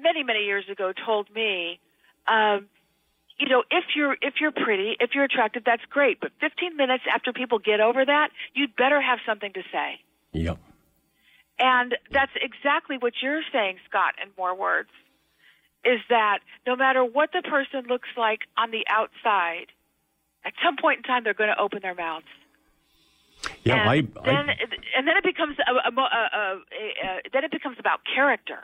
many 0.03 0.23
many 0.23 0.45
years 0.45 0.65
ago 0.71 0.93
told 1.05 1.33
me. 1.35 1.81
Um, 2.29 2.67
you 3.39 3.49
know, 3.51 3.63
if 3.71 3.85
you're 3.95 4.17
if 4.23 4.35
you're 4.41 4.51
pretty, 4.51 4.97
if 4.99 5.11
you're 5.15 5.25
attractive, 5.25 5.63
that's 5.65 5.85
great. 5.91 6.21
But 6.21 6.33
15 6.41 6.75
minutes 6.75 7.05
after 7.15 7.35
people 7.35 7.59
get 7.59 7.81
over 7.81 8.03
that, 8.03 8.31
you'd 8.55 8.75
better 8.77 9.01
have 9.01 9.19
something 9.27 9.53
to 9.53 9.61
say. 9.71 10.01
Yep. 10.33 10.59
And 11.59 11.95
that's 12.11 12.33
exactly 12.41 12.97
what 12.99 13.15
you're 13.23 13.43
saying, 13.53 13.79
Scott, 13.89 14.15
in 14.23 14.31
more 14.37 14.55
words, 14.55 14.91
is 15.85 16.01
that 16.11 16.41
no 16.67 16.77
matter 16.77 17.05
what 17.05 17.31
the 17.33 17.43
person 17.43 17.85
looks 17.89 18.09
like 18.17 18.41
on 18.59 18.71
the 18.71 18.85
outside, 18.89 19.67
at 20.45 20.53
some 20.65 20.77
point 20.77 20.99
in 20.99 21.03
time 21.05 21.25
they're 21.25 21.35
going 21.35 21.51
to 21.55 21.61
open 21.61 21.81
their 21.83 21.95
mouths. 21.95 22.27
Yeah, 23.65 23.89
I, 23.89 23.97
and 23.97 24.09
then, 24.25 24.49
and 24.97 25.07
then 25.07 25.17
it 25.17 25.25
becomes 25.25 25.57
a, 25.59 25.73
a, 25.73 26.03
a, 26.03 26.61
then 27.33 27.45
it 27.45 27.51
becomes 27.51 27.77
about 27.79 28.01
character. 28.13 28.61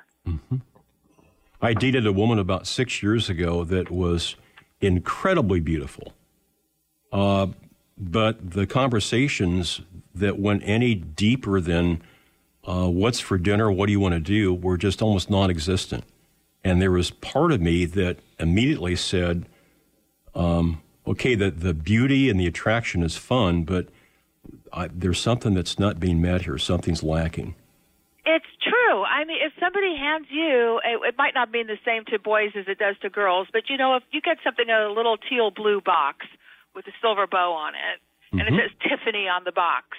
I 1.60 1.74
dated 1.74 2.06
a 2.06 2.12
woman 2.12 2.38
about 2.38 2.66
six 2.66 3.02
years 3.02 3.30
ago 3.30 3.64
that 3.64 3.90
was 3.90 4.34
incredibly 4.80 5.60
beautiful. 5.60 6.14
Uh, 7.12 7.48
but 7.96 8.50
the 8.52 8.66
conversations 8.66 9.82
that 10.14 10.38
went 10.38 10.62
any 10.64 10.94
deeper 10.94 11.60
than 11.60 12.02
uh, 12.64 12.88
what's 12.88 13.20
for 13.20 13.38
dinner, 13.38 13.70
what 13.70 13.86
do 13.86 13.92
you 13.92 14.00
want 14.00 14.14
to 14.14 14.20
do, 14.20 14.54
were 14.54 14.76
just 14.76 15.02
almost 15.02 15.30
non 15.30 15.50
existent. 15.50 16.04
And 16.64 16.80
there 16.80 16.92
was 16.92 17.10
part 17.10 17.50
of 17.52 17.60
me 17.60 17.84
that 17.86 18.18
immediately 18.38 18.94
said, 18.94 19.46
um, 20.34 20.80
okay, 21.06 21.34
the, 21.34 21.50
the 21.50 21.74
beauty 21.74 22.30
and 22.30 22.38
the 22.38 22.46
attraction 22.46 23.02
is 23.02 23.16
fun, 23.16 23.64
but 23.64 23.88
I, 24.72 24.88
there's 24.92 25.20
something 25.20 25.54
that's 25.54 25.78
not 25.78 25.98
being 25.98 26.20
met 26.22 26.42
here. 26.42 26.58
Something's 26.58 27.02
lacking. 27.02 27.56
It's 28.24 28.46
true. 28.62 29.02
I 29.02 29.24
mean, 29.24 29.38
if 29.42 29.52
somebody 29.58 29.96
hands 29.96 30.26
you, 30.30 30.80
it, 30.84 31.00
it 31.08 31.14
might 31.18 31.34
not 31.34 31.50
mean 31.50 31.66
the 31.66 31.78
same 31.84 32.04
to 32.06 32.18
boys 32.20 32.52
as 32.54 32.66
it 32.68 32.78
does 32.78 32.94
to 33.02 33.10
girls, 33.10 33.48
but 33.52 33.68
you 33.68 33.76
know, 33.76 33.96
if 33.96 34.04
you 34.12 34.20
get 34.20 34.38
something 34.44 34.68
in 34.68 34.74
a 34.74 34.92
little 34.92 35.16
teal 35.16 35.50
blue 35.50 35.80
box 35.80 36.26
with 36.74 36.86
a 36.86 36.92
silver 37.00 37.26
bow 37.26 37.52
on 37.52 37.74
it, 37.74 38.00
and 38.30 38.42
Mhm. 38.42 38.60
it 38.60 38.70
says 38.70 38.88
Tiffany 38.88 39.26
on 39.28 39.42
the 39.44 39.50
box, 39.52 39.98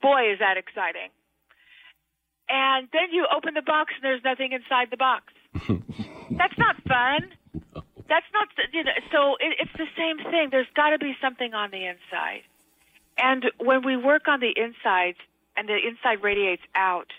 boy, 0.00 0.32
is 0.32 0.38
that 0.38 0.56
exciting. 0.56 1.10
And 2.48 2.88
then 2.92 3.12
you 3.12 3.26
open 3.34 3.54
the 3.54 3.62
box 3.62 3.92
and 3.96 4.04
there's 4.04 4.24
nothing 4.24 4.52
inside 4.52 4.88
the 4.90 4.96
box. 4.96 5.32
That's 6.30 6.58
not 6.58 6.76
fun. 6.86 7.32
That's 8.08 8.26
not, 8.32 8.48
you 8.72 8.84
know, 8.84 8.92
so 9.10 9.34
it, 9.40 9.56
it's 9.60 9.72
the 9.76 9.90
same 9.96 10.18
thing. 10.30 10.48
There's 10.50 10.70
got 10.74 10.90
to 10.90 10.98
be 10.98 11.16
something 11.20 11.54
on 11.54 11.70
the 11.70 11.86
inside. 11.86 12.42
And 13.18 13.44
when 13.58 13.84
we 13.84 13.96
work 13.96 14.28
on 14.28 14.40
the 14.40 14.52
inside 14.54 15.16
and 15.56 15.68
the 15.68 15.76
inside 15.76 16.22
radiates 16.22 16.62
out, 16.74 17.10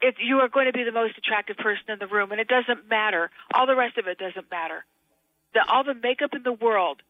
it, 0.00 0.16
you 0.18 0.38
are 0.38 0.48
going 0.48 0.66
to 0.66 0.72
be 0.72 0.82
the 0.82 0.92
most 0.92 1.16
attractive 1.16 1.56
person 1.56 1.84
in 1.90 1.98
the 2.00 2.08
room, 2.08 2.32
and 2.32 2.40
it 2.40 2.48
doesn't 2.48 2.88
matter. 2.88 3.30
All 3.54 3.66
the 3.66 3.76
rest 3.76 3.98
of 3.98 4.08
it 4.08 4.18
doesn't 4.18 4.50
matter. 4.50 4.84
The, 5.54 5.60
all 5.68 5.84
the 5.84 5.94
makeup 5.94 6.30
in 6.34 6.42
the 6.42 6.52
world 6.52 7.02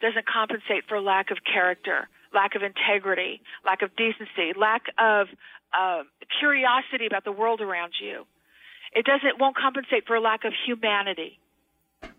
doesn't 0.00 0.26
compensate 0.26 0.84
for 0.88 1.00
lack 1.00 1.30
of 1.30 1.38
character, 1.42 2.08
lack 2.32 2.54
of 2.54 2.62
integrity, 2.62 3.42
lack 3.64 3.82
of 3.82 3.94
decency, 3.96 4.52
lack 4.56 4.82
of 4.98 5.28
uh, 5.72 6.02
curiosity 6.38 7.06
about 7.06 7.24
the 7.24 7.32
world 7.32 7.60
around 7.60 7.92
you. 8.00 8.26
It 8.92 9.04
doesn't 9.04 9.38
won't 9.38 9.56
compensate 9.56 10.06
for 10.06 10.16
a 10.16 10.20
lack 10.20 10.44
of 10.44 10.52
humanity 10.66 11.38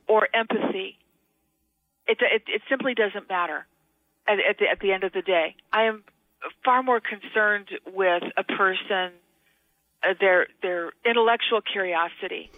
or 0.07 0.27
empathy. 0.33 0.97
It 2.07 2.17
it, 2.21 2.43
it 2.47 2.61
simply 2.69 2.93
doesn't 2.93 3.29
matter 3.29 3.65
at, 4.27 4.37
at 4.39 4.57
the 4.57 4.67
at 4.69 4.79
the 4.79 4.91
end 4.91 5.03
of 5.03 5.13
the 5.13 5.21
day. 5.21 5.55
I 5.71 5.83
am 5.83 6.03
far 6.63 6.81
more 6.83 7.01
concerned 7.01 7.69
with 7.93 8.23
a 8.37 8.43
person 8.43 9.11
uh, 10.03 10.13
their 10.19 10.47
their 10.61 10.91
intellectual 11.05 11.61
curiosity, 11.61 12.51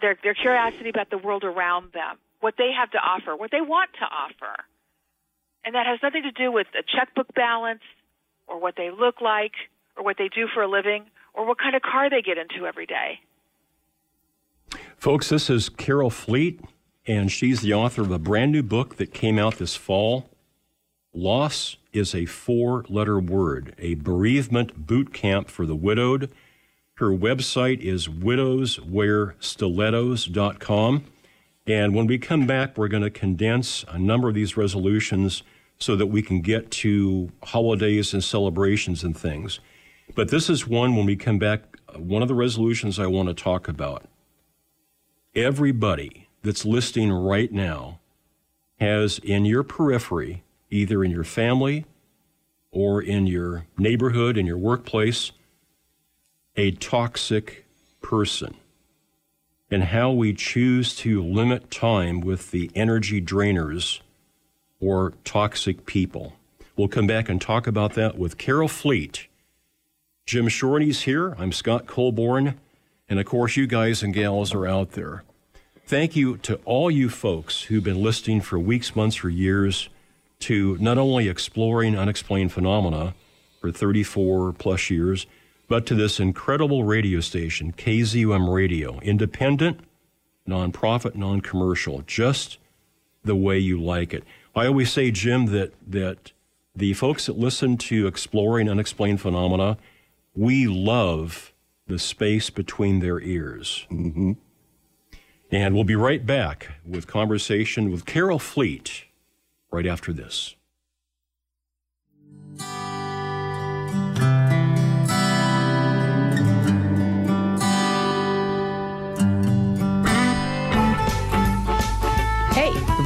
their 0.00 0.16
their 0.22 0.34
curiosity 0.34 0.88
about 0.88 1.10
the 1.10 1.18
world 1.18 1.44
around 1.44 1.92
them, 1.92 2.16
what 2.40 2.54
they 2.58 2.70
have 2.72 2.90
to 2.92 2.98
offer, 2.98 3.36
what 3.36 3.50
they 3.50 3.60
want 3.60 3.90
to 4.00 4.04
offer, 4.04 4.64
and 5.64 5.74
that 5.74 5.86
has 5.86 5.98
nothing 6.02 6.22
to 6.22 6.32
do 6.32 6.52
with 6.52 6.66
a 6.78 6.82
checkbook 6.82 7.34
balance 7.34 7.82
or 8.46 8.60
what 8.60 8.74
they 8.76 8.90
look 8.90 9.20
like 9.20 9.52
or 9.96 10.04
what 10.04 10.16
they 10.18 10.28
do 10.28 10.46
for 10.52 10.62
a 10.62 10.68
living 10.68 11.04
or 11.34 11.46
what 11.46 11.58
kind 11.58 11.74
of 11.74 11.82
car 11.82 12.10
they 12.10 12.22
get 12.22 12.38
into 12.38 12.66
every 12.66 12.86
day. 12.86 13.20
Folks, 14.96 15.28
this 15.28 15.48
is 15.48 15.68
Carol 15.68 16.10
Fleet, 16.10 16.60
and 17.06 17.30
she's 17.30 17.60
the 17.60 17.72
author 17.72 18.02
of 18.02 18.10
a 18.10 18.18
brand 18.18 18.52
new 18.52 18.62
book 18.62 18.96
that 18.96 19.14
came 19.14 19.38
out 19.38 19.58
this 19.58 19.76
fall. 19.76 20.28
Loss 21.14 21.76
is 21.92 22.14
a 22.14 22.26
four 22.26 22.84
letter 22.88 23.18
word, 23.18 23.74
a 23.78 23.94
bereavement 23.94 24.86
boot 24.86 25.14
camp 25.14 25.48
for 25.48 25.64
the 25.66 25.76
widowed. 25.76 26.30
Her 26.94 27.10
website 27.10 27.80
is 27.80 28.08
widowswearstilettos.com. 28.08 31.04
And 31.68 31.94
when 31.94 32.06
we 32.06 32.16
come 32.16 32.46
back, 32.46 32.78
we're 32.78 32.88
going 32.88 33.02
to 33.02 33.10
condense 33.10 33.84
a 33.88 33.98
number 33.98 34.30
of 34.30 34.34
these 34.34 34.56
resolutions 34.56 35.42
so 35.78 35.94
that 35.96 36.06
we 36.06 36.22
can 36.22 36.40
get 36.40 36.70
to 36.70 37.30
holidays 37.44 38.14
and 38.14 38.24
celebrations 38.24 39.04
and 39.04 39.16
things. 39.16 39.60
But 40.14 40.30
this 40.30 40.48
is 40.48 40.66
one, 40.66 40.96
when 40.96 41.04
we 41.04 41.14
come 41.14 41.38
back, 41.38 41.76
uh, 41.94 41.98
one 41.98 42.22
of 42.22 42.28
the 42.28 42.34
resolutions 42.34 42.98
I 42.98 43.06
want 43.06 43.28
to 43.28 43.34
talk 43.34 43.68
about 43.68 44.06
everybody 45.34 46.26
that's 46.42 46.64
listening 46.64 47.12
right 47.12 47.52
now 47.52 48.00
has 48.80 49.18
in 49.18 49.44
your 49.44 49.62
periphery, 49.62 50.42
either 50.70 51.04
in 51.04 51.10
your 51.10 51.22
family 51.22 51.84
or 52.70 53.02
in 53.02 53.26
your 53.26 53.66
neighborhood, 53.76 54.38
in 54.38 54.46
your 54.46 54.56
workplace, 54.56 55.32
a 56.56 56.70
toxic 56.70 57.66
person. 58.00 58.54
And 59.70 59.84
how 59.84 60.10
we 60.10 60.32
choose 60.32 60.94
to 60.96 61.22
limit 61.22 61.70
time 61.70 62.20
with 62.20 62.50
the 62.52 62.70
energy 62.74 63.20
drainers 63.20 64.00
or 64.80 65.12
toxic 65.24 65.84
people. 65.84 66.34
We'll 66.76 66.88
come 66.88 67.06
back 67.06 67.28
and 67.28 67.40
talk 67.40 67.66
about 67.66 67.94
that 67.94 68.16
with 68.16 68.38
Carol 68.38 68.68
Fleet. 68.68 69.26
Jim 70.24 70.48
Shorty's 70.48 71.02
here. 71.02 71.34
I'm 71.38 71.52
Scott 71.52 71.86
Colborn. 71.86 72.58
And 73.08 73.18
of 73.18 73.26
course, 73.26 73.56
you 73.56 73.66
guys 73.66 74.02
and 74.02 74.14
gals 74.14 74.54
are 74.54 74.66
out 74.66 74.92
there. 74.92 75.24
Thank 75.86 76.14
you 76.14 76.36
to 76.38 76.60
all 76.64 76.90
you 76.90 77.08
folks 77.08 77.62
who've 77.62 77.82
been 77.82 78.02
listening 78.02 78.42
for 78.42 78.58
weeks, 78.58 78.94
months, 78.94 79.24
or 79.24 79.30
years 79.30 79.88
to 80.40 80.76
not 80.78 80.98
only 80.98 81.28
exploring 81.28 81.96
unexplained 81.96 82.52
phenomena 82.52 83.14
for 83.60 83.72
34 83.72 84.52
plus 84.52 84.90
years, 84.90 85.26
but 85.68 85.86
to 85.86 85.94
this 85.94 86.18
incredible 86.18 86.84
radio 86.84 87.20
station, 87.20 87.72
KZUM 87.72 88.52
Radio, 88.52 88.98
independent, 89.00 89.80
nonprofit, 90.48 91.14
non 91.14 91.40
commercial, 91.40 92.02
just 92.06 92.58
the 93.22 93.36
way 93.36 93.58
you 93.58 93.80
like 93.80 94.14
it. 94.14 94.24
I 94.56 94.66
always 94.66 94.90
say, 94.90 95.10
Jim, 95.10 95.46
that, 95.46 95.74
that 95.86 96.32
the 96.74 96.94
folks 96.94 97.26
that 97.26 97.38
listen 97.38 97.76
to 97.76 98.06
Exploring 98.06 98.68
Unexplained 98.68 99.20
Phenomena, 99.20 99.76
we 100.34 100.66
love 100.66 101.52
the 101.86 101.98
space 101.98 102.50
between 102.50 103.00
their 103.00 103.20
ears. 103.20 103.86
Mm-hmm. 103.90 104.32
And 105.50 105.74
we'll 105.74 105.84
be 105.84 105.96
right 105.96 106.24
back 106.24 106.72
with 106.86 107.06
conversation 107.06 107.90
with 107.90 108.04
Carol 108.04 108.38
Fleet 108.38 109.04
right 109.70 109.86
after 109.86 110.12
this. 110.12 110.54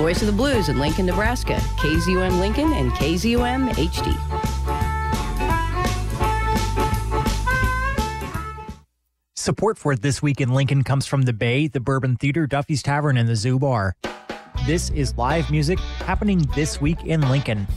Voice 0.02 0.20
of 0.20 0.26
the 0.26 0.32
blues 0.32 0.68
in 0.68 0.80
Lincoln, 0.80 1.06
Nebraska. 1.06 1.54
KZUM 1.76 2.40
Lincoln 2.40 2.72
and 2.72 2.90
KZUM 2.90 3.70
HD. 3.70 4.12
Support 9.36 9.78
for 9.78 9.94
This 9.94 10.20
Week 10.20 10.40
in 10.40 10.54
Lincoln 10.54 10.82
comes 10.82 11.06
from 11.06 11.22
the 11.22 11.32
Bay, 11.32 11.68
the 11.68 11.78
Bourbon 11.78 12.16
Theater, 12.16 12.48
Duffy's 12.48 12.82
Tavern, 12.82 13.16
and 13.16 13.28
the 13.28 13.36
Zoo 13.36 13.60
Bar. 13.60 13.94
This 14.66 14.90
is 14.90 15.16
live 15.16 15.48
music 15.52 15.78
happening 15.78 16.48
this 16.56 16.80
week 16.80 16.98
in 17.04 17.20
Lincoln. 17.28 17.68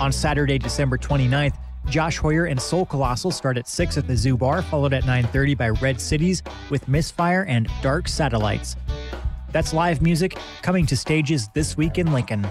On 0.00 0.12
Saturday, 0.12 0.58
December 0.58 0.98
29th, 0.98 1.56
Josh 1.88 2.18
Hoyer 2.18 2.44
and 2.44 2.60
Soul 2.60 2.84
Colossal 2.84 3.30
start 3.30 3.56
at 3.56 3.66
6 3.66 3.96
at 3.96 4.06
the 4.06 4.16
Zoo 4.16 4.36
Bar, 4.36 4.60
followed 4.60 4.92
at 4.92 5.04
9.30 5.04 5.56
by 5.56 5.70
Red 5.70 5.98
Cities 5.98 6.42
with 6.68 6.86
Misfire 6.88 7.46
and 7.48 7.70
Dark 7.80 8.06
Satellites. 8.06 8.76
That's 9.52 9.72
live 9.72 10.02
music 10.02 10.36
coming 10.62 10.86
to 10.86 10.96
stages 10.96 11.48
this 11.54 11.76
week 11.76 11.98
in 11.98 12.12
Lincoln. 12.12 12.46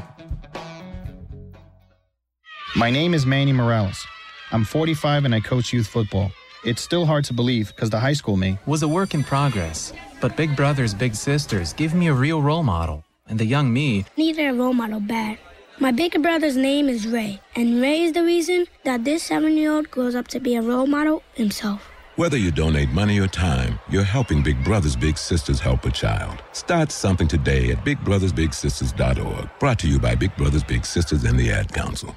My 2.76 2.90
name 2.90 3.14
is 3.14 3.26
Manny 3.26 3.54
Morales. 3.54 4.06
I'm 4.52 4.64
45 4.64 5.26
and 5.26 5.36
I 5.36 5.40
coach 5.40 5.74
youth 5.74 5.88
football. 5.88 6.32
It's 6.64 6.82
still 6.82 7.06
hard 7.06 7.24
to 7.26 7.34
believe 7.34 7.74
because 7.76 7.90
the 7.90 8.00
high 8.00 8.14
school 8.14 8.38
me 8.38 8.58
was 8.66 8.84
a 8.84 8.88
work 8.88 9.14
in 9.14 9.24
progress. 9.24 9.94
But 10.22 10.36
Big 10.36 10.56
Brothers 10.56 10.94
Big 10.94 11.16
Sisters 11.16 11.74
give 11.74 11.94
me 11.94 12.08
a 12.08 12.14
real 12.14 12.42
role 12.42 12.64
model. 12.64 13.04
And 13.30 13.38
the 13.38 13.46
young 13.46 13.72
me 13.72 14.06
Neither 14.16 14.50
a 14.50 14.54
role 14.54 14.74
model 14.74 15.00
bad. 15.00 15.38
My 15.80 15.92
bigger 15.92 16.18
brother's 16.18 16.58
name 16.58 16.90
is 16.90 17.06
Ray, 17.06 17.40
and 17.56 17.80
Ray 17.80 18.02
is 18.02 18.14
the 18.14 18.24
reason 18.24 18.66
that 18.84 19.04
this 19.04 19.22
seven 19.22 19.58
year 19.58 19.72
old 19.72 19.92
grows 19.92 20.16
up 20.16 20.28
to 20.30 20.40
be 20.40 20.56
a 20.56 20.62
role 20.62 20.88
model 20.88 21.22
himself. 21.36 21.92
Whether 22.18 22.38
you 22.38 22.50
donate 22.50 22.90
money 22.90 23.20
or 23.20 23.28
time, 23.28 23.80
you're 23.92 24.02
helping 24.02 24.42
Big 24.42 24.64
Brothers 24.64 24.96
Big 24.96 25.20
Sisters 25.20 25.60
help 25.60 25.86
a 25.86 25.92
child. 25.92 26.42
Start 26.52 26.92
something 26.92 27.28
today 27.28 27.70
at 27.70 27.86
bigbrothersbigsisters.org. 27.86 29.50
Brought 29.60 29.78
to 29.78 29.88
you 29.88 30.00
by 30.00 30.16
Big 30.16 30.36
Brothers 30.36 30.64
Big 30.64 30.84
Sisters 30.84 31.26
and 31.26 31.40
the 31.40 31.52
Ad 31.52 31.72
Council. 31.72 32.16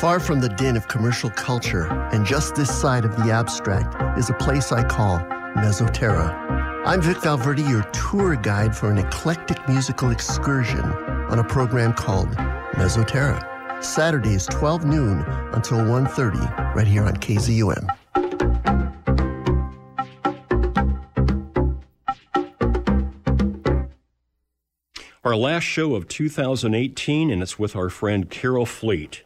Far 0.00 0.20
from 0.20 0.42
the 0.42 0.54
din 0.58 0.76
of 0.76 0.86
commercial 0.86 1.30
culture, 1.30 1.86
and 2.12 2.26
just 2.26 2.54
this 2.56 2.78
side 2.78 3.06
of 3.06 3.16
the 3.16 3.32
abstract, 3.32 4.18
is 4.18 4.28
a 4.28 4.34
place 4.34 4.70
I 4.70 4.86
call 4.86 5.20
Mesoterra. 5.56 6.84
I'm 6.84 7.00
Vic 7.00 7.22
Valverde, 7.22 7.62
your 7.62 7.84
tour 7.84 8.36
guide 8.36 8.76
for 8.76 8.90
an 8.90 8.98
eclectic 8.98 9.66
musical 9.66 10.10
excursion 10.10 10.84
on 10.84 11.38
a 11.38 11.44
program 11.44 11.94
called 11.94 12.28
Mesoterra. 12.72 13.55
Saturdays 13.80 14.46
12 14.46 14.84
noon 14.84 15.20
until 15.52 15.78
1.30 15.78 16.74
right 16.74 16.86
here 16.86 17.04
on 17.04 17.16
KZUM. 17.16 17.86
Our 25.24 25.36
last 25.36 25.64
show 25.64 25.94
of 25.94 26.08
2018, 26.08 27.30
and 27.30 27.42
it's 27.42 27.58
with 27.58 27.74
our 27.74 27.90
friend 27.90 28.30
Carol 28.30 28.64
Fleet. 28.64 29.24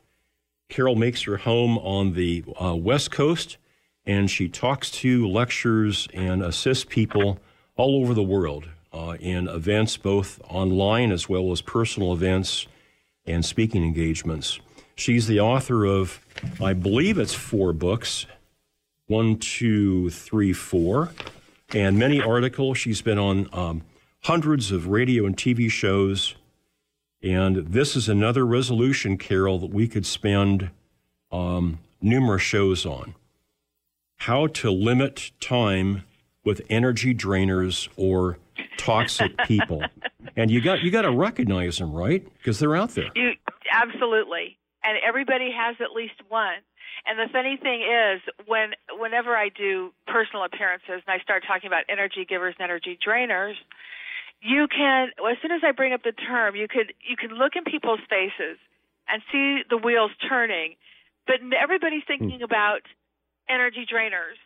Carol 0.68 0.96
makes 0.96 1.22
her 1.24 1.36
home 1.36 1.78
on 1.78 2.14
the 2.14 2.44
uh, 2.60 2.74
West 2.74 3.10
Coast, 3.10 3.58
and 4.06 4.30
she 4.30 4.48
talks 4.48 4.90
to, 4.90 5.28
lectures, 5.28 6.08
and 6.14 6.42
assists 6.42 6.84
people 6.84 7.38
all 7.76 8.02
over 8.02 8.14
the 8.14 8.22
world 8.22 8.68
uh, 8.92 9.16
in 9.20 9.46
events, 9.46 9.96
both 9.96 10.40
online 10.48 11.12
as 11.12 11.28
well 11.28 11.52
as 11.52 11.60
personal 11.60 12.12
events 12.12 12.66
and 13.26 13.44
speaking 13.44 13.84
engagements. 13.84 14.60
She's 14.94 15.26
the 15.26 15.40
author 15.40 15.84
of, 15.84 16.20
I 16.60 16.72
believe 16.72 17.18
it's 17.18 17.34
four 17.34 17.72
books 17.72 18.26
one, 19.10 19.36
two, 19.38 20.08
three, 20.10 20.52
four, 20.52 21.10
and 21.74 21.98
many 21.98 22.22
articles. 22.22 22.78
She's 22.78 23.02
been 23.02 23.18
on 23.18 23.48
um, 23.52 23.82
hundreds 24.20 24.70
of 24.70 24.86
radio 24.86 25.26
and 25.26 25.36
TV 25.36 25.68
shows. 25.68 26.36
And 27.20 27.56
this 27.56 27.96
is 27.96 28.08
another 28.08 28.46
resolution, 28.46 29.18
Carol, 29.18 29.58
that 29.58 29.70
we 29.70 29.88
could 29.88 30.06
spend 30.06 30.70
um, 31.32 31.80
numerous 32.00 32.42
shows 32.42 32.86
on. 32.86 33.14
How 34.18 34.46
to 34.46 34.70
limit 34.70 35.32
time 35.40 36.04
with 36.44 36.62
energy 36.70 37.12
drainers 37.12 37.88
or 37.96 38.38
toxic 38.76 39.36
people. 39.46 39.82
and 40.36 40.50
you 40.50 40.60
got 40.60 40.80
you 40.80 40.90
got 40.90 41.02
to 41.02 41.12
recognize 41.12 41.78
them, 41.78 41.92
right? 41.92 42.26
Because 42.38 42.58
they're 42.58 42.76
out 42.76 42.90
there. 42.90 43.10
You 43.14 43.32
absolutely, 43.72 44.58
and 44.84 44.98
everybody 45.06 45.50
has 45.56 45.76
at 45.80 45.92
least 45.94 46.14
one. 46.28 46.60
And 47.06 47.18
the 47.18 47.32
funny 47.32 47.56
thing 47.56 47.82
is, 47.82 48.20
when 48.46 48.72
whenever 48.98 49.36
I 49.36 49.48
do 49.48 49.92
personal 50.06 50.44
appearances 50.44 51.02
and 51.06 51.08
I 51.08 51.18
start 51.22 51.44
talking 51.46 51.66
about 51.66 51.84
energy 51.88 52.26
givers 52.28 52.54
and 52.58 52.64
energy 52.64 52.98
drainers, 53.00 53.54
you 54.42 54.68
can 54.68 55.08
as 55.18 55.36
soon 55.40 55.52
as 55.52 55.62
I 55.64 55.72
bring 55.72 55.92
up 55.92 56.02
the 56.02 56.12
term, 56.12 56.56
you 56.56 56.68
could 56.68 56.92
you 57.00 57.16
can 57.16 57.36
look 57.36 57.56
in 57.56 57.64
people's 57.64 58.00
faces 58.08 58.58
and 59.08 59.22
see 59.32 59.62
the 59.68 59.76
wheels 59.76 60.10
turning, 60.28 60.76
but 61.26 61.36
everybody's 61.56 62.02
hmm. 62.06 62.24
thinking 62.24 62.42
about 62.42 62.82
energy 63.48 63.86
drainers. 63.86 64.38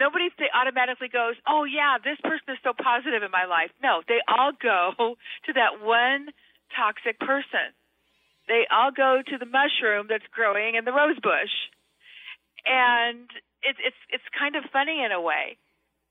Nobody 0.00 0.30
automatically 0.54 1.08
goes, 1.08 1.34
"Oh 1.46 1.64
yeah, 1.64 1.98
this 1.98 2.18
person 2.22 2.54
is 2.54 2.58
so 2.62 2.72
positive 2.72 3.22
in 3.22 3.30
my 3.30 3.44
life." 3.44 3.70
No, 3.82 4.02
they 4.06 4.20
all 4.28 4.52
go 4.52 5.16
to 5.46 5.52
that 5.54 5.82
one 5.82 6.30
toxic 6.74 7.18
person. 7.18 7.74
They 8.46 8.66
all 8.70 8.90
go 8.90 9.22
to 9.22 9.38
the 9.38 9.46
mushroom 9.46 10.06
that's 10.08 10.26
growing 10.32 10.76
in 10.76 10.84
the 10.84 10.92
rose 10.92 11.18
bush, 11.20 11.52
and 12.64 13.28
it's 13.62 13.78
it's 13.82 14.00
it's 14.10 14.28
kind 14.38 14.56
of 14.56 14.64
funny 14.72 15.02
in 15.04 15.12
a 15.12 15.20
way 15.20 15.58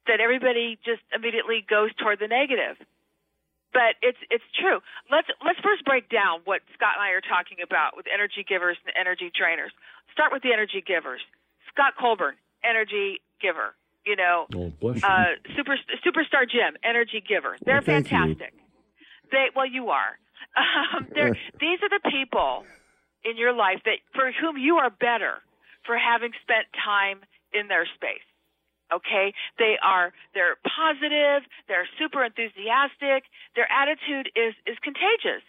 that 0.07 0.19
everybody 0.19 0.79
just 0.83 1.03
immediately 1.13 1.63
goes 1.67 1.93
toward 1.95 2.19
the 2.19 2.27
negative. 2.27 2.75
But 3.73 3.99
it's 4.01 4.19
it's 4.31 4.47
true. 4.59 4.79
Let's 5.11 5.27
let's 5.43 5.59
first 5.59 5.83
break 5.85 6.09
down 6.09 6.41
what 6.45 6.61
Scott 6.73 6.95
and 6.99 7.03
I 7.03 7.11
are 7.15 7.23
talking 7.23 7.59
about 7.63 7.95
with 7.95 8.07
energy 8.07 8.43
givers 8.47 8.77
and 8.85 8.95
energy 8.95 9.31
drainers. 9.31 9.75
Start 10.11 10.31
with 10.31 10.41
the 10.41 10.53
energy 10.53 10.81
givers. 10.81 11.21
Scott 11.71 11.93
Colborn, 11.99 12.35
energy 12.63 13.21
giver. 13.41 13.75
You 14.05 14.15
know, 14.15 14.47
Oh, 14.55 14.71
uh, 15.03 15.35
super 15.55 15.75
superstar 16.05 16.47
Jim, 16.49 16.77
energy 16.83 17.21
giver. 17.27 17.57
They're 17.65 17.75
Well, 17.75 17.81
thank 17.83 18.11
you. 18.11 18.17
fantastic. 18.35 18.53
They 19.31 19.47
well, 19.55 19.67
you 19.67 19.89
are. 19.89 20.17
Um, 20.57 21.05
they're, 21.13 21.33
these 21.59 21.79
are 21.83 21.89
the 21.89 22.01
people 22.09 22.65
in 23.23 23.37
your 23.37 23.53
life 23.53 23.81
that 23.85 23.99
for 24.15 24.31
whom 24.31 24.57
you 24.57 24.77
are 24.77 24.89
better 24.89 25.43
for 25.85 25.97
having 25.97 26.31
spent 26.41 26.65
time 26.73 27.19
in 27.53 27.67
their 27.67 27.85
space. 27.95 28.25
Okay, 28.93 29.33
they 29.59 29.75
are 29.83 30.13
they're 30.33 30.55
positive, 30.63 31.43
they're 31.67 31.87
super 31.99 32.23
enthusiastic. 32.23 33.27
Their 33.55 33.67
attitude 33.69 34.31
is 34.35 34.55
is 34.65 34.77
contagious. 34.81 35.43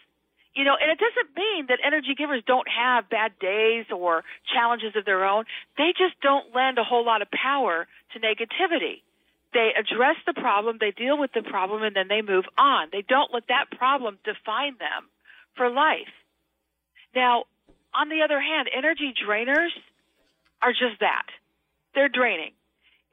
You 0.59 0.65
know, 0.65 0.75
and 0.75 0.91
it 0.91 0.99
doesn't 0.99 1.37
mean 1.37 1.67
that 1.67 1.79
energy 1.87 2.15
givers 2.17 2.43
don't 2.45 2.67
have 2.67 3.09
bad 3.09 3.31
days 3.39 3.85
or 3.95 4.25
challenges 4.53 4.93
of 4.97 5.05
their 5.05 5.23
own. 5.23 5.45
They 5.77 5.93
just 5.97 6.19
don't 6.21 6.53
lend 6.53 6.77
a 6.77 6.83
whole 6.83 7.05
lot 7.05 7.21
of 7.21 7.29
power 7.31 7.87
to 8.11 8.19
negativity. 8.19 8.99
They 9.53 9.71
address 9.71 10.17
the 10.25 10.33
problem, 10.33 10.75
they 10.77 10.91
deal 10.91 11.17
with 11.17 11.31
the 11.31 11.43
problem, 11.43 11.83
and 11.83 11.95
then 11.95 12.09
they 12.09 12.21
move 12.21 12.43
on. 12.57 12.89
They 12.91 13.05
don't 13.07 13.33
let 13.33 13.47
that 13.47 13.71
problem 13.77 14.19
define 14.25 14.75
them 14.79 15.07
for 15.55 15.69
life. 15.69 16.11
Now, 17.15 17.45
on 17.93 18.09
the 18.09 18.23
other 18.23 18.41
hand, 18.41 18.67
energy 18.75 19.13
drainers 19.15 19.71
are 20.61 20.73
just 20.73 20.99
that. 20.99 21.27
They're 21.95 22.09
draining. 22.09 22.51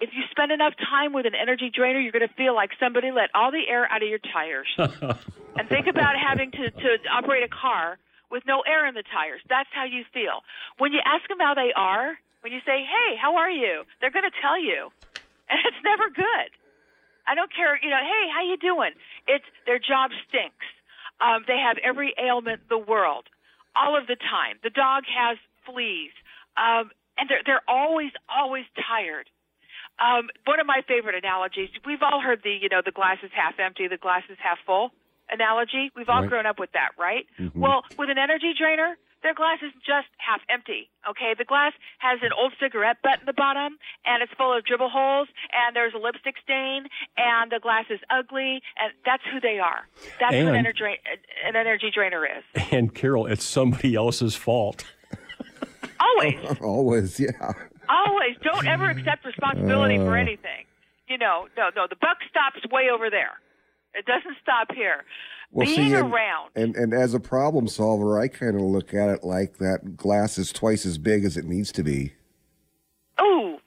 If 0.00 0.10
you 0.12 0.22
spend 0.30 0.52
enough 0.52 0.74
time 0.76 1.12
with 1.12 1.26
an 1.26 1.34
energy 1.34 1.70
drainer, 1.72 2.00
you're 2.00 2.12
going 2.12 2.26
to 2.26 2.34
feel 2.34 2.54
like 2.54 2.70
somebody 2.78 3.10
let 3.10 3.30
all 3.34 3.50
the 3.50 3.64
air 3.68 3.90
out 3.90 4.02
of 4.02 4.08
your 4.08 4.20
tires. 4.20 4.68
and 4.78 5.68
think 5.68 5.86
about 5.86 6.14
having 6.20 6.50
to, 6.52 6.70
to 6.70 6.90
operate 7.10 7.42
a 7.42 7.48
car 7.48 7.98
with 8.30 8.42
no 8.46 8.60
air 8.66 8.86
in 8.86 8.94
the 8.94 9.04
tires. 9.04 9.40
That's 9.48 9.68
how 9.72 9.84
you 9.84 10.04
feel. 10.12 10.44
When 10.78 10.92
you 10.92 11.00
ask 11.04 11.26
them 11.28 11.38
how 11.40 11.54
they 11.54 11.72
are, 11.74 12.18
when 12.42 12.52
you 12.52 12.60
say, 12.66 12.84
"Hey, 12.84 13.16
how 13.16 13.36
are 13.36 13.50
you?" 13.50 13.84
They're 14.00 14.10
going 14.10 14.28
to 14.28 14.36
tell 14.42 14.60
you, 14.60 14.92
and 15.50 15.58
it's 15.64 15.82
never 15.82 16.10
good. 16.10 16.50
I 17.26 17.34
don't 17.34 17.52
care, 17.52 17.78
you 17.82 17.90
know. 17.90 17.98
Hey, 18.02 18.24
how 18.30 18.42
you 18.44 18.56
doing? 18.56 18.92
It's 19.26 19.44
their 19.64 19.78
job 19.78 20.10
stinks. 20.28 20.66
Um, 21.20 21.44
they 21.48 21.58
have 21.58 21.78
every 21.82 22.14
ailment 22.20 22.62
in 22.62 22.68
the 22.68 22.78
world, 22.78 23.24
all 23.74 23.96
of 23.96 24.06
the 24.06 24.16
time. 24.16 24.60
The 24.62 24.70
dog 24.70 25.04
has 25.08 25.38
fleas, 25.64 26.12
um, 26.56 26.90
and 27.16 27.30
they're 27.30 27.42
they're 27.46 27.66
always 27.66 28.12
always 28.28 28.64
tired. 28.76 29.26
Um, 29.98 30.28
one 30.44 30.60
of 30.60 30.66
my 30.66 30.82
favorite 30.86 31.14
analogies. 31.16 31.70
We've 31.86 32.02
all 32.02 32.20
heard 32.20 32.40
the 32.44 32.50
you 32.52 32.68
know 32.68 32.82
the 32.84 32.92
glass 32.92 33.18
is 33.22 33.30
half 33.34 33.58
empty, 33.58 33.88
the 33.88 33.96
glass 33.96 34.22
is 34.28 34.36
half 34.42 34.58
full 34.66 34.90
analogy. 35.30 35.90
We've 35.96 36.08
all 36.08 36.20
Right. 36.20 36.28
grown 36.30 36.46
up 36.46 36.58
with 36.58 36.72
that, 36.72 36.90
right? 36.98 37.26
Mhm. 37.38 37.56
Well, 37.56 37.84
with 37.98 38.10
an 38.10 38.18
energy 38.18 38.52
drainer, 38.56 38.96
their 39.22 39.34
glass 39.34 39.58
isn't 39.58 39.82
just 39.82 40.06
half 40.18 40.40
empty. 40.48 40.88
Okay, 41.08 41.34
the 41.36 41.44
glass 41.44 41.72
has 41.98 42.20
an 42.22 42.30
old 42.32 42.52
cigarette 42.60 42.98
butt 43.02 43.18
in 43.20 43.26
the 43.26 43.32
bottom, 43.32 43.76
and 44.04 44.22
it's 44.22 44.32
full 44.34 44.52
of 44.56 44.64
dribble 44.64 44.90
holes, 44.90 45.26
and 45.52 45.74
there's 45.74 45.94
a 45.94 45.98
lipstick 45.98 46.36
stain, 46.44 46.86
and 47.16 47.50
the 47.50 47.58
glass 47.58 47.86
is 47.90 47.98
ugly, 48.10 48.62
and 48.78 48.92
that's 49.04 49.24
who 49.32 49.40
they 49.40 49.58
are. 49.58 49.88
That's 50.20 50.34
what 50.34 50.46
an 50.46 50.54
energy 50.54 50.84
an 51.44 51.56
energy 51.56 51.90
drainer 51.90 52.24
is. 52.26 52.44
And 52.70 52.94
Carol, 52.94 53.26
it's 53.26 53.44
somebody 53.44 53.94
else's 53.96 54.36
fault. 54.36 54.84
Always, 55.98 56.38
Always, 56.60 57.18
yeah. 57.18 57.52
Always. 57.88 58.36
Don't 58.42 58.66
ever 58.66 58.90
accept 58.90 59.24
responsibility 59.24 59.96
for 59.98 60.16
Uh. 60.16 60.20
anything. 60.20 60.64
You 61.08 61.18
know, 61.18 61.48
no, 61.56 61.70
no. 61.76 61.86
The 61.88 61.96
buck 61.96 62.18
stops 62.28 62.60
way 62.72 62.88
over 62.92 63.10
there. 63.10 63.38
It 63.94 64.04
doesn't 64.06 64.36
stop 64.42 64.72
here. 64.74 65.04
Well, 65.52 65.64
Being 65.66 65.90
see, 65.90 65.94
and, 65.94 66.12
around. 66.12 66.50
and 66.56 66.74
and 66.76 66.92
as 66.92 67.14
a 67.14 67.20
problem 67.20 67.68
solver, 67.68 68.18
I 68.20 68.26
kind 68.28 68.56
of 68.56 68.62
look 68.62 68.92
at 68.92 69.08
it 69.08 69.22
like 69.24 69.58
that 69.58 69.96
glass 69.96 70.36
is 70.38 70.52
twice 70.52 70.84
as 70.84 70.98
big 70.98 71.24
as 71.24 71.36
it 71.36 71.44
needs 71.44 71.70
to 71.72 71.84
be. 71.84 72.12
Ooh, 73.20 73.58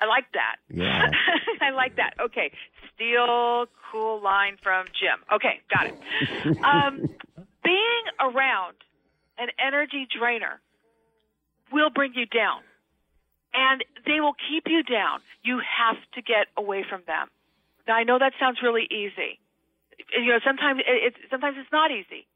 I 0.00 0.06
like 0.06 0.26
that. 0.32 0.56
Yeah. 0.70 1.10
I 1.60 1.70
like 1.70 1.96
that. 1.96 2.14
Okay, 2.20 2.52
steel 2.94 3.66
cool 3.90 4.22
line 4.22 4.56
from 4.62 4.86
Jim. 4.98 5.18
Okay, 5.34 5.60
got 5.74 5.86
it. 5.88 6.58
um, 6.64 7.00
being 7.64 8.04
around 8.20 8.76
an 9.38 9.48
energy 9.58 10.06
drainer 10.16 10.60
will 11.72 11.90
bring 11.90 12.12
you 12.14 12.26
down, 12.26 12.60
and 13.54 13.84
they 14.06 14.20
will 14.20 14.34
keep 14.48 14.64
you 14.66 14.82
down. 14.82 15.20
You 15.44 15.60
have 15.60 15.96
to 16.14 16.22
get 16.22 16.48
away 16.56 16.84
from 16.88 17.02
them. 17.06 17.28
Now, 17.86 17.94
I 17.94 18.04
know 18.04 18.18
that 18.18 18.32
sounds 18.38 18.58
really 18.62 18.86
easy. 18.90 19.38
You 20.16 20.32
know, 20.32 20.40
sometimes 20.44 20.80
it, 20.80 21.12
it's 21.12 21.16
sometimes 21.30 21.56
it's 21.58 21.72
not 21.72 21.90
easy. 21.90 22.26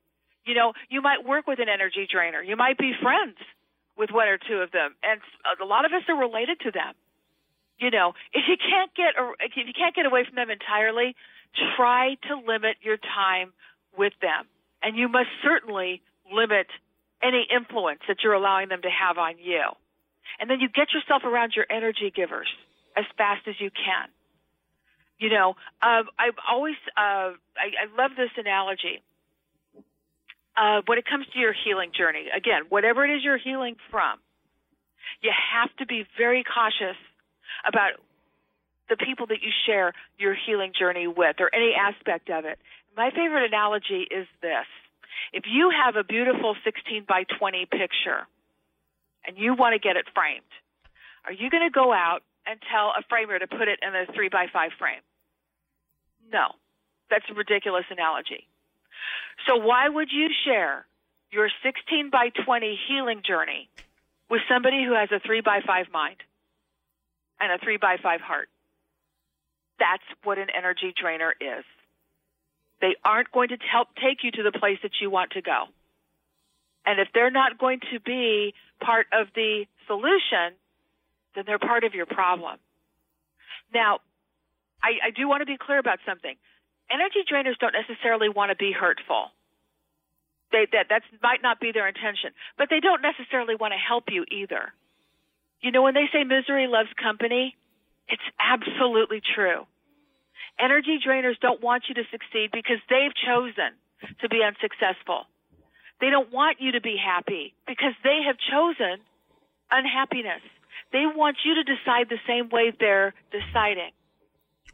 You 0.44 0.54
know, 0.54 0.72
you 0.88 1.02
might 1.02 1.24
work 1.24 1.46
with 1.46 1.58
an 1.58 1.68
energy 1.68 2.06
drainer. 2.10 2.42
You 2.42 2.56
might 2.56 2.78
be 2.78 2.92
friends 3.02 3.36
with 3.96 4.10
one 4.10 4.28
or 4.28 4.38
two 4.38 4.60
of 4.60 4.70
them, 4.70 4.94
and 5.02 5.20
a 5.60 5.64
lot 5.64 5.84
of 5.84 5.92
us 5.92 6.02
are 6.08 6.18
related 6.18 6.60
to 6.60 6.70
them. 6.70 6.94
You 7.78 7.90
know, 7.90 8.12
if 8.32 8.44
you 8.48 8.56
can't 8.56 8.92
get 8.94 9.14
if 9.40 9.52
you 9.56 9.72
can't 9.76 9.94
get 9.94 10.06
away 10.06 10.24
from 10.24 10.36
them 10.36 10.50
entirely, 10.50 11.14
try 11.76 12.16
to 12.28 12.36
limit 12.46 12.76
your 12.82 12.96
time 12.96 13.52
with 13.96 14.12
them, 14.20 14.46
and 14.82 14.96
you 14.96 15.08
must 15.08 15.28
certainly 15.42 16.02
limit 16.32 16.68
any 17.22 17.46
influence 17.48 18.00
that 18.08 18.18
you're 18.22 18.34
allowing 18.34 18.68
them 18.68 18.82
to 18.82 18.90
have 18.90 19.18
on 19.18 19.34
you. 19.38 19.62
And 20.40 20.50
then 20.50 20.60
you 20.60 20.68
get 20.68 20.92
yourself 20.92 21.24
around 21.24 21.52
your 21.56 21.66
energy 21.70 22.12
givers 22.14 22.48
as 22.96 23.04
fast 23.16 23.46
as 23.48 23.54
you 23.58 23.70
can. 23.70 24.08
You 25.18 25.30
know, 25.30 25.56
um, 25.82 26.08
I've 26.18 26.36
always 26.50 26.76
uh, 26.96 27.32
I, 27.56 27.72
I 27.84 27.96
love 27.96 28.12
this 28.16 28.30
analogy. 28.36 29.02
Uh, 30.56 30.80
when 30.86 30.98
it 30.98 31.04
comes 31.04 31.26
to 31.32 31.38
your 31.38 31.52
healing 31.52 31.90
journey, 31.96 32.26
again, 32.34 32.62
whatever 32.68 33.04
it 33.04 33.14
is 33.14 33.22
you're 33.22 33.38
healing 33.38 33.76
from, 33.90 34.18
you 35.22 35.30
have 35.30 35.74
to 35.76 35.86
be 35.86 36.06
very 36.16 36.44
cautious 36.44 36.96
about 37.66 37.92
the 38.88 38.96
people 38.96 39.26
that 39.26 39.42
you 39.42 39.50
share 39.66 39.92
your 40.18 40.34
healing 40.34 40.72
journey 40.78 41.06
with 41.06 41.36
or 41.40 41.54
any 41.54 41.74
aspect 41.74 42.30
of 42.30 42.44
it. 42.44 42.58
My 42.96 43.10
favorite 43.10 43.44
analogy 43.44 44.06
is 44.10 44.26
this. 44.40 44.66
If 45.32 45.44
you 45.46 45.70
have 45.70 45.96
a 45.96 46.04
beautiful 46.04 46.54
16 46.64 47.04
by 47.08 47.24
20 47.38 47.66
picture 47.66 48.26
and 49.26 49.36
you 49.36 49.54
want 49.54 49.74
to 49.74 49.78
get 49.78 49.96
it 49.96 50.06
framed, 50.14 50.42
are 51.24 51.32
you 51.32 51.50
going 51.50 51.66
to 51.66 51.72
go 51.72 51.92
out 51.92 52.22
and 52.46 52.58
tell 52.70 52.92
a 52.96 53.02
framer 53.08 53.38
to 53.38 53.46
put 53.46 53.68
it 53.68 53.80
in 53.82 53.94
a 53.94 54.06
3 54.12 54.28
by 54.28 54.46
5 54.52 54.70
frame? 54.78 55.02
No. 56.32 56.54
That's 57.10 57.24
a 57.30 57.34
ridiculous 57.34 57.84
analogy. 57.90 58.46
So 59.46 59.56
why 59.56 59.88
would 59.88 60.08
you 60.10 60.28
share 60.44 60.86
your 61.30 61.48
16 61.62 62.10
by 62.10 62.30
20 62.44 62.78
healing 62.88 63.22
journey 63.26 63.68
with 64.30 64.40
somebody 64.48 64.84
who 64.84 64.94
has 64.94 65.10
a 65.12 65.20
3 65.20 65.40
by 65.40 65.60
5 65.66 65.86
mind 65.92 66.16
and 67.40 67.52
a 67.52 67.58
3 67.62 67.76
by 67.76 67.96
5 68.02 68.20
heart? 68.20 68.48
That's 69.78 70.02
what 70.24 70.38
an 70.38 70.48
energy 70.56 70.94
drainer 70.98 71.34
is. 71.40 71.64
They 72.80 72.96
aren't 73.04 73.30
going 73.32 73.48
to 73.48 73.58
help 73.70 73.88
take 73.96 74.24
you 74.24 74.30
to 74.32 74.42
the 74.42 74.52
place 74.52 74.78
that 74.82 74.92
you 75.00 75.10
want 75.10 75.32
to 75.32 75.42
go. 75.42 75.64
And 76.86 77.00
if 77.00 77.08
they're 77.12 77.32
not 77.32 77.58
going 77.58 77.80
to 77.92 78.00
be 78.00 78.54
part 78.80 79.06
of 79.12 79.26
the 79.34 79.66
solution, 79.86 80.54
then 81.34 81.44
they're 81.46 81.58
part 81.58 81.84
of 81.84 81.94
your 81.94 82.06
problem. 82.06 82.58
Now, 83.74 83.98
I, 84.82 85.08
I 85.08 85.10
do 85.10 85.28
want 85.28 85.42
to 85.42 85.46
be 85.46 85.58
clear 85.58 85.78
about 85.78 85.98
something. 86.06 86.34
Energy 86.90 87.26
drainers 87.26 87.58
don't 87.58 87.74
necessarily 87.74 88.28
want 88.28 88.50
to 88.50 88.56
be 88.56 88.72
hurtful. 88.72 89.34
They, 90.52 90.66
that 90.72 90.86
that 90.90 91.02
might 91.22 91.42
not 91.42 91.58
be 91.58 91.72
their 91.72 91.88
intention, 91.88 92.30
but 92.56 92.68
they 92.70 92.78
don't 92.78 93.02
necessarily 93.02 93.56
want 93.56 93.74
to 93.74 93.78
help 93.78 94.04
you 94.08 94.24
either. 94.30 94.72
You 95.60 95.72
know, 95.72 95.82
when 95.82 95.94
they 95.94 96.06
say 96.12 96.22
misery 96.22 96.68
loves 96.68 96.90
company, 97.02 97.56
it's 98.06 98.22
absolutely 98.38 99.20
true. 99.34 99.66
Energy 100.60 100.98
drainers 101.04 101.38
don't 101.40 101.60
want 101.60 101.84
you 101.88 101.96
to 101.96 102.04
succeed 102.12 102.50
because 102.52 102.78
they've 102.88 103.12
chosen 103.26 103.74
to 104.20 104.28
be 104.28 104.40
unsuccessful. 104.46 105.26
They 106.00 106.10
don't 106.10 106.32
want 106.32 106.58
you 106.60 106.72
to 106.72 106.80
be 106.80 106.96
happy 106.96 107.54
because 107.66 107.92
they 108.04 108.20
have 108.26 108.36
chosen 108.38 109.00
unhappiness. 109.70 110.42
They 110.92 111.04
want 111.06 111.38
you 111.44 111.54
to 111.54 111.64
decide 111.64 112.08
the 112.08 112.20
same 112.26 112.48
way 112.50 112.72
they're 112.78 113.14
deciding. 113.32 113.90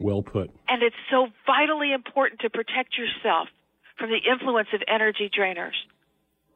Well 0.00 0.22
put. 0.22 0.50
And 0.68 0.82
it's 0.82 0.96
so 1.10 1.28
vitally 1.46 1.92
important 1.92 2.40
to 2.40 2.50
protect 2.50 2.98
yourself 2.98 3.48
from 3.98 4.10
the 4.10 4.18
influence 4.18 4.68
of 4.74 4.80
energy 4.88 5.30
drainers. 5.30 5.78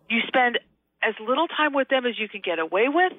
You 0.08 0.20
spend 0.26 0.58
as 1.02 1.14
little 1.20 1.46
time 1.46 1.72
with 1.72 1.88
them 1.88 2.06
as 2.06 2.18
you 2.18 2.28
can 2.28 2.40
get 2.44 2.58
away 2.58 2.88
with. 2.88 3.12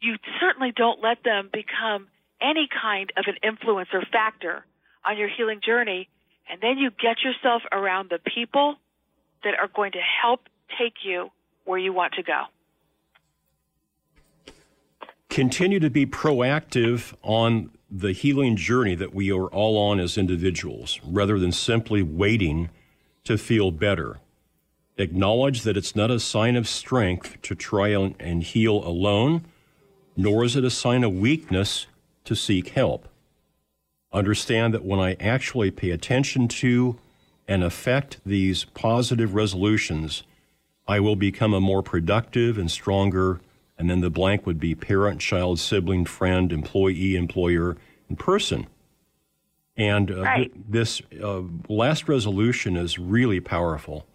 You 0.00 0.16
certainly 0.40 0.72
don't 0.74 1.00
let 1.02 1.22
them 1.22 1.48
become 1.52 2.08
any 2.40 2.68
kind 2.68 3.12
of 3.16 3.24
an 3.28 3.36
influence 3.42 3.88
or 3.92 4.02
factor 4.12 4.64
on 5.06 5.16
your 5.16 5.28
healing 5.28 5.60
journey. 5.64 6.08
And 6.50 6.60
then 6.60 6.78
you 6.78 6.90
get 6.90 7.22
yourself 7.22 7.62
around 7.70 8.10
the 8.10 8.18
people 8.18 8.76
that 9.44 9.54
are 9.60 9.68
going 9.72 9.92
to 9.92 10.00
help 10.00 10.40
take 10.78 11.04
you 11.04 11.30
where 11.64 11.78
you 11.78 11.92
want 11.92 12.14
to 12.14 12.22
go. 12.22 12.44
Continue 15.28 15.80
to 15.80 15.90
be 15.90 16.04
proactive 16.04 17.14
on 17.22 17.70
the 17.90 18.12
healing 18.12 18.56
journey 18.56 18.94
that 18.94 19.14
we 19.14 19.30
are 19.30 19.46
all 19.46 19.78
on 19.78 20.00
as 20.00 20.18
individuals, 20.18 21.00
rather 21.04 21.38
than 21.38 21.52
simply 21.52 22.02
waiting 22.02 22.70
to 23.24 23.38
feel 23.38 23.70
better. 23.70 24.18
Acknowledge 24.98 25.62
that 25.62 25.76
it's 25.76 25.96
not 25.96 26.10
a 26.10 26.20
sign 26.20 26.56
of 26.56 26.68
strength 26.68 27.40
to 27.42 27.54
try 27.54 27.88
and 27.88 28.42
heal 28.42 28.86
alone, 28.86 29.44
nor 30.16 30.44
is 30.44 30.56
it 30.56 30.64
a 30.64 30.70
sign 30.70 31.04
of 31.04 31.12
weakness 31.12 31.86
to 32.24 32.34
seek 32.34 32.70
help. 32.70 33.08
Understand 34.12 34.74
that 34.74 34.84
when 34.84 35.00
I 35.00 35.14
actually 35.14 35.70
pay 35.70 35.90
attention 35.90 36.46
to 36.48 36.98
and 37.48 37.64
affect 37.64 38.20
these 38.24 38.64
positive 38.64 39.34
resolutions, 39.34 40.22
I 40.86 41.00
will 41.00 41.16
become 41.16 41.54
a 41.54 41.60
more 41.60 41.82
productive 41.82 42.58
and 42.58 42.70
stronger, 42.70 43.40
and 43.78 43.88
then 43.88 44.00
the 44.00 44.10
blank 44.10 44.46
would 44.46 44.58
be 44.58 44.74
parent, 44.74 45.20
child, 45.20 45.58
sibling, 45.60 46.04
friend, 46.04 46.52
employee, 46.52 47.16
employer, 47.16 47.76
and 48.08 48.18
person. 48.18 48.66
And 49.76 50.10
uh, 50.10 50.36
th- 50.36 50.52
this 50.68 51.02
uh, 51.22 51.42
last 51.68 52.08
resolution 52.08 52.76
is 52.76 52.98
really 52.98 53.40
powerful. 53.40 54.06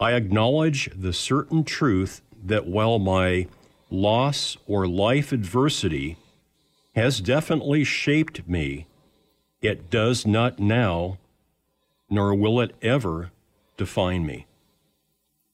I 0.00 0.12
acknowledge 0.12 0.90
the 0.94 1.12
certain 1.12 1.62
truth 1.64 2.22
that 2.42 2.66
while 2.66 2.98
my 2.98 3.46
loss 3.90 4.56
or 4.66 4.88
life 4.88 5.32
adversity 5.32 6.16
has 6.94 7.20
definitely 7.20 7.84
shaped 7.84 8.48
me, 8.48 8.86
it 9.60 9.90
does 9.90 10.26
not 10.26 10.58
now, 10.58 11.18
nor 12.10 12.34
will 12.34 12.60
it 12.60 12.74
ever, 12.82 13.30
define 13.76 14.26
me. 14.26 14.46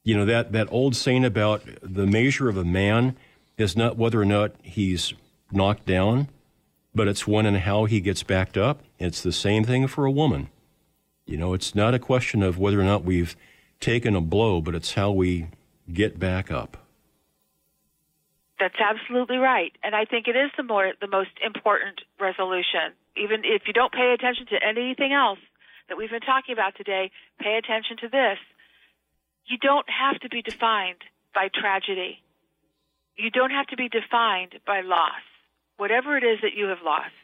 You 0.08 0.16
know, 0.16 0.24
that, 0.24 0.52
that 0.52 0.72
old 0.72 0.96
saying 0.96 1.26
about 1.26 1.64
the 1.82 2.06
measure 2.06 2.48
of 2.48 2.56
a 2.56 2.64
man 2.64 3.14
is 3.58 3.76
not 3.76 3.98
whether 3.98 4.18
or 4.18 4.24
not 4.24 4.52
he's 4.62 5.12
knocked 5.52 5.84
down, 5.84 6.28
but 6.94 7.08
it's 7.08 7.26
when 7.26 7.44
and 7.44 7.58
how 7.58 7.84
he 7.84 8.00
gets 8.00 8.22
backed 8.22 8.56
up. 8.56 8.80
It's 8.98 9.20
the 9.20 9.32
same 9.32 9.64
thing 9.64 9.86
for 9.86 10.06
a 10.06 10.10
woman. 10.10 10.48
You 11.26 11.36
know, 11.36 11.52
it's 11.52 11.74
not 11.74 11.92
a 11.92 11.98
question 11.98 12.42
of 12.42 12.56
whether 12.56 12.80
or 12.80 12.84
not 12.84 13.04
we've 13.04 13.36
taken 13.80 14.16
a 14.16 14.22
blow, 14.22 14.62
but 14.62 14.74
it's 14.74 14.94
how 14.94 15.10
we 15.10 15.48
get 15.92 16.18
back 16.18 16.50
up. 16.50 16.78
That's 18.58 18.80
absolutely 18.80 19.36
right, 19.36 19.72
and 19.82 19.94
I 19.94 20.06
think 20.06 20.26
it 20.26 20.36
is 20.36 20.50
the 20.56 20.62
more 20.62 20.90
the 21.02 21.06
most 21.06 21.36
important 21.44 22.00
resolution. 22.18 22.96
Even 23.14 23.42
if 23.44 23.64
you 23.66 23.74
don't 23.74 23.92
pay 23.92 24.14
attention 24.14 24.46
to 24.46 24.66
anything 24.66 25.12
else 25.12 25.38
that 25.90 25.98
we've 25.98 26.08
been 26.08 26.20
talking 26.20 26.54
about 26.54 26.76
today, 26.76 27.10
pay 27.38 27.58
attention 27.58 27.98
to 27.98 28.08
this. 28.08 28.38
You 29.48 29.56
don't 29.56 29.86
have 29.88 30.20
to 30.20 30.28
be 30.28 30.42
defined 30.42 31.00
by 31.34 31.48
tragedy. 31.48 32.22
You 33.16 33.30
don't 33.30 33.50
have 33.50 33.66
to 33.68 33.76
be 33.76 33.88
defined 33.88 34.54
by 34.66 34.82
loss. 34.82 35.24
Whatever 35.78 36.16
it 36.16 36.24
is 36.24 36.38
that 36.42 36.54
you 36.54 36.66
have 36.66 36.82
lost, 36.84 37.14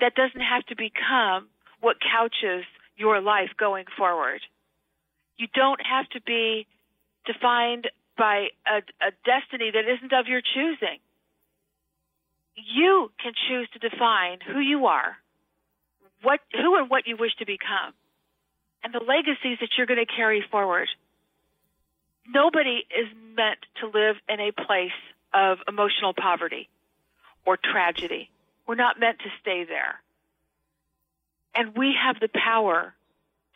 that 0.00 0.14
doesn't 0.14 0.40
have 0.40 0.64
to 0.66 0.76
become 0.76 1.48
what 1.80 1.96
couches 2.00 2.64
your 2.96 3.20
life 3.20 3.50
going 3.58 3.84
forward. 3.98 4.40
You 5.36 5.46
don't 5.54 5.80
have 5.84 6.08
to 6.10 6.22
be 6.22 6.66
defined 7.26 7.90
by 8.16 8.48
a, 8.66 8.78
a 9.04 9.10
destiny 9.26 9.70
that 9.72 9.84
isn't 9.84 10.12
of 10.12 10.26
your 10.26 10.40
choosing. 10.40 10.98
You 12.56 13.10
can 13.20 13.32
choose 13.48 13.68
to 13.72 13.78
define 13.78 14.38
who 14.40 14.60
you 14.60 14.86
are, 14.86 15.16
what, 16.22 16.40
who 16.52 16.78
and 16.78 16.88
what 16.88 17.06
you 17.06 17.16
wish 17.18 17.34
to 17.40 17.46
become, 17.46 17.92
and 18.84 18.92
the 18.92 19.00
legacies 19.00 19.58
that 19.60 19.70
you're 19.76 19.86
going 19.86 20.04
to 20.04 20.06
carry 20.06 20.44
forward. 20.50 20.88
Nobody 22.28 22.84
is 22.90 23.08
meant 23.34 23.58
to 23.80 23.86
live 23.86 24.16
in 24.28 24.40
a 24.40 24.52
place 24.52 24.92
of 25.32 25.58
emotional 25.66 26.12
poverty 26.14 26.68
or 27.46 27.56
tragedy. 27.56 28.30
We're 28.66 28.76
not 28.76 29.00
meant 29.00 29.18
to 29.20 29.30
stay 29.40 29.64
there. 29.64 30.00
And 31.54 31.76
we 31.76 31.94
have 32.00 32.20
the 32.20 32.28
power 32.28 32.94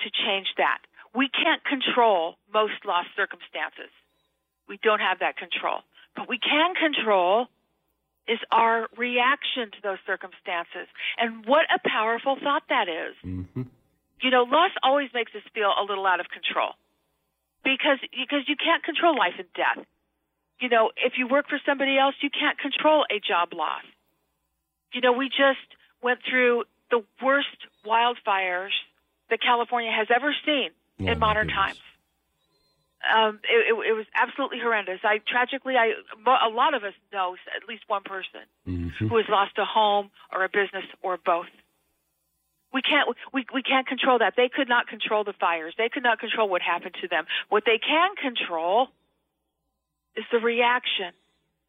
to 0.01 0.11
change 0.11 0.49
that. 0.57 0.79
We 1.15 1.29
can't 1.29 1.63
control 1.65 2.37
most 2.53 2.85
lost 2.85 3.09
circumstances. 3.17 3.91
We 4.69 4.79
don't 4.83 5.01
have 5.01 5.21
that 5.21 5.37
control. 5.37 5.81
But 6.17 6.29
we 6.29 6.39
can 6.39 6.75
control 6.75 7.47
is 8.29 8.39
our 8.53 8.89
reaction 8.97 9.71
to 9.73 9.79
those 9.83 9.99
circumstances. 10.07 10.87
And 11.17 11.47
what 11.47 11.65
a 11.75 11.81
powerful 11.89 12.37
thought 12.43 12.65
that 12.69 12.89
is. 12.89 13.15
Mm-hmm. 13.25 13.63
You 14.23 14.31
know, 14.31 14.43
loss 14.43 14.71
always 14.83 15.09
makes 15.15 15.33
us 15.35 15.43
feel 15.55 15.71
a 15.71 15.85
little 15.87 16.07
out 16.07 16.21
of 16.21 16.27
control 16.29 16.75
because 17.65 17.99
because 18.11 18.49
you 18.49 18.57
can't 18.57 18.83
control 18.83 19.17
life 19.17 19.35
and 19.39 19.49
death. 19.55 19.85
You 20.61 20.69
know, 20.69 20.91
if 20.97 21.15
you 21.19 21.29
work 21.29 21.49
for 21.49 21.61
somebody 21.65 21.97
else, 21.97 22.17
you 22.21 22.31
can't 22.31 22.59
control 22.59 23.05
a 23.11 23.21
job 23.21 23.55
loss. 23.55 23.87
You 24.93 25.01
know, 25.01 25.13
we 25.13 25.29
just 25.29 25.63
went 26.03 26.19
through 26.29 26.65
the 26.91 27.05
worst 27.23 27.59
wildfires 27.87 28.75
that 29.31 29.41
California 29.41 29.93
has 29.93 30.09
ever 30.15 30.35
seen 30.45 30.71
in 30.99 31.19
modern 31.19 31.49
times. 31.49 31.79
Um, 33.15 33.39
it, 33.45 33.73
it, 33.73 33.91
it 33.91 33.93
was 33.93 34.07
absolutely 34.15 34.59
horrendous. 34.59 34.99
I 35.05 35.21
tragically, 35.25 35.77
I 35.77 35.93
a 36.27 36.51
lot 36.51 36.75
of 36.75 36.83
us 36.83 36.95
know 37.13 37.37
at 37.55 37.69
least 37.69 37.85
one 37.87 38.03
person 38.03 38.43
who 39.09 39.17
has 39.17 39.27
lost 39.29 39.53
a 39.59 39.65
home 39.65 40.11
or 40.33 40.43
a 40.45 40.49
business 40.49 40.85
or 41.03 41.19
both. 41.25 41.47
We 42.73 42.83
can't 42.83 43.09
we 43.33 43.47
we 43.53 43.63
can't 43.63 43.87
control 43.87 44.19
that. 44.19 44.35
They 44.37 44.51
could 44.55 44.69
not 44.69 44.89
control 44.89 45.25
the 45.25 45.33
fires. 45.33 45.75
They 45.79 45.89
could 45.89 46.03
not 46.03 46.21
control 46.21 46.49
what 46.49 46.61
happened 46.61 46.97
to 47.01 47.09
them. 47.09 47.25
What 47.49 47.65
they 47.65 47.79
can 47.79 48.11
control 48.21 48.89
is 50.17 50.25
the 50.31 50.39
reaction, 50.39 51.13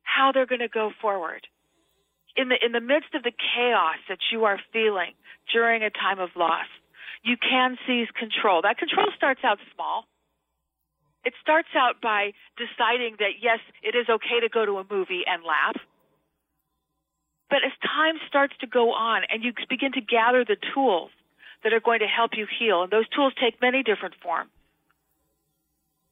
how 0.04 0.32
they're 0.34 0.46
going 0.46 0.66
to 0.66 0.68
go 0.68 0.92
forward. 1.02 1.48
In 2.36 2.50
the 2.50 2.58
in 2.64 2.74
the 2.74 2.82
midst 2.82 3.16
of 3.16 3.24
the 3.24 3.32
chaos 3.32 3.98
that 4.10 4.20
you 4.32 4.46
are 4.46 4.60
feeling 4.74 5.14
during 5.54 5.84
a 5.84 5.90
time 5.90 6.20
of 6.20 6.30
loss, 6.36 6.68
you 7.24 7.38
can 7.38 7.78
seize 7.88 8.08
control. 8.18 8.62
That 8.62 8.78
control 8.78 9.08
starts 9.16 9.42
out 9.44 9.60
small. 9.74 10.06
It 11.26 11.34
starts 11.42 11.70
out 11.76 12.02
by 12.02 12.32
deciding 12.56 13.18
that 13.20 13.40
yes, 13.42 13.60
it 13.84 13.96
is 13.96 14.08
okay 14.10 14.40
to 14.42 14.50
go 14.50 14.66
to 14.66 14.80
a 14.80 14.86
movie 14.90 15.24
and 15.28 15.44
laugh. 15.44 15.76
But 17.50 17.60
as 17.66 17.72
time 17.82 18.16
starts 18.28 18.54
to 18.62 18.68
go 18.68 18.94
on 18.94 19.24
and 19.30 19.44
you 19.44 19.54
begin 19.70 19.92
to 19.94 20.02
gather 20.02 20.46
the 20.46 20.58
tools 20.74 21.10
that 21.64 21.74
are 21.74 21.80
going 21.80 22.00
to 22.00 22.08
help 22.08 22.32
you 22.38 22.48
heal, 22.60 22.84
and 22.84 22.92
those 22.92 23.10
tools 23.10 23.34
take 23.42 23.62
many 23.62 23.84
different 23.84 24.16
forms, 24.22 24.50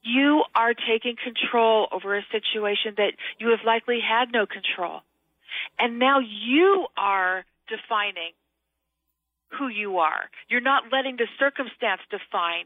you 0.01 0.43
are 0.55 0.73
taking 0.73 1.15
control 1.15 1.87
over 1.91 2.17
a 2.17 2.23
situation 2.31 2.93
that 2.97 3.13
you 3.39 3.49
have 3.49 3.59
likely 3.65 3.99
had 3.99 4.31
no 4.31 4.45
control. 4.45 5.01
And 5.77 5.99
now 5.99 6.19
you 6.19 6.87
are 6.97 7.45
defining 7.67 8.31
who 9.57 9.67
you 9.67 9.97
are. 9.99 10.29
You're 10.49 10.61
not 10.61 10.83
letting 10.91 11.17
the 11.17 11.27
circumstance 11.39 12.01
define 12.09 12.65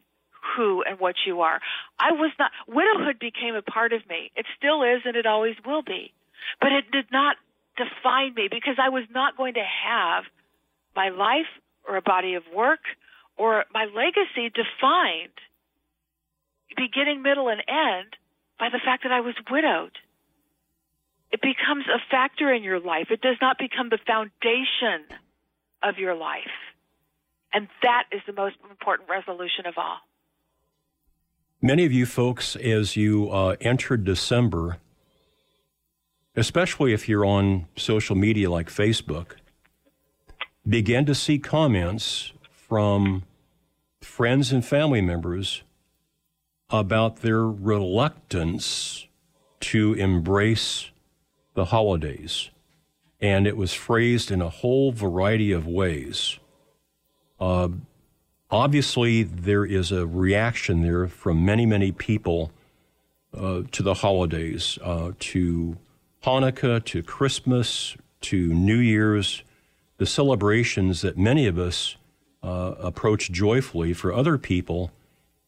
who 0.56 0.84
and 0.84 0.99
what 0.99 1.15
you 1.26 1.41
are. 1.41 1.60
I 1.99 2.14
was 2.14 2.31
not, 2.39 2.52
widowhood 2.68 3.19
became 3.19 3.56
a 3.56 3.61
part 3.61 3.93
of 3.93 4.02
me. 4.10 4.31
It 4.35 4.45
still 4.57 4.81
is 4.84 5.02
and 5.06 5.15
it 5.15 5.26
always 5.26 5.56
will 5.65 5.84
be. 5.84 6.14
But 6.60 6.72
it 6.72 6.89
did 6.91 7.06
not 7.11 7.38
define 7.77 8.34
me 8.35 8.48
because 8.49 8.76
I 8.81 8.89
was 8.89 9.03
not 9.11 9.38
going 9.38 9.56
to 9.56 9.64
have 9.64 10.23
my 10.95 11.10
life 11.10 11.49
or 11.88 11.98
a 11.98 12.02
body 12.02 12.35
of 12.35 12.43
work 12.53 12.80
or 13.38 13.65
my 13.73 13.85
legacy 13.85 14.49
defined 14.49 15.34
beginning, 16.76 17.22
middle, 17.22 17.49
and 17.49 17.61
end 17.68 18.15
by 18.60 18.69
the 18.72 18.80
fact 18.84 19.03
that 19.03 19.11
I 19.11 19.22
was 19.22 19.35
widowed. 19.49 19.91
It 21.31 21.41
becomes 21.41 21.85
a 21.88 21.99
factor 22.10 22.52
in 22.53 22.64
your 22.64 22.80
life. 22.80 23.07
It 23.10 23.22
does 23.22 23.38
not 23.41 23.57
become 23.57 23.89
the 23.89 23.99
foundation 24.06 25.06
of 25.81 25.98
your 25.98 26.15
life. 26.15 26.56
And 27.53 27.68
that 27.84 28.03
is 28.11 28.22
the 28.27 28.34
most 28.34 28.56
important 28.69 29.10
resolution 29.10 29.65
of 29.65 29.76
all. 29.77 29.98
Many 31.61 31.85
of 31.85 31.91
you 31.91 32.06
folks, 32.06 32.56
as 32.56 32.95
you 32.95 33.30
uh, 33.30 33.56
entered 33.61 34.03
December, 34.03 34.77
especially 36.35 36.93
if 36.93 37.09
you're 37.09 37.25
on 37.25 37.67
social 37.75 38.15
media 38.15 38.49
like 38.49 38.69
Facebook, 38.69 39.33
began 40.67 41.05
to 41.05 41.15
see 41.15 41.39
comments 41.39 42.31
from 42.51 43.23
friends 43.99 44.51
and 44.51 44.65
family 44.65 45.01
members 45.01 45.63
about 46.69 47.17
their 47.17 47.45
reluctance 47.45 49.07
to 49.59 49.93
embrace 49.93 50.89
the 51.53 51.65
holidays. 51.65 52.49
And 53.19 53.45
it 53.45 53.57
was 53.57 53.73
phrased 53.73 54.31
in 54.31 54.41
a 54.41 54.49
whole 54.49 54.91
variety 54.91 55.51
of 55.51 55.67
ways. 55.67 56.39
Uh, 57.39 57.69
obviously, 58.49 59.23
there 59.23 59.65
is 59.65 59.91
a 59.91 60.07
reaction 60.07 60.81
there 60.81 61.07
from 61.07 61.45
many, 61.45 61.65
many 61.65 61.91
people 61.91 62.51
uh, 63.37 63.63
to 63.71 63.83
the 63.83 63.95
holidays, 63.95 64.79
uh, 64.83 65.11
to 65.19 65.77
Hanukkah, 66.23 66.84
to 66.85 67.02
Christmas, 67.03 67.98
to 68.22 68.48
New 68.48 68.77
Year's, 68.77 69.43
the 69.98 70.06
celebrations 70.06 71.02
that 71.02 71.18
many 71.18 71.48
of 71.48 71.57
us 71.57 71.95
uh, 72.43 72.76
approach 72.80 73.31
joyfully. 73.31 73.93
For 73.93 74.14
other 74.14 74.38
people, 74.38 74.91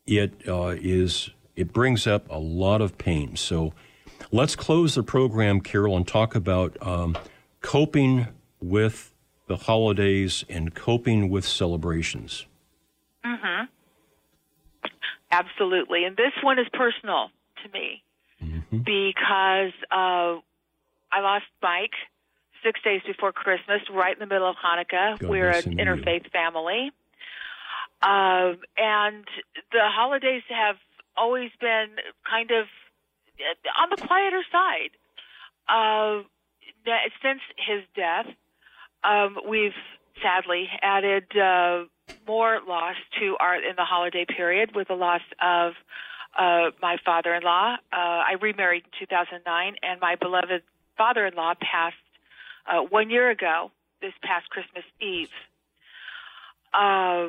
it 0.05 0.33
uh, 0.47 0.75
is 0.79 1.29
it 1.55 1.71
brings 1.71 2.07
up 2.07 2.29
a 2.29 2.39
lot 2.39 2.81
of 2.81 2.97
pain. 2.97 3.35
So 3.35 3.73
let's 4.31 4.55
close 4.55 4.95
the 4.95 5.03
program, 5.03 5.61
Carole, 5.61 5.95
and 5.95 6.07
talk 6.07 6.35
about 6.35 6.75
um, 6.81 7.17
coping 7.61 8.27
with 8.59 9.13
the 9.47 9.57
holidays 9.57 10.43
and 10.49 10.73
coping 10.73 11.29
with 11.29 11.45
celebrations. 11.45 12.45
Mm-hmm. 13.23 13.65
Absolutely. 15.31 16.05
And 16.05 16.17
this 16.17 16.33
one 16.41 16.59
is 16.59 16.67
personal 16.73 17.29
to 17.63 17.69
me 17.71 18.03
because 18.71 19.71
uh, 19.91 20.37
I 21.13 21.21
lost 21.21 21.45
Mike 21.61 21.93
six 22.63 22.79
days 22.83 23.01
before 23.05 23.31
Christmas, 23.31 23.81
right 23.91 24.13
in 24.13 24.19
the 24.19 24.33
middle 24.33 24.49
of 24.49 24.55
Hanukkah. 24.55 25.19
God 25.19 25.29
We're 25.29 25.49
an 25.49 25.77
interfaith 25.77 26.31
family. 26.31 26.91
Um, 28.01 28.57
and 28.77 29.25
the 29.71 29.83
holidays 29.83 30.43
have 30.49 30.77
always 31.15 31.51
been 31.59 31.95
kind 32.29 32.51
of 32.51 32.65
uh, 33.39 33.81
on 33.81 33.89
the 33.91 34.07
quieter 34.07 34.41
side. 34.51 34.91
Uh, 35.69 36.23
since 37.21 37.39
his 37.57 37.83
death, 37.95 38.27
um, 39.03 39.37
we've 39.47 39.71
sadly 40.21 40.67
added 40.81 41.25
uh, 41.37 41.83
more 42.27 42.59
loss 42.67 42.95
to 43.19 43.37
our 43.39 43.55
in 43.55 43.75
the 43.77 43.85
holiday 43.85 44.25
period 44.25 44.71
with 44.75 44.87
the 44.87 44.95
loss 44.95 45.21
of 45.41 45.73
uh, 46.37 46.71
my 46.81 46.97
father-in-law. 47.05 47.75
Uh, 47.75 47.95
I 47.95 48.35
remarried 48.41 48.83
in 48.85 49.07
2009, 49.07 49.75
and 49.81 50.01
my 50.01 50.15
beloved 50.15 50.63
father-in-law 50.97 51.55
passed 51.61 51.95
uh, 52.67 52.81
one 52.81 53.09
year 53.09 53.29
ago, 53.29 53.71
this 54.01 54.13
past 54.21 54.49
Christmas 54.49 54.83
Eve. 55.01 55.29
Uh, 56.73 57.27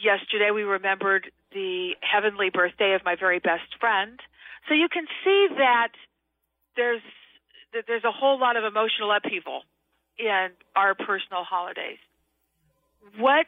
yesterday, 0.00 0.50
we 0.50 0.62
remembered 0.62 1.30
the 1.52 1.92
heavenly 2.00 2.50
birthday 2.50 2.94
of 2.94 3.04
my 3.04 3.16
very 3.16 3.38
best 3.38 3.78
friend. 3.80 4.20
So 4.68 4.74
you 4.74 4.88
can 4.92 5.06
see 5.24 5.48
that 5.56 5.92
there's 6.76 7.02
that 7.72 7.84
there's 7.86 8.04
a 8.04 8.12
whole 8.12 8.38
lot 8.38 8.56
of 8.56 8.64
emotional 8.64 9.12
upheaval 9.12 9.62
in 10.18 10.48
our 10.74 10.94
personal 10.94 11.44
holidays. 11.44 11.98
What 13.18 13.46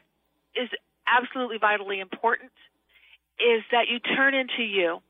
is 0.54 0.68
absolutely 1.06 1.58
vitally 1.58 2.00
important 2.00 2.52
is 3.38 3.62
that 3.72 3.88
you 3.88 3.98
turn 3.98 4.34
into 4.34 4.62
you. 4.62 5.00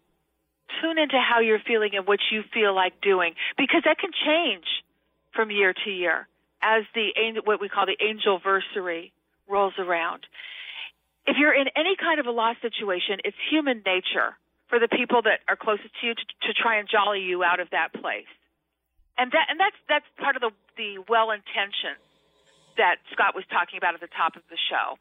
Tune 0.80 0.98
into 0.98 1.18
how 1.18 1.40
you're 1.40 1.60
feeling 1.66 1.90
and 1.94 2.06
what 2.06 2.20
you 2.30 2.42
feel 2.54 2.74
like 2.74 3.00
doing 3.00 3.34
because 3.56 3.82
that 3.84 3.98
can 3.98 4.10
change 4.12 4.66
from 5.34 5.50
year 5.50 5.72
to 5.72 5.90
year 5.90 6.28
as 6.62 6.84
the 6.94 7.10
what 7.44 7.60
we 7.60 7.68
call 7.68 7.86
the 7.86 7.96
angel 8.04 8.40
versary 8.40 9.12
rolls 9.48 9.74
around. 9.78 10.26
If 11.26 11.36
you're 11.38 11.54
in 11.54 11.68
any 11.76 11.96
kind 11.96 12.20
of 12.20 12.26
a 12.26 12.30
loss 12.30 12.56
situation, 12.62 13.18
it's 13.24 13.36
human 13.50 13.82
nature 13.84 14.36
for 14.68 14.78
the 14.78 14.88
people 14.88 15.22
that 15.22 15.40
are 15.48 15.56
closest 15.56 15.90
to 16.00 16.06
you 16.06 16.14
to, 16.14 16.24
to 16.46 16.52
try 16.54 16.78
and 16.78 16.88
jolly 16.88 17.20
you 17.20 17.42
out 17.42 17.60
of 17.60 17.68
that 17.70 17.92
place. 17.92 18.30
And 19.18 19.30
that 19.32 19.46
and 19.50 19.58
that's 19.58 19.76
that's 19.88 20.06
part 20.16 20.36
of 20.36 20.42
the 20.42 20.50
the 20.76 21.02
well 21.08 21.30
intention 21.30 21.98
that 22.78 22.96
Scott 23.12 23.34
was 23.34 23.44
talking 23.50 23.76
about 23.76 23.94
at 23.94 24.00
the 24.00 24.12
top 24.16 24.36
of 24.36 24.42
the 24.48 24.56
show. 24.70 24.96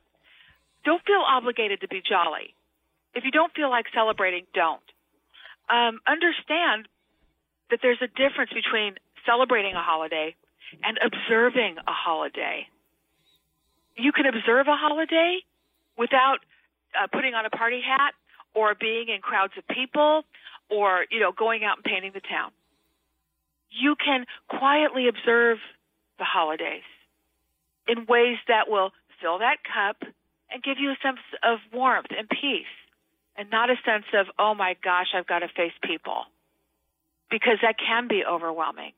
Don't 0.83 1.03
feel 1.05 1.23
obligated 1.23 1.81
to 1.81 1.87
be 1.87 2.01
jolly. 2.01 2.55
If 3.13 3.23
you 3.23 3.31
don't 3.31 3.53
feel 3.53 3.69
like 3.69 3.85
celebrating, 3.93 4.45
don't. 4.53 4.83
Um, 5.69 5.99
understand 6.07 6.87
that 7.69 7.79
there's 7.81 8.01
a 8.01 8.07
difference 8.07 8.51
between 8.53 8.95
celebrating 9.25 9.75
a 9.75 9.81
holiday 9.81 10.35
and 10.83 10.97
observing 10.97 11.77
a 11.77 11.91
holiday. 11.91 12.67
You 13.95 14.11
can 14.11 14.25
observe 14.25 14.67
a 14.67 14.75
holiday 14.75 15.39
without 15.97 16.39
uh, 16.97 17.07
putting 17.11 17.33
on 17.33 17.45
a 17.45 17.49
party 17.49 17.81
hat 17.81 18.13
or 18.55 18.73
being 18.73 19.09
in 19.09 19.21
crowds 19.21 19.53
of 19.57 19.67
people 19.67 20.23
or, 20.69 21.05
you 21.11 21.19
know, 21.19 21.31
going 21.31 21.63
out 21.63 21.77
and 21.77 21.83
painting 21.83 22.11
the 22.13 22.21
town. 22.21 22.51
You 23.69 23.95
can 23.95 24.25
quietly 24.47 25.07
observe 25.07 25.57
the 26.17 26.25
holidays 26.25 26.87
in 27.87 28.05
ways 28.07 28.37
that 28.47 28.69
will 28.69 28.91
fill 29.21 29.39
that 29.39 29.57
cup 29.63 29.97
and 30.51 30.63
give 30.63 30.77
you 30.79 30.89
a 30.89 30.97
sense 31.03 31.19
of 31.43 31.59
warmth 31.73 32.09
and 32.17 32.27
peace 32.29 32.73
and 33.35 33.49
not 33.49 33.69
a 33.69 33.75
sense 33.85 34.05
of, 34.13 34.27
oh 34.37 34.53
my 34.53 34.75
gosh, 34.83 35.07
I've 35.15 35.27
got 35.27 35.39
to 35.39 35.47
face 35.47 35.73
people. 35.83 36.23
Because 37.29 37.57
that 37.61 37.75
can 37.77 38.07
be 38.07 38.23
overwhelming. 38.25 38.93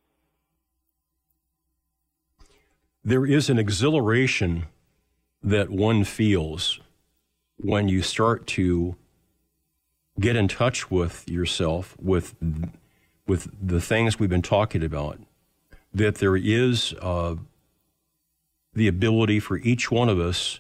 There 3.04 3.26
is 3.26 3.50
an 3.50 3.60
exhilaration 3.60 4.68
that 5.44 5.70
one 5.70 6.04
feels 6.04 6.80
when 7.58 7.88
you 7.88 8.02
start 8.02 8.48
to 8.48 8.96
get 10.20 10.36
in 10.36 10.48
touch 10.48 10.92
with 10.92 11.28
yourself, 11.28 11.96
with 12.00 12.36
with 13.28 13.50
the 13.62 13.82
things 13.82 14.20
we've 14.20 14.30
been 14.30 14.42
talking 14.42 14.84
about. 14.84 15.20
That 15.94 16.16
there 16.16 16.38
is 16.38 16.94
uh, 17.02 17.36
the 18.74 18.88
ability 18.88 19.40
for 19.40 19.58
each 19.58 19.92
one 19.92 20.10
of 20.10 20.20
us 20.20 20.60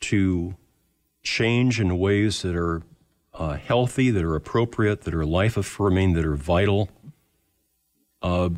to 0.00 0.54
change 1.24 1.80
in 1.80 1.98
ways 1.98 2.42
that 2.42 2.54
are 2.54 2.82
uh, 3.32 3.54
healthy, 3.54 4.10
that 4.10 4.22
are 4.22 4.36
appropriate, 4.36 5.02
that 5.02 5.14
are 5.14 5.26
life 5.26 5.56
affirming, 5.56 6.12
that 6.12 6.24
are 6.24 6.36
vital. 6.36 6.88
Uh, 8.22 8.50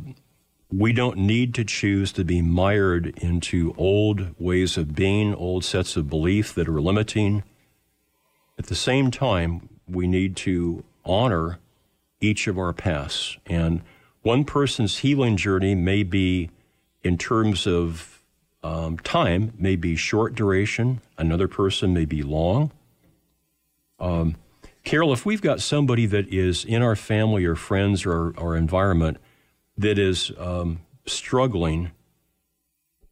we 0.70 0.92
don't 0.92 1.16
need 1.16 1.54
to 1.54 1.64
choose 1.64 2.12
to 2.12 2.24
be 2.24 2.42
mired 2.42 3.16
into 3.18 3.74
old 3.78 4.34
ways 4.38 4.76
of 4.76 4.94
being, 4.94 5.34
old 5.34 5.64
sets 5.64 5.96
of 5.96 6.10
belief 6.10 6.52
that 6.54 6.68
are 6.68 6.80
limiting. 6.80 7.44
At 8.58 8.66
the 8.66 8.74
same 8.74 9.10
time, 9.10 9.68
we 9.88 10.06
need 10.06 10.36
to 10.38 10.84
honor 11.04 11.60
each 12.20 12.48
of 12.48 12.58
our 12.58 12.72
pasts. 12.72 13.38
And 13.46 13.82
one 14.22 14.44
person's 14.44 14.98
healing 14.98 15.36
journey 15.36 15.74
may 15.74 16.02
be, 16.02 16.50
in 17.04 17.16
terms 17.16 17.66
of 17.66 18.15
um, 18.66 18.98
time, 18.98 19.52
may 19.58 19.76
be 19.76 19.94
short 19.94 20.34
duration, 20.34 21.00
another 21.16 21.46
person 21.46 21.94
may 21.94 22.04
be 22.04 22.22
long. 22.22 22.72
Um, 24.00 24.36
Carole, 24.82 25.12
if 25.12 25.24
we've 25.24 25.40
got 25.40 25.60
somebody 25.60 26.06
that 26.06 26.32
is 26.32 26.64
in 26.64 26.82
our 26.82 26.96
family 26.96 27.44
or 27.44 27.54
friends 27.54 28.04
or 28.04 28.34
our 28.36 28.56
environment 28.56 29.18
that 29.78 29.98
is 29.98 30.32
um, 30.38 30.80
struggling, 31.06 31.92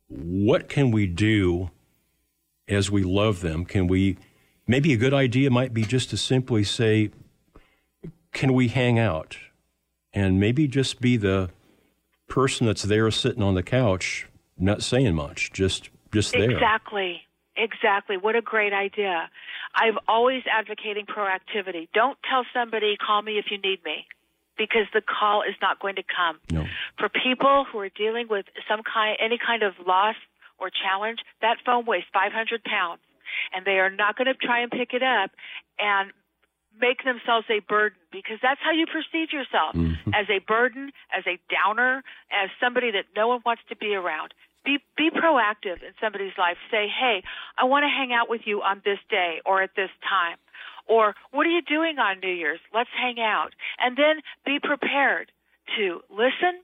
what 0.09 0.69
can 0.69 0.91
we 0.91 1.07
do 1.07 1.71
as 2.67 2.91
we 2.91 3.05
love 3.05 3.41
them? 3.41 3.65
Can 3.65 3.87
we, 3.87 4.17
maybe 4.67 4.93
a 4.93 4.97
good 4.97 5.15
idea 5.15 5.51
might 5.51 5.73
be 5.73 5.83
just 5.83 6.11
to 6.11 6.17
simply 6.17 6.65
say, 6.65 7.11
can 8.33 8.53
we 8.53 8.69
hang 8.69 8.99
out? 8.99 9.37
And 10.13 10.41
maybe 10.41 10.67
just 10.67 11.01
be 11.01 11.17
the 11.17 11.51
person 12.29 12.67
that's 12.67 12.83
there 12.83 13.09
sitting 13.11 13.43
on 13.43 13.55
the 13.55 13.63
couch, 13.63 14.27
not 14.59 14.83
saying 14.83 15.15
much, 15.15 15.53
just 15.53 15.91
just 16.13 16.33
there. 16.33 16.51
Exactly. 16.51 17.23
Exactly. 17.57 18.17
What 18.17 18.35
a 18.35 18.43
great 18.43 18.73
idea. 18.73 19.31
I've 19.75 19.99
always 20.09 20.43
advocating 20.51 21.07
proactivity. 21.07 21.89
Don't 21.95 22.19
tell 22.29 22.45
somebody, 22.53 22.97
call 22.97 23.23
me 23.23 23.39
if 23.39 23.47
you 23.51 23.59
need 23.59 23.85
me, 23.85 24.07
because 24.59 24.87
the 24.93 25.03
call 25.03 25.43
is 25.43 25.55
not 25.63 25.79
going 25.79 25.97
to 25.97 26.03
come. 26.03 26.41
No. 26.51 26.67
For 26.99 27.09
people 27.09 27.65
who 27.71 27.79
are 27.79 27.91
dealing 27.91 28.27
with 28.29 28.47
some 28.69 28.83
kind, 28.83 29.17
any 29.21 29.39
kind 29.39 29.63
of 29.63 29.75
loss 29.87 30.17
or 30.59 30.71
challenge, 30.71 31.21
that 31.43 31.59
phone 31.65 31.87
weighs 31.87 32.05
500 32.13 32.65
pounds, 32.65 33.01
and 33.55 33.65
they 33.65 33.79
are 33.79 33.91
not 33.91 34.17
going 34.17 34.27
to 34.27 34.35
try 34.35 34.61
and 34.61 34.71
pick 34.71 34.93
it 34.93 35.03
up 35.03 35.31
and 35.79 36.11
make 36.81 37.05
themselves 37.05 37.47
a 37.51 37.61
burden 37.61 37.99
because 38.13 38.39
that's 38.43 38.61
how 38.63 38.73
you 38.73 38.87
perceive 38.87 39.33
yourself 39.33 39.75
mm-hmm. 39.75 40.15
as 40.15 40.27
a 40.31 40.41
burden, 40.41 40.91
as 41.17 41.25
a 41.27 41.39
downer, 41.51 42.03
as 42.31 42.51
somebody 42.61 42.91
that 42.93 43.07
no 43.17 43.29
one 43.29 43.41
wants 43.45 43.63
to 43.69 43.77
be 43.77 43.95
around. 43.95 44.35
Be 44.65 44.79
be 44.97 45.11
proactive 45.11 45.85
in 45.85 45.93
somebody's 46.01 46.37
life. 46.39 46.57
Say, 46.71 46.89
"Hey, 46.89 47.23
I 47.59 47.65
want 47.65 47.85
to 47.85 47.89
hang 47.89 48.13
out 48.13 48.31
with 48.31 48.43
you 48.47 48.63
on 48.63 48.81
this 48.85 48.99
day 49.11 49.41
or 49.45 49.63
at 49.63 49.77
this 49.77 49.91
time." 50.09 50.39
Or, 50.87 51.15
"What 51.33 51.47
are 51.47 51.51
you 51.51 51.63
doing 51.63 51.99
on 51.99 52.21
New 52.21 52.33
Year's? 52.33 52.61
Let's 52.73 52.91
hang 52.91 53.21
out." 53.21 53.53
And 53.79 53.97
then 53.97 54.23
be 54.45 54.59
prepared 54.61 55.31
to 55.77 56.03
listen 56.09 56.61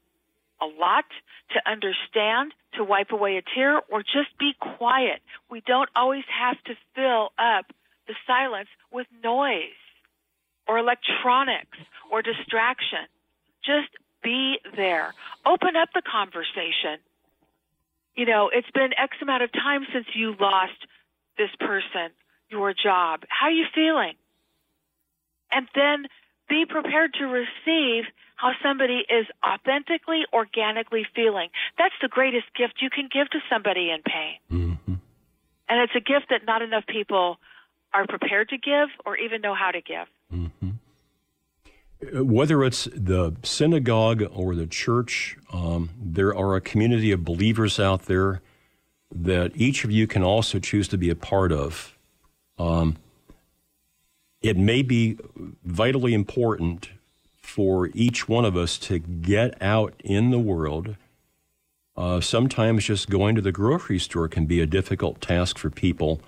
a 0.62 0.66
lot, 0.66 1.04
to 1.52 1.60
understand, 1.70 2.54
to 2.74 2.84
wipe 2.84 3.12
away 3.12 3.36
a 3.36 3.42
tear, 3.42 3.80
or 3.90 4.02
just 4.02 4.36
be 4.38 4.54
quiet. 4.54 5.20
We 5.50 5.60
don't 5.60 5.88
always 5.94 6.24
have 6.28 6.62
to 6.64 6.74
fill 6.94 7.32
up 7.38 7.66
the 8.06 8.14
silence 8.26 8.68
with 8.90 9.06
noise 9.22 9.79
or 10.68 10.78
electronics 10.78 11.78
or 12.10 12.22
distraction. 12.22 13.06
Just 13.64 13.88
be 14.22 14.58
there. 14.76 15.14
Open 15.46 15.76
up 15.76 15.88
the 15.94 16.02
conversation. 16.02 16.98
You 18.14 18.26
know, 18.26 18.50
it's 18.52 18.70
been 18.72 18.90
X 18.96 19.16
amount 19.22 19.42
of 19.42 19.52
time 19.52 19.86
since 19.92 20.06
you 20.14 20.34
lost 20.38 20.76
this 21.38 21.50
person, 21.58 22.10
your 22.50 22.74
job. 22.74 23.22
How 23.28 23.46
are 23.46 23.52
you 23.52 23.66
feeling? 23.74 24.14
And 25.52 25.66
then 25.74 26.06
be 26.48 26.64
prepared 26.68 27.14
to 27.14 27.24
receive 27.24 28.04
how 28.36 28.52
somebody 28.62 29.04
is 29.08 29.26
authentically, 29.44 30.22
organically 30.32 31.06
feeling. 31.14 31.48
That's 31.78 31.94
the 32.02 32.08
greatest 32.08 32.46
gift 32.56 32.74
you 32.80 32.90
can 32.90 33.08
give 33.12 33.30
to 33.30 33.38
somebody 33.50 33.90
in 33.90 34.02
pain. 34.02 34.38
Mm-hmm. 34.50 34.94
And 35.68 35.80
it's 35.80 35.94
a 35.94 36.00
gift 36.00 36.30
that 36.30 36.44
not 36.46 36.62
enough 36.62 36.86
people 36.86 37.38
are 37.92 38.06
prepared 38.06 38.48
to 38.50 38.58
give 38.58 38.88
or 39.04 39.16
even 39.16 39.40
know 39.40 39.54
how 39.54 39.70
to 39.70 39.80
give. 39.80 40.06
Whether 42.12 42.64
it's 42.64 42.84
the 42.94 43.34
synagogue 43.42 44.22
or 44.32 44.54
the 44.54 44.66
church, 44.66 45.36
um, 45.52 45.90
there 46.00 46.34
are 46.34 46.56
a 46.56 46.60
community 46.60 47.12
of 47.12 47.24
believers 47.24 47.78
out 47.78 48.06
there 48.06 48.40
that 49.14 49.52
each 49.54 49.84
of 49.84 49.90
you 49.90 50.06
can 50.06 50.22
also 50.22 50.58
choose 50.58 50.88
to 50.88 50.98
be 50.98 51.10
a 51.10 51.16
part 51.16 51.52
of. 51.52 51.96
Um, 52.58 52.96
it 54.40 54.56
may 54.56 54.82
be 54.82 55.18
vitally 55.64 56.14
important 56.14 56.90
for 57.36 57.90
each 57.92 58.28
one 58.28 58.44
of 58.44 58.56
us 58.56 58.78
to 58.78 58.98
get 58.98 59.60
out 59.60 59.94
in 60.02 60.30
the 60.30 60.38
world. 60.38 60.96
Uh, 61.96 62.20
sometimes 62.20 62.84
just 62.84 63.10
going 63.10 63.34
to 63.34 63.42
the 63.42 63.52
grocery 63.52 63.98
store 63.98 64.28
can 64.28 64.46
be 64.46 64.60
a 64.60 64.66
difficult 64.66 65.20
task 65.20 65.58
for 65.58 65.68
people 65.68 66.20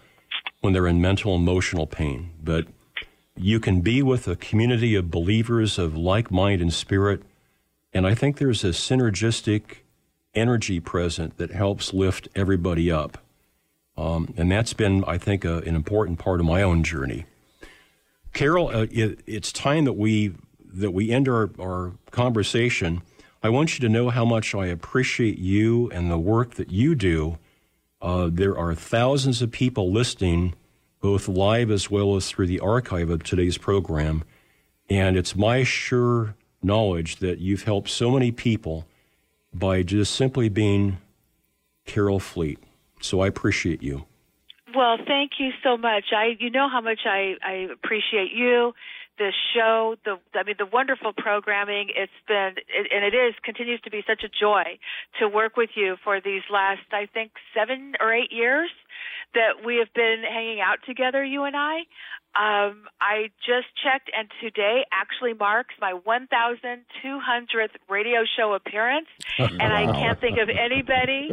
when 0.60 0.72
they're 0.72 0.86
in 0.86 1.00
mental 1.00 1.34
emotional 1.34 1.86
pain. 1.86 2.30
But 2.42 2.66
you 3.36 3.60
can 3.60 3.80
be 3.80 4.02
with 4.02 4.28
a 4.28 4.36
community 4.36 4.94
of 4.94 5.10
believers 5.10 5.78
of 5.78 5.96
like 5.96 6.30
mind 6.30 6.60
and 6.60 6.72
spirit. 6.72 7.22
And 7.92 8.06
I 8.06 8.14
think 8.14 8.38
there's 8.38 8.64
a 8.64 8.68
synergistic 8.68 9.78
energy 10.34 10.80
present 10.80 11.36
that 11.38 11.50
helps 11.50 11.92
lift 11.92 12.28
everybody 12.34 12.90
up. 12.90 13.18
Um, 13.96 14.32
and 14.36 14.50
that's 14.50 14.72
been, 14.72 15.04
I 15.04 15.18
think, 15.18 15.44
a, 15.44 15.58
an 15.58 15.74
important 15.76 16.18
part 16.18 16.40
of 16.40 16.46
my 16.46 16.62
own 16.62 16.82
journey. 16.82 17.26
Carole, 18.32 18.68
uh, 18.68 18.86
it, 18.90 19.20
it's 19.26 19.52
time 19.52 19.84
that 19.84 19.92
we 19.92 20.34
that 20.74 20.92
we 20.92 21.10
end 21.10 21.28
our, 21.28 21.50
our 21.60 21.92
conversation. 22.10 23.02
I 23.42 23.50
want 23.50 23.74
you 23.74 23.86
to 23.86 23.92
know 23.92 24.08
how 24.08 24.24
much 24.24 24.54
I 24.54 24.66
appreciate 24.66 25.38
you 25.38 25.90
and 25.90 26.10
the 26.10 26.18
work 26.18 26.54
that 26.54 26.70
you 26.70 26.94
do. 26.94 27.38
Uh, 28.00 28.30
there 28.32 28.56
are 28.56 28.74
thousands 28.74 29.42
of 29.42 29.50
people 29.50 29.92
listening, 29.92 30.54
both 31.02 31.28
live 31.28 31.70
as 31.70 31.90
well 31.90 32.16
as 32.16 32.30
through 32.30 32.46
the 32.46 32.60
archive 32.60 33.10
of 33.10 33.22
today's 33.22 33.58
program. 33.58 34.24
And 34.88 35.16
it's 35.16 35.36
my 35.36 35.64
sure 35.64 36.34
knowledge 36.62 37.16
that 37.16 37.40
you've 37.40 37.64
helped 37.64 37.90
so 37.90 38.10
many 38.10 38.30
people 38.30 38.86
by 39.52 39.82
just 39.82 40.14
simply 40.14 40.48
being 40.48 40.98
Carole 41.84 42.20
Fleet. 42.20 42.58
So 43.00 43.20
I 43.20 43.26
appreciate 43.26 43.82
you. 43.82 44.06
Well, 44.74 44.96
thank 44.96 45.32
you 45.38 45.50
so 45.62 45.76
much. 45.76 46.04
I, 46.16 46.36
you 46.38 46.50
know 46.50 46.68
how 46.70 46.80
much 46.80 47.00
I, 47.04 47.34
I 47.44 47.66
appreciate 47.72 48.30
you, 48.32 48.72
the 49.18 49.32
show, 49.54 49.96
the, 50.04 50.18
I 50.34 50.44
mean, 50.44 50.54
the 50.58 50.66
wonderful 50.66 51.12
programming. 51.12 51.90
It's 51.94 52.12
been, 52.26 52.54
it, 52.68 52.90
and 52.94 53.04
it 53.04 53.14
is, 53.14 53.34
continues 53.44 53.80
to 53.82 53.90
be 53.90 54.02
such 54.06 54.22
a 54.24 54.28
joy 54.28 54.78
to 55.18 55.28
work 55.28 55.56
with 55.56 55.70
you 55.74 55.96
for 56.02 56.20
these 56.20 56.42
last, 56.50 56.86
I 56.92 57.06
think, 57.12 57.32
seven 57.54 57.94
or 58.00 58.14
eight 58.14 58.32
years 58.32 58.70
that 59.34 59.64
we 59.64 59.76
have 59.76 59.92
been 59.94 60.22
hanging 60.28 60.60
out 60.60 60.78
together, 60.86 61.24
you 61.24 61.44
and 61.44 61.56
I. 61.56 61.84
Um, 62.34 62.88
I 63.00 63.28
just 63.44 63.68
checked, 63.84 64.10
and 64.16 64.28
today 64.40 64.84
actually 64.90 65.34
marks 65.34 65.74
my 65.80 65.92
1,200th 65.92 67.76
radio 67.90 68.20
show 68.36 68.54
appearance, 68.54 69.08
and 69.38 69.60
I 69.60 69.84
can't 69.92 70.18
think 70.18 70.38
of 70.38 70.48
anybody 70.66 71.28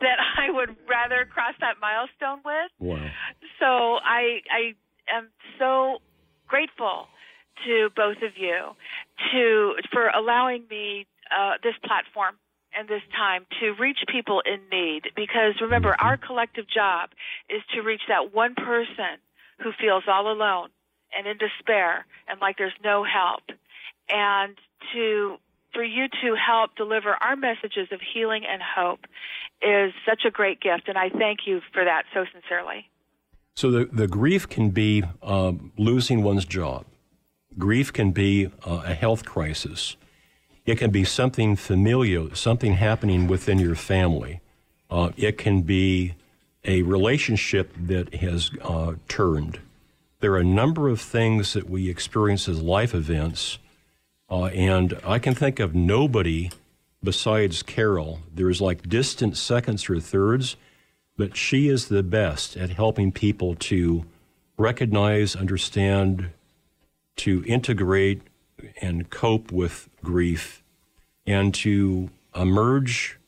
that 0.00 0.18
I 0.38 0.50
would 0.50 0.76
rather 0.88 1.26
cross 1.26 1.54
that 1.60 1.76
milestone 1.80 2.40
with. 2.44 2.70
Wow. 2.78 3.10
So 3.58 3.66
I 3.66 4.42
I 4.50 4.74
am 5.16 5.28
so 5.58 5.98
grateful 6.46 7.08
to 7.66 7.88
both 7.96 8.18
of 8.18 8.36
you 8.36 8.76
to 9.32 9.74
for 9.92 10.08
allowing 10.08 10.64
me 10.70 11.06
uh, 11.36 11.54
this 11.62 11.74
platform 11.84 12.36
and 12.76 12.88
this 12.88 13.02
time 13.16 13.46
to 13.60 13.72
reach 13.80 13.98
people 14.10 14.42
in 14.44 14.60
need 14.70 15.02
because 15.16 15.54
remember 15.60 15.94
our 15.98 16.16
collective 16.16 16.66
job 16.68 17.10
is 17.48 17.62
to 17.74 17.82
reach 17.82 18.02
that 18.08 18.34
one 18.34 18.54
person 18.54 19.18
who 19.62 19.70
feels 19.80 20.04
all 20.08 20.32
alone 20.32 20.68
and 21.16 21.26
in 21.26 21.36
despair 21.38 22.06
and 22.28 22.40
like 22.40 22.58
there's 22.58 22.72
no 22.82 23.04
help 23.04 23.42
and 24.08 24.56
to 24.92 25.36
for 25.72 25.82
you 25.82 26.06
to 26.22 26.36
help 26.36 26.76
deliver 26.76 27.16
our 27.20 27.34
messages 27.34 27.88
of 27.90 28.00
healing 28.14 28.42
and 28.48 28.62
hope 28.62 29.00
is 29.60 29.92
such 30.08 30.22
a 30.26 30.30
great 30.30 30.60
gift 30.60 30.88
and 30.88 30.96
I 30.98 31.08
thank 31.10 31.40
you 31.46 31.60
for 31.72 31.84
that 31.84 32.04
so 32.12 32.24
sincerely. 32.32 32.88
So 33.56 33.70
the, 33.70 33.84
the 33.84 34.08
grief 34.08 34.48
can 34.48 34.70
be 34.70 35.04
um, 35.22 35.72
losing 35.78 36.24
one's 36.24 36.44
job. 36.44 36.86
Grief 37.56 37.92
can 37.92 38.10
be 38.10 38.46
uh, 38.66 38.82
a 38.84 38.94
health 38.94 39.24
crisis. 39.24 39.96
It 40.66 40.78
can 40.78 40.90
be 40.90 41.04
something 41.04 41.56
familial, 41.56 42.34
something 42.34 42.74
happening 42.74 43.26
within 43.26 43.58
your 43.58 43.74
family. 43.74 44.40
Uh, 44.90 45.10
it 45.16 45.36
can 45.36 45.62
be 45.62 46.14
a 46.64 46.82
relationship 46.82 47.74
that 47.78 48.14
has 48.14 48.50
uh, 48.62 48.94
turned. 49.08 49.60
There 50.20 50.32
are 50.32 50.38
a 50.38 50.44
number 50.44 50.88
of 50.88 51.00
things 51.00 51.52
that 51.52 51.68
we 51.68 51.90
experience 51.90 52.48
as 52.48 52.62
life 52.62 52.94
events, 52.94 53.58
uh, 54.30 54.44
and 54.46 54.98
I 55.04 55.18
can 55.18 55.34
think 55.34 55.60
of 55.60 55.74
nobody 55.74 56.50
besides 57.02 57.62
Carole. 57.62 58.20
There's 58.34 58.62
like 58.62 58.88
distant 58.88 59.36
seconds 59.36 59.90
or 59.90 60.00
thirds 60.00 60.56
but 61.16 61.36
she 61.36 61.68
is 61.68 61.88
the 61.88 62.02
best 62.02 62.56
at 62.56 62.70
helping 62.70 63.12
people 63.12 63.54
to 63.54 64.04
recognize, 64.56 65.36
understand, 65.36 66.30
to 67.16 67.44
integrate 67.46 68.22
and 68.80 69.10
cope 69.10 69.52
with 69.52 69.88
grief, 70.04 70.62
and 71.26 71.52
to 71.54 72.10
emerge 72.36 73.18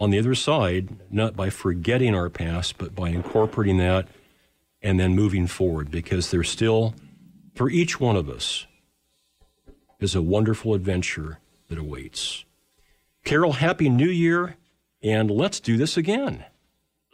on 0.00 0.10
the 0.10 0.18
other 0.18 0.34
side, 0.34 0.88
not 1.10 1.36
by 1.36 1.50
forgetting 1.50 2.14
our 2.14 2.30
past, 2.30 2.78
but 2.78 2.94
by 2.94 3.10
incorporating 3.10 3.78
that 3.78 4.08
and 4.82 5.00
then 5.00 5.14
moving 5.14 5.46
forward, 5.46 5.90
because 5.90 6.30
there's 6.30 6.50
still, 6.50 6.94
for 7.54 7.70
each 7.70 7.98
one 7.98 8.16
of 8.16 8.28
us, 8.28 8.66
is 9.98 10.14
a 10.14 10.22
wonderful 10.22 10.74
adventure 10.74 11.38
that 11.68 11.78
awaits. 11.78 12.44
Carole, 13.24 13.52
Happy 13.52 13.88
New 13.88 14.08
Year, 14.08 14.56
and 15.02 15.30
let's 15.30 15.60
do 15.60 15.78
this 15.78 15.96
again. 15.96 16.44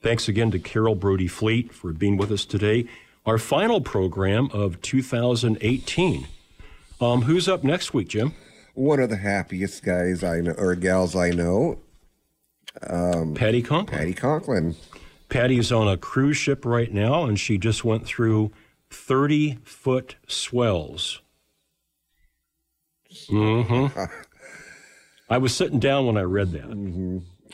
Thanks 0.00 0.28
again 0.28 0.50
to 0.52 0.58
Carole 0.58 0.94
Brody 0.94 1.26
Fleet 1.26 1.72
for 1.72 1.92
being 1.92 2.16
with 2.16 2.30
us 2.30 2.44
today. 2.44 2.86
Our 3.26 3.38
final 3.38 3.80
program 3.80 4.50
of 4.52 4.80
2018. 4.82 6.26
Um, 7.00 7.22
who's 7.22 7.48
up 7.48 7.64
next 7.64 7.94
week, 7.94 8.08
Jim? 8.08 8.34
One 8.74 9.00
of 9.00 9.08
the 9.08 9.16
happiest 9.16 9.82
guys 9.84 10.22
I 10.22 10.40
know, 10.40 10.52
or 10.58 10.74
gals 10.74 11.16
I 11.16 11.30
know. 11.30 11.78
Um, 12.86 13.34
Patti 13.34 13.62
Conklin. 13.62 13.98
Patti 13.98 14.14
Conklin. 14.14 14.76
Patti's 15.28 15.72
on 15.72 15.88
a 15.88 15.96
cruise 15.96 16.36
ship 16.36 16.64
right 16.64 16.92
now, 16.92 17.24
and 17.24 17.38
she 17.40 17.56
just 17.56 17.84
went 17.84 18.04
through 18.04 18.52
30 18.90 19.58
foot 19.64 20.16
swells. 20.28 21.20
Mm-hmm. 23.30 23.98
I 25.30 25.38
was 25.38 25.54
sitting 25.56 25.78
down 25.78 26.06
when 26.06 26.16
I 26.18 26.22
read 26.22 26.52
that. 26.52 26.64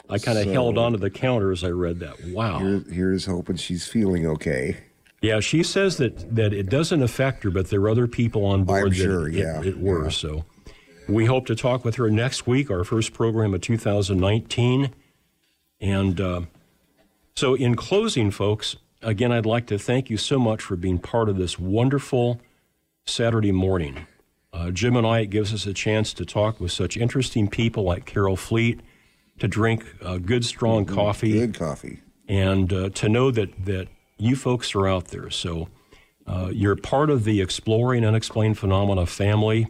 I 0.08 0.18
kind 0.18 0.38
of 0.38 0.44
So- 0.44 0.52
held 0.52 0.78
onto 0.78 0.98
the 0.98 1.10
counter 1.10 1.52
as 1.52 1.62
I 1.62 1.68
read 1.68 2.00
that. 2.00 2.16
Wow. 2.28 2.58
Here, 2.58 2.82
here's 2.90 3.26
hoping 3.26 3.56
she's 3.56 3.86
feeling 3.86 4.26
okay. 4.26 4.78
Yeah, 5.20 5.40
she 5.40 5.62
says 5.62 5.98
that 5.98 6.34
that 6.34 6.52
it 6.52 6.70
doesn't 6.70 7.02
affect 7.02 7.44
her, 7.44 7.50
but 7.50 7.68
there 7.68 7.80
are 7.82 7.90
other 7.90 8.06
people 8.06 8.44
on 8.44 8.64
board. 8.64 8.84
I'm 8.84 8.88
that 8.90 8.94
sure, 8.96 9.28
it, 9.28 9.34
yeah, 9.34 9.60
it, 9.60 9.66
it 9.66 9.78
were. 9.78 10.10
So 10.10 10.44
we 11.10 11.26
hope 11.26 11.46
to 11.46 11.54
talk 11.54 11.84
with 11.84 11.96
her 11.96 12.10
next 12.10 12.46
week, 12.46 12.70
our 12.70 12.84
first 12.84 13.12
program 13.12 13.52
of 13.52 13.60
2019. 13.60 14.94
And 15.80 16.20
uh, 16.20 16.42
so, 17.34 17.54
in 17.54 17.74
closing, 17.74 18.30
folks, 18.30 18.76
again, 19.02 19.32
I'd 19.32 19.46
like 19.46 19.66
to 19.68 19.78
thank 19.78 20.10
you 20.10 20.16
so 20.16 20.38
much 20.38 20.62
for 20.62 20.76
being 20.76 20.98
part 20.98 21.28
of 21.28 21.36
this 21.36 21.58
wonderful 21.58 22.40
Saturday 23.06 23.52
morning. 23.52 24.06
Uh, 24.52 24.70
Jim 24.70 24.96
and 24.96 25.06
I, 25.06 25.20
it 25.20 25.30
gives 25.30 25.54
us 25.54 25.66
a 25.66 25.72
chance 25.72 26.12
to 26.14 26.24
talk 26.24 26.60
with 26.60 26.72
such 26.72 26.96
interesting 26.96 27.48
people 27.48 27.84
like 27.84 28.04
Carole 28.04 28.36
Fleet, 28.36 28.80
to 29.38 29.48
drink 29.48 29.84
uh, 30.02 30.18
good, 30.18 30.44
strong 30.44 30.84
coffee. 30.84 31.32
Good 31.32 31.54
coffee. 31.54 32.00
And 32.28 32.72
uh, 32.72 32.90
to 32.90 33.08
know 33.08 33.30
that, 33.30 33.64
that 33.64 33.88
you 34.20 34.36
folks 34.36 34.74
are 34.74 34.86
out 34.86 35.06
there. 35.06 35.30
So 35.30 35.68
uh, 36.26 36.50
you're 36.52 36.76
part 36.76 37.10
of 37.10 37.24
the 37.24 37.40
Exploring 37.40 38.04
Unexplained 38.04 38.58
Phenomena 38.58 39.06
family. 39.06 39.68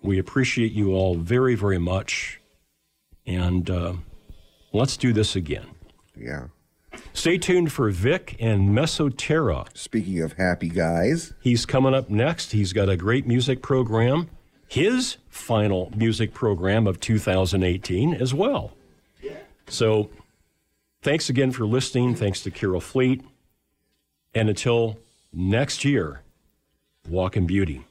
We 0.00 0.18
appreciate 0.18 0.72
you 0.72 0.94
all 0.94 1.16
very, 1.16 1.54
very 1.54 1.78
much. 1.78 2.40
And 3.26 3.68
uh, 3.70 3.94
let's 4.72 4.96
do 4.96 5.12
this 5.12 5.36
again. 5.36 5.66
Yeah. 6.16 6.46
Stay 7.12 7.38
tuned 7.38 7.72
for 7.72 7.90
Vic 7.90 8.36
and 8.40 8.70
Mesoterra. 8.70 9.66
Speaking 9.76 10.20
of 10.20 10.34
happy 10.34 10.68
guys, 10.68 11.34
he's 11.40 11.64
coming 11.66 11.94
up 11.94 12.10
next. 12.10 12.52
He's 12.52 12.72
got 12.72 12.88
a 12.88 12.96
great 12.96 13.26
music 13.26 13.62
program, 13.62 14.28
his 14.68 15.16
final 15.28 15.92
music 15.96 16.34
program 16.34 16.86
of 16.86 17.00
2018 17.00 18.14
as 18.14 18.34
well. 18.34 18.72
Yeah. 19.22 19.32
So 19.68 20.10
thanks 21.02 21.28
again 21.28 21.52
for 21.52 21.64
listening. 21.64 22.14
Thanks 22.14 22.42
to 22.42 22.50
Carole 22.50 22.80
Fleet. 22.80 23.22
And 24.34 24.48
until 24.48 24.98
next 25.32 25.84
year, 25.84 26.22
walk 27.08 27.36
in 27.36 27.46
beauty. 27.46 27.84